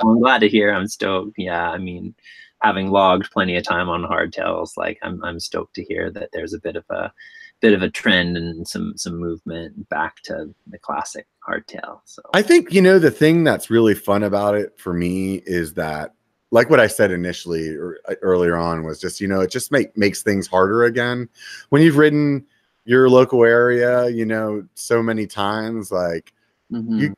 I'm 0.00 0.18
glad 0.18 0.40
to 0.40 0.48
hear. 0.48 0.72
I'm 0.72 0.88
stoked. 0.88 1.34
Yeah, 1.38 1.70
I 1.70 1.78
mean, 1.78 2.14
having 2.60 2.90
logged 2.90 3.30
plenty 3.30 3.56
of 3.56 3.64
time 3.64 3.88
on 3.88 4.02
hardtails, 4.02 4.76
like 4.76 4.98
I'm 5.02 5.22
I'm 5.24 5.40
stoked 5.40 5.74
to 5.74 5.84
hear 5.84 6.10
that 6.10 6.30
there's 6.32 6.54
a 6.54 6.60
bit 6.60 6.76
of 6.76 6.84
a 6.90 7.12
bit 7.60 7.72
of 7.72 7.82
a 7.82 7.90
trend 7.90 8.36
and 8.36 8.66
some 8.66 8.94
some 8.96 9.16
movement 9.18 9.88
back 9.88 10.22
to 10.22 10.54
the 10.68 10.78
classic 10.78 11.26
hardtail. 11.46 12.00
So 12.04 12.22
I 12.34 12.42
think 12.42 12.72
you 12.72 12.82
know 12.82 12.98
the 12.98 13.10
thing 13.10 13.44
that's 13.44 13.70
really 13.70 13.94
fun 13.94 14.22
about 14.22 14.54
it 14.54 14.78
for 14.78 14.92
me 14.92 15.42
is 15.46 15.74
that, 15.74 16.14
like 16.50 16.70
what 16.70 16.80
I 16.80 16.86
said 16.86 17.10
initially 17.10 17.70
or 17.70 17.98
uh, 18.08 18.14
earlier 18.22 18.56
on, 18.56 18.84
was 18.84 19.00
just 19.00 19.20
you 19.20 19.28
know 19.28 19.40
it 19.40 19.50
just 19.50 19.72
make 19.72 19.96
makes 19.96 20.22
things 20.22 20.46
harder 20.46 20.84
again 20.84 21.28
when 21.70 21.82
you've 21.82 21.96
ridden 21.96 22.44
your 22.84 23.10
local 23.10 23.44
area, 23.44 24.08
you 24.08 24.24
know, 24.24 24.66
so 24.74 25.02
many 25.02 25.26
times. 25.26 25.92
Like, 25.92 26.32
Mhm. 26.72 27.00
you- 27.00 27.14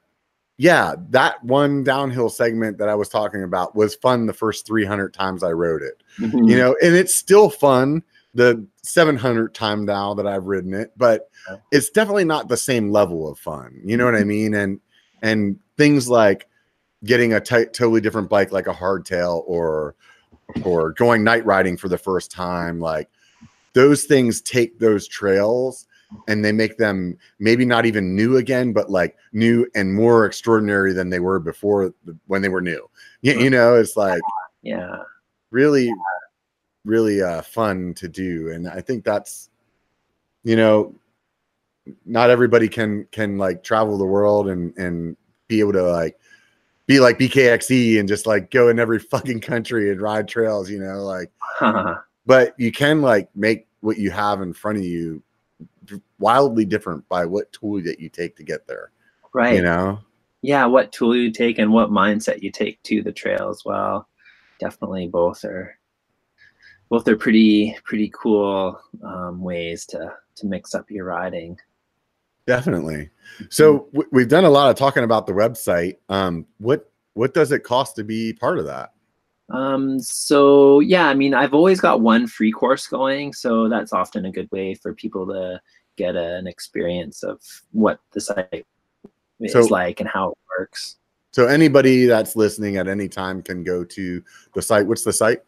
yeah, 0.61 0.95
that 1.09 1.43
one 1.43 1.83
downhill 1.85 2.29
segment 2.29 2.77
that 2.77 2.91
I 2.91 2.95
was 2.95 3.09
talking 3.09 3.43
about 3.43 3.75
was 3.75 3.95
fun 3.95 4.27
the 4.27 4.35
first 4.35 4.67
300 4.67 5.15
times 5.15 5.43
I 5.43 5.53
rode 5.53 5.81
it 5.81 6.03
Mhm. 6.19 6.51
you 6.51 6.57
know 6.59 6.77
and 6.83 6.95
it's 6.95 7.15
still 7.15 7.49
fun 7.49 8.03
the 8.35 8.65
700 8.83 9.55
time 9.55 9.85
now 9.87 10.13
that 10.15 10.27
I've 10.27 10.45
ridden 10.45 10.75
it, 10.75 10.93
but 10.97 11.31
it's 11.73 11.91
definitely 11.91 12.25
not 12.25 12.49
the 12.49 12.57
same 12.57 12.93
level 12.93 13.29
of 13.29 13.39
fun. 13.39 13.81
You 13.85 13.97
know 13.97 14.05
what 14.05 14.15
I 14.15 14.23
mean? 14.25 14.55
And 14.55 14.81
and 15.23 15.59
things 15.77 16.09
like 16.09 16.47
getting 17.05 17.33
a 17.33 17.41
t- 17.41 17.65
totally 17.65 18.01
different 18.01 18.29
bike 18.29 18.53
like 18.53 18.67
a 18.69 18.75
hardtail 18.75 19.43
or 19.47 19.95
or 20.63 20.93
going 20.93 21.25
night 21.25 21.45
riding 21.47 21.77
for 21.77 21.89
the 21.89 21.99
first 21.99 22.31
time 22.31 22.79
like 22.81 23.09
those 23.73 24.05
things 24.05 24.41
take 24.41 24.79
those 24.79 25.09
trails 25.09 25.87
and 26.29 26.45
they 26.45 26.53
make 26.53 26.77
them 26.77 27.17
maybe 27.39 27.65
not 27.65 27.87
even 27.87 28.17
new 28.17 28.37
again 28.37 28.73
but 28.73 28.91
like 28.91 29.17
new 29.33 29.67
and 29.75 29.95
more 29.95 30.27
extraordinary 30.27 30.93
than 30.93 31.11
they 31.11 31.21
were 31.21 31.39
before 31.39 31.95
when 32.27 32.43
they 32.43 32.49
were 32.49 32.61
new. 32.61 32.89
You, 33.23 33.39
you 33.39 33.51
know 33.51 33.77
it's 33.77 33.97
like 33.97 34.23
yeah. 34.63 34.97
really 35.51 35.93
really 36.85 37.23
uh 37.23 37.43
fun 37.43 37.93
to 37.95 38.09
do 38.09 38.51
and 38.51 38.67
i 38.67 38.81
think 38.81 39.05
that's 39.05 39.51
you 40.45 40.57
know 40.57 40.95
not 42.07 42.31
everybody 42.31 42.69
can 42.69 43.07
can 43.13 43.39
like 43.39 43.63
travel 43.63 43.99
the 43.99 44.07
world 44.07 44.49
and 44.49 44.77
and 44.77 45.17
be 45.49 45.61
able 45.61 45.73
to 45.73 45.83
like 45.83 46.17
be 46.87 46.99
like 46.99 47.19
BKXC 47.19 48.01
and 48.01 48.09
just 48.09 48.27
like 48.27 48.51
go 48.51 48.69
in 48.69 48.79
every 48.79 48.99
fucking 48.99 49.41
country 49.41 49.93
and 49.93 50.01
ride 50.01 50.27
trails, 50.27 50.69
you 50.69 50.81
know, 50.81 51.05
like 51.05 51.31
but 52.27 52.55
you 52.59 52.73
can 52.73 53.01
like 53.01 53.29
make 53.37 53.69
what 53.81 53.99
you 53.99 54.11
have 54.11 54.43
in 54.43 54.53
front 54.53 54.79
of 54.79 54.85
you 54.85 55.23
wildly 56.19 56.65
different 56.65 57.09
by 57.09 57.25
what 57.25 57.53
tool 57.53 57.83
that 57.83 58.01
you 58.01 58.09
take 58.09 58.37
to 58.37 58.43
get 58.43 58.67
there. 58.67 58.93
Right. 59.33 59.57
You 59.57 59.63
know? 59.63 60.01
Yeah, 60.43 60.67
what 60.67 60.93
tool 60.93 61.15
you 61.15 61.31
take 61.31 61.59
and 61.59 61.73
what 61.73 61.91
mindset 61.91 62.43
you 62.43 62.51
take 62.51 62.83
to 62.85 63.03
the 63.03 63.13
trail 63.13 63.51
as 63.51 63.63
well. 63.65 64.09
Definitely 64.59 65.09
both 65.09 65.45
are 65.45 65.77
both 66.89 67.07
are 67.09 67.17
pretty 67.17 67.77
pretty 67.85 68.13
cool 68.15 68.79
um, 69.05 69.41
ways 69.41 69.87
to 69.87 70.13
to 70.37 70.47
mix 70.47 70.75
up 70.75 70.91
your 70.91 71.05
riding. 71.05 71.59
Definitely. 72.47 73.11
So 73.49 73.79
mm-hmm. 73.79 73.97
w- 73.97 74.09
we've 74.13 74.29
done 74.29 74.45
a 74.45 74.51
lot 74.51 74.71
of 74.71 74.77
talking 74.77 75.05
about 75.05 75.27
the 75.27 75.33
website. 75.33 75.97
Um, 76.09 76.47
what 76.59 76.91
what 77.15 77.35
does 77.35 77.53
it 77.53 77.65
cost 77.65 77.97
to 77.97 78.05
be 78.05 78.33
part 78.33 78.59
of 78.59 78.67
that? 78.67 78.93
Um, 79.51 79.99
so 79.99 80.81
yeah, 80.81 81.09
I 81.09 81.15
mean, 81.15 81.35
I've 81.35 81.55
always 81.55 81.81
got 81.81 82.01
one 82.01 82.27
free 82.27 82.53
course 82.53 82.87
going, 82.87 83.33
so 83.33 83.69
that's 83.69 83.93
often 83.93 84.27
a 84.27 84.33
good 84.33 84.51
way 84.51 84.75
for 84.75 84.95
people 84.95 85.27
to 85.27 85.61
get 86.03 86.17
a, 86.17 86.37
an 86.37 86.47
experience 86.47 87.23
of 87.23 87.41
what 87.73 88.01
the 88.13 88.21
site 88.21 88.67
is 89.41 89.53
so, 89.53 89.61
like 89.63 90.01
and 90.01 90.09
how 90.09 90.31
it 90.31 90.39
works. 90.59 90.97
So 91.33 91.47
anybody 91.47 92.07
that's 92.07 92.37
listening 92.37 92.77
at 92.77 92.89
any 92.89 93.09
time 93.09 93.43
can 93.43 93.63
go 93.63 93.85
to 93.85 94.23
the 94.55 94.63
site. 94.63 94.87
What's 94.87 95.05
the 95.05 95.13
site? 95.13 95.43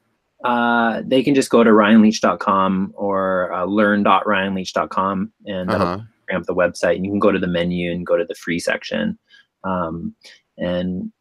Uh, 0.45 1.03
they 1.05 1.23
can 1.23 1.35
just 1.35 1.51
go 1.51 1.63
to 1.63 1.71
ryanleach.com 1.71 2.95
or 2.97 3.53
uh, 3.53 3.65
learn.ryanleach.com 3.65 5.33
and 5.47 5.71
uh-huh 5.71 6.01
bring 6.33 6.41
up 6.41 6.47
the 6.47 6.55
website 6.55 6.97
and 6.97 7.05
you 7.05 7.11
can 7.11 7.19
go 7.19 7.33
to 7.33 7.39
the 7.39 7.47
menu 7.47 7.93
and 7.93 8.07
go 8.07 8.17
to 8.17 8.25
the 8.25 8.35
free 8.35 8.59
section. 8.59 9.19
Um, 9.65 10.15
and 10.59 11.13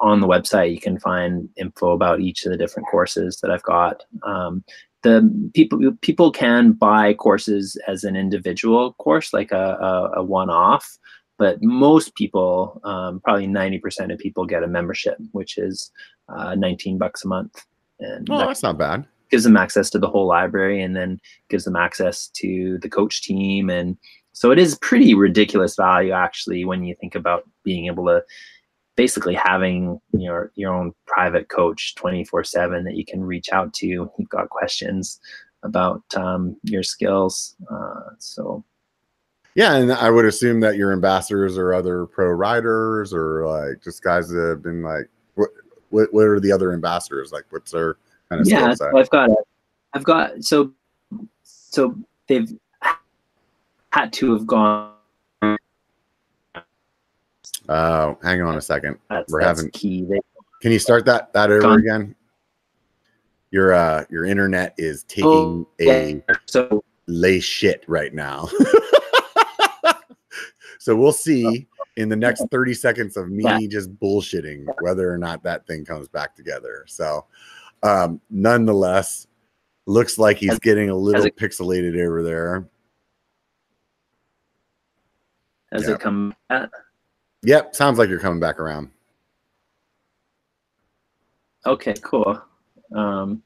on 0.00 0.20
the 0.20 0.26
website, 0.26 0.72
you 0.72 0.80
can 0.80 0.98
find 0.98 1.48
info 1.56 1.92
about 1.92 2.20
each 2.20 2.44
of 2.44 2.52
the 2.52 2.58
different 2.58 2.88
courses 2.88 3.40
that 3.40 3.50
I've 3.50 3.62
got. 3.62 4.04
Um, 4.22 4.64
the 5.02 5.50
people 5.54 5.78
people 6.00 6.32
can 6.32 6.72
buy 6.72 7.14
courses 7.14 7.80
as 7.86 8.04
an 8.04 8.16
individual 8.16 8.94
course, 8.94 9.32
like 9.32 9.52
a, 9.52 9.76
a, 9.80 10.20
a 10.20 10.22
one-off, 10.24 10.98
but 11.38 11.62
most 11.62 12.14
people, 12.16 12.80
um, 12.84 13.20
probably 13.20 13.46
90% 13.46 14.12
of 14.12 14.18
people 14.18 14.44
get 14.44 14.64
a 14.64 14.66
membership, 14.66 15.16
which 15.32 15.56
is 15.56 15.90
uh, 16.28 16.54
19 16.56 16.98
bucks 16.98 17.24
a 17.24 17.28
month. 17.28 17.64
And 18.00 18.28
oh, 18.28 18.38
that 18.38 18.46
that's 18.46 18.62
not 18.62 18.76
bad. 18.76 19.06
Gives 19.30 19.44
them 19.44 19.56
access 19.56 19.88
to 19.90 19.98
the 19.98 20.08
whole 20.08 20.26
library 20.26 20.82
and 20.82 20.96
then 20.96 21.20
gives 21.48 21.64
them 21.64 21.76
access 21.76 22.28
to 22.34 22.78
the 22.82 22.88
coach 22.88 23.22
team 23.22 23.70
and 23.70 23.96
so 24.32 24.52
it 24.52 24.58
is 24.58 24.78
pretty 24.80 25.14
ridiculous 25.14 25.74
value 25.74 26.12
actually 26.12 26.64
when 26.64 26.84
you 26.84 26.94
think 27.00 27.16
about 27.16 27.42
being 27.64 27.86
able 27.86 28.06
to 28.06 28.22
basically 28.98 29.34
having 29.34 30.00
your 30.12 30.50
your 30.56 30.74
own 30.74 30.92
private 31.06 31.48
coach 31.48 31.94
24 31.94 32.42
7 32.42 32.82
that 32.84 32.96
you 32.96 33.04
can 33.04 33.22
reach 33.22 33.48
out 33.52 33.72
to 33.72 33.86
you've 33.86 34.28
got 34.28 34.50
questions 34.50 35.20
about 35.62 36.02
um, 36.16 36.56
your 36.64 36.82
skills 36.82 37.54
uh, 37.70 38.10
so 38.18 38.64
yeah 39.54 39.76
and 39.76 39.92
i 39.92 40.10
would 40.10 40.24
assume 40.24 40.58
that 40.58 40.76
your 40.76 40.92
ambassadors 40.92 41.56
are 41.56 41.72
other 41.72 42.06
pro 42.06 42.28
riders 42.28 43.14
or 43.14 43.46
like 43.46 43.80
just 43.82 44.02
guys 44.02 44.28
that 44.28 44.48
have 44.48 44.62
been 44.62 44.82
like 44.82 45.08
what 45.36 45.50
what, 45.90 46.12
what 46.12 46.26
are 46.26 46.40
the 46.40 46.50
other 46.50 46.72
ambassadors 46.72 47.32
like 47.32 47.44
what's 47.50 47.70
their 47.70 47.96
kind 48.28 48.40
of 48.40 48.48
yeah 48.48 48.74
so 48.74 48.90
i've 48.98 49.10
got 49.10 49.30
i've 49.94 50.04
got 50.04 50.44
so 50.44 50.72
so 51.44 51.96
they've 52.26 52.52
had 53.90 54.12
to 54.14 54.32
have 54.32 54.46
gone. 54.46 54.92
Uh, 57.68 58.14
hang 58.22 58.42
on 58.42 58.56
a 58.56 58.60
second. 58.60 58.98
That's, 59.10 59.30
We're 59.30 59.42
that's 59.42 59.60
having 59.60 59.70
key. 59.72 60.04
They, 60.04 60.20
can 60.62 60.72
you 60.72 60.78
start 60.78 61.04
that 61.06 61.32
that 61.32 61.50
over 61.50 61.60
gone. 61.60 61.78
again? 61.78 62.14
Your 63.50 63.72
uh 63.72 64.04
your 64.10 64.24
internet 64.24 64.74
is 64.78 65.04
taking 65.04 65.26
oh, 65.30 65.68
a 65.80 66.22
so 66.46 66.82
lay 67.06 67.40
shit 67.40 67.84
right 67.86 68.12
now. 68.12 68.48
so 70.78 70.96
we'll 70.96 71.12
see 71.12 71.66
in 71.96 72.08
the 72.08 72.16
next 72.16 72.44
30 72.50 72.74
seconds 72.74 73.16
of 73.16 73.28
me 73.28 73.44
yeah. 73.44 73.58
just 73.68 73.94
bullshitting 73.98 74.66
whether 74.80 75.12
or 75.12 75.18
not 75.18 75.42
that 75.42 75.66
thing 75.66 75.84
comes 75.84 76.08
back 76.08 76.34
together. 76.34 76.84
So 76.86 77.26
um 77.82 78.20
nonetheless, 78.30 79.26
looks 79.86 80.18
like 80.18 80.38
he's 80.38 80.58
getting 80.58 80.90
a 80.90 80.96
little 80.96 81.30
pixelated 81.30 81.98
over 82.02 82.22
there 82.22 82.68
as 85.72 85.82
yep. 85.82 85.96
it 85.96 86.00
come 86.00 86.34
back. 86.48 86.70
Yep, 87.42 87.74
sounds 87.74 87.98
like 87.98 88.08
you're 88.08 88.18
coming 88.18 88.40
back 88.40 88.58
around. 88.58 88.90
Okay, 91.66 91.94
cool. 92.02 92.40
Um, 92.94 93.42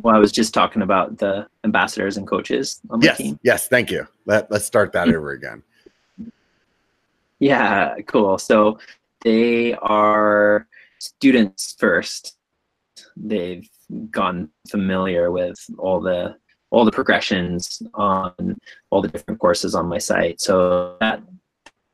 well, 0.00 0.14
I 0.14 0.18
was 0.18 0.32
just 0.32 0.52
talking 0.52 0.82
about 0.82 1.18
the 1.18 1.48
ambassadors 1.64 2.16
and 2.16 2.26
coaches 2.26 2.80
on 2.90 3.00
the 3.00 3.06
yes, 3.06 3.16
team. 3.16 3.38
Yes, 3.42 3.68
thank 3.68 3.90
you. 3.90 4.06
Let, 4.26 4.50
let's 4.50 4.64
start 4.64 4.92
that 4.92 5.08
over 5.14 5.30
again. 5.30 5.62
Yeah, 7.38 7.94
cool. 8.06 8.38
So 8.38 8.78
they 9.22 9.74
are 9.74 10.66
students 10.98 11.74
first. 11.78 12.36
They've 13.16 13.68
gone 14.10 14.50
familiar 14.68 15.30
with 15.30 15.58
all 15.78 16.00
the 16.00 16.36
all 16.70 16.84
the 16.84 16.92
progressions 16.92 17.80
on 17.94 18.58
all 18.90 19.00
the 19.00 19.08
different 19.08 19.38
courses 19.38 19.74
on 19.74 19.86
my 19.86 19.98
site. 19.98 20.40
So 20.40 20.96
that 21.00 21.22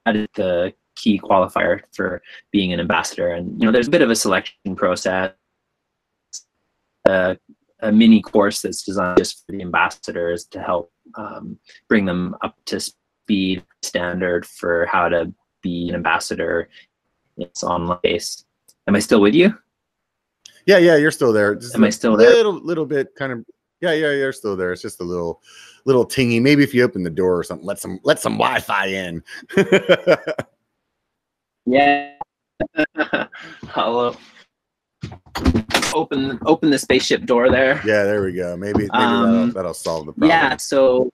that 0.07 0.16
is 0.16 0.28
the 0.35 0.73
key 0.97 1.19
qualifier 1.19 1.81
for 1.93 2.23
being 2.51 2.73
an 2.73 2.81
ambassador. 2.81 3.28
And 3.28 3.60
you 3.60 3.66
know, 3.66 3.73
there's 3.73 3.89
a 3.89 3.90
bit 3.90 4.02
of 4.02 4.10
a 4.10 4.16
selection 4.16 4.77
process. 4.77 5.32
Uh, 7.09 7.35
a 7.81 7.90
mini 7.90 8.23
course 8.23 8.62
that's 8.62 8.82
designed 8.82 9.19
just 9.19 9.44
for 9.44 9.52
the 9.52 9.60
ambassadors 9.60 10.44
to 10.47 10.62
help 10.62 10.93
um, 11.16 11.59
bring 11.89 12.05
them 12.05 12.36
up 12.43 12.56
to 12.66 12.81
speed 12.81 13.64
standard 13.82 14.47
for 14.47 14.86
how 14.86 15.09
to 15.09 15.32
be 15.62 15.89
an 15.89 15.97
ambassador. 15.97 16.69
It's 17.36 17.64
online 17.64 17.98
base. 18.02 18.44
Am 18.86 18.94
I 18.94 19.01
still 19.01 19.20
with 19.20 19.35
you? 19.35 19.56
Yeah, 20.66 20.78
yeah, 20.78 20.97
you're 20.97 21.10
still 21.10 21.32
there. 21.32 21.55
Just 21.56 21.74
Am 21.74 21.82
I 21.82 21.90
still 21.90 22.16
there? 22.16 22.31
A 22.31 22.35
little, 22.35 22.55
little 22.55 22.86
bit, 22.86 23.14
kind 23.16 23.32
of. 23.32 23.44
Yeah, 23.81 23.93
yeah, 23.94 24.12
you're 24.12 24.32
still 24.32 24.56
there. 24.56 24.73
It's 24.73 24.82
just 24.82 25.01
a 25.01 25.05
little, 25.05 25.43
little 25.85 26.06
tingy. 26.06 26.40
Maybe 26.40 26.62
if 26.62 26.73
you 26.73 26.85
open 26.85 27.02
the 27.02 27.10
door 27.10 27.36
or 27.36 27.43
something, 27.43 27.66
let 27.66 27.81
some 27.81 27.98
let 28.05 28.20
some 28.20 28.35
Wi-Fi 28.35 28.86
in. 28.86 29.24
yeah. 31.73 32.12
Hello. 33.69 34.15
Open 35.94 36.39
open 36.47 36.70
the 36.70 36.78
spaceship 36.78 37.24
door 37.24 37.51
there. 37.51 37.77
Yeah, 37.85 38.05
there 38.05 38.23
we 38.23 38.32
go. 38.32 38.57
Maybe, 38.57 38.81
maybe 38.81 38.90
um, 38.93 39.32
that'll, 39.32 39.53
that'll 39.53 39.74
solve 39.74 40.07
the 40.07 40.12
problem. 40.12 40.31
Yeah. 40.31 40.57
So 40.57 41.11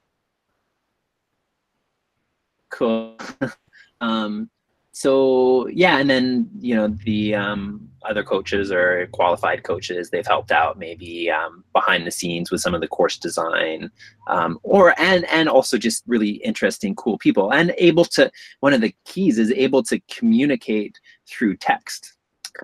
cool. 2.71 3.17
um, 4.01 4.51
so 4.99 5.69
yeah, 5.69 5.99
and 5.99 6.11
then 6.11 6.51
you 6.59 6.75
know 6.75 6.89
the 6.89 7.33
um, 7.33 7.89
other 8.03 8.25
coaches 8.25 8.73
or 8.73 9.07
qualified 9.13 9.63
coaches 9.63 10.11
they've 10.11 10.27
helped 10.27 10.51
out 10.51 10.77
maybe 10.77 11.31
um, 11.31 11.63
behind 11.73 12.05
the 12.05 12.11
scenes 12.11 12.51
with 12.51 12.61
some 12.61 12.75
of 12.75 12.81
the 12.81 12.89
course 12.89 13.17
design, 13.17 13.93
um, 14.27 14.59
or 14.65 15.01
and 15.01 15.25
and 15.27 15.49
also 15.49 15.79
just 15.79 16.03
really 16.09 16.43
interesting, 16.43 16.97
cool 16.97 17.17
people, 17.17 17.53
and 17.53 17.73
able 17.79 18.05
to. 18.07 18.29
One 18.59 18.73
of 18.73 18.81
the 18.81 18.93
keys 19.05 19.39
is 19.39 19.53
able 19.53 19.85
to 19.85 20.01
communicate 20.11 20.99
through 21.29 21.59
text 21.59 22.15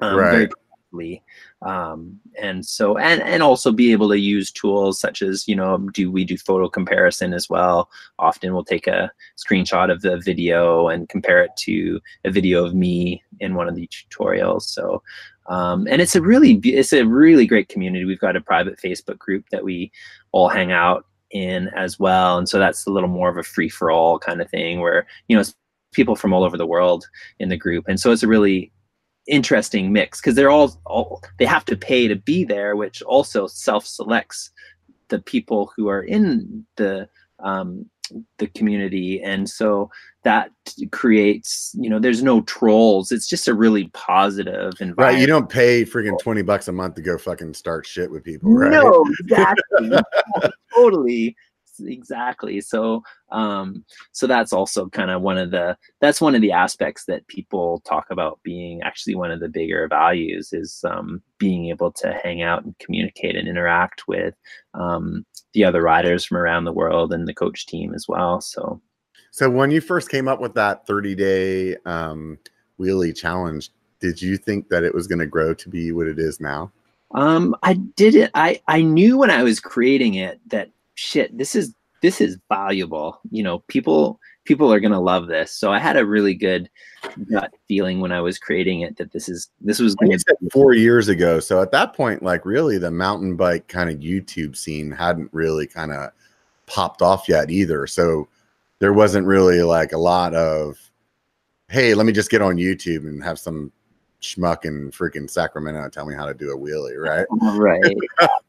um, 0.03 0.17
right. 0.17 0.51
very 0.91 1.23
um, 1.65 2.21
and 2.41 2.65
so 2.65 2.97
and 2.99 3.23
and 3.23 3.43
also 3.43 3.73
be 3.73 3.93
able 3.93 4.09
to 4.09 4.19
use 4.19 4.51
tools 4.51 5.01
such 5.01 5.23
as 5.23 5.49
you 5.49 5.57
know 5.57 5.79
do 5.93 6.11
we 6.11 6.25
do 6.25 6.37
photo 6.37 6.69
comparison 6.69 7.33
as 7.33 7.49
well 7.49 7.89
often 8.19 8.53
we'll 8.53 8.65
take 8.65 8.87
a 8.87 9.11
screenshot 9.37 9.91
of 9.91 10.03
the 10.03 10.19
video 10.19 10.89
and 10.89 11.09
compare 11.09 11.43
it 11.43 11.51
to 11.57 12.01
a 12.25 12.31
video 12.31 12.65
of 12.65 12.75
me 12.75 13.23
in 13.41 13.55
one 13.55 13.69
of 13.69 13.75
the 13.75 13.89
tutorials 13.89 14.63
so 14.63 15.03
um, 15.47 15.87
and 15.91 16.01
it's 16.01 16.17
a 16.17 16.23
really 16.23 16.55
it's 16.65 16.93
a 16.93 17.05
really 17.05 17.47
great 17.47 17.69
community 17.69 18.05
we've 18.05 18.21
got 18.21 18.37
a 18.37 18.41
private 18.41 18.79
facebook 18.79 19.19
group 19.19 19.45
that 19.51 19.65
we 19.65 19.91
all 20.33 20.49
hang 20.49 20.73
out 20.73 21.07
in 21.35 21.69
as 21.77 21.99
well. 21.99 22.39
And 22.39 22.49
so 22.49 22.59
that's 22.59 22.87
a 22.87 22.91
little 22.91 23.09
more 23.09 23.29
of 23.29 23.37
a 23.37 23.43
free 23.43 23.69
for 23.69 23.91
all 23.91 24.19
kind 24.19 24.41
of 24.41 24.49
thing 24.49 24.81
where, 24.81 25.07
you 25.29 25.37
know, 25.37 25.43
people 25.93 26.17
from 26.17 26.33
all 26.33 26.45
over 26.45 26.57
the 26.57 26.67
world 26.67 27.07
in 27.39 27.51
the 27.51 27.57
group. 27.57 27.85
And 27.89 28.01
so 28.01 28.13
it's 28.13 28.23
a 28.23 28.29
really 28.29 28.73
interesting 29.27 29.93
mix 29.93 30.21
because 30.21 30.35
they're 30.35 30.51
all, 30.51 30.81
all 30.87 31.23
they 31.39 31.45
have 31.45 31.65
to 31.67 31.77
pay 31.77 32.09
to 32.09 32.17
be 32.17 32.45
there, 32.45 32.77
which 32.77 33.03
also 33.03 33.47
self 33.47 33.87
selects 33.87 34.51
the 35.09 35.21
people 35.21 35.73
who 35.77 35.89
are 35.89 36.03
in 36.03 36.65
the 36.77 37.09
um, 37.41 37.89
the 38.39 38.47
community. 38.49 39.23
And 39.23 39.49
so 39.49 39.91
that 40.23 40.51
creates 40.91 41.75
you 41.79 41.89
know 41.91 41.99
there's 41.99 42.23
no 42.23 42.43
trolls. 42.43 43.13
It's 43.13 43.29
just 43.29 43.49
a 43.49 43.55
really 43.55 43.89
positive 43.89 44.73
environment. 44.81 44.99
Right 44.99 45.19
you 45.19 45.27
don't 45.27 45.49
pay 45.49 45.85
freaking 45.85 46.19
20 46.19 46.43
bucks 46.43 46.69
a 46.69 46.73
month 46.73 46.95
to 46.97 47.03
go 47.03 47.19
fucking 47.19 47.55
start 47.55 47.87
shit 47.87 48.11
with 48.11 48.25
people 48.25 48.53
right? 48.53 48.71
No 48.71 49.05
exactly. 49.21 49.99
Totally 50.75 51.37
exactly. 51.81 52.61
So 52.61 53.03
um 53.31 53.85
so 54.13 54.27
that's 54.27 54.53
also 54.53 54.89
kind 54.89 55.11
of 55.11 55.23
one 55.23 55.39
of 55.39 55.51
the 55.51 55.77
that's 56.01 56.21
one 56.21 56.35
of 56.35 56.41
the 56.43 56.53
aspects 56.53 57.05
that 57.07 57.27
people 57.27 57.81
talk 57.81 58.07
about 58.11 58.39
being 58.43 58.83
actually 58.83 59.15
one 59.15 59.31
of 59.31 59.41
the 59.41 59.49
bigger 59.49 59.89
values 59.89 60.53
is 60.53 60.85
um 60.85 61.23
being 61.39 61.67
able 61.67 61.91
to 61.93 62.13
hang 62.23 62.43
out 62.43 62.65
and 62.65 62.79
communicate 62.79 63.37
and 63.37 63.49
interact 63.49 64.07
with 64.07 64.35
um 64.75 65.25
the 65.53 65.65
other 65.65 65.83
riders 65.83 66.25
from 66.25 66.37
around 66.37 66.65
the 66.65 66.73
world 66.73 67.13
and 67.13 67.27
the 67.27 67.35
coach 67.35 67.67
team 67.67 67.95
as 67.95 68.07
well. 68.09 68.41
So. 68.41 68.81
So 69.31 69.51
when 69.51 69.73
you 69.73 69.81
first 69.81 70.11
came 70.11 70.29
up 70.29 70.41
with 70.41 70.55
that 70.55 70.87
30 70.87 71.15
day 71.15 71.77
um 71.87 72.39
wheelie 72.79 73.17
challenge 73.17 73.71
did 74.01 74.21
you 74.21 74.37
think 74.37 74.69
that 74.69 74.85
it 74.85 74.95
was 74.95 75.07
going 75.07 75.19
to 75.19 75.27
grow 75.27 75.55
to 75.55 75.69
be 75.69 75.91
what 75.93 76.07
it 76.07 76.19
is 76.19 76.41
now? 76.41 76.71
Um 77.13 77.55
i 77.63 77.75
did 77.75 78.15
it 78.15 78.31
i 78.35 78.61
i 78.69 78.83
knew 78.83 79.19
when 79.19 79.31
i 79.31 79.43
was 79.43 79.61
creating 79.61 80.15
it 80.15 80.41
that 80.49 80.71
shit, 80.95 81.37
this 81.37 81.55
is 81.55 81.75
this 82.03 82.21
is 82.21 82.39
valuable. 82.51 83.19
You 83.31 83.43
know, 83.43 83.61
people 83.69 84.21
people 84.45 84.73
are 84.73 84.81
gonna 84.81 85.01
love 85.01 85.27
this. 85.27 85.53
So 85.53 85.73
I 85.73 85.79
had 85.79 85.97
a 85.97 86.05
really 86.05 86.35
good 86.35 86.69
gut 87.31 87.53
feeling 87.67 88.01
when 88.01 88.13
I 88.13 88.21
was 88.21 88.39
creating 88.39 88.83
it 88.83 88.97
that 88.99 89.13
this 89.13 89.29
is 89.29 89.51
this 89.61 89.79
was 89.79 89.95
to 89.97 90.51
four 90.53 90.75
years 90.75 91.09
ago. 91.09 91.41
So 91.41 91.63
at 91.63 91.73
that 91.73 91.95
point, 91.95 92.23
like 92.23 92.45
really 92.45 92.79
the 92.79 92.91
mountain 92.91 93.37
bike 93.37 93.69
kind 93.69 93.91
of 93.91 93.97
YouTube 93.97 94.57
scene 94.57 94.91
hadn't 94.91 95.31
really 95.33 95.67
kind 95.67 95.93
of 95.93 96.11
popped 96.67 97.03
off 97.03 97.29
yet 97.29 97.51
either. 97.51 97.87
So 97.87 98.29
there 98.81 98.93
wasn't 98.93 99.27
really 99.27 99.63
like 99.63 99.93
a 99.93 99.99
lot 99.99 100.35
of 100.35 100.79
hey, 101.71 101.95
let 101.95 102.07
me 102.07 102.13
just 102.13 102.31
get 102.31 102.43
on 102.43 102.57
YouTube 102.57 103.09
and 103.09 103.25
have 103.25 103.39
some 103.39 103.73
schmuck 104.21 104.65
in 104.65 104.91
freaking 104.91 105.29
Sacramento 105.29 105.89
tell 105.89 106.07
me 106.07 106.15
how 106.15 106.27
to 106.27 106.35
do 106.35 106.53
a 106.53 106.57
wheelie, 106.57 106.99
right? 106.99 107.27
Right. 107.59 107.97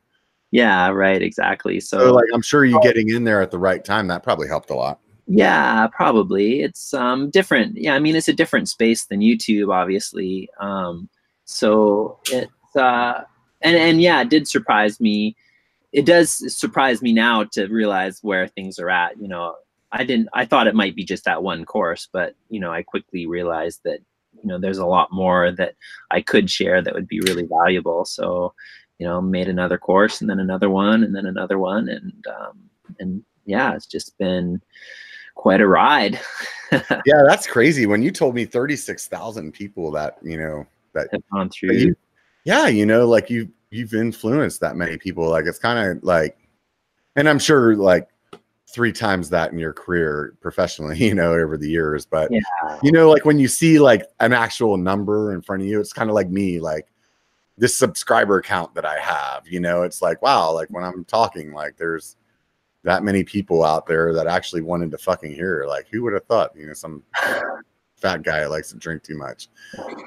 Yeah, 0.55 0.87
right, 0.87 1.21
exactly. 1.21 1.81
So, 1.81 1.99
so, 1.99 2.13
like 2.13 2.29
I'm 2.33 2.41
sure 2.41 2.63
you 2.63 2.79
getting 2.81 3.09
in 3.09 3.25
there 3.25 3.41
at 3.41 3.51
the 3.51 3.59
right 3.59 3.83
time 3.83 4.07
that 4.07 4.23
probably 4.23 4.47
helped 4.47 4.69
a 4.69 4.73
lot. 4.73 5.01
Yeah, 5.27 5.87
probably. 5.87 6.61
It's 6.61 6.93
um 6.93 7.29
different. 7.29 7.75
Yeah, 7.75 7.93
I 7.93 7.99
mean 7.99 8.15
it's 8.15 8.29
a 8.29 8.33
different 8.33 8.69
space 8.69 9.03
than 9.03 9.19
YouTube, 9.19 9.73
obviously. 9.73 10.47
Um, 10.61 11.09
so 11.43 12.19
it's 12.31 12.73
uh, 12.73 13.25
and 13.59 13.75
and 13.75 14.01
yeah, 14.01 14.21
it 14.21 14.29
did 14.29 14.47
surprise 14.47 15.01
me. 15.01 15.35
It 15.91 16.05
does 16.05 16.55
surprise 16.57 17.01
me 17.01 17.11
now 17.11 17.43
to 17.51 17.67
realize 17.67 18.19
where 18.21 18.47
things 18.47 18.79
are 18.79 18.89
at. 18.89 19.19
You 19.19 19.27
know, 19.27 19.55
I 19.91 20.05
didn't. 20.05 20.29
I 20.33 20.45
thought 20.45 20.67
it 20.67 20.75
might 20.75 20.95
be 20.95 21.03
just 21.03 21.25
that 21.25 21.43
one 21.43 21.65
course, 21.65 22.07
but 22.13 22.33
you 22.49 22.61
know, 22.61 22.71
I 22.71 22.81
quickly 22.81 23.27
realized 23.27 23.81
that 23.83 23.99
you 24.41 24.47
know 24.47 24.57
there's 24.57 24.77
a 24.77 24.85
lot 24.85 25.11
more 25.11 25.51
that 25.51 25.75
I 26.11 26.21
could 26.21 26.49
share 26.49 26.81
that 26.81 26.93
would 26.93 27.09
be 27.09 27.19
really 27.19 27.43
valuable. 27.43 28.05
So 28.05 28.53
you 28.99 29.05
know, 29.05 29.21
made 29.21 29.47
another 29.47 29.77
course 29.77 30.21
and 30.21 30.29
then 30.29 30.39
another 30.39 30.69
one 30.69 31.03
and 31.03 31.15
then 31.15 31.25
another 31.25 31.59
one. 31.59 31.89
And, 31.89 32.25
um, 32.27 32.59
and 32.99 33.23
yeah, 33.45 33.75
it's 33.75 33.85
just 33.85 34.17
been 34.17 34.61
quite 35.35 35.61
a 35.61 35.67
ride. 35.67 36.19
yeah, 36.71 37.23
that's 37.27 37.47
crazy. 37.47 37.85
When 37.85 38.01
you 38.01 38.11
told 38.11 38.35
me 38.35 38.45
36,000 38.45 39.51
people 39.51 39.91
that, 39.91 40.17
you 40.21 40.37
know, 40.37 40.65
that 40.93 41.09
have 41.11 41.21
gone 41.31 41.49
through. 41.49 41.73
You, 41.73 41.95
yeah, 42.45 42.67
you 42.67 42.85
know, 42.85 43.07
like 43.07 43.29
you, 43.29 43.49
you've 43.69 43.93
influenced 43.93 44.61
that 44.61 44.75
many 44.75 44.97
people. 44.97 45.29
Like 45.29 45.45
it's 45.45 45.59
kind 45.59 45.97
of 45.97 46.03
like, 46.03 46.37
and 47.15 47.29
I'm 47.29 47.39
sure 47.39 47.75
like 47.75 48.09
three 48.67 48.91
times 48.91 49.29
that 49.29 49.51
in 49.51 49.59
your 49.59 49.73
career 49.73 50.35
professionally, 50.41 50.97
you 51.05 51.13
know, 51.13 51.33
over 51.33 51.57
the 51.57 51.69
years. 51.69 52.05
But 52.05 52.31
yeah. 52.31 52.41
you 52.81 52.91
know, 52.91 53.09
like 53.09 53.25
when 53.25 53.39
you 53.39 53.47
see 53.47 53.79
like 53.79 54.03
an 54.19 54.33
actual 54.33 54.77
number 54.77 55.33
in 55.33 55.41
front 55.41 55.61
of 55.61 55.67
you, 55.67 55.79
it's 55.79 55.93
kind 55.93 56.09
of 56.09 56.15
like 56.15 56.29
me, 56.29 56.59
like 56.59 56.87
this 57.57 57.77
subscriber 57.77 58.41
count 58.41 58.73
that 58.75 58.85
I 58.85 58.99
have. 58.99 59.47
You 59.47 59.59
know, 59.59 59.83
it's 59.83 60.01
like, 60.01 60.21
wow, 60.21 60.51
like 60.51 60.69
when 60.69 60.83
I'm 60.83 61.05
talking, 61.05 61.53
like 61.53 61.77
there's 61.77 62.17
that 62.83 63.03
many 63.03 63.23
people 63.23 63.63
out 63.63 63.87
there 63.87 64.13
that 64.13 64.27
actually 64.27 64.61
wanted 64.61 64.91
to 64.91 64.97
fucking 64.97 65.33
hear. 65.33 65.65
Like, 65.67 65.87
who 65.91 66.03
would 66.03 66.13
have 66.13 66.25
thought, 66.25 66.55
you 66.55 66.67
know, 66.67 66.73
some 66.73 67.03
fat 67.95 68.23
guy 68.23 68.43
who 68.43 68.49
likes 68.49 68.69
to 68.69 68.77
drink 68.77 69.03
too 69.03 69.17
much 69.17 69.49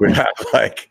would 0.01 0.13
have 0.13 0.27
like 0.53 0.89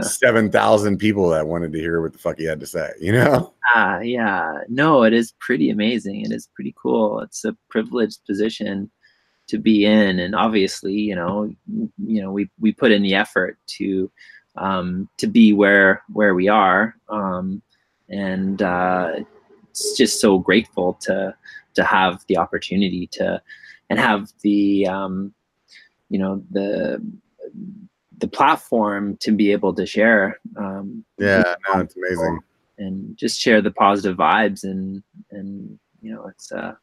7,000 0.00 0.98
people 0.98 1.28
that 1.30 1.46
wanted 1.46 1.72
to 1.72 1.78
hear 1.78 2.00
what 2.00 2.12
the 2.12 2.18
fuck 2.18 2.38
he 2.38 2.44
had 2.44 2.60
to 2.60 2.66
say, 2.66 2.90
you 3.00 3.12
know? 3.12 3.54
Ah, 3.74 3.96
uh, 3.96 4.00
yeah. 4.00 4.58
No, 4.68 5.04
it 5.04 5.12
is 5.12 5.32
pretty 5.38 5.70
amazing. 5.70 6.22
It 6.22 6.32
is 6.32 6.48
pretty 6.54 6.74
cool. 6.80 7.20
It's 7.20 7.44
a 7.44 7.56
privileged 7.68 8.24
position 8.26 8.90
to 9.48 9.58
be 9.58 9.84
in. 9.84 10.18
And 10.18 10.34
obviously, 10.34 10.94
you 10.94 11.14
know, 11.14 11.52
you 11.98 12.22
know, 12.22 12.32
we, 12.32 12.50
we 12.58 12.72
put 12.72 12.92
in 12.92 13.02
the 13.02 13.14
effort 13.14 13.58
to, 13.78 14.10
um, 14.56 15.08
to 15.18 15.26
be 15.26 15.52
where 15.52 16.02
where 16.12 16.34
we 16.34 16.48
are, 16.48 16.96
um, 17.08 17.62
and 18.08 18.62
uh, 18.62 19.12
it's 19.68 19.96
just 19.96 20.20
so 20.20 20.38
grateful 20.38 20.94
to 21.02 21.34
to 21.74 21.84
have 21.84 22.24
the 22.28 22.36
opportunity 22.36 23.06
to 23.12 23.40
and 23.88 23.98
have 23.98 24.30
the 24.42 24.86
um, 24.86 25.32
you 26.08 26.18
know 26.18 26.42
the 26.50 27.04
the 28.18 28.28
platform 28.28 29.16
to 29.18 29.32
be 29.32 29.50
able 29.52 29.74
to 29.74 29.86
share. 29.86 30.38
Um, 30.56 31.04
yeah, 31.18 31.54
no, 31.68 31.80
it's 31.80 31.96
amazing. 31.96 32.40
And 32.78 33.16
just 33.16 33.40
share 33.40 33.60
the 33.60 33.70
positive 33.70 34.16
vibes 34.16 34.64
and 34.64 35.02
and 35.30 35.78
you 36.00 36.12
know 36.12 36.26
it's 36.28 36.50
uh 36.52 36.74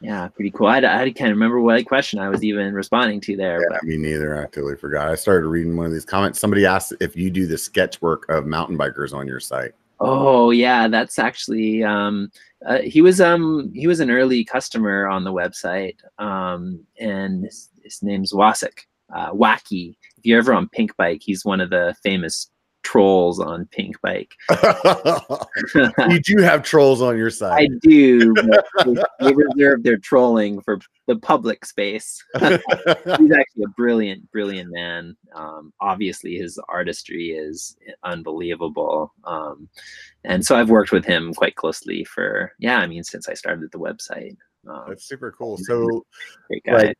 yeah, 0.00 0.28
pretty 0.28 0.50
cool. 0.50 0.66
I, 0.66 0.78
I 0.78 1.10
can't 1.10 1.30
remember 1.30 1.60
what 1.60 1.86
question 1.86 2.18
I 2.18 2.28
was 2.28 2.44
even 2.44 2.74
responding 2.74 3.20
to 3.22 3.36
there. 3.36 3.60
Yeah, 3.60 3.78
me 3.82 3.96
neither. 3.96 4.38
I 4.38 4.46
totally 4.46 4.76
forgot. 4.76 5.08
I 5.08 5.14
started 5.14 5.48
reading 5.48 5.76
one 5.76 5.86
of 5.86 5.92
these 5.92 6.04
comments. 6.04 6.38
Somebody 6.38 6.66
asked 6.66 6.92
if 7.00 7.16
you 7.16 7.30
do 7.30 7.46
the 7.46 7.58
sketch 7.58 8.00
work 8.02 8.28
of 8.28 8.46
mountain 8.46 8.76
bikers 8.76 9.14
on 9.14 9.26
your 9.26 9.40
site. 9.40 9.72
Oh 9.98 10.50
yeah, 10.50 10.88
that's 10.88 11.18
actually 11.18 11.82
um, 11.82 12.30
uh, 12.66 12.78
he 12.78 13.00
was 13.00 13.20
um 13.20 13.72
he 13.74 13.86
was 13.86 14.00
an 14.00 14.10
early 14.10 14.44
customer 14.44 15.08
on 15.08 15.24
the 15.24 15.32
website 15.32 15.96
um 16.18 16.84
and 16.98 17.44
his, 17.44 17.70
his 17.82 18.02
name's 18.02 18.32
Wasik 18.32 18.80
uh, 19.14 19.32
Wacky. 19.32 19.96
If 20.18 20.24
you're 20.24 20.38
ever 20.38 20.52
on 20.52 20.68
Pinkbike, 20.68 21.22
he's 21.22 21.44
one 21.44 21.60
of 21.60 21.70
the 21.70 21.94
famous 22.02 22.50
trolls 22.86 23.40
on 23.40 23.66
Pink 23.72 24.00
Bike. 24.00 24.36
you 26.08 26.20
do 26.20 26.40
have 26.40 26.62
trolls 26.62 27.02
on 27.02 27.16
your 27.18 27.30
side. 27.30 27.62
I 27.62 27.68
do. 27.82 28.32
they 29.18 29.32
reserve 29.34 29.82
their 29.82 29.96
trolling 29.96 30.60
for 30.60 30.78
the 31.08 31.16
public 31.16 31.64
space. 31.64 32.22
He's 32.38 32.42
actually 32.44 33.64
a 33.64 33.74
brilliant, 33.76 34.30
brilliant 34.30 34.70
man. 34.72 35.16
Um, 35.34 35.72
obviously, 35.80 36.36
his 36.36 36.60
artistry 36.68 37.30
is 37.30 37.76
unbelievable. 38.04 39.12
Um, 39.24 39.68
and 40.22 40.46
so 40.46 40.54
I've 40.56 40.70
worked 40.70 40.92
with 40.92 41.04
him 41.04 41.34
quite 41.34 41.56
closely 41.56 42.04
for, 42.04 42.52
yeah, 42.60 42.78
I 42.78 42.86
mean, 42.86 43.02
since 43.02 43.28
I 43.28 43.34
started 43.34 43.72
the 43.72 43.80
website. 43.80 44.36
Um, 44.68 44.84
That's 44.88 45.08
super 45.08 45.32
cool. 45.32 45.58
So, 45.58 46.06
great 46.46 46.62
guy. 46.64 46.72
Like, 46.72 46.98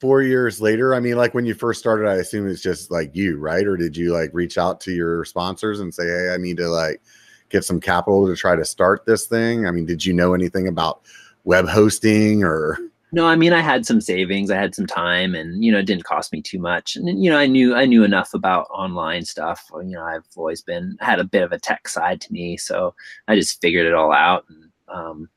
four 0.00 0.22
years 0.22 0.60
later 0.60 0.94
i 0.94 1.00
mean 1.00 1.16
like 1.16 1.34
when 1.34 1.46
you 1.46 1.54
first 1.54 1.80
started 1.80 2.08
i 2.08 2.14
assume 2.14 2.48
it's 2.48 2.62
just 2.62 2.90
like 2.90 3.14
you 3.14 3.38
right? 3.38 3.66
Or 3.66 3.76
did 3.76 3.96
you 3.96 4.12
like 4.12 4.30
reach 4.32 4.58
out 4.58 4.80
to 4.82 4.92
your 4.92 5.24
sponsors 5.24 5.80
and 5.80 5.92
say 5.92 6.06
hey 6.06 6.32
i 6.32 6.36
need 6.36 6.56
to 6.58 6.68
like 6.68 7.00
get 7.48 7.64
some 7.64 7.80
capital 7.80 8.26
to 8.26 8.36
try 8.36 8.54
to 8.54 8.64
start 8.64 9.06
this 9.06 9.26
thing? 9.26 9.66
I 9.66 9.70
mean 9.70 9.86
did 9.86 10.04
you 10.04 10.12
know 10.12 10.34
anything 10.34 10.68
about 10.68 11.02
web 11.44 11.68
hosting 11.68 12.44
or 12.44 12.78
no 13.10 13.26
i 13.26 13.34
mean 13.34 13.54
i 13.54 13.60
had 13.60 13.86
some 13.86 14.00
savings 14.00 14.50
i 14.50 14.56
had 14.56 14.74
some 14.74 14.86
time 14.86 15.34
and 15.34 15.64
you 15.64 15.72
know 15.72 15.78
it 15.78 15.86
didn't 15.86 16.04
cost 16.04 16.32
me 16.32 16.42
too 16.42 16.58
much. 16.58 16.94
And 16.94 17.22
you 17.22 17.30
know 17.30 17.38
i 17.38 17.46
knew 17.46 17.74
i 17.74 17.86
knew 17.86 18.04
enough 18.04 18.34
about 18.34 18.66
online 18.70 19.24
stuff 19.24 19.64
you 19.72 19.96
know 19.96 20.02
i've 20.02 20.26
always 20.36 20.62
been 20.62 20.96
had 21.00 21.20
a 21.20 21.24
bit 21.24 21.42
of 21.42 21.52
a 21.52 21.58
tech 21.58 21.88
side 21.88 22.20
to 22.20 22.32
me 22.32 22.56
so 22.56 22.94
i 23.28 23.34
just 23.34 23.60
figured 23.60 23.86
it 23.86 23.94
all 23.94 24.12
out 24.12 24.44
and 24.48 24.68
um, 24.88 25.28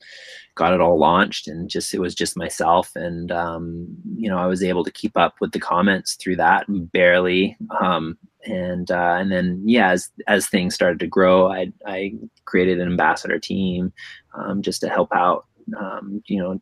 got 0.62 0.74
it 0.74 0.80
all 0.80 1.00
launched 1.00 1.48
and 1.48 1.72
just 1.72 1.92
it 1.92 2.00
was 2.00 2.14
just 2.14 2.38
myself 2.38 2.92
and 2.96 3.32
um, 3.32 3.88
you 4.16 4.30
know 4.30 4.38
I 4.38 4.46
was 4.46 4.62
able 4.62 4.84
to 4.84 4.92
keep 4.92 5.18
up 5.18 5.34
with 5.42 5.54
the 5.54 5.60
comments 5.60 6.14
through 6.14 6.36
that 6.36 6.66
barely 6.92 7.58
um, 7.80 8.16
and 8.46 8.92
uh, 8.92 9.16
and 9.20 9.32
then 9.32 9.64
yeah 9.66 9.90
as 9.90 10.12
as 10.28 10.48
things 10.48 10.76
started 10.76 11.00
to 11.00 11.08
grow 11.08 11.52
I 11.52 11.74
I 11.88 12.14
created 12.46 12.80
an 12.80 12.90
ambassador 12.90 13.40
team 13.40 13.92
um, 14.36 14.62
just 14.62 14.82
to 14.82 14.90
help 14.90 15.10
out 15.16 15.48
um, 15.80 16.22
you 16.28 16.40
know 16.40 16.62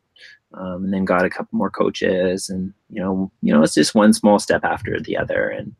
um, 0.54 0.84
and 0.84 0.94
then 0.94 1.04
got 1.04 1.26
a 1.26 1.30
couple 1.30 1.58
more 1.58 1.70
coaches 1.70 2.48
and 2.48 2.72
you 2.88 3.02
know 3.02 3.30
you 3.42 3.52
know 3.52 3.62
it's 3.62 3.74
just 3.74 3.94
one 3.94 4.14
small 4.14 4.38
step 4.38 4.64
after 4.64 4.98
the 4.98 5.18
other 5.18 5.50
and 5.50 5.74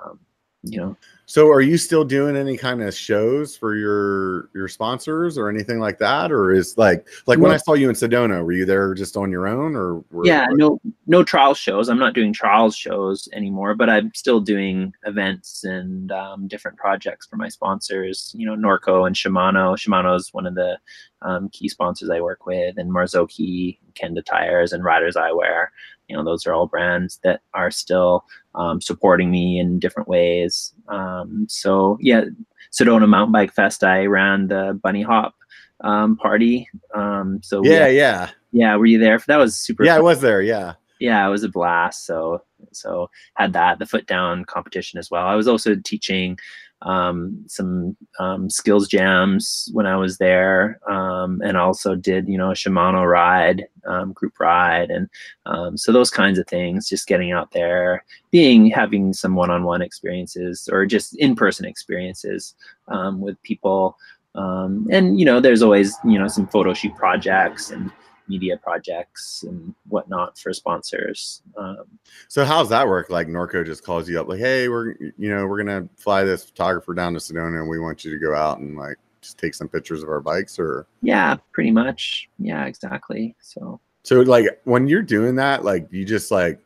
um, 0.00 0.20
you 0.62 0.78
know 0.78 0.96
So 1.28 1.48
are 1.50 1.60
you 1.60 1.76
still 1.76 2.06
doing 2.06 2.36
any 2.36 2.56
kind 2.56 2.82
of 2.82 2.94
shows 2.94 3.54
for 3.54 3.76
your 3.76 4.48
your 4.54 4.66
sponsors 4.66 5.36
or 5.36 5.50
anything 5.50 5.78
like 5.78 5.98
that? 5.98 6.32
Or 6.32 6.52
is 6.52 6.78
like 6.78 7.06
like 7.26 7.38
when 7.38 7.52
I 7.52 7.58
saw 7.58 7.74
you 7.74 7.90
in 7.90 7.94
Sedona, 7.94 8.42
were 8.42 8.52
you 8.52 8.64
there 8.64 8.94
just 8.94 9.14
on 9.14 9.30
your 9.30 9.46
own 9.46 9.76
or 9.76 10.02
were, 10.10 10.24
yeah, 10.24 10.46
no 10.50 10.80
no 11.06 11.22
trial 11.22 11.52
shows. 11.52 11.90
I'm 11.90 11.98
not 11.98 12.14
doing 12.14 12.32
trials 12.32 12.74
shows 12.74 13.28
anymore, 13.34 13.74
but 13.74 13.90
I'm 13.90 14.10
still 14.14 14.40
doing 14.40 14.94
events 15.04 15.64
and 15.64 16.10
um, 16.12 16.48
different 16.48 16.78
projects 16.78 17.26
for 17.26 17.36
my 17.36 17.48
sponsors, 17.48 18.32
you 18.34 18.46
know, 18.46 18.56
Norco 18.56 19.06
and 19.06 19.14
Shimano. 19.14 19.76
Shimano 19.76 20.16
is 20.16 20.32
one 20.32 20.46
of 20.46 20.54
the 20.54 20.78
um, 21.20 21.50
key 21.50 21.68
sponsors 21.68 22.08
I 22.08 22.22
work 22.22 22.46
with, 22.46 22.78
and 22.78 22.90
Marzocchi, 22.90 23.76
Kenda 24.00 24.24
Tires, 24.24 24.72
and 24.72 24.84
Riders 24.84 25.16
Eyewear. 25.16 25.66
You 26.08 26.16
know 26.16 26.24
those 26.24 26.46
are 26.46 26.54
all 26.54 26.66
brands 26.66 27.20
that 27.22 27.40
are 27.54 27.70
still 27.70 28.24
um, 28.54 28.80
supporting 28.80 29.30
me 29.30 29.58
in 29.58 29.78
different 29.78 30.08
ways. 30.08 30.72
Um, 30.88 31.46
so 31.48 31.98
yeah 32.00 32.24
sedona 32.72 33.08
mountain 33.08 33.32
bike 33.32 33.52
fest 33.52 33.82
i 33.82 34.04
ran 34.04 34.48
the 34.48 34.78
bunny 34.82 35.02
hop 35.02 35.34
um, 35.80 36.16
party. 36.16 36.68
Um, 36.94 37.40
so 37.42 37.62
yeah 37.64 37.86
yeah. 37.86 38.30
Yeah 38.52 38.76
were 38.76 38.86
you 38.86 38.98
there? 38.98 39.18
That 39.26 39.36
was 39.36 39.56
super 39.56 39.84
yeah 39.84 39.92
fun. 39.92 40.00
i 40.00 40.02
was 40.02 40.20
there 40.20 40.42
yeah. 40.42 40.74
Yeah 40.98 41.26
it 41.26 41.30
was 41.30 41.44
a 41.44 41.48
blast. 41.48 42.06
So 42.06 42.42
so 42.72 43.08
had 43.34 43.52
that 43.52 43.78
the 43.78 43.86
foot 43.86 44.06
down 44.06 44.44
competition 44.44 44.98
as 44.98 45.10
well. 45.10 45.26
I 45.26 45.34
was 45.34 45.46
also 45.48 45.76
teaching 45.76 46.38
um, 46.82 47.44
some 47.48 47.96
um, 48.20 48.48
skills 48.48 48.86
jams 48.88 49.68
when 49.72 49.86
I 49.86 49.96
was 49.96 50.18
there, 50.18 50.80
um, 50.88 51.40
and 51.44 51.56
also 51.56 51.94
did 51.94 52.28
you 52.28 52.38
know 52.38 52.50
a 52.50 52.54
Shimano 52.54 53.08
ride, 53.08 53.66
um, 53.86 54.12
group 54.12 54.38
ride, 54.38 54.90
and 54.90 55.08
um, 55.46 55.76
so 55.76 55.92
those 55.92 56.10
kinds 56.10 56.38
of 56.38 56.46
things. 56.46 56.88
Just 56.88 57.08
getting 57.08 57.32
out 57.32 57.50
there, 57.52 58.04
being 58.30 58.70
having 58.70 59.12
some 59.12 59.34
one-on-one 59.34 59.82
experiences 59.82 60.68
or 60.70 60.86
just 60.86 61.16
in-person 61.16 61.66
experiences 61.66 62.54
um, 62.88 63.20
with 63.20 63.42
people, 63.42 63.96
and 64.34 65.18
you 65.18 65.24
know 65.24 65.40
there's 65.40 65.62
always 65.62 65.96
you 66.04 66.18
know 66.18 66.28
some 66.28 66.46
photo 66.46 66.74
shoot 66.74 66.94
projects 66.94 67.70
and 67.70 67.90
media 68.28 68.56
projects 68.56 69.44
and 69.46 69.74
whatnot 69.88 70.38
for 70.38 70.52
sponsors. 70.52 71.42
Um, 71.56 71.84
so 72.28 72.44
how's 72.44 72.68
that 72.68 72.86
work? 72.86 73.10
Like 73.10 73.28
Norco 73.28 73.64
just 73.64 73.84
calls 73.84 74.08
you 74.08 74.20
up, 74.20 74.28
like, 74.28 74.40
"Hey, 74.40 74.68
we're 74.68 74.94
you 75.16 75.34
know 75.34 75.46
we're 75.46 75.58
gonna 75.58 75.88
fly 75.96 76.24
this 76.24 76.44
photographer 76.44 76.94
down 76.94 77.14
to 77.14 77.18
Sedona, 77.18 77.60
and 77.60 77.68
we 77.68 77.78
want 77.78 78.04
you 78.04 78.10
to 78.10 78.18
go 78.18 78.34
out 78.34 78.58
and 78.58 78.76
like 78.76 78.96
just 79.20 79.38
take 79.38 79.54
some 79.54 79.68
pictures 79.68 80.02
of 80.02 80.08
our 80.08 80.20
bikes." 80.20 80.58
Or 80.58 80.86
yeah, 81.02 81.36
pretty 81.52 81.70
much. 81.70 82.28
Yeah, 82.38 82.66
exactly. 82.66 83.34
So 83.40 83.80
so 84.04 84.20
like 84.20 84.46
when 84.64 84.88
you're 84.88 85.02
doing 85.02 85.36
that, 85.36 85.64
like 85.64 85.88
you 85.90 86.04
just 86.04 86.30
like 86.30 86.60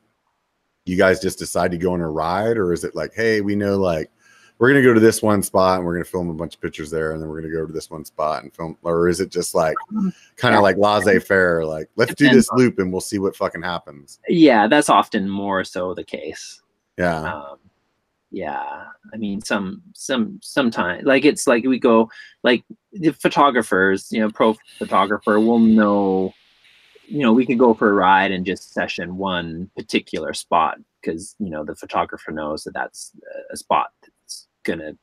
you 0.85 0.97
guys 0.97 1.21
just 1.21 1.39
decide 1.39 1.71
to 1.71 1.79
go 1.79 1.93
on 1.93 2.01
a 2.01 2.11
ride, 2.11 2.57
or 2.57 2.73
is 2.73 2.85
it 2.85 2.95
like, 2.95 3.15
hey, 3.15 3.41
we 3.41 3.55
know 3.55 3.77
like 3.77 4.11
we're 4.59 4.69
gonna 4.69 4.83
go 4.83 4.95
to 4.95 5.01
this 5.01 5.23
one 5.23 5.43
spot 5.43 5.79
and 5.79 5.87
we're 5.87 5.95
gonna 5.95 6.05
film 6.05 6.31
a 6.31 6.35
bunch 6.35 6.55
of 6.55 6.61
pictures 6.61 6.91
there, 6.91 7.13
and 7.13 7.21
then 7.21 7.29
we're 7.29 7.41
gonna 7.41 7.53
go 7.53 7.67
to 7.67 7.73
this 7.73 7.91
one 7.91 8.05
spot 8.05 8.43
and 8.43 8.55
film, 8.55 8.77
or 8.83 9.09
is 9.09 9.21
it 9.21 9.31
just 9.31 9.55
like 9.55 9.77
um, 9.97 10.13
kind 10.37 10.55
of 10.55 10.63
like 10.63 10.77
laissez 10.77 11.19
faire, 11.19 11.65
like 11.65 11.89
let's 11.97 12.15
do 12.15 12.29
this 12.31 12.51
loop 12.53 12.79
and 12.79 12.93
we'll 12.93 13.01
see 13.01 13.19
what 13.19 13.37
fucking 13.37 13.63
happens? 13.63 14.21
Yeah, 14.29 14.69
that's 14.69 14.89
often 14.89 15.29
more 15.29 15.65
so 15.65 15.95
the 15.95 16.05
case. 16.05 16.63
Yeah. 16.99 17.35
Um, 17.35 17.59
yeah, 18.31 18.85
I 19.13 19.17
mean, 19.19 19.43
some 19.43 19.83
some 19.95 20.39
sometimes 20.43 21.05
like 21.05 21.25
it's 21.25 21.47
like 21.47 21.65
we 21.65 21.79
go 21.79 22.11
like 22.43 22.65
the 22.93 23.13
photographers, 23.13 24.09
you 24.11 24.21
know, 24.21 24.31
pro 24.31 24.57
photographer 24.79 25.39
will 25.39 25.59
know 25.59 26.33
you 27.13 27.21
know, 27.21 27.33
we 27.33 27.45
could 27.45 27.59
go 27.59 27.75
for 27.75 27.91
a 27.91 27.93
ride 27.93 28.31
and 28.33 28.47
just 28.47 28.73
session 28.73 29.19
one 29.19 29.71
particular 29.77 30.33
spot 30.33 30.79
because 31.01 31.35
you 31.39 31.51
know 31.51 31.65
the 31.65 31.75
photographer 31.75 32.33
knows 32.33 32.65
that 32.65 32.75
that's 32.75 33.13
a 33.51 33.57
spot 33.57 33.91
gonna 34.65 34.97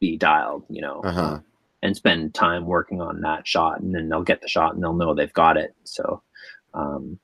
be 0.00 0.16
dialed, 0.16 0.64
you 0.68 0.82
know, 0.82 1.00
uh-huh. 1.02 1.40
and 1.82 1.96
spend 1.96 2.34
time 2.34 2.66
working 2.66 3.00
on 3.00 3.20
that 3.22 3.46
shot, 3.46 3.80
and 3.80 3.94
then 3.94 4.08
they'll 4.08 4.22
get 4.22 4.40
the 4.40 4.48
shot 4.48 4.74
and 4.74 4.82
they'll 4.82 4.92
know 4.92 5.14
they've 5.14 5.32
got 5.32 5.56
it. 5.56 5.74
So, 5.84 6.22
um, 6.74 7.18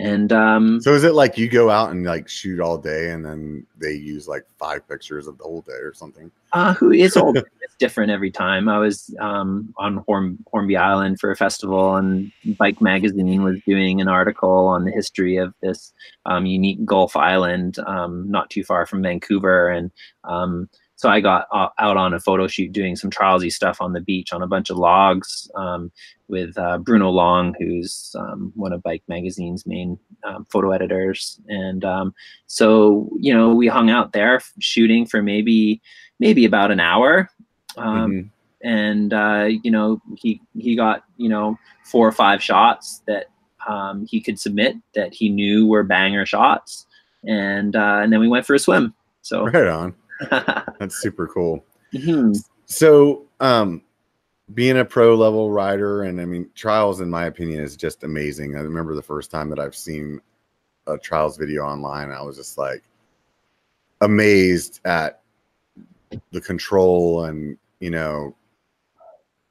and 0.00 0.32
um, 0.32 0.80
so 0.80 0.94
is 0.94 1.04
it 1.04 1.12
like 1.12 1.36
you 1.36 1.46
go 1.46 1.68
out 1.68 1.90
and 1.90 2.04
like 2.04 2.26
shoot 2.26 2.58
all 2.58 2.78
day, 2.78 3.10
and 3.10 3.22
then 3.22 3.66
they 3.78 3.92
use 3.92 4.26
like 4.26 4.46
five 4.58 4.88
pictures 4.88 5.26
of 5.26 5.36
the 5.36 5.44
whole 5.44 5.60
day 5.60 5.74
or 5.74 5.92
something? 5.92 6.30
Uh, 6.52 6.72
who 6.72 6.90
it's 6.90 7.18
all 7.18 7.36
it's 7.36 7.76
different 7.78 8.10
every 8.10 8.30
time. 8.30 8.66
I 8.66 8.78
was 8.78 9.14
um, 9.20 9.74
on 9.76 9.98
Horn, 10.06 10.38
Hornby 10.50 10.78
Island 10.78 11.20
for 11.20 11.30
a 11.30 11.36
festival, 11.36 11.96
and 11.96 12.32
Bike 12.56 12.80
Magazine 12.80 13.42
was 13.42 13.60
doing 13.66 14.00
an 14.00 14.08
article 14.08 14.68
on 14.68 14.86
the 14.86 14.90
history 14.90 15.36
of 15.36 15.52
this 15.60 15.92
um, 16.24 16.46
unique 16.46 16.82
Gulf 16.86 17.14
island, 17.14 17.78
um, 17.80 18.30
not 18.30 18.48
too 18.48 18.64
far 18.64 18.86
from 18.86 19.02
Vancouver, 19.02 19.68
and 19.68 19.90
um, 20.24 20.70
so 21.00 21.08
I 21.08 21.22
got 21.22 21.46
uh, 21.50 21.70
out 21.78 21.96
on 21.96 22.12
a 22.12 22.20
photo 22.20 22.46
shoot 22.46 22.72
doing 22.72 22.94
some 22.94 23.08
trialsy 23.08 23.50
stuff 23.50 23.80
on 23.80 23.94
the 23.94 24.02
beach 24.02 24.34
on 24.34 24.42
a 24.42 24.46
bunch 24.46 24.68
of 24.68 24.76
logs 24.76 25.50
um, 25.54 25.90
with 26.28 26.58
uh, 26.58 26.76
Bruno 26.76 27.08
Long, 27.08 27.54
who's 27.58 28.14
um, 28.18 28.52
one 28.54 28.74
of 28.74 28.82
Bike 28.82 29.02
Magazine's 29.08 29.64
main 29.64 29.98
um, 30.24 30.46
photo 30.50 30.72
editors. 30.72 31.40
And 31.48 31.86
um, 31.86 32.14
so, 32.48 33.08
you 33.18 33.32
know, 33.32 33.54
we 33.54 33.66
hung 33.66 33.88
out 33.88 34.12
there 34.12 34.42
shooting 34.58 35.06
for 35.06 35.22
maybe 35.22 35.80
maybe 36.18 36.44
about 36.44 36.70
an 36.70 36.80
hour. 36.80 37.30
Um, 37.78 38.10
mm-hmm. 38.10 38.68
And 38.68 39.14
uh, 39.14 39.48
you 39.62 39.70
know, 39.70 40.02
he 40.18 40.42
he 40.58 40.76
got 40.76 41.04
you 41.16 41.30
know 41.30 41.58
four 41.82 42.06
or 42.06 42.12
five 42.12 42.42
shots 42.42 43.02
that 43.06 43.30
um, 43.66 44.04
he 44.04 44.20
could 44.20 44.38
submit 44.38 44.76
that 44.94 45.14
he 45.14 45.30
knew 45.30 45.66
were 45.66 45.82
banger 45.82 46.26
shots, 46.26 46.84
and 47.26 47.74
uh, 47.74 48.00
and 48.02 48.12
then 48.12 48.20
we 48.20 48.28
went 48.28 48.44
for 48.44 48.52
a 48.52 48.58
swim. 48.58 48.92
So 49.22 49.46
right 49.46 49.66
on. 49.66 49.94
That's 50.78 51.00
super 51.00 51.26
cool. 51.26 51.64
Mm-hmm. 51.92 52.32
So, 52.66 53.26
um, 53.40 53.82
being 54.54 54.78
a 54.78 54.84
pro 54.84 55.14
level 55.14 55.50
rider, 55.50 56.04
and 56.04 56.20
I 56.20 56.24
mean, 56.24 56.48
trials, 56.54 57.00
in 57.00 57.08
my 57.08 57.26
opinion, 57.26 57.62
is 57.62 57.76
just 57.76 58.02
amazing. 58.02 58.56
I 58.56 58.60
remember 58.60 58.94
the 58.94 59.02
first 59.02 59.30
time 59.30 59.48
that 59.50 59.58
I've 59.58 59.76
seen 59.76 60.20
a 60.86 60.98
trials 60.98 61.36
video 61.36 61.64
online, 61.64 62.10
I 62.10 62.22
was 62.22 62.36
just 62.36 62.58
like 62.58 62.82
amazed 64.00 64.80
at 64.84 65.22
the 66.32 66.40
control 66.40 67.24
and, 67.26 67.56
you 67.78 67.90
know, 67.90 68.34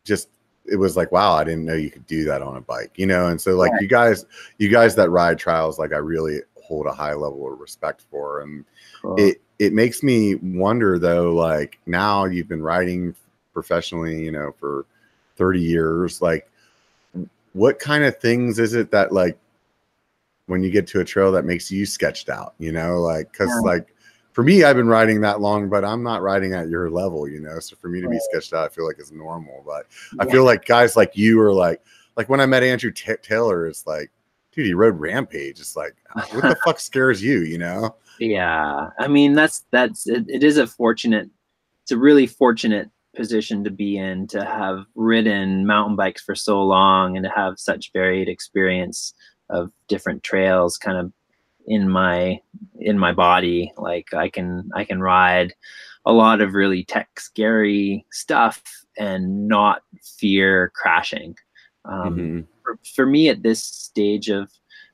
just 0.04 0.30
it 0.66 0.76
was 0.76 0.96
like 0.96 1.12
wow 1.12 1.34
i 1.34 1.44
didn't 1.44 1.66
know 1.66 1.74
you 1.74 1.90
could 1.90 2.06
do 2.06 2.24
that 2.24 2.42
on 2.42 2.58
a 2.58 2.62
bike 2.62 2.92
you 2.96 3.06
know 3.06 3.28
and 3.28 3.40
so 3.40 3.56
like 3.56 3.72
you 3.80 3.88
guys 3.88 4.26
you 4.58 4.70
guys 4.70 4.96
that 4.96 5.10
ride 5.10 5.38
trials 5.38 5.80
like 5.80 5.94
i 5.94 5.98
really 5.98 6.40
hold 6.62 6.86
a 6.86 6.92
high 6.92 7.14
level 7.14 7.52
of 7.52 7.60
respect 7.60 8.04
for 8.10 8.42
and 8.42 8.66
cool. 9.02 9.16
it 9.18 9.42
it 9.60 9.74
makes 9.74 10.02
me 10.02 10.36
wonder 10.36 10.98
though 10.98 11.34
like 11.34 11.80
now 11.86 12.26
you've 12.26 12.48
been 12.48 12.64
writing 12.64 13.14
professionally 13.54 14.24
you 14.24 14.32
know 14.32 14.54
for 14.58 14.86
30 15.36 15.60
years 15.60 16.22
like 16.22 16.50
what 17.54 17.78
kind 17.78 18.04
of 18.04 18.18
things 18.20 18.58
is 18.58 18.74
it 18.74 18.90
that 18.92 19.12
like 19.12 19.38
when 20.46 20.64
you 20.64 20.72
get 20.72 20.88
to 20.88 21.02
a 21.02 21.06
trail 21.06 21.32
that 21.32 21.46
makes 21.46 21.70
you 21.70 21.86
sketched 21.86 22.30
out 22.30 22.54
you 22.58 22.72
know 22.72 23.00
like 23.00 23.32
because 23.32 23.50
yeah. 23.50 23.72
like 23.72 23.94
for 24.32 24.44
me 24.44 24.64
i've 24.64 24.76
been 24.76 24.88
riding 24.88 25.22
that 25.22 25.42
long 25.42 25.70
but 25.70 25.84
i'm 25.84 26.04
not 26.04 26.22
riding 26.22 26.54
at 26.54 26.70
your 26.70 26.90
level 26.90 27.28
you 27.28 27.40
know 27.40 27.60
so 27.60 27.76
for 27.76 27.90
me 27.90 28.02
to 28.02 28.10
be 28.10 28.20
sketched 28.32 28.54
out 28.54 28.66
i 28.66 28.70
feel 28.70 28.88
like 28.88 28.98
it's 28.98 29.12
normal 29.12 29.62
but 29.66 29.86
yeah. 30.16 30.24
i 30.24 30.32
feel 30.32 30.46
like 30.46 30.66
guys 30.66 30.96
like 30.96 31.16
you 31.16 31.40
are 31.40 31.54
like 31.54 31.82
like 32.16 32.30
when 32.30 32.40
i 32.40 32.46
met 32.46 32.64
andrew 32.64 32.92
T- 32.92 33.14
taylor 33.22 33.68
it's 33.68 33.86
like 33.86 34.10
dude 34.52 34.66
he 34.66 34.74
rode 34.74 35.00
rampage. 35.00 35.60
It's 35.60 35.76
like 35.76 35.96
what 36.32 36.42
the 36.42 36.58
fuck 36.64 36.80
scares 36.80 37.24
you 37.24 37.42
you 37.42 37.58
know? 37.58 37.96
Yeah, 38.20 38.90
I 39.00 39.08
mean 39.08 39.34
that's 39.34 39.66
that's 39.72 40.08
it, 40.08 40.26
it 40.28 40.44
is 40.44 40.58
a 40.58 40.68
fortunate, 40.68 41.30
it's 41.84 41.92
a 41.92 41.98
really 41.98 42.28
fortunate 42.28 42.90
position 43.16 43.64
to 43.64 43.72
be 43.72 43.98
in 43.98 44.28
to 44.28 44.46
have 44.46 44.86
ridden 44.96 45.66
mountain 45.66 45.96
bikes 45.96 46.22
for 46.22 46.36
so 46.36 46.62
long 46.62 47.18
and 47.18 47.24
to 47.24 47.32
have 47.32 47.60
such 47.60 47.92
varied 47.92 48.30
experience 48.30 49.14
of 49.50 49.72
different 49.88 50.22
trails 50.24 50.78
kind 50.78 50.98
of 50.98 51.12
in 51.66 51.90
my 51.90 52.40
in 52.80 52.98
my 52.98 53.14
body. 53.14 53.72
Like 53.78 54.14
i 54.14 54.30
can 54.30 54.70
i 54.76 54.84
can 54.84 55.02
ride 55.02 55.54
a 56.06 56.14
lot 56.14 56.42
of 56.42 56.54
really 56.54 56.84
tech 56.84 57.20
scary 57.20 58.06
stuff 58.12 58.62
and 58.98 59.48
not 59.48 59.82
fear 60.18 60.72
crashing. 60.76 61.36
Um, 61.86 62.16
mm-hmm. 62.16 62.40
For, 62.96 63.06
me 63.06 63.30
at 63.30 63.44
this 63.44 63.64
stage 63.64 64.30
of 64.30 64.52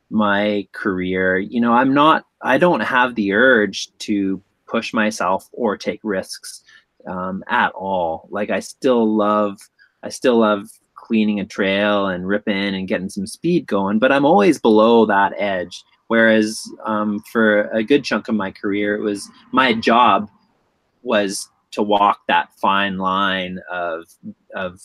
my 0.10 0.68
career 0.72 1.38
you 1.38 1.60
know 1.60 1.74
i'm 1.74 1.94
not 1.94 2.26
i 2.42 2.58
don't 2.58 2.82
have 2.82 3.16
the 3.16 3.34
urge 3.34 3.90
to 3.98 4.42
push 4.68 4.94
myself 4.94 5.50
or 5.52 5.78
take 5.78 6.00
risks 6.04 6.64
um, 7.08 7.44
at 7.48 7.72
all. 7.74 8.28
Like 8.32 8.50
i 8.50 8.60
still 8.60 9.16
love 9.16 9.58
i 10.04 10.10
still 10.10 10.40
love 10.40 10.68
cleaning 10.96 11.40
a 11.40 11.46
trail 11.46 12.08
and 12.08 12.28
ripping 12.28 12.76
and 12.76 12.88
getting 12.88 13.10
some 13.10 13.28
speed 13.28 13.68
going 13.68 14.00
but 14.00 14.12
i'm 14.12 14.26
always 14.26 14.60
below 14.60 15.06
that 15.06 15.34
edge. 15.38 15.84
Whereas 16.08 16.72
um, 16.86 17.20
for 17.32 17.64
a 17.70 17.84
good 17.84 18.04
chunk 18.04 18.28
of 18.28 18.36
my 18.36 18.52
career 18.52 18.96
it 18.96 19.02
was 19.02 19.30
my 19.52 19.74
job 19.74 20.30
was 21.02 21.50
to 21.72 21.84
walk 21.84 22.22
that 22.28 22.50
fine 22.62 22.98
line 22.98 23.60
of 23.72 24.06
of 24.56 24.82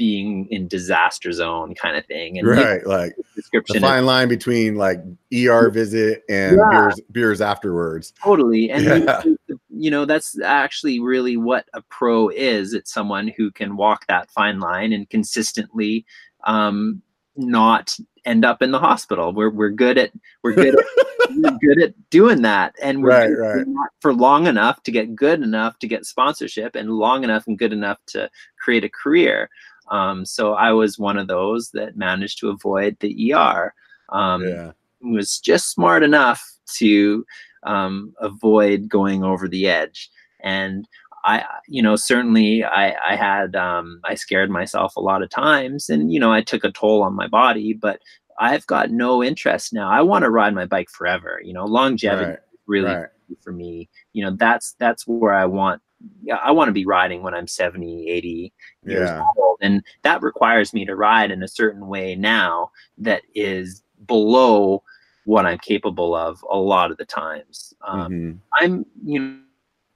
being 0.00 0.46
in 0.50 0.66
disaster 0.66 1.30
zone 1.30 1.74
kind 1.74 1.94
of 1.94 2.06
thing. 2.06 2.38
And 2.38 2.48
right, 2.48 2.86
like 2.86 3.14
description 3.36 3.74
the 3.74 3.80
fine 3.80 4.06
line 4.06 4.28
between 4.28 4.76
like 4.76 4.98
ER 5.30 5.68
visit 5.68 6.22
and 6.30 6.56
yeah. 6.56 6.70
beers 6.70 7.00
beers 7.12 7.40
afterwards. 7.42 8.14
Totally, 8.24 8.70
and 8.70 9.04
yeah. 9.04 9.22
you, 9.24 9.60
you 9.68 9.90
know 9.90 10.06
that's 10.06 10.40
actually 10.40 11.00
really 11.00 11.36
what 11.36 11.68
a 11.74 11.82
pro 11.82 12.30
is 12.30 12.72
it's 12.72 12.90
someone 12.90 13.28
who 13.28 13.50
can 13.50 13.76
walk 13.76 14.06
that 14.06 14.30
fine 14.30 14.58
line 14.58 14.94
and 14.94 15.10
consistently 15.10 16.06
um, 16.44 17.02
not 17.36 17.94
end 18.24 18.44
up 18.44 18.60
in 18.60 18.70
the 18.70 18.78
hospital 18.78 19.32
we're, 19.32 19.48
we're 19.48 19.70
good 19.70 19.96
at 19.96 20.12
we're 20.42 20.52
good 20.52 20.78
at, 20.78 20.84
we're 21.30 21.58
good 21.58 21.82
at 21.82 22.10
doing 22.10 22.42
that 22.42 22.74
and 22.82 23.02
we're 23.02 23.08
Right, 23.08 23.30
right. 23.30 23.66
for 24.00 24.12
long 24.12 24.46
enough 24.46 24.82
to 24.82 24.90
get 24.90 25.14
good 25.14 25.42
enough 25.42 25.78
to 25.78 25.86
get 25.86 26.04
sponsorship 26.04 26.74
and 26.74 26.90
long 26.90 27.24
enough 27.24 27.46
and 27.46 27.58
good 27.58 27.72
enough 27.72 27.98
to 28.08 28.28
create 28.58 28.84
a 28.84 28.90
career 28.90 29.48
um, 29.90 30.24
so 30.24 30.54
i 30.54 30.72
was 30.72 30.98
one 30.98 31.18
of 31.18 31.28
those 31.28 31.70
that 31.70 31.96
managed 31.96 32.38
to 32.38 32.48
avoid 32.48 32.96
the 33.00 33.32
er 33.34 33.74
um, 34.10 34.46
yeah. 34.46 34.72
was 35.02 35.38
just 35.38 35.70
smart 35.70 36.02
enough 36.02 36.42
to 36.78 37.24
um, 37.62 38.14
avoid 38.20 38.88
going 38.88 39.24
over 39.24 39.48
the 39.48 39.68
edge. 39.68 40.10
And 40.42 40.88
I, 41.24 41.44
you 41.68 41.82
know, 41.82 41.96
certainly 41.96 42.64
I, 42.64 42.94
I 43.12 43.16
had, 43.16 43.54
um, 43.54 44.00
I 44.04 44.14
scared 44.14 44.50
myself 44.50 44.96
a 44.96 45.00
lot 45.00 45.22
of 45.22 45.30
times 45.30 45.88
and, 45.90 46.12
you 46.12 46.18
know, 46.18 46.32
I 46.32 46.40
took 46.42 46.64
a 46.64 46.72
toll 46.72 47.02
on 47.02 47.14
my 47.14 47.26
body, 47.26 47.74
but 47.74 48.00
I've 48.38 48.66
got 48.66 48.90
no 48.90 49.22
interest 49.22 49.72
now. 49.72 49.90
I 49.90 50.00
want 50.00 50.22
to 50.24 50.30
ride 50.30 50.54
my 50.54 50.64
bike 50.64 50.88
forever, 50.88 51.40
you 51.44 51.52
know, 51.52 51.66
longevity 51.66 52.30
Right, 52.30 52.38
really 52.66 52.94
right. 52.94 53.08
for 53.42 53.52
me, 53.52 53.90
you 54.14 54.24
know, 54.24 54.34
that's, 54.34 54.74
that's 54.78 55.06
where 55.06 55.34
I 55.34 55.44
want, 55.44 55.82
yeah, 56.22 56.36
I 56.36 56.52
want 56.52 56.68
to 56.68 56.72
be 56.72 56.86
riding 56.86 57.22
when 57.22 57.34
I'm 57.34 57.46
70, 57.46 58.08
80 58.08 58.52
years 58.84 59.10
Yeah. 59.10 59.18
old. 59.18 59.28
And 59.60 59.82
that 60.02 60.22
requires 60.22 60.72
me 60.72 60.84
to 60.86 60.96
ride 60.96 61.30
in 61.30 61.42
a 61.42 61.48
certain 61.48 61.86
way 61.86 62.14
now 62.14 62.70
that 62.98 63.22
is 63.34 63.82
below 64.06 64.82
what 65.24 65.46
I'm 65.46 65.58
capable 65.58 66.14
of 66.14 66.44
a 66.50 66.56
lot 66.58 66.90
of 66.90 66.96
the 66.96 67.04
times. 67.04 67.74
Um, 67.86 68.12
Mhm. 68.12 68.38
I'm, 68.60 68.86
you 69.04 69.40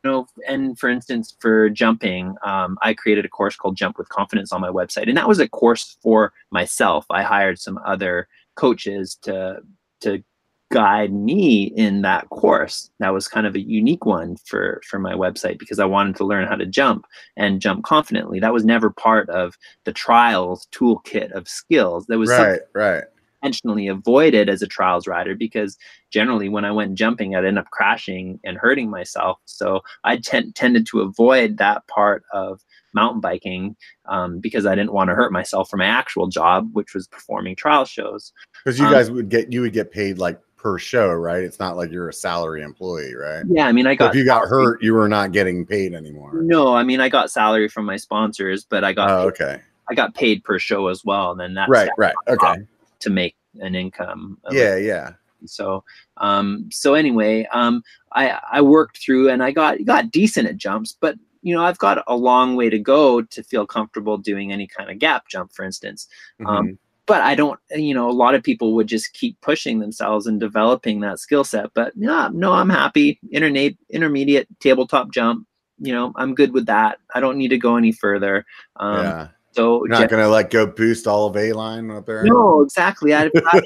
know, 0.04 0.26
and 0.46 0.78
for 0.78 0.88
instance, 0.90 1.34
for 1.40 1.70
jumping, 1.70 2.36
um, 2.44 2.78
I 2.82 2.92
created 2.94 3.24
a 3.24 3.28
course 3.28 3.56
called 3.56 3.76
Jump 3.76 3.96
with 3.98 4.08
Confidence 4.10 4.52
on 4.52 4.60
my 4.60 4.68
website, 4.68 5.08
and 5.08 5.16
that 5.16 5.26
was 5.28 5.40
a 5.40 5.48
course 5.48 5.96
for 6.02 6.32
myself. 6.50 7.06
I 7.10 7.22
hired 7.22 7.58
some 7.58 7.78
other 7.84 8.28
coaches 8.54 9.16
to 9.22 9.62
to 10.00 10.22
guide 10.74 11.12
me 11.12 11.72
in 11.76 12.02
that 12.02 12.28
course. 12.30 12.90
That 12.98 13.14
was 13.14 13.28
kind 13.28 13.46
of 13.46 13.54
a 13.54 13.60
unique 13.60 14.04
one 14.04 14.36
for 14.44 14.80
for 14.88 14.98
my 14.98 15.14
website 15.14 15.58
because 15.58 15.78
I 15.78 15.84
wanted 15.84 16.16
to 16.16 16.24
learn 16.24 16.48
how 16.48 16.56
to 16.56 16.66
jump 16.66 17.06
and 17.36 17.60
jump 17.60 17.84
confidently. 17.84 18.40
That 18.40 18.52
was 18.52 18.64
never 18.64 18.90
part 18.90 19.30
of 19.30 19.56
the 19.84 19.92
trials 19.92 20.66
toolkit 20.72 21.30
of 21.30 21.48
skills. 21.48 22.06
That 22.06 22.18
was 22.18 22.30
Right, 22.30 22.60
right. 22.74 23.04
intentionally 23.40 23.86
avoided 23.86 24.48
as 24.48 24.62
a 24.62 24.66
trials 24.66 25.06
rider 25.06 25.34
because 25.36 25.76
generally 26.10 26.48
when 26.48 26.64
I 26.64 26.72
went 26.72 26.94
jumping, 26.96 27.36
I'd 27.36 27.44
end 27.44 27.58
up 27.58 27.70
crashing 27.70 28.40
and 28.42 28.56
hurting 28.58 28.90
myself. 28.90 29.38
So 29.44 29.82
I 30.02 30.16
tended 30.16 30.86
to 30.86 31.00
avoid 31.02 31.58
that 31.58 31.86
part 31.86 32.24
of 32.32 32.60
mountain 32.94 33.20
biking 33.20 33.76
um, 34.06 34.38
because 34.40 34.66
I 34.66 34.74
didn't 34.74 34.92
want 34.92 35.08
to 35.10 35.14
hurt 35.14 35.32
myself 35.32 35.68
for 35.68 35.76
my 35.76 35.86
actual 35.86 36.26
job, 36.28 36.70
which 36.72 36.94
was 36.94 37.06
performing 37.08 37.54
trial 37.56 37.84
shows. 37.84 38.32
Because 38.64 38.78
you 38.78 38.86
Um, 38.86 38.92
guys 38.92 39.10
would 39.10 39.28
get 39.28 39.52
you 39.52 39.60
would 39.62 39.72
get 39.72 39.90
paid 39.92 40.18
like 40.18 40.40
per 40.64 40.78
show, 40.78 41.10
right? 41.12 41.44
It's 41.44 41.60
not 41.60 41.76
like 41.76 41.92
you're 41.92 42.08
a 42.08 42.12
salary 42.12 42.62
employee, 42.62 43.14
right? 43.14 43.44
Yeah, 43.46 43.66
I 43.66 43.72
mean, 43.72 43.86
I 43.86 43.92
So 43.94 43.98
got 43.98 44.10
if 44.14 44.16
you 44.16 44.24
got 44.24 44.48
hurt, 44.48 44.82
you 44.82 44.94
were 44.94 45.08
not 45.10 45.30
getting 45.30 45.66
paid 45.66 45.92
anymore. 45.92 46.30
No, 46.42 46.74
I 46.74 46.82
mean, 46.82 47.00
I 47.02 47.10
got 47.10 47.30
salary 47.30 47.68
from 47.68 47.84
my 47.84 47.96
sponsors, 47.96 48.64
but 48.64 48.82
I 48.82 48.94
got 48.94 49.10
Oh, 49.10 49.28
okay. 49.28 49.60
I 49.90 49.94
got 49.94 50.14
paid 50.14 50.42
per 50.42 50.58
show 50.58 50.86
as 50.88 51.04
well. 51.04 51.32
And 51.32 51.38
then 51.38 51.52
that's 51.52 51.68
Right, 51.68 51.90
right. 51.98 52.14
Okay. 52.28 52.54
to 53.00 53.10
make 53.10 53.36
an 53.60 53.74
income. 53.74 54.38
Yeah, 54.50 54.76
yeah. 54.76 55.10
so 55.44 55.84
um 56.16 56.66
so 56.72 56.94
anyway 56.94 57.46
um 57.52 57.82
i 58.12 58.40
i 58.50 58.62
worked 58.62 58.96
through 59.04 59.28
and 59.28 59.42
i 59.42 59.50
got 59.50 59.76
got 59.84 60.10
decent 60.10 60.48
at 60.48 60.56
jumps 60.56 60.96
but 60.98 61.16
you 61.42 61.54
know 61.54 61.62
i've 61.62 61.76
got 61.76 62.02
a 62.06 62.16
long 62.16 62.56
way 62.56 62.70
to 62.70 62.78
go 62.78 63.20
to 63.20 63.42
feel 63.42 63.66
comfortable 63.66 64.16
doing 64.16 64.52
any 64.52 64.66
kind 64.66 64.90
of 64.90 64.98
gap 64.98 65.28
jump 65.28 65.52
for 65.52 65.62
instance 65.66 66.08
Um, 66.46 66.46
Mhm. 66.68 66.78
But 67.06 67.20
i 67.22 67.34
don't 67.34 67.58
you 67.70 67.94
know 67.94 68.08
a 68.08 68.12
lot 68.12 68.34
of 68.34 68.42
people 68.42 68.74
would 68.74 68.86
just 68.86 69.12
keep 69.12 69.40
pushing 69.40 69.78
themselves 69.78 70.26
and 70.26 70.40
developing 70.40 71.00
that 71.00 71.18
skill 71.18 71.44
set 71.44 71.70
but 71.74 71.92
yeah 71.96 72.28
no 72.32 72.52
i'm 72.52 72.70
happy 72.70 73.18
intermediate 73.30 73.78
intermediate 73.90 74.48
tabletop 74.60 75.10
jump 75.12 75.46
you 75.78 75.92
know 75.92 76.12
i'm 76.16 76.34
good 76.34 76.52
with 76.52 76.66
that 76.66 76.98
i 77.14 77.20
don't 77.20 77.38
need 77.38 77.48
to 77.48 77.58
go 77.58 77.76
any 77.76 77.92
further 77.92 78.44
um 78.76 79.04
yeah. 79.04 79.28
so 79.52 79.84
You're 79.84 79.88
not 79.88 80.08
gonna 80.08 80.28
like 80.28 80.50
go 80.50 80.66
boost 80.66 81.06
all 81.06 81.26
of 81.26 81.36
A 81.36 81.52
line 81.52 81.90
up 81.90 82.06
there. 82.06 82.24
no 82.24 82.62
exactly 82.62 83.14
I, 83.14 83.30
I 83.46 83.60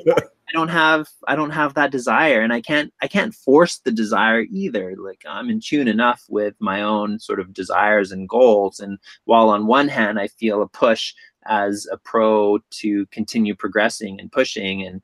I 0.48 0.52
don't 0.52 0.69
have 0.69 1.09
I 1.27 1.36
don't 1.36 1.51
have 1.51 1.74
that 1.74 1.90
desire 1.90 2.40
and 2.40 2.52
I 2.55 2.62
can't 2.62 2.93
I 3.02 3.06
can't 3.09 3.35
force 3.35 3.78
the 3.78 3.93
desire 3.93 4.47
either. 4.51 4.97
Like 4.97 5.23
I'm 5.28 5.51
in 5.51 5.60
tune 5.60 5.89
enough 5.89 6.24
with 6.31 6.55
my 6.59 6.81
own 6.81 7.19
sort 7.19 7.39
of 7.39 7.52
desires 7.52 8.12
and 8.12 8.28
goals. 8.28 8.81
And 8.81 8.98
while 9.27 9.51
on 9.51 9.66
one 9.66 9.89
hand 9.89 10.19
I 10.19 10.28
feel 10.28 10.62
a 10.62 10.69
push 10.69 11.12
as 11.49 11.87
a 11.91 11.97
pro 11.97 12.59
to 12.70 13.07
continue 13.07 13.55
progressing 13.55 14.20
and 14.20 14.31
pushing 14.31 14.87
and 14.87 15.03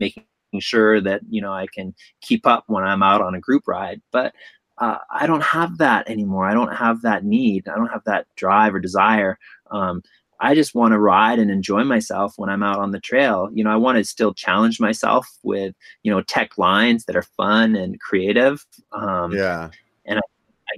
making 0.00 0.24
sure 0.58 1.00
that 1.00 1.20
you 1.28 1.40
know 1.40 1.52
I 1.52 1.66
can 1.72 1.94
keep 2.20 2.46
up 2.46 2.64
when 2.66 2.84
I'm 2.84 3.02
out 3.02 3.22
on 3.22 3.34
a 3.34 3.40
group 3.40 3.64
ride, 3.66 4.00
but 4.12 4.34
uh, 4.78 4.98
I 5.10 5.26
don't 5.26 5.42
have 5.42 5.78
that 5.78 6.08
anymore. 6.08 6.46
I 6.46 6.54
don't 6.54 6.74
have 6.74 7.02
that 7.02 7.24
need. 7.24 7.68
I 7.68 7.76
don't 7.76 7.88
have 7.88 8.04
that 8.04 8.26
drive 8.36 8.74
or 8.74 8.80
desire. 8.80 9.38
Um, 9.70 10.02
I 10.38 10.54
just 10.54 10.74
want 10.74 10.92
to 10.92 10.98
ride 10.98 11.38
and 11.38 11.50
enjoy 11.50 11.84
myself 11.84 12.34
when 12.36 12.50
I'm 12.50 12.62
out 12.62 12.78
on 12.78 12.90
the 12.90 13.00
trail. 13.00 13.48
You 13.54 13.64
know, 13.64 13.70
I 13.70 13.76
want 13.76 13.96
to 13.96 14.04
still 14.04 14.34
challenge 14.34 14.80
myself 14.80 15.26
with, 15.42 15.74
you 16.02 16.12
know, 16.12 16.20
tech 16.20 16.58
lines 16.58 17.06
that 17.06 17.16
are 17.16 17.22
fun 17.22 17.74
and 17.74 17.98
creative. 18.00 18.66
Um, 18.92 19.32
yeah. 19.32 19.70
I 20.18 20.20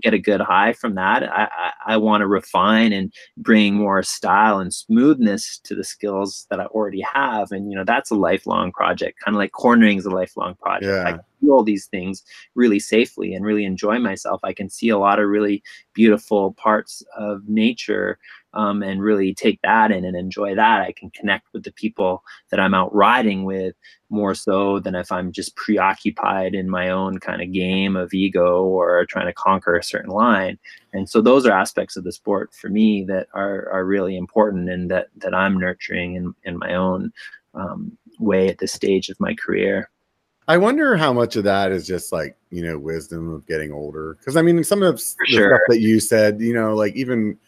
get 0.02 0.14
a 0.14 0.18
good 0.18 0.40
high 0.40 0.72
from 0.72 0.94
that. 0.94 1.22
I, 1.22 1.44
I, 1.44 1.94
I 1.94 1.96
want 1.96 2.22
to 2.22 2.26
refine 2.26 2.92
and 2.92 3.12
bring 3.36 3.74
more 3.74 4.02
style 4.02 4.58
and 4.58 4.72
smoothness 4.72 5.58
to 5.64 5.74
the 5.74 5.84
skills 5.84 6.46
that 6.50 6.60
I 6.60 6.66
already 6.66 7.02
have. 7.12 7.52
And, 7.52 7.70
you 7.70 7.76
know, 7.76 7.84
that's 7.84 8.10
a 8.10 8.14
lifelong 8.16 8.72
project, 8.72 9.20
kind 9.24 9.34
of 9.34 9.38
like 9.38 9.52
cornering 9.52 9.98
is 9.98 10.06
a 10.06 10.10
lifelong 10.10 10.54
project. 10.56 11.06
I 11.06 11.10
can 11.12 11.20
do 11.42 11.52
all 11.52 11.62
these 11.62 11.86
things 11.86 12.22
really 12.54 12.78
safely 12.78 13.34
and 13.34 13.44
really 13.44 13.64
enjoy 13.64 13.98
myself. 13.98 14.40
I 14.42 14.52
can 14.52 14.68
see 14.68 14.88
a 14.88 14.98
lot 14.98 15.18
of 15.18 15.28
really 15.28 15.62
beautiful 15.94 16.52
parts 16.54 17.02
of 17.16 17.48
nature 17.48 18.18
um, 18.54 18.82
and 18.82 19.02
really 19.02 19.34
take 19.34 19.60
that 19.62 19.90
in 19.90 20.04
and 20.04 20.16
enjoy 20.16 20.54
that. 20.54 20.80
I 20.80 20.92
can 20.92 21.10
connect 21.10 21.46
with 21.52 21.64
the 21.64 21.72
people 21.72 22.22
that 22.50 22.60
I'm 22.60 22.74
out 22.74 22.94
riding 22.94 23.44
with 23.44 23.74
more 24.10 24.34
so 24.34 24.80
than 24.80 24.94
if 24.94 25.12
I'm 25.12 25.32
just 25.32 25.54
preoccupied 25.56 26.54
in 26.54 26.70
my 26.70 26.90
own 26.90 27.18
kind 27.18 27.42
of 27.42 27.52
game 27.52 27.94
of 27.96 28.14
ego 28.14 28.64
or 28.64 29.04
trying 29.06 29.26
to 29.26 29.34
conquer 29.34 29.76
a 29.76 29.84
certain 29.84 30.10
line. 30.10 30.58
And 30.92 31.08
so 31.08 31.20
those 31.20 31.46
are 31.46 31.52
aspects 31.52 31.96
of 31.96 32.04
the 32.04 32.12
sport 32.12 32.54
for 32.54 32.68
me 32.68 33.04
that 33.04 33.28
are 33.34 33.68
are 33.70 33.84
really 33.84 34.16
important 34.16 34.70
and 34.70 34.90
that 34.90 35.08
that 35.18 35.34
I'm 35.34 35.58
nurturing 35.58 36.14
in 36.14 36.34
in 36.44 36.58
my 36.58 36.74
own 36.74 37.12
um, 37.54 37.96
way 38.18 38.48
at 38.48 38.58
this 38.58 38.72
stage 38.72 39.08
of 39.08 39.20
my 39.20 39.34
career. 39.34 39.90
I 40.48 40.56
wonder 40.56 40.96
how 40.96 41.12
much 41.12 41.36
of 41.36 41.44
that 41.44 41.72
is 41.72 41.86
just 41.86 42.10
like, 42.10 42.34
you 42.50 42.62
know, 42.62 42.78
wisdom 42.78 43.34
of 43.34 43.46
getting 43.46 43.70
older. 43.70 44.16
Cause 44.24 44.34
I 44.34 44.40
mean, 44.40 44.64
some 44.64 44.82
of 44.82 44.96
the 44.96 45.14
sure. 45.26 45.50
stuff 45.50 45.60
that 45.68 45.80
you 45.80 46.00
said, 46.00 46.40
you 46.40 46.54
know, 46.54 46.74
like 46.74 46.96
even 46.96 47.38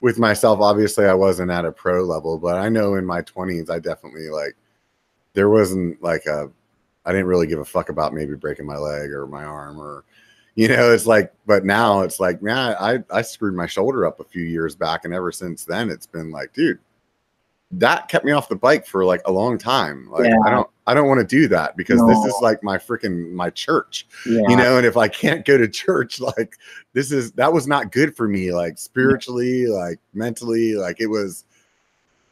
with 0.00 0.18
myself, 0.18 0.60
obviously 0.60 1.06
I 1.06 1.14
wasn't 1.14 1.50
at 1.50 1.64
a 1.64 1.72
pro 1.72 2.04
level, 2.04 2.38
but 2.38 2.56
I 2.56 2.68
know 2.68 2.94
in 2.94 3.04
my 3.04 3.22
20s, 3.22 3.70
I 3.70 3.78
definitely 3.78 4.28
like, 4.28 4.56
there 5.34 5.50
wasn't 5.50 6.02
like 6.02 6.26
a, 6.26 6.50
I 7.04 7.12
didn't 7.12 7.26
really 7.26 7.46
give 7.46 7.58
a 7.58 7.64
fuck 7.64 7.88
about 7.88 8.14
maybe 8.14 8.34
breaking 8.34 8.66
my 8.66 8.76
leg 8.76 9.10
or 9.10 9.26
my 9.26 9.44
arm 9.44 9.78
or, 9.78 10.04
you 10.54 10.68
know, 10.68 10.92
it's 10.92 11.06
like, 11.06 11.32
but 11.46 11.64
now 11.64 12.00
it's 12.00 12.20
like, 12.20 12.42
man, 12.42 12.76
I, 12.80 12.98
I 13.10 13.22
screwed 13.22 13.54
my 13.54 13.66
shoulder 13.66 14.06
up 14.06 14.20
a 14.20 14.24
few 14.24 14.44
years 14.44 14.74
back. 14.74 15.04
And 15.04 15.14
ever 15.14 15.32
since 15.32 15.64
then, 15.64 15.90
it's 15.90 16.06
been 16.06 16.30
like, 16.30 16.52
dude, 16.52 16.78
that 17.72 18.08
kept 18.08 18.24
me 18.24 18.32
off 18.32 18.48
the 18.48 18.56
bike 18.56 18.86
for 18.86 19.04
like 19.04 19.22
a 19.26 19.32
long 19.32 19.56
time. 19.56 20.10
Like, 20.10 20.26
Yeah. 20.26 20.36
I 20.44 20.50
don't, 20.50 20.68
I 20.90 20.94
don't 20.94 21.06
want 21.06 21.20
to 21.20 21.26
do 21.26 21.46
that 21.48 21.76
because 21.76 22.04
this 22.04 22.18
is 22.24 22.34
like 22.42 22.64
my 22.64 22.76
freaking, 22.78 23.30
my 23.30 23.48
church 23.50 24.08
Yeah. 24.26 24.42
you 24.48 24.56
know 24.56 24.76
and 24.76 24.84
if 24.84 24.96
i 24.96 25.06
can't 25.06 25.44
go 25.44 25.56
to 25.56 25.68
church 25.68 26.20
like 26.36 26.56
this 26.94 27.12
is 27.12 27.30
that 27.32 27.52
was 27.52 27.68
not 27.68 27.92
good 27.92 28.16
for 28.16 28.26
me 28.26 28.52
like 28.52 28.74
mm. 28.74 28.78
spiritually 28.78 29.66
like 29.68 30.00
mentally 30.14 30.74
like 30.74 31.00
it 31.00 31.06
was 31.06 31.44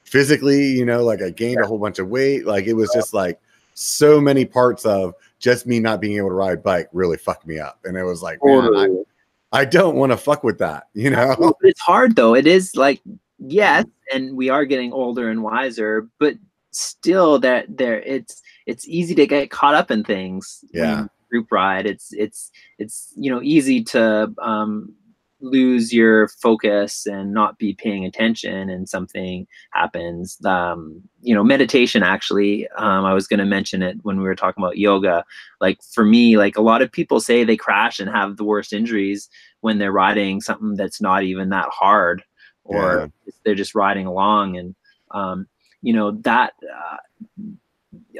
physically 0.02 0.66
you 0.66 0.84
know 0.84 1.04
like 1.04 1.22
i 1.22 1.30
gained 1.30 1.60
a 1.60 1.66
whole 1.66 1.78
bunch 1.78 2.00
of 2.00 2.08
weight 2.08 2.46
like 2.46 2.66
it 2.66 2.72
was 2.72 2.90
just 2.92 3.14
like 3.14 3.38
so 3.74 4.20
many 4.20 4.44
parts 4.44 4.84
of 4.84 5.14
just 5.38 5.66
me 5.66 5.78
not 5.78 6.00
being 6.00 6.16
able 6.16 6.30
to 6.30 6.34
ride 6.34 6.62
bike 6.62 6.88
really 6.92 7.16
fucked 7.16 7.46
me 7.46 7.60
up 7.60 7.78
and 7.84 7.96
it 7.96 8.02
was 8.02 8.22
like 8.22 8.40
man, 8.42 9.04
I, 9.52 9.60
I 9.60 9.64
don't 9.64 9.94
want 9.94 10.10
to 10.10 10.16
fuck 10.16 10.42
with 10.42 10.58
that 10.58 10.88
you 10.94 11.10
know 11.10 11.54
it's 11.60 11.80
hard 11.80 12.16
though. 12.16 12.34
It 12.34 12.46
is 12.48 12.74
like 12.74 13.00
yes, 13.38 13.84
and 14.12 14.36
we 14.36 14.48
are 14.48 14.64
getting 14.64 14.92
older 14.92 15.30
and 15.30 15.42
wiser, 15.42 16.08
but 16.18 16.34
still 16.70 17.38
that 17.40 17.64
there 17.76 18.00
it's 18.00 18.42
it's 18.66 18.86
easy 18.86 19.14
to 19.14 19.26
get 19.26 19.50
caught 19.50 19.74
up 19.74 19.90
in 19.90 20.04
things. 20.04 20.64
Yeah. 20.72 21.06
group 21.30 21.50
ride. 21.50 21.86
It's 21.86 22.08
it's 22.12 22.50
it's 22.78 23.12
you 23.16 23.30
know 23.30 23.42
easy 23.42 23.82
to 23.84 24.32
um 24.40 24.94
lose 25.40 25.92
your 25.92 26.28
focus 26.28 27.06
and 27.06 27.32
not 27.32 27.58
be 27.58 27.72
paying 27.72 28.04
attention 28.04 28.68
and 28.68 28.88
something 28.88 29.46
happens 29.70 30.36
um, 30.44 31.00
you 31.20 31.34
know 31.34 31.44
meditation 31.44 32.02
actually 32.02 32.68
um, 32.76 33.04
i 33.04 33.14
was 33.14 33.26
going 33.28 33.38
to 33.38 33.44
mention 33.44 33.82
it 33.82 33.96
when 34.02 34.18
we 34.18 34.24
were 34.24 34.34
talking 34.34 34.62
about 34.62 34.78
yoga 34.78 35.24
like 35.60 35.78
for 35.94 36.04
me 36.04 36.36
like 36.36 36.56
a 36.56 36.62
lot 36.62 36.82
of 36.82 36.90
people 36.90 37.20
say 37.20 37.44
they 37.44 37.56
crash 37.56 38.00
and 38.00 38.10
have 38.10 38.36
the 38.36 38.44
worst 38.44 38.72
injuries 38.72 39.28
when 39.60 39.78
they're 39.78 39.92
riding 39.92 40.40
something 40.40 40.74
that's 40.74 41.00
not 41.00 41.22
even 41.22 41.50
that 41.50 41.68
hard 41.68 42.22
or 42.68 43.10
yeah. 43.26 43.32
they're 43.44 43.54
just 43.54 43.74
riding 43.74 44.06
along 44.06 44.56
and 44.56 44.74
um, 45.10 45.46
you 45.82 45.92
know 45.92 46.12
that 46.12 46.52
uh, 46.62 46.96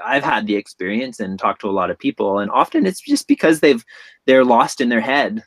I've 0.05 0.25
had 0.25 0.47
the 0.47 0.57
experience 0.57 1.21
and 1.21 1.39
talked 1.39 1.61
to 1.63 1.69
a 1.69 1.73
lot 1.73 1.91
of 1.91 1.99
people, 1.99 2.39
and 2.39 2.51
often 2.51 2.87
it's 2.87 3.01
just 3.01 3.29
because 3.29 3.61
they've 3.61 3.85
they're 4.27 4.45
lost 4.45 4.81
in 4.81 4.89
their 4.89 5.01
head, 5.01 5.43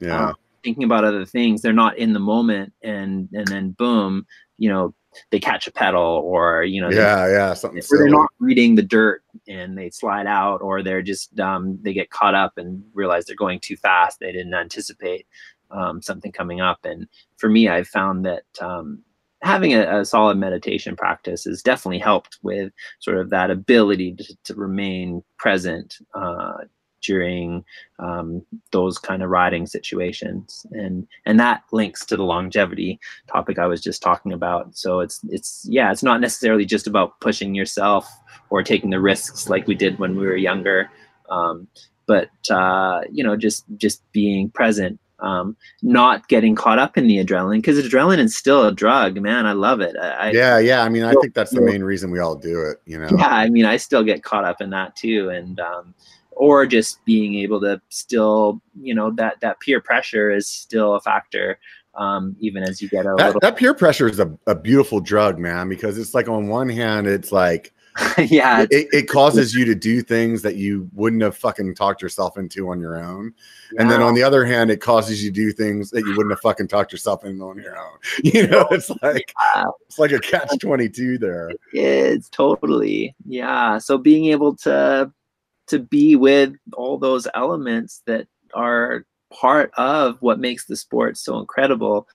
yeah, 0.00 0.28
uh, 0.28 0.34
thinking 0.64 0.84
about 0.84 1.04
other 1.04 1.24
things. 1.24 1.62
They're 1.62 1.72
not 1.72 1.98
in 1.98 2.12
the 2.12 2.20
moment, 2.20 2.72
and 2.82 3.28
and 3.32 3.46
then 3.46 3.70
boom, 3.72 4.26
you 4.58 4.68
know, 4.68 4.94
they 5.30 5.38
catch 5.38 5.66
a 5.66 5.72
pedal, 5.72 6.22
or 6.24 6.64
you 6.64 6.80
know, 6.80 6.90
yeah, 6.90 7.28
yeah, 7.28 7.54
something. 7.54 7.82
They're 7.90 8.08
not 8.08 8.30
reading 8.38 8.74
the 8.74 8.82
dirt, 8.82 9.22
and 9.48 9.76
they 9.76 9.90
slide 9.90 10.26
out, 10.26 10.62
or 10.62 10.82
they're 10.82 11.02
just 11.02 11.38
um, 11.38 11.78
they 11.82 11.92
get 11.92 12.10
caught 12.10 12.34
up 12.34 12.56
and 12.56 12.82
realize 12.94 13.26
they're 13.26 13.36
going 13.36 13.60
too 13.60 13.76
fast. 13.76 14.18
They 14.20 14.32
didn't 14.32 14.54
anticipate 14.54 15.26
um, 15.70 16.02
something 16.02 16.32
coming 16.32 16.60
up, 16.60 16.84
and 16.84 17.06
for 17.36 17.48
me, 17.48 17.68
I've 17.68 17.88
found 17.88 18.24
that 18.24 18.44
um, 18.60 19.02
having 19.42 19.74
a, 19.74 20.00
a, 20.00 20.04
solid 20.04 20.36
meditation 20.36 20.96
practice 20.96 21.44
has 21.44 21.62
definitely 21.62 21.98
helped 21.98 22.38
with 22.42 22.72
sort 22.98 23.16
of 23.16 23.30
that 23.30 23.50
ability 23.50 24.14
to, 24.14 24.36
to 24.44 24.54
remain 24.54 25.22
present 25.38 25.96
uh, 26.14 26.58
during 27.02 27.64
um, 27.98 28.44
those 28.72 28.98
kind 28.98 29.22
of 29.22 29.30
riding 29.30 29.66
situations. 29.66 30.66
And 30.72 31.06
and 31.24 31.40
that 31.40 31.62
links 31.72 32.04
to 32.06 32.16
the 32.16 32.24
longevity 32.24 32.98
topic 33.26 33.58
i 33.58 33.66
was 33.66 33.80
just 33.80 34.02
talking 34.02 34.32
about. 34.32 34.76
So 34.76 35.00
it's 35.00 35.20
it's 35.28 35.66
yeah 35.68 35.90
it's 35.90 36.02
not 36.02 36.20
necessarily 36.20 36.64
just 36.64 36.86
about 36.86 37.18
pushing 37.20 37.54
yourself 37.54 38.08
or 38.50 38.62
taking 38.62 38.90
the 38.90 39.00
risks 39.00 39.48
like 39.48 39.66
we 39.66 39.74
did 39.74 39.98
when 39.98 40.16
we 40.16 40.26
were 40.26 40.36
younger. 40.36 40.90
Um, 41.30 41.68
but 42.06 42.30
uh, 42.50 43.02
you 43.10 43.24
know 43.24 43.36
just 43.36 43.64
just 43.76 44.02
being 44.12 44.50
present 44.50 44.98
um, 45.20 45.56
not 45.82 46.28
getting 46.28 46.54
caught 46.54 46.78
up 46.78 46.96
in 46.96 47.06
the 47.06 47.24
adrenaline 47.24 47.58
because 47.58 47.78
adrenaline 47.78 48.18
is 48.18 48.36
still 48.36 48.66
a 48.66 48.72
drug, 48.72 49.20
man. 49.20 49.46
I 49.46 49.52
love 49.52 49.80
it. 49.80 49.96
I, 49.96 50.30
yeah, 50.32 50.58
yeah. 50.58 50.82
I 50.82 50.88
mean, 50.88 51.02
I 51.02 51.12
think 51.14 51.34
that's 51.34 51.52
the 51.52 51.60
main 51.60 51.82
reason 51.82 52.10
we 52.10 52.18
all 52.18 52.36
do 52.36 52.62
it. 52.62 52.80
You 52.86 52.98
know. 52.98 53.08
Yeah, 53.16 53.28
I 53.28 53.48
mean, 53.48 53.64
I 53.64 53.76
still 53.76 54.02
get 54.02 54.22
caught 54.22 54.44
up 54.44 54.60
in 54.60 54.70
that 54.70 54.96
too, 54.96 55.30
and 55.30 55.60
um, 55.60 55.94
or 56.32 56.66
just 56.66 57.04
being 57.04 57.34
able 57.34 57.60
to 57.60 57.80
still, 57.90 58.60
you 58.80 58.94
know, 58.94 59.10
that 59.12 59.40
that 59.40 59.60
peer 59.60 59.80
pressure 59.80 60.30
is 60.30 60.48
still 60.48 60.94
a 60.94 61.00
factor. 61.00 61.58
Um, 61.94 62.36
even 62.38 62.62
as 62.62 62.80
you 62.80 62.88
get 62.88 63.04
a 63.04 63.14
that, 63.18 63.26
little 63.26 63.40
that 63.40 63.56
peer 63.56 63.74
pressure 63.74 64.08
is 64.08 64.20
a, 64.20 64.32
a 64.46 64.54
beautiful 64.54 65.00
drug, 65.00 65.38
man, 65.38 65.68
because 65.68 65.98
it's 65.98 66.14
like 66.14 66.28
on 66.28 66.48
one 66.48 66.68
hand, 66.68 67.06
it's 67.06 67.32
like 67.32 67.74
yeah 68.18 68.66
it, 68.70 68.86
it, 68.92 69.08
causes 69.08 69.54
you 69.54 69.64
to 69.64 69.74
do 69.74 70.00
things 70.00 70.42
that 70.42 70.54
you 70.54 70.88
wouldn't 70.94 71.22
have 71.22 71.36
fucking 71.36 71.74
talked 71.74 72.00
yourself 72.00 72.38
into 72.38 72.68
on 72.68 72.80
your 72.80 73.02
own. 73.02 73.34
And 73.78 73.90
then 73.90 74.00
on 74.00 74.14
the 74.14 74.22
other 74.22 74.44
hand 74.44 74.70
it 74.70 74.80
causes 74.80 75.22
you 75.22 75.30
to 75.30 75.34
do 75.34 75.52
things 75.52 75.90
that 75.90 76.00
you 76.00 76.16
wouldn't 76.16 76.30
have 76.30 76.40
fucking 76.40 76.68
talked 76.68 76.92
yourself 76.92 77.24
into 77.24 77.48
on 77.48 77.58
your 77.58 77.76
own. 77.76 77.98
You 78.22 78.46
know 78.46 78.66
it's 78.70 78.90
like 79.02 79.34
yeah. 79.56 79.64
it's 79.88 79.98
like 79.98 80.12
a 80.12 80.20
catch 80.20 80.56
22 80.60 81.18
there. 81.18 81.50
it's 81.72 82.28
totally. 82.28 83.14
Yeah 83.26 83.78
so 83.78 83.98
being 83.98 84.26
able 84.26 84.54
to 84.58 85.12
to 85.66 85.78
be 85.78 86.16
with 86.16 86.54
all 86.74 86.98
those 86.98 87.26
elements 87.34 88.02
that 88.06 88.26
are 88.54 89.04
part 89.32 89.72
of 89.76 90.20
what 90.20 90.40
makes 90.40 90.66
the 90.66 90.76
sport 90.76 91.16
so 91.16 91.38
incredible 91.38 92.08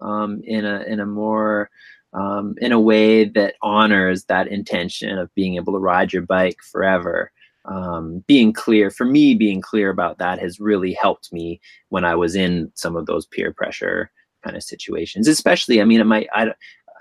um, 0.00 0.40
in 0.44 0.64
a 0.64 0.82
in 0.82 1.00
a 1.00 1.06
more 1.06 1.70
um, 2.12 2.54
in 2.58 2.72
a 2.72 2.80
way 2.80 3.24
that 3.24 3.54
honors 3.62 4.24
that 4.24 4.48
intention 4.48 5.18
of 5.18 5.34
being 5.34 5.56
able 5.56 5.72
to 5.72 5.78
ride 5.78 6.12
your 6.12 6.22
bike 6.22 6.58
forever. 6.70 7.32
Um, 7.66 8.24
being 8.26 8.52
clear 8.54 8.90
for 8.90 9.04
me, 9.04 9.34
being 9.34 9.60
clear 9.60 9.90
about 9.90 10.18
that 10.18 10.38
has 10.38 10.58
really 10.58 10.94
helped 10.94 11.30
me 11.30 11.60
when 11.90 12.04
I 12.04 12.14
was 12.14 12.34
in 12.34 12.72
some 12.74 12.96
of 12.96 13.04
those 13.06 13.26
peer 13.26 13.52
pressure 13.52 14.10
kind 14.42 14.56
of 14.56 14.62
situations. 14.62 15.28
Especially, 15.28 15.80
I 15.80 15.84
mean, 15.84 16.00
it 16.00 16.04
might, 16.04 16.28
I, 16.32 16.54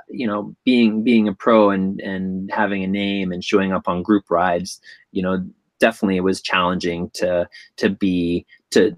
you 0.09 0.27
know, 0.27 0.53
being 0.65 1.03
being 1.03 1.27
a 1.27 1.33
pro 1.33 1.69
and 1.69 2.01
and 2.01 2.51
having 2.51 2.83
a 2.83 2.87
name 2.87 3.31
and 3.31 3.43
showing 3.43 3.71
up 3.71 3.87
on 3.87 4.03
group 4.03 4.29
rides, 4.29 4.81
you 5.11 5.23
know, 5.23 5.45
definitely 5.79 6.17
it 6.17 6.23
was 6.23 6.41
challenging 6.41 7.09
to 7.13 7.47
to 7.77 7.89
be 7.89 8.45
to 8.71 8.93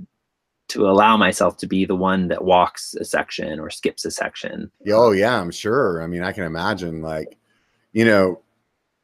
to 0.71 0.87
allow 0.87 1.17
myself 1.17 1.57
to 1.57 1.67
be 1.67 1.83
the 1.85 1.95
one 1.95 2.29
that 2.29 2.43
walks 2.43 2.93
a 2.95 3.03
section 3.03 3.59
or 3.59 3.69
skips 3.69 4.05
a 4.05 4.11
section. 4.11 4.71
Oh 4.89 5.11
yeah, 5.11 5.39
I'm 5.39 5.51
sure. 5.51 6.01
I 6.01 6.07
mean, 6.07 6.23
I 6.23 6.31
can 6.31 6.45
imagine 6.45 7.01
like, 7.01 7.37
you 7.93 8.05
know, 8.05 8.41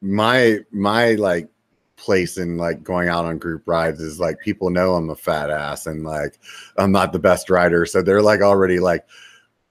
my 0.01 0.59
my 0.71 1.15
like 1.15 1.49
place 1.97 2.37
in 2.37 2.57
like 2.57 2.83
going 2.83 3.09
out 3.09 3.25
on 3.25 3.37
group 3.37 3.63
rides 3.65 3.99
is 3.99 4.19
like 4.19 4.39
people 4.39 4.69
know 4.69 4.93
I'm 4.93 5.09
a 5.09 5.15
fat 5.15 5.49
ass 5.49 5.87
and 5.87 6.03
like 6.03 6.39
I'm 6.77 6.91
not 6.91 7.11
the 7.11 7.19
best 7.19 7.49
rider. 7.49 7.85
So 7.85 8.01
they're 8.01 8.21
like 8.21 8.41
already 8.41 8.79
like 8.79 9.05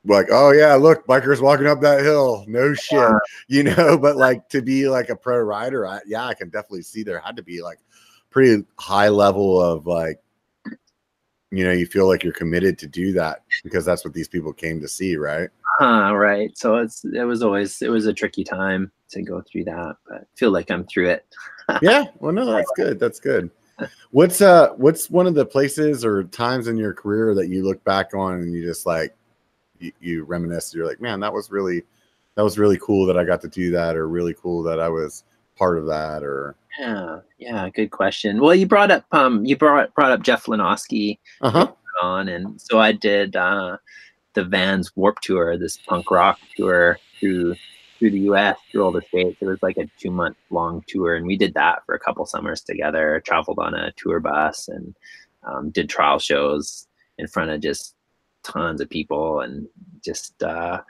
like, 0.04 0.26
oh 0.30 0.52
yeah, 0.52 0.74
look, 0.74 1.06
bikers 1.06 1.40
walking 1.40 1.66
up 1.66 1.80
that 1.80 2.02
hill. 2.02 2.44
No 2.46 2.74
shit. 2.74 2.98
Yeah. 2.98 3.18
You 3.48 3.62
know, 3.62 3.96
but 3.96 4.16
like 4.16 4.48
to 4.50 4.60
be 4.60 4.88
like 4.88 5.08
a 5.08 5.16
pro 5.16 5.38
rider, 5.38 5.86
I, 5.86 6.00
yeah, 6.06 6.26
I 6.26 6.34
can 6.34 6.50
definitely 6.50 6.82
see 6.82 7.02
there 7.02 7.20
had 7.20 7.36
to 7.36 7.42
be 7.42 7.62
like 7.62 7.78
pretty 8.28 8.64
high 8.78 9.08
level 9.08 9.60
of 9.60 9.86
like 9.86 10.20
you 11.50 11.64
know 11.64 11.72
you 11.72 11.86
feel 11.86 12.08
like 12.08 12.24
you're 12.24 12.32
committed 12.32 12.78
to 12.78 12.86
do 12.86 13.12
that 13.12 13.42
because 13.62 13.84
that's 13.84 14.04
what 14.04 14.14
these 14.14 14.28
people 14.28 14.52
came 14.52 14.80
to 14.80 14.88
see 14.88 15.16
right? 15.16 15.50
Uh, 15.80 16.14
right. 16.14 16.56
So 16.56 16.76
it's 16.76 17.04
it 17.04 17.24
was 17.24 17.42
always 17.42 17.82
it 17.82 17.90
was 17.90 18.06
a 18.06 18.12
tricky 18.12 18.44
time 18.44 18.90
to 19.10 19.22
go 19.22 19.42
through 19.42 19.64
that 19.64 19.96
but 20.08 20.22
I 20.22 20.24
feel 20.34 20.50
like 20.50 20.70
i'm 20.70 20.84
through 20.86 21.10
it. 21.10 21.26
Yeah 21.82 22.04
well 22.20 22.32
no 22.32 22.46
that's 22.46 22.70
good 22.76 22.98
that's 23.00 23.20
good. 23.20 23.50
What's 24.10 24.40
uh 24.40 24.70
what's 24.76 25.10
one 25.10 25.26
of 25.26 25.34
the 25.34 25.44
places 25.44 26.04
or 26.04 26.24
times 26.24 26.68
in 26.68 26.76
your 26.76 26.94
career 26.94 27.34
that 27.34 27.48
you 27.48 27.64
look 27.64 27.82
back 27.84 28.14
on 28.14 28.34
and 28.34 28.52
you 28.52 28.64
just 28.64 28.86
like 28.86 29.14
you, 29.78 29.92
you 30.00 30.24
reminisce 30.24 30.74
you're 30.74 30.86
like 30.86 31.00
man 31.00 31.20
that 31.20 31.32
was 31.32 31.50
really 31.50 31.82
that 32.34 32.42
was 32.42 32.58
really 32.58 32.78
cool 32.78 33.04
that 33.06 33.18
i 33.18 33.24
got 33.24 33.40
to 33.42 33.48
do 33.48 33.70
that 33.70 33.96
or 33.96 34.08
really 34.08 34.34
cool 34.34 34.62
that 34.62 34.80
i 34.80 34.88
was 34.88 35.24
part 35.56 35.76
of 35.78 35.86
that 35.86 36.22
or 36.22 36.54
yeah 36.78 37.20
yeah 37.38 37.68
good 37.70 37.90
question. 37.90 38.40
Well 38.40 38.54
you 38.54 38.66
brought 38.66 38.90
up 38.90 39.04
um 39.12 39.44
you 39.44 39.56
brought 39.56 39.94
brought 39.94 40.12
up 40.12 40.22
jeff 40.22 40.46
Lenosky 40.46 41.18
uh-huh. 41.40 41.72
on 42.02 42.28
and 42.28 42.60
so 42.60 42.78
i 42.78 42.92
did 42.92 43.36
uh 43.36 43.76
the 44.34 44.44
vans 44.44 44.94
warp 44.96 45.20
tour 45.20 45.56
this 45.56 45.78
punk 45.78 46.10
rock 46.10 46.38
tour 46.56 46.98
through 47.18 47.54
through 47.98 48.10
the 48.10 48.20
us 48.20 48.58
through 48.70 48.84
all 48.84 48.92
the 48.92 49.02
states. 49.02 49.38
It 49.40 49.46
was 49.46 49.62
like 49.62 49.76
a 49.76 49.88
two 49.98 50.10
month 50.10 50.36
long 50.50 50.84
tour 50.86 51.16
and 51.16 51.26
we 51.26 51.36
did 51.36 51.54
that 51.54 51.84
for 51.86 51.94
a 51.94 51.98
couple 51.98 52.26
summers 52.26 52.60
together 52.60 53.22
traveled 53.24 53.58
on 53.58 53.74
a 53.74 53.92
tour 53.96 54.20
bus 54.20 54.68
and 54.68 54.94
um, 55.44 55.70
did 55.70 55.88
trial 55.88 56.18
shows 56.18 56.86
in 57.18 57.26
front 57.26 57.50
of 57.50 57.60
just 57.60 57.94
tons 58.42 58.80
of 58.80 58.90
people 58.90 59.40
and 59.40 59.66
just 60.04 60.40
uh 60.42 60.80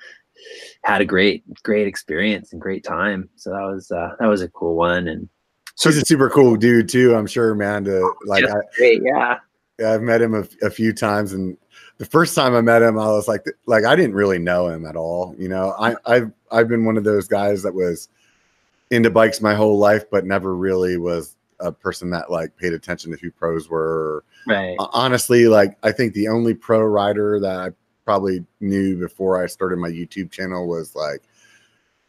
had 0.83 1.01
a 1.01 1.07
great 1.07 1.43
great 1.63 1.87
experience 1.87 2.53
and 2.53 2.61
great 2.61 2.85
time. 2.85 3.29
So 3.37 3.51
that 3.51 3.63
was 3.63 3.91
uh 3.91 4.17
that 4.19 4.27
was 4.27 4.43
a 4.43 4.49
cool 4.49 4.75
one 4.75 5.09
and 5.09 5.29
she's 5.77 5.97
a 5.97 6.05
super 6.05 6.31
cool 6.31 6.57
dude 6.57 6.89
too 6.89 7.15
i'm 7.15 7.27
sure 7.27 7.55
man 7.55 7.85
to 7.85 8.13
like 8.27 8.45
I, 8.45 8.55
great, 8.77 9.03
yeah. 9.05 9.39
I've 9.85 10.03
met 10.03 10.23
him 10.23 10.35
a, 10.35 10.45
a, 10.67 10.71
few 10.71 10.95
times 10.95 11.33
and 11.33 11.57
the 11.99 12.07
first 12.07 12.35
time 12.35 12.55
i 12.55 12.61
met 12.61 12.83
him 12.83 12.99
i 12.99 13.07
was 13.07 13.29
like 13.29 13.45
like 13.67 13.85
i 13.85 13.95
didn't 13.95 14.15
really 14.15 14.39
know 14.39 14.69
him 14.69 14.87
at 14.87 14.97
all 14.97 15.35
you 15.39 15.49
know? 15.49 15.75
I 15.79 15.95
i've 16.07 16.33
i've 16.51 16.69
been 16.69 16.85
one 16.85 16.97
of 16.97 17.05
those 17.05 17.29
guys 17.29 17.63
that 17.63 17.75
was 17.75 18.09
into 18.91 19.11
bikes 19.11 19.41
my 19.41 19.55
whole 19.55 19.79
life 19.79 20.05
but 20.11 20.25
never 20.25 20.57
really 20.57 20.97
was 20.97 21.37
a 21.61 21.73
person 21.73 22.11
that 22.11 22.31
like 22.31 22.57
paid 22.57 22.75
attention 22.75 23.11
to 23.11 23.17
who 23.17 23.31
pros 23.31 23.71
were. 23.71 24.25
Right. 24.47 24.77
Honestly 24.79 25.47
like 25.47 25.77
i 25.83 25.93
think 25.93 26.13
the 26.15 26.29
only 26.29 26.55
pro 26.55 26.81
rider 26.81 27.41
that 27.41 27.59
i 27.59 27.71
probably 28.07 28.47
knew 28.61 28.97
before 28.97 29.43
I 29.43 29.47
started 29.47 29.79
my 29.79 29.91
YouTube 29.91 30.31
channel 30.31 30.67
was 30.67 30.95
like 30.97 31.23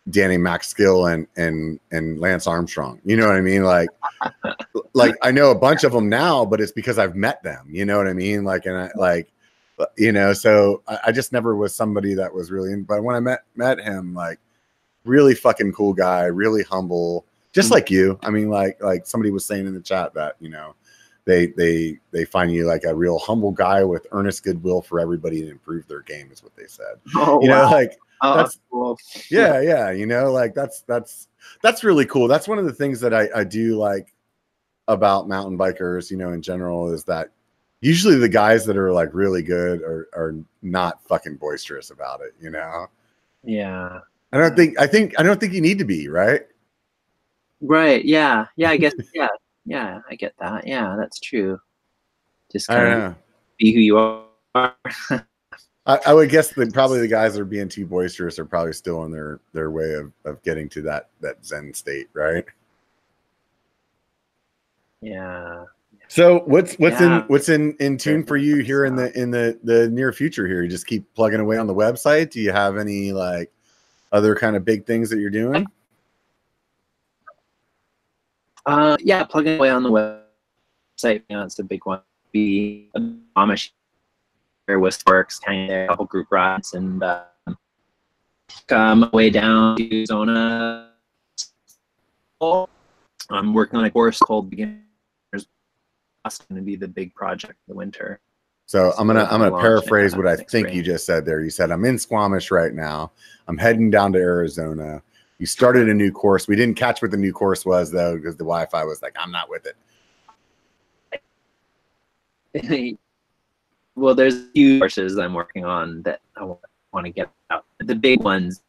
Danny 0.09 0.37
MacAskill 0.37 1.13
and 1.13 1.27
and 1.35 1.79
and 1.91 2.19
Lance 2.19 2.47
Armstrong. 2.47 2.99
You 3.03 3.17
know 3.17 3.27
what 3.27 3.35
I 3.35 3.41
mean? 3.41 3.63
Like 3.63 3.89
like 4.93 5.15
I 5.21 5.31
know 5.31 5.51
a 5.51 5.55
bunch 5.55 5.83
of 5.83 5.91
them 5.91 6.09
now, 6.09 6.45
but 6.45 6.61
it's 6.61 6.71
because 6.71 6.97
I've 6.97 7.15
met 7.15 7.43
them. 7.43 7.67
You 7.69 7.85
know 7.85 7.97
what 7.97 8.07
I 8.07 8.13
mean? 8.13 8.43
Like 8.43 8.65
and 8.65 8.77
I 8.77 8.89
like 8.95 9.31
you 9.97 10.11
know, 10.11 10.33
so 10.33 10.81
I, 10.87 10.99
I 11.07 11.11
just 11.11 11.31
never 11.31 11.55
was 11.55 11.75
somebody 11.75 12.15
that 12.15 12.33
was 12.33 12.49
really 12.49 12.73
in, 12.73 12.83
but 12.83 13.03
when 13.03 13.15
I 13.15 13.19
met 13.19 13.43
met 13.55 13.79
him, 13.79 14.13
like 14.13 14.39
really 15.05 15.35
fucking 15.35 15.73
cool 15.73 15.93
guy, 15.93 16.23
really 16.25 16.63
humble, 16.63 17.25
just 17.53 17.67
mm-hmm. 17.67 17.75
like 17.75 17.91
you. 17.91 18.19
I 18.23 18.29
mean, 18.29 18.49
like 18.49 18.81
like 18.81 19.05
somebody 19.05 19.31
was 19.31 19.45
saying 19.45 19.67
in 19.67 19.73
the 19.73 19.81
chat 19.81 20.13
that, 20.15 20.35
you 20.39 20.49
know, 20.49 20.75
they 21.27 21.47
they 21.47 21.99
they 22.11 22.25
find 22.25 22.51
you 22.51 22.65
like 22.65 22.85
a 22.85 22.95
real 22.95 23.19
humble 23.19 23.51
guy 23.51 23.83
with 23.83 24.07
earnest 24.11 24.43
goodwill 24.43 24.81
for 24.81 24.99
everybody 24.99 25.41
to 25.41 25.51
improve 25.51 25.85
their 25.87 26.01
game 26.01 26.31
is 26.31 26.41
what 26.41 26.55
they 26.55 26.65
said 26.65 26.95
oh, 27.15 27.39
you 27.43 27.49
wow. 27.49 27.65
know 27.65 27.71
like 27.75 27.99
oh, 28.21 28.37
that's 28.37 28.59
cool 28.71 28.97
yeah 29.29 29.61
yeah 29.61 29.91
you 29.91 30.05
know 30.05 30.31
like 30.31 30.53
that's 30.53 30.81
that's 30.81 31.27
that's 31.61 31.83
really 31.83 32.05
cool 32.05 32.27
that's 32.27 32.47
one 32.47 32.57
of 32.57 32.65
the 32.65 32.73
things 32.73 32.99
that 32.99 33.13
i 33.13 33.27
i 33.35 33.43
do 33.43 33.75
like 33.77 34.13
about 34.87 35.27
mountain 35.27 35.57
bikers 35.57 36.09
you 36.09 36.17
know 36.17 36.31
in 36.31 36.41
general 36.41 36.91
is 36.91 37.03
that 37.03 37.31
Usually 37.81 38.15
the 38.15 38.29
guys 38.29 38.65
that 38.65 38.75
are 38.75 38.91
like 38.91 39.13
really 39.13 39.43
good 39.43 39.81
are 39.81 40.07
are 40.13 40.35
not 40.63 41.03
fucking 41.07 41.35
boisterous 41.35 41.91
about 41.91 42.21
it, 42.21 42.33
you 42.41 42.49
know. 42.49 42.87
Yeah. 43.43 43.99
I 44.33 44.37
don't 44.37 44.55
think 44.55 44.79
I 44.79 44.87
think 44.87 45.13
I 45.19 45.23
don't 45.23 45.39
think 45.39 45.53
you 45.53 45.61
need 45.61 45.77
to 45.77 45.85
be, 45.85 46.07
right? 46.07 46.41
Right. 47.61 48.03
Yeah. 48.03 48.47
Yeah. 48.55 48.71
I 48.71 48.77
guess. 48.77 48.93
yeah. 49.13 49.27
Yeah. 49.65 49.99
I 50.09 50.15
get 50.15 50.33
that. 50.39 50.65
Yeah. 50.65 50.95
That's 50.97 51.19
true. 51.19 51.59
Just 52.51 52.67
kind 52.67 52.87
of 52.87 53.15
be 53.59 53.73
who 53.73 53.79
you 53.79 53.97
are. 54.55 54.75
I, 55.87 55.99
I, 56.07 56.13
would 56.13 56.29
guess 56.29 56.49
that 56.49 56.73
probably 56.73 56.99
the 56.99 57.07
guys 57.07 57.33
that 57.33 57.41
are 57.41 57.45
being 57.45 57.69
too 57.69 57.85
boisterous 57.85 58.37
are 58.37 58.45
probably 58.45 58.73
still 58.73 58.99
on 58.99 59.09
their 59.09 59.39
their 59.53 59.71
way 59.71 59.93
of, 59.93 60.11
of 60.25 60.43
getting 60.43 60.67
to 60.69 60.81
that 60.83 61.09
that 61.21 61.43
zen 61.45 61.73
state, 61.73 62.09
right? 62.13 62.45
Yeah. 65.01 65.63
So 66.09 66.39
what's 66.45 66.75
what's 66.75 66.99
yeah. 66.99 67.21
in 67.21 67.27
what's 67.27 67.47
in 67.49 67.75
in 67.79 67.97
tune 67.97 68.25
for 68.25 68.35
you 68.35 68.57
here 68.57 68.85
in 68.85 68.97
the 68.97 69.17
in 69.17 69.31
the 69.31 69.57
the 69.63 69.89
near 69.89 70.11
future 70.11 70.45
here? 70.45 70.61
You 70.61 70.69
just 70.69 70.87
keep 70.87 71.05
plugging 71.13 71.39
away 71.39 71.57
on 71.57 71.67
the 71.67 71.75
website. 71.75 72.31
Do 72.31 72.41
you 72.41 72.51
have 72.51 72.77
any 72.77 73.13
like 73.13 73.51
other 74.11 74.35
kind 74.35 74.57
of 74.57 74.65
big 74.65 74.85
things 74.85 75.09
that 75.09 75.19
you're 75.19 75.29
doing? 75.29 75.65
Uh, 78.65 78.97
yeah, 78.99 79.23
plugging 79.23 79.57
away 79.57 79.69
on 79.69 79.83
the 79.83 79.89
website. 79.89 81.23
You 81.29 81.37
know, 81.37 81.43
it's 81.43 81.55
the 81.55 81.63
big 81.63 81.85
one. 81.85 82.01
Be 82.33 82.89
a 82.95 82.99
Amish 83.37 83.71
with 84.75 85.01
works, 85.07 85.39
kind 85.39 85.71
of 85.71 85.85
a 85.85 85.87
couple 85.87 86.05
group 86.05 86.27
rides, 86.29 86.73
and 86.73 87.01
uh, 87.01 87.23
come 88.67 89.09
way 89.13 89.29
down 89.29 89.77
to 89.77 90.05
Zona. 90.05 90.91
I'm 92.41 93.53
working 93.53 93.79
on 93.79 93.85
a 93.85 93.91
course 93.91 94.19
called 94.19 94.49
Beginners. 94.49 94.81
That's 96.23 96.39
going 96.39 96.59
to 96.59 96.65
be 96.65 96.75
the 96.75 96.87
big 96.87 97.15
project 97.15 97.55
the 97.67 97.75
winter. 97.75 98.19
So, 98.65 98.91
so 98.91 98.97
I'm 98.99 99.07
gonna 99.07 99.25
I'm 99.31 99.39
gonna 99.39 99.57
paraphrase 99.57 100.17
what 100.17 100.27
I 100.27 100.35
think 100.35 100.73
you 100.73 100.83
just 100.83 101.05
said 101.05 101.25
there. 101.25 101.41
You 101.41 101.49
said 101.49 101.71
I'm 101.71 101.85
in 101.85 101.97
Squamish 101.97 102.51
right 102.51 102.73
now. 102.73 103.13
I'm 103.47 103.57
heading 103.57 103.89
down 103.89 104.11
to 104.11 104.19
Arizona. 104.19 105.01
You 105.37 105.45
started 105.45 105.87
a 105.87 105.93
new 105.93 106.11
course. 106.11 106.49
We 106.49 106.57
didn't 106.57 106.75
catch 106.75 107.01
what 107.01 107.11
the 107.11 107.17
new 107.17 107.31
course 107.31 107.65
was 107.65 107.91
though, 107.91 108.17
because 108.17 108.35
the 108.35 108.43
Wi-Fi 108.43 108.83
was 108.83 109.01
like, 109.01 109.15
I'm 109.17 109.31
not 109.31 109.49
with 109.49 109.67
it. 112.53 112.97
well, 113.97 114.13
there's 114.13 114.35
a 114.35 114.49
few 114.53 114.79
courses 114.79 115.17
I'm 115.17 115.33
working 115.33 115.65
on 115.65 116.03
that 116.03 116.21
I 116.37 116.43
want 116.43 117.05
to 117.05 117.09
get 117.09 117.31
out. 117.49 117.65
The 117.79 117.95
big 117.95 118.21
ones. 118.21 118.61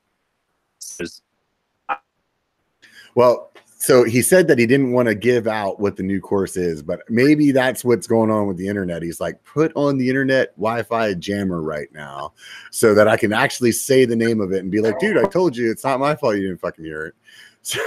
well, 3.15 3.53
so 3.81 4.05
he 4.05 4.23
said 4.23 4.49
that 4.49 4.59
he 4.59 4.67
didn't 4.67 4.93
want 4.93 5.07
to 5.07 5.15
give 5.15 5.47
out 5.47 5.79
what 5.81 5.97
the 5.97 6.03
new 6.03 6.21
course 6.21 6.57
is, 6.57 6.83
but 6.83 7.01
maybe 7.11 7.53
that's 7.53 7.85
what's 7.85 8.07
going 8.07 8.31
on 8.31 8.47
with 8.47 8.57
the 8.57 8.67
internet. 8.67 9.03
He's 9.03 9.21
like, 9.21 9.43
put 9.45 9.71
on 9.77 9.99
the 9.99 10.09
internet 10.09 10.57
Wi-Fi 10.57 11.15
jammer 11.15 11.61
right 11.61 11.89
now, 11.93 12.33
so 12.71 12.95
that 12.95 13.07
I 13.07 13.19
can 13.19 13.33
actually 13.33 13.73
say 13.73 14.07
the 14.07 14.17
name 14.17 14.41
of 14.41 14.53
it 14.53 14.61
and 14.61 14.71
be 14.71 14.81
like, 14.81 14.99
dude, 14.99 15.19
I 15.19 15.25
told 15.25 15.57
you, 15.57 15.71
it's 15.71 15.85
not 15.85 16.01
my 16.01 16.17
fault 16.17 16.37
you 16.37 16.43
didn't 16.43 16.61
fucking 16.61 16.85
hear 16.85 17.07
it. 17.07 17.15
So 17.61 17.81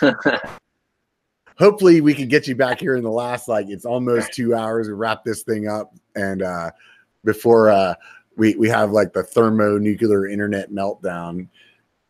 hopefully 1.58 2.00
we 2.00 2.14
can 2.14 2.28
get 2.28 2.46
you 2.46 2.54
back 2.54 2.80
here 2.80 2.96
in 2.96 3.02
the 3.02 3.10
last 3.10 3.48
like 3.48 3.68
it's 3.68 3.84
almost 3.84 4.32
two 4.32 4.54
hours. 4.54 4.88
We 4.88 4.94
wrap 4.94 5.24
this 5.24 5.42
thing 5.42 5.68
up 5.68 5.94
and 6.14 6.42
uh 6.42 6.70
before 7.24 7.70
uh 7.70 7.94
we 8.36 8.54
we 8.56 8.68
have 8.68 8.92
like 8.92 9.12
the 9.12 9.22
thermonuclear 9.22 10.26
internet 10.26 10.70
meltdown 10.70 11.48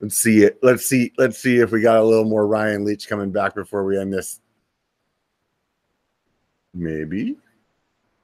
Let's 0.00 0.16
see 0.16 0.44
it. 0.44 0.58
Let's 0.62 0.86
see. 0.86 1.12
Let's 1.18 1.38
see 1.38 1.58
if 1.58 1.72
we 1.72 1.80
got 1.80 1.98
a 1.98 2.04
little 2.04 2.24
more 2.24 2.46
Ryan 2.46 2.84
Leech 2.84 3.08
coming 3.08 3.32
back 3.32 3.54
before 3.54 3.84
we 3.84 3.98
end 3.98 4.12
this. 4.12 4.40
Maybe, 6.72 7.36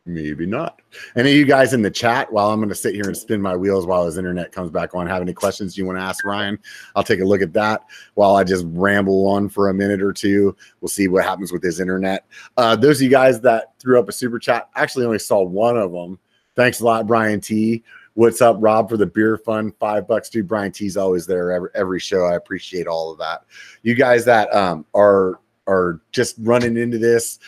maybe 0.07 0.47
not. 0.47 0.81
Any 1.17 1.31
of 1.31 1.37
you 1.37 1.47
guys 1.47 1.73
in 1.73 1.83
the 1.83 1.91
chat, 1.91 2.33
while 2.33 2.51
I'm 2.51 2.59
going 2.59 2.69
to 2.69 2.75
sit 2.75 2.95
here 2.95 3.07
and 3.07 3.17
spin 3.17 3.41
my 3.41 3.57
wheels 3.57 3.87
while 3.87 4.05
his 4.05 4.19
internet 4.19 4.53
comes 4.53 4.71
back 4.71 4.95
on, 4.95 5.07
have 5.07 5.23
any 5.23 5.33
questions 5.33 5.79
you 5.79 5.87
want 5.87 5.99
to 5.99 6.03
ask 6.03 6.25
Ryan? 6.25 6.59
I'll 6.95 7.03
take 7.03 7.21
a 7.21 7.25
look 7.25 7.43
at 7.43 7.53
that 7.55 7.83
while 8.15 8.37
I 8.37 8.45
just 8.45 8.65
ramble 8.69 9.27
on 9.29 9.49
for 9.49 9.71
a 9.71 9.75
minute 9.75 10.03
or 10.03 10.13
two. 10.13 10.55
We'll 10.81 10.89
see 10.89 11.09
what 11.09 11.25
happens 11.25 11.53
with 11.53 11.63
his 11.63 11.81
internet. 11.81 12.27
Uh, 12.57 12.77
those 12.77 12.99
of 12.99 13.03
you 13.03 13.11
guys 13.11 13.41
that 13.41 13.79
threw 13.79 13.99
up 13.99 14.09
a 14.09 14.13
super 14.13 14.39
chat, 14.39 14.69
actually 14.75 15.07
only 15.07 15.19
saw 15.19 15.43
one 15.43 15.77
of 15.77 15.93
them. 15.93 16.19
Thanks 16.55 16.81
a 16.81 16.85
lot, 16.85 17.07
Brian 17.07 17.41
T. 17.41 17.83
What's 18.15 18.41
up, 18.41 18.57
Rob, 18.61 18.89
for 18.89 18.97
the 18.97 19.07
beer 19.07 19.37
fund? 19.37 19.73
Five 19.81 20.07
bucks, 20.07 20.29
dude. 20.29 20.47
Brian 20.47 20.71
T's 20.71 20.97
always 20.97 21.27
there 21.27 21.51
every, 21.51 21.71
every 21.75 21.99
show. 21.99 22.25
I 22.25 22.37
appreciate 22.37 22.87
all 22.87 23.11
of 23.11 23.19
that. 23.19 23.45
You 23.83 23.95
guys 23.95 24.25
that 24.27 24.55
um, 24.55 24.87
are 24.95 25.41
are 25.67 26.01
just 26.13 26.37
running 26.41 26.77
into 26.77 26.99
this 26.99 27.39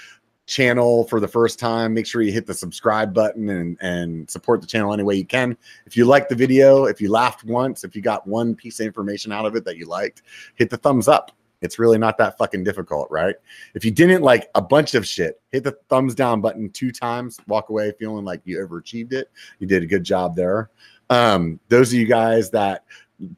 channel 0.46 1.04
for 1.04 1.20
the 1.20 1.28
first 1.28 1.58
time, 1.58 1.92
make 1.92 2.06
sure 2.06 2.22
you 2.22 2.32
hit 2.32 2.46
the 2.46 2.54
subscribe 2.54 3.12
button 3.12 3.48
and, 3.48 3.76
and 3.80 4.30
support 4.30 4.60
the 4.60 4.66
channel 4.66 4.92
any 4.92 5.02
way 5.02 5.16
you 5.16 5.26
can. 5.26 5.56
If 5.84 5.96
you 5.96 6.04
liked 6.04 6.28
the 6.28 6.34
video, 6.34 6.84
if 6.84 7.00
you 7.00 7.10
laughed 7.10 7.44
once, 7.44 7.84
if 7.84 7.94
you 7.94 8.02
got 8.02 8.26
one 8.26 8.54
piece 8.54 8.80
of 8.80 8.86
information 8.86 9.32
out 9.32 9.44
of 9.44 9.56
it 9.56 9.64
that 9.64 9.76
you 9.76 9.86
liked, 9.86 10.22
hit 10.54 10.70
the 10.70 10.76
thumbs 10.76 11.08
up. 11.08 11.32
It's 11.62 11.78
really 11.78 11.98
not 11.98 12.18
that 12.18 12.38
fucking 12.38 12.64
difficult, 12.64 13.10
right? 13.10 13.34
If 13.74 13.84
you 13.84 13.90
didn't 13.90 14.22
like 14.22 14.48
a 14.54 14.62
bunch 14.62 14.94
of 14.94 15.06
shit, 15.06 15.40
hit 15.50 15.64
the 15.64 15.76
thumbs 15.88 16.14
down 16.14 16.40
button 16.40 16.70
two 16.70 16.92
times, 16.92 17.38
walk 17.48 17.70
away 17.70 17.92
feeling 17.98 18.24
like 18.24 18.42
you 18.44 18.58
overachieved 18.58 19.12
it. 19.12 19.30
You 19.58 19.66
did 19.66 19.82
a 19.82 19.86
good 19.86 20.04
job 20.04 20.36
there. 20.36 20.70
Um, 21.08 21.60
those 21.68 21.92
of 21.92 21.98
you 21.98 22.06
guys 22.06 22.50
that 22.50 22.84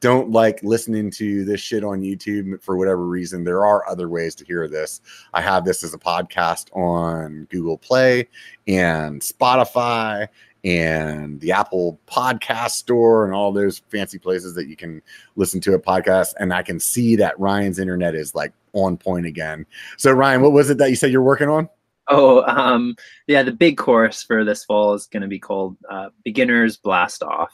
don't 0.00 0.30
like 0.30 0.62
listening 0.62 1.10
to 1.12 1.44
this 1.44 1.60
shit 1.60 1.84
on 1.84 2.00
YouTube 2.00 2.62
for 2.62 2.76
whatever 2.76 3.06
reason, 3.06 3.44
there 3.44 3.64
are 3.64 3.88
other 3.88 4.08
ways 4.08 4.34
to 4.36 4.44
hear 4.44 4.68
this. 4.68 5.00
I 5.32 5.40
have 5.40 5.64
this 5.64 5.84
as 5.84 5.94
a 5.94 5.98
podcast 5.98 6.74
on 6.76 7.46
Google 7.50 7.78
Play 7.78 8.28
and 8.66 9.20
Spotify 9.20 10.28
and 10.64 11.40
the 11.40 11.52
Apple 11.52 12.00
Podcast 12.08 12.70
Store 12.70 13.24
and 13.24 13.32
all 13.32 13.52
those 13.52 13.78
fancy 13.90 14.18
places 14.18 14.54
that 14.54 14.66
you 14.66 14.76
can 14.76 15.00
listen 15.36 15.60
to 15.60 15.74
a 15.74 15.80
podcast. 15.80 16.34
And 16.40 16.52
I 16.52 16.62
can 16.62 16.80
see 16.80 17.14
that 17.16 17.38
Ryan's 17.38 17.78
internet 17.78 18.14
is 18.14 18.34
like 18.34 18.52
on 18.72 18.96
point 18.96 19.26
again. 19.26 19.64
So, 19.96 20.10
Ryan, 20.10 20.42
what 20.42 20.52
was 20.52 20.70
it 20.70 20.78
that 20.78 20.90
you 20.90 20.96
said 20.96 21.12
you're 21.12 21.22
working 21.22 21.48
on? 21.48 21.68
Oh, 22.08 22.42
um, 22.44 22.96
yeah, 23.26 23.42
the 23.42 23.52
big 23.52 23.76
course 23.76 24.22
for 24.22 24.42
this 24.42 24.64
fall 24.64 24.94
is 24.94 25.06
going 25.06 25.22
to 25.22 25.28
be 25.28 25.38
called 25.38 25.76
uh, 25.88 26.08
Beginners 26.24 26.78
Blast 26.78 27.22
Off. 27.22 27.52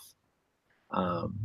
Um, 0.91 1.37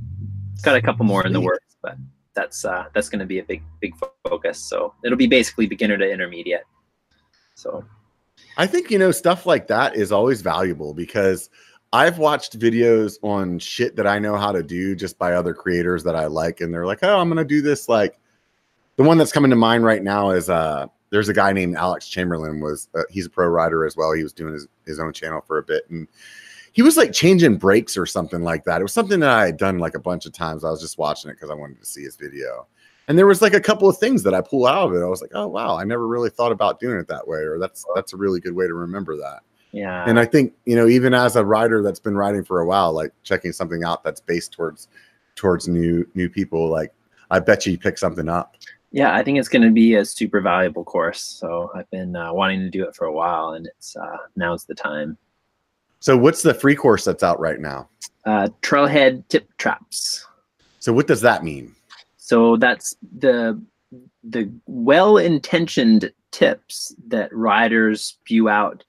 got 0.61 0.75
a 0.75 0.81
couple 0.81 1.05
more 1.05 1.25
in 1.25 1.33
the 1.33 1.41
works, 1.41 1.75
but 1.81 1.97
that's 2.33 2.65
uh, 2.65 2.85
that's 2.93 3.09
going 3.09 3.19
to 3.19 3.25
be 3.25 3.39
a 3.39 3.43
big 3.43 3.63
big 3.79 3.93
focus. 4.27 4.59
So 4.59 4.93
it'll 5.03 5.17
be 5.17 5.27
basically 5.27 5.67
beginner 5.67 5.97
to 5.97 6.09
intermediate. 6.09 6.63
So 7.55 7.83
I 8.57 8.67
think, 8.67 8.91
you 8.91 8.99
know, 8.99 9.11
stuff 9.11 9.45
like 9.45 9.67
that 9.67 9.95
is 9.95 10.11
always 10.11 10.41
valuable 10.41 10.93
because 10.93 11.49
I've 11.91 12.17
watched 12.17 12.59
videos 12.59 13.17
on 13.23 13.59
shit 13.59 13.95
that 13.95 14.05
I 14.05 14.19
know 14.19 14.35
how 14.35 14.51
to 14.51 14.61
do 14.61 14.95
just 14.95 15.17
by 15.17 15.33
other 15.33 15.53
creators 15.53 16.03
that 16.03 16.15
I 16.15 16.25
like. 16.25 16.61
And 16.61 16.73
they're 16.73 16.85
like, 16.85 16.99
oh, 17.01 17.19
I'm 17.19 17.29
going 17.29 17.37
to 17.37 17.45
do 17.45 17.61
this. 17.61 17.89
Like 17.89 18.19
the 18.97 19.03
one 19.03 19.17
that's 19.17 19.31
coming 19.31 19.49
to 19.49 19.55
mind 19.55 19.83
right 19.85 20.03
now 20.03 20.31
is 20.31 20.49
uh, 20.49 20.87
there's 21.09 21.29
a 21.29 21.33
guy 21.33 21.51
named 21.51 21.75
Alex 21.75 22.07
Chamberlain 22.07 22.59
was 22.59 22.89
uh, 22.95 23.03
he's 23.09 23.25
a 23.25 23.29
pro 23.29 23.47
rider 23.47 23.85
as 23.85 23.95
well. 23.95 24.13
He 24.13 24.23
was 24.23 24.33
doing 24.33 24.53
his, 24.53 24.67
his 24.85 24.99
own 24.99 25.13
channel 25.13 25.41
for 25.41 25.57
a 25.57 25.63
bit 25.63 25.89
and 25.89 26.07
he 26.79 26.81
was 26.81 26.95
like 26.95 27.11
changing 27.11 27.57
brakes 27.57 27.97
or 27.97 28.05
something 28.05 28.41
like 28.41 28.63
that. 28.63 28.79
It 28.79 28.83
was 28.83 28.93
something 28.93 29.19
that 29.19 29.29
I 29.29 29.47
had 29.47 29.57
done 29.57 29.79
like 29.79 29.95
a 29.95 29.99
bunch 29.99 30.25
of 30.25 30.31
times. 30.31 30.63
I 30.63 30.69
was 30.69 30.79
just 30.79 30.97
watching 30.97 31.29
it 31.29 31.33
because 31.33 31.49
I 31.49 31.53
wanted 31.53 31.77
to 31.79 31.85
see 31.85 32.03
his 32.03 32.15
video 32.15 32.67
and 33.09 33.17
there 33.17 33.25
was 33.25 33.41
like 33.41 33.55
a 33.55 33.59
couple 33.59 33.89
of 33.89 33.97
things 33.97 34.21
that 34.23 34.35
I 34.35 34.41
pull 34.41 34.67
out 34.67 34.87
of 34.87 34.95
it. 34.95 35.03
I 35.03 35.07
was 35.07 35.19
like, 35.19 35.31
oh 35.33 35.47
wow, 35.47 35.75
I 35.75 35.83
never 35.83 36.07
really 36.07 36.29
thought 36.29 36.51
about 36.51 36.79
doing 36.79 36.99
it 36.99 37.07
that 37.07 37.27
way, 37.27 37.39
or 37.39 37.57
that's 37.57 37.83
that's 37.95 38.13
a 38.13 38.17
really 38.17 38.39
good 38.39 38.53
way 38.53 38.67
to 38.67 38.73
remember 38.75 39.17
that. 39.17 39.39
Yeah. 39.71 40.05
And 40.07 40.19
I 40.19 40.25
think 40.25 40.53
you 40.65 40.75
know, 40.75 40.87
even 40.87 41.15
as 41.15 41.35
a 41.35 41.43
rider 41.43 41.81
that's 41.81 41.99
been 41.99 42.15
riding 42.15 42.43
for 42.43 42.61
a 42.61 42.67
while, 42.67 42.93
like 42.93 43.11
checking 43.23 43.51
something 43.51 43.83
out 43.83 44.03
that's 44.03 44.21
based 44.21 44.53
towards 44.53 44.87
towards 45.35 45.67
new 45.67 46.07
new 46.13 46.29
people, 46.29 46.69
like 46.69 46.93
I 47.31 47.39
bet 47.39 47.65
you 47.65 47.79
pick 47.79 47.97
something 47.97 48.29
up. 48.29 48.55
Yeah, 48.91 49.15
I 49.15 49.23
think 49.23 49.39
it's 49.39 49.49
going 49.49 49.63
to 49.63 49.71
be 49.71 49.95
a 49.95 50.05
super 50.05 50.39
valuable 50.39 50.83
course. 50.83 51.21
So 51.21 51.71
I've 51.75 51.89
been 51.89 52.15
uh, 52.15 52.31
wanting 52.33 52.59
to 52.59 52.69
do 52.69 52.83
it 52.83 52.95
for 52.95 53.05
a 53.05 53.13
while, 53.13 53.53
and 53.53 53.67
it's 53.67 53.95
uh, 53.95 54.17
now's 54.35 54.65
the 54.65 54.75
time. 54.75 55.17
So 55.99 56.17
what's 56.17 56.43
the 56.43 56.53
free 56.53 56.75
course 56.75 57.05
that's 57.05 57.23
out 57.23 57.39
right 57.39 57.59
now? 57.59 57.89
Uh, 58.25 58.49
Trailhead 58.61 59.27
Tip 59.29 59.49
Traps. 59.57 60.25
So 60.79 60.93
what 60.93 61.07
does 61.07 61.21
that 61.21 61.43
mean? 61.43 61.75
So 62.17 62.57
that's 62.57 62.95
the 63.17 63.61
the 64.23 64.51
well-intentioned 64.67 66.11
tips 66.31 66.93
that 67.07 67.33
riders 67.33 68.03
spew 68.03 68.49
out 68.49 68.83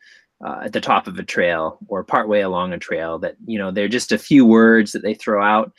uh, 0.45 0.63
at 0.65 0.73
the 0.73 0.81
top 0.81 1.07
of 1.07 1.19
a 1.19 1.23
trail 1.23 1.79
or 1.89 2.03
partway 2.03 2.41
along 2.41 2.73
a 2.73 2.79
trail 2.79 3.19
that 3.19 3.37
you 3.47 3.59
know 3.59 3.71
they're 3.71 3.89
just 3.89 4.13
a 4.13 4.19
few 4.19 4.45
words 4.45 4.93
that 4.93 5.03
they 5.03 5.15
throw 5.15 5.43
out 5.43 5.73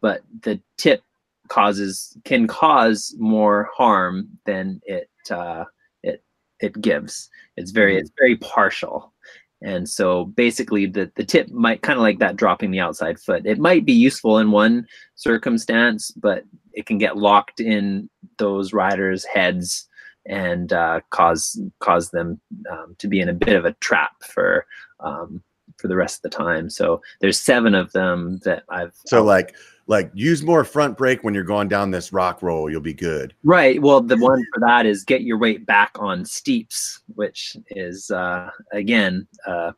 but 0.00 0.22
the 0.42 0.60
tip 0.76 1.02
causes 1.48 2.16
can 2.24 2.46
cause 2.46 3.14
more 3.18 3.70
harm 3.74 4.28
than 4.44 4.80
it 4.84 5.10
uh, 5.30 5.64
it 6.02 6.22
it 6.60 6.80
gives 6.80 7.30
it's 7.56 7.70
very 7.70 7.92
mm-hmm. 7.92 8.00
it's 8.00 8.12
very 8.18 8.36
partial 8.36 9.12
and 9.62 9.88
so 9.88 10.26
basically 10.26 10.86
the, 10.86 11.10
the 11.16 11.24
tip 11.24 11.50
might 11.50 11.82
kind 11.82 11.98
of 11.98 12.02
like 12.02 12.18
that 12.18 12.36
dropping 12.36 12.70
the 12.70 12.80
outside 12.80 13.18
foot. 13.18 13.46
It 13.46 13.58
might 13.58 13.86
be 13.86 13.92
useful 13.92 14.38
in 14.38 14.50
one 14.50 14.86
circumstance, 15.14 16.10
but 16.10 16.44
it 16.72 16.86
can 16.86 16.98
get 16.98 17.16
locked 17.16 17.60
in 17.60 18.10
those 18.38 18.72
riders' 18.72 19.24
heads 19.24 19.88
and 20.26 20.72
uh, 20.72 21.00
cause 21.10 21.60
cause 21.80 22.10
them 22.10 22.40
um, 22.70 22.96
to 22.98 23.08
be 23.08 23.20
in 23.20 23.28
a 23.28 23.34
bit 23.34 23.56
of 23.56 23.64
a 23.64 23.72
trap 23.74 24.12
for 24.22 24.66
um, 25.00 25.42
for 25.78 25.88
the 25.88 25.96
rest 25.96 26.18
of 26.18 26.30
the 26.30 26.36
time. 26.36 26.68
So 26.68 27.00
there's 27.20 27.40
seven 27.40 27.74
of 27.74 27.92
them 27.92 28.40
that 28.44 28.64
I've 28.68 28.94
so 29.06 29.22
like 29.22 29.54
like 29.86 30.10
use 30.14 30.42
more 30.42 30.64
front 30.64 30.98
brake 30.98 31.22
when 31.22 31.34
you're 31.34 31.44
going 31.44 31.68
down 31.68 31.90
this 31.90 32.12
rock 32.12 32.42
roll 32.42 32.70
you'll 32.70 32.80
be 32.80 32.94
good. 32.94 33.34
Right 33.44 33.80
well 33.80 34.00
the 34.00 34.16
one 34.16 34.44
for 34.52 34.60
that 34.60 34.86
is 34.86 35.04
get 35.04 35.22
your 35.22 35.38
weight 35.38 35.66
back 35.66 35.92
on 35.98 36.24
steeps 36.24 37.00
which 37.14 37.56
is 37.70 38.10
uh 38.10 38.50
again 38.72 39.26
uh 39.46 39.72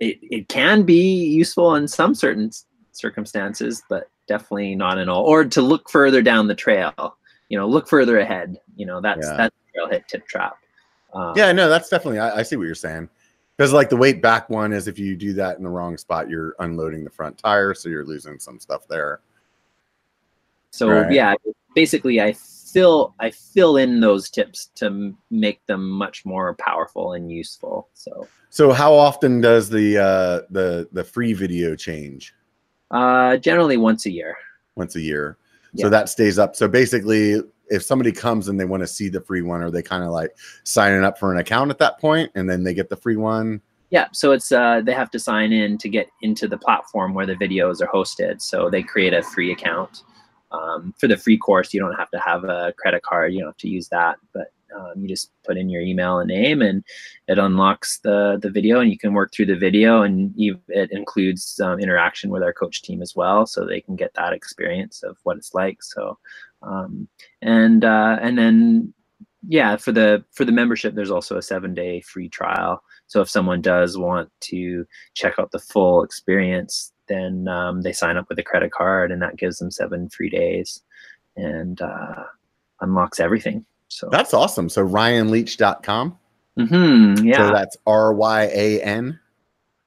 it, 0.00 0.18
it 0.22 0.48
can 0.48 0.82
be 0.82 1.24
useful 1.24 1.76
in 1.76 1.86
some 1.86 2.14
certain 2.14 2.50
circumstances 2.92 3.82
but 3.88 4.10
definitely 4.28 4.74
not 4.74 4.98
in 4.98 5.08
all 5.08 5.24
or 5.24 5.44
to 5.44 5.62
look 5.62 5.90
further 5.90 6.22
down 6.22 6.46
the 6.46 6.54
trail 6.54 7.16
you 7.48 7.58
know 7.58 7.66
look 7.66 7.88
further 7.88 8.18
ahead 8.18 8.56
you 8.76 8.86
know 8.86 9.00
that's 9.00 9.26
yeah. 9.26 9.36
that's 9.36 9.56
Trailhead 9.76 10.06
Tip 10.06 10.26
Trap. 10.26 10.56
Um, 11.14 11.34
yeah 11.36 11.52
no 11.52 11.68
that's 11.68 11.88
definitely 11.88 12.18
I, 12.18 12.38
I 12.38 12.42
see 12.42 12.56
what 12.56 12.64
you're 12.64 12.74
saying 12.74 13.08
because 13.56 13.72
like 13.72 13.90
the 13.90 13.96
weight 13.96 14.22
back 14.22 14.48
one 14.50 14.72
is 14.72 14.88
if 14.88 14.98
you 14.98 15.16
do 15.16 15.32
that 15.34 15.56
in 15.58 15.64
the 15.64 15.70
wrong 15.70 15.96
spot, 15.96 16.28
you're 16.28 16.54
unloading 16.58 17.04
the 17.04 17.10
front 17.10 17.38
tire, 17.38 17.74
so 17.74 17.88
you're 17.88 18.04
losing 18.04 18.38
some 18.38 18.58
stuff 18.58 18.86
there. 18.88 19.20
So 20.70 20.88
right. 20.88 21.12
yeah, 21.12 21.34
basically 21.74 22.20
I 22.20 22.32
fill 22.32 23.14
I 23.20 23.30
fill 23.30 23.76
in 23.76 24.00
those 24.00 24.30
tips 24.30 24.70
to 24.76 25.14
make 25.30 25.64
them 25.66 25.88
much 25.88 26.24
more 26.24 26.54
powerful 26.54 27.12
and 27.12 27.30
useful. 27.30 27.88
So 27.94 28.26
so 28.50 28.72
how 28.72 28.94
often 28.94 29.40
does 29.40 29.68
the 29.68 29.98
uh, 29.98 30.46
the 30.50 30.88
the 30.92 31.04
free 31.04 31.32
video 31.32 31.76
change? 31.76 32.34
Uh, 32.90 33.36
generally 33.36 33.76
once 33.76 34.06
a 34.06 34.10
year. 34.10 34.36
Once 34.76 34.96
a 34.96 35.00
year. 35.00 35.38
Yeah. 35.72 35.84
So 35.84 35.90
that 35.90 36.08
stays 36.08 36.38
up. 36.38 36.54
So 36.54 36.68
basically, 36.68 37.40
if 37.68 37.82
somebody 37.82 38.12
comes 38.12 38.48
and 38.48 38.60
they 38.60 38.64
want 38.64 38.82
to 38.82 38.86
see 38.86 39.08
the 39.08 39.20
free 39.20 39.42
one, 39.42 39.62
are 39.62 39.70
they 39.70 39.82
kind 39.82 40.04
of 40.04 40.10
like 40.10 40.36
signing 40.64 41.04
up 41.04 41.18
for 41.18 41.32
an 41.32 41.38
account 41.38 41.70
at 41.70 41.78
that 41.78 41.98
point 41.98 42.30
and 42.34 42.48
then 42.48 42.64
they 42.64 42.74
get 42.74 42.90
the 42.90 42.96
free 42.96 43.16
one? 43.16 43.60
Yeah, 43.90 44.08
so 44.12 44.32
it's 44.32 44.50
uh, 44.52 44.80
they 44.82 44.94
have 44.94 45.10
to 45.10 45.18
sign 45.18 45.52
in 45.52 45.76
to 45.78 45.88
get 45.88 46.08
into 46.22 46.48
the 46.48 46.56
platform 46.56 47.12
where 47.12 47.26
the 47.26 47.34
videos 47.34 47.82
are 47.82 47.88
hosted. 47.88 48.40
So 48.40 48.70
they 48.70 48.82
create 48.82 49.12
a 49.12 49.22
free 49.22 49.52
account. 49.52 50.02
Um, 50.50 50.94
for 50.98 51.08
the 51.08 51.16
free 51.16 51.38
course, 51.38 51.72
you 51.72 51.80
don't 51.80 51.94
have 51.94 52.10
to 52.10 52.18
have 52.18 52.44
a 52.44 52.74
credit 52.78 53.02
card. 53.02 53.32
You 53.32 53.40
don't 53.40 53.48
have 53.48 53.56
to 53.58 53.68
use 53.68 53.88
that, 53.88 54.16
but 54.32 54.48
um, 54.76 55.00
you 55.00 55.08
just 55.08 55.30
put 55.44 55.56
in 55.56 55.68
your 55.68 55.82
email 55.82 56.18
and 56.18 56.28
name, 56.28 56.62
and 56.62 56.84
it 57.28 57.38
unlocks 57.38 57.98
the 57.98 58.38
the 58.40 58.50
video, 58.50 58.80
and 58.80 58.90
you 58.90 58.98
can 58.98 59.14
work 59.14 59.32
through 59.32 59.46
the 59.46 59.56
video, 59.56 60.02
and 60.02 60.32
you, 60.36 60.58
it 60.68 60.90
includes 60.92 61.60
um, 61.60 61.80
interaction 61.80 62.30
with 62.30 62.42
our 62.42 62.52
coach 62.52 62.82
team 62.82 63.02
as 63.02 63.14
well, 63.14 63.46
so 63.46 63.64
they 63.64 63.80
can 63.80 63.96
get 63.96 64.14
that 64.14 64.32
experience 64.32 65.02
of 65.02 65.16
what 65.22 65.36
it's 65.36 65.54
like. 65.54 65.82
So, 65.82 66.18
um, 66.62 67.08
and 67.40 67.84
uh, 67.84 68.18
and 68.20 68.38
then 68.38 68.94
yeah, 69.48 69.76
for 69.76 69.92
the 69.92 70.24
for 70.32 70.44
the 70.44 70.52
membership, 70.52 70.94
there's 70.94 71.10
also 71.10 71.36
a 71.36 71.42
seven 71.42 71.74
day 71.74 72.00
free 72.00 72.28
trial. 72.28 72.82
So 73.06 73.20
if 73.20 73.28
someone 73.28 73.60
does 73.60 73.98
want 73.98 74.30
to 74.42 74.86
check 75.14 75.38
out 75.38 75.50
the 75.50 75.58
full 75.58 76.02
experience, 76.02 76.92
then 77.08 77.48
um, 77.48 77.82
they 77.82 77.92
sign 77.92 78.16
up 78.16 78.28
with 78.28 78.38
a 78.38 78.42
credit 78.42 78.72
card, 78.72 79.10
and 79.10 79.20
that 79.22 79.36
gives 79.36 79.58
them 79.58 79.70
seven 79.70 80.08
free 80.08 80.30
days, 80.30 80.82
and 81.36 81.80
uh, 81.82 82.24
unlocks 82.80 83.20
everything. 83.20 83.66
So 83.92 84.08
that's 84.10 84.32
awesome. 84.32 84.70
So 84.70 84.86
ryanleech.com. 84.88 86.18
Mm-hmm, 86.58 87.26
yeah. 87.26 87.36
So 87.36 87.52
that's 87.52 87.76
R 87.86 88.14
Y 88.14 88.42
A 88.44 88.80
N 88.80 89.20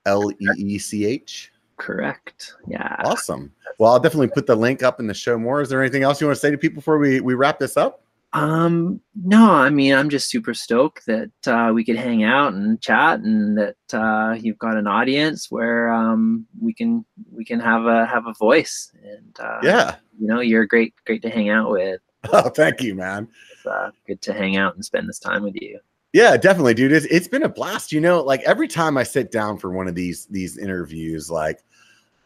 L 0.06 0.32
E 0.32 0.48
E 0.58 0.78
C 0.78 1.06
H. 1.06 1.52
Correct. 1.78 2.54
Yeah. 2.68 2.96
Awesome. 3.04 3.52
Well, 3.80 3.92
I'll 3.92 4.00
definitely 4.00 4.28
put 4.30 4.46
the 4.46 4.56
link 4.56 4.84
up 4.84 5.00
in 5.00 5.08
the 5.08 5.14
show 5.14 5.38
more. 5.38 5.60
Is 5.62 5.70
there 5.70 5.82
anything 5.82 6.04
else 6.04 6.22
you 6.22 6.28
want 6.28 6.36
to 6.36 6.40
say 6.40 6.52
to 6.52 6.58
people 6.58 6.76
before 6.76 7.00
we, 7.00 7.20
we 7.20 7.34
wrap 7.34 7.58
this 7.58 7.78
up? 7.78 8.04
Um, 8.34 9.02
no, 9.24 9.52
I 9.52 9.70
mean, 9.70 9.96
I'm 9.96 10.10
just 10.10 10.30
super 10.30 10.54
stoked 10.54 11.06
that 11.08 11.32
uh, 11.48 11.72
we 11.74 11.84
could 11.84 11.96
hang 11.96 12.24
out 12.24 12.54
and 12.54 12.82
chat, 12.82 13.22
and 13.22 13.58
that 13.58 13.78
uh, 13.94 14.36
you've 14.38 14.60
got 14.60 14.76
an 14.76 14.88
audience 14.88 15.50
where 15.50 15.90
um, 15.90 16.46
we 16.60 16.74
can 16.74 17.06
we 17.32 17.46
can 17.46 17.62
have 17.62 17.86
a 17.86 18.06
have 18.06 18.28
a 18.28 18.34
voice. 18.34 18.92
And 19.02 19.38
uh, 19.40 19.60
yeah, 19.64 19.96
you 20.20 20.28
know, 20.28 20.42
you're 20.42 20.66
great, 20.66 20.94
great 21.06 21.22
to 21.22 21.30
hang 21.30 21.50
out 21.50 21.72
with. 21.72 22.02
Oh, 22.34 22.50
thank 22.50 22.82
you, 22.82 22.96
man. 22.96 23.28
It's 23.54 23.66
uh, 23.66 23.92
good 24.08 24.22
to 24.24 24.34
hang 24.34 24.58
out 24.58 24.76
and 24.76 24.84
spend 24.84 25.08
this 25.08 25.20
time 25.20 25.44
with 25.44 25.56
you. 25.62 25.80
Yeah, 26.14 26.38
definitely, 26.38 26.74
dude. 26.74 26.92
It's, 26.92 27.06
it's 27.08 27.28
been 27.28 27.44
a 27.44 27.50
blast. 27.50 27.92
You 27.92 28.00
know, 28.00 28.22
like 28.22 28.42
every 28.44 28.68
time 28.68 28.98
I 28.98 29.04
sit 29.04 29.32
down 29.32 29.58
for 29.58 29.72
one 29.72 29.88
of 29.88 29.96
these 29.96 30.26
these 30.28 30.58
interviews, 30.58 31.30
like 31.30 31.62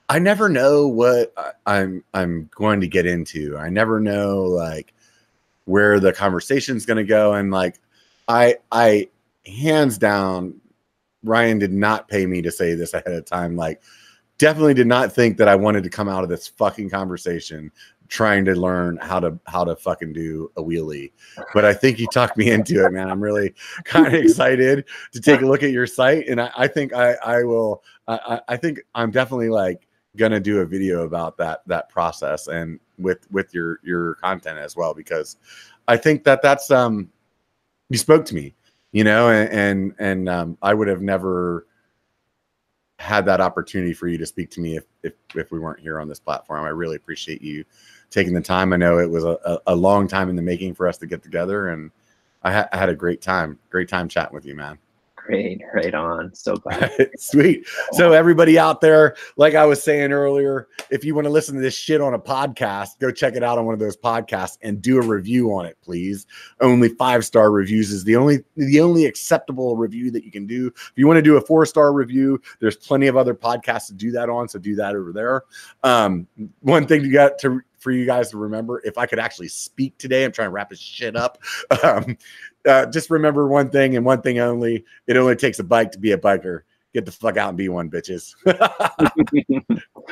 I 0.10 0.20
never 0.20 0.50
know 0.50 0.88
what 0.88 1.34
I'm 1.66 2.04
I'm 2.14 2.50
going 2.56 2.82
to 2.82 2.88
get 2.88 3.06
into. 3.06 3.58
I 3.58 3.70
never 3.70 4.00
know 4.00 4.44
like 4.44 4.94
where 5.66 6.00
the 6.00 6.14
conversation's 6.14 6.86
going 6.86 6.98
to 6.98 7.04
go, 7.04 7.34
and 7.34 7.52
like 7.52 7.80
I 8.28 8.58
I 8.72 9.10
hands 9.46 9.98
down, 9.98 10.60
Ryan 11.24 11.60
did 11.60 11.74
not 11.74 12.08
pay 12.08 12.26
me 12.26 12.42
to 12.42 12.52
say 12.52 12.76
this 12.76 12.94
ahead 12.94 13.14
of 13.14 13.26
time. 13.26 13.56
Like, 13.56 13.82
definitely 14.38 14.74
did 14.74 14.88
not 14.88 15.12
think 15.12 15.38
that 15.38 15.48
I 15.48 15.56
wanted 15.56 15.84
to 15.84 15.90
come 15.90 16.08
out 16.08 16.24
of 16.24 16.30
this 16.30 16.48
fucking 16.48 16.90
conversation 16.90 17.72
trying 18.10 18.44
to 18.44 18.56
learn 18.56 18.98
how 18.98 19.20
to 19.20 19.40
how 19.48 19.64
to 19.64 19.76
fucking 19.76 20.12
do 20.12 20.52
a 20.58 20.62
wheelie. 20.62 21.12
But 21.54 21.64
I 21.64 21.74
think 21.74 22.00
you 22.00 22.08
talked 22.08 22.36
me 22.38 22.52
into 22.52 22.86
it, 22.86 22.92
man. 22.92 23.10
I'm 23.10 23.22
really 23.22 23.54
kind 23.86 24.08
of 24.08 24.14
excited 24.14 24.86
to 25.14 25.22
take 25.22 25.42
a 25.42 25.46
look 25.46 25.64
at 25.64 25.72
your 25.72 25.88
site, 25.88 26.28
and 26.28 26.42
I, 26.42 26.52
I 26.58 26.68
think 26.68 26.94
I 26.94 27.14
I 27.26 27.44
will. 27.44 27.84
I, 28.08 28.42
I 28.48 28.58
think 28.58 28.80
I'm 28.96 29.12
definitely 29.12 29.50
like 29.50 29.88
gonna 30.18 30.40
do 30.40 30.60
a 30.60 30.66
video 30.66 31.04
about 31.04 31.38
that 31.38 31.62
that 31.68 31.88
process 31.90 32.48
and 32.48 32.80
with 32.98 33.32
with 33.32 33.54
your 33.54 33.80
your 33.84 34.16
content 34.16 34.58
as 34.58 34.76
well 34.76 34.94
because 34.94 35.38
I 35.88 35.96
think 35.96 36.24
that 36.24 36.42
that's 36.42 36.72
um 36.72 37.10
you 37.90 37.98
spoke 37.98 38.26
to 38.26 38.36
me, 38.36 38.56
you 38.92 39.04
know, 39.04 39.30
and 39.30 39.50
and, 39.52 39.96
and 40.00 40.30
um, 40.30 40.58
I 40.62 40.74
would 40.74 40.88
have 40.88 41.02
never 41.02 41.68
had 42.98 43.26
that 43.26 43.40
opportunity 43.40 43.94
for 43.94 44.08
you 44.08 44.18
to 44.18 44.26
speak 44.26 44.50
to 44.52 44.62
me 44.62 44.76
if, 44.76 44.84
if 45.04 45.14
if 45.36 45.52
we 45.52 45.60
weren't 45.60 45.80
here 45.80 46.00
on 46.00 46.10
this 46.10 46.20
platform. 46.20 46.66
I 46.66 46.70
really 46.70 46.96
appreciate 46.98 47.42
you 47.42 47.64
taking 48.10 48.34
the 48.34 48.42
time. 48.42 48.74
I 48.74 48.78
know 48.78 48.98
it 49.00 49.10
was 49.10 49.24
a, 49.24 49.60
a 49.68 49.76
long 49.76 50.08
time 50.08 50.30
in 50.30 50.36
the 50.36 50.42
making 50.42 50.76
for 50.76 50.88
us 50.88 50.98
to 50.98 51.08
get 51.08 51.24
together, 51.24 51.70
and 51.70 51.92
I, 52.44 52.54
ha- 52.54 52.70
I 52.72 52.78
had 52.78 52.90
a 52.90 52.96
great 52.96 53.22
time. 53.22 53.60
Great 53.70 53.90
time 53.90 54.08
chatting 54.08 54.34
with 54.34 54.46
you, 54.46 54.56
man. 54.56 54.78
Great, 55.30 55.62
right 55.76 55.94
on. 55.94 56.34
So 56.34 56.56
glad. 56.56 57.12
Sweet. 57.20 57.68
So 57.92 58.14
everybody 58.14 58.58
out 58.58 58.82
there, 58.82 59.16
like 59.38 59.54
I 59.54 59.64
was 59.64 59.84
saying 59.84 60.12
earlier, 60.12 60.68
if 60.90 61.06
you 61.06 61.14
want 61.14 61.26
to 61.26 61.30
listen 61.30 61.54
to 61.54 61.62
this 61.62 61.76
shit 61.76 62.02
on 62.02 62.16
a 62.16 62.20
podcast, 62.20 62.98
go 63.00 63.12
check 63.12 63.36
it 63.36 63.44
out 63.44 63.60
on 63.60 63.66
one 63.66 63.76
of 63.76 63.80
those 63.80 63.96
podcasts 63.96 64.58
and 64.64 64.82
do 64.82 64.98
a 64.98 65.06
review 65.06 65.54
on 65.54 65.68
it, 65.68 65.78
please. 65.84 66.26
Only 66.62 66.90
five 66.90 67.24
star 67.26 67.52
reviews 67.52 67.92
is 67.92 68.04
the 68.04 68.16
only 68.16 68.40
the 68.58 68.82
only 68.82 69.06
acceptable 69.06 69.78
review 69.78 70.10
that 70.10 70.24
you 70.24 70.32
can 70.32 70.48
do. 70.48 70.66
If 70.66 70.94
you 70.96 71.06
want 71.06 71.18
to 71.18 71.22
do 71.22 71.38
a 71.38 71.42
four 71.42 71.64
star 71.68 71.94
review, 71.94 72.42
there's 72.60 72.78
plenty 72.78 73.06
of 73.06 73.16
other 73.16 73.36
podcasts 73.36 73.86
to 73.88 73.94
do 73.94 74.10
that 74.14 74.30
on. 74.30 74.50
So 74.50 74.58
do 74.58 74.74
that 74.78 74.96
over 74.96 75.14
there. 75.14 75.44
Um, 75.84 76.28
one 76.62 76.88
thing 76.88 77.04
you 77.04 77.14
got 77.14 77.38
to 77.40 77.62
for 77.80 77.92
you 77.92 78.06
guys 78.06 78.30
to 78.32 78.38
remember 78.38 78.82
if 78.84 78.98
I 78.98 79.06
could 79.06 79.20
actually 79.20 79.48
speak 79.48 79.98
today. 79.98 80.26
I'm 80.26 80.32
trying 80.32 80.48
to 80.48 80.52
wrap 80.52 80.70
this 80.70 80.80
shit 80.80 81.16
up. 81.16 81.38
Um, 81.82 82.18
uh, 82.68 82.86
just 82.88 83.10
remember 83.10 83.48
one 83.48 83.70
thing 83.70 83.96
and 83.96 84.06
one 84.06 84.22
thing 84.22 84.40
only. 84.40 84.86
It 85.08 85.18
only 85.18 85.36
takes 85.36 85.60
a 85.60 85.64
bike 85.64 85.92
to 85.94 86.00
be 86.00 86.12
a 86.12 86.18
biker. 86.18 86.62
Get 86.94 87.06
the 87.06 87.12
fuck 87.12 87.38
out 87.38 87.50
and 87.50 87.58
be 87.58 87.70
one, 87.70 87.90
bitches. 87.90 88.34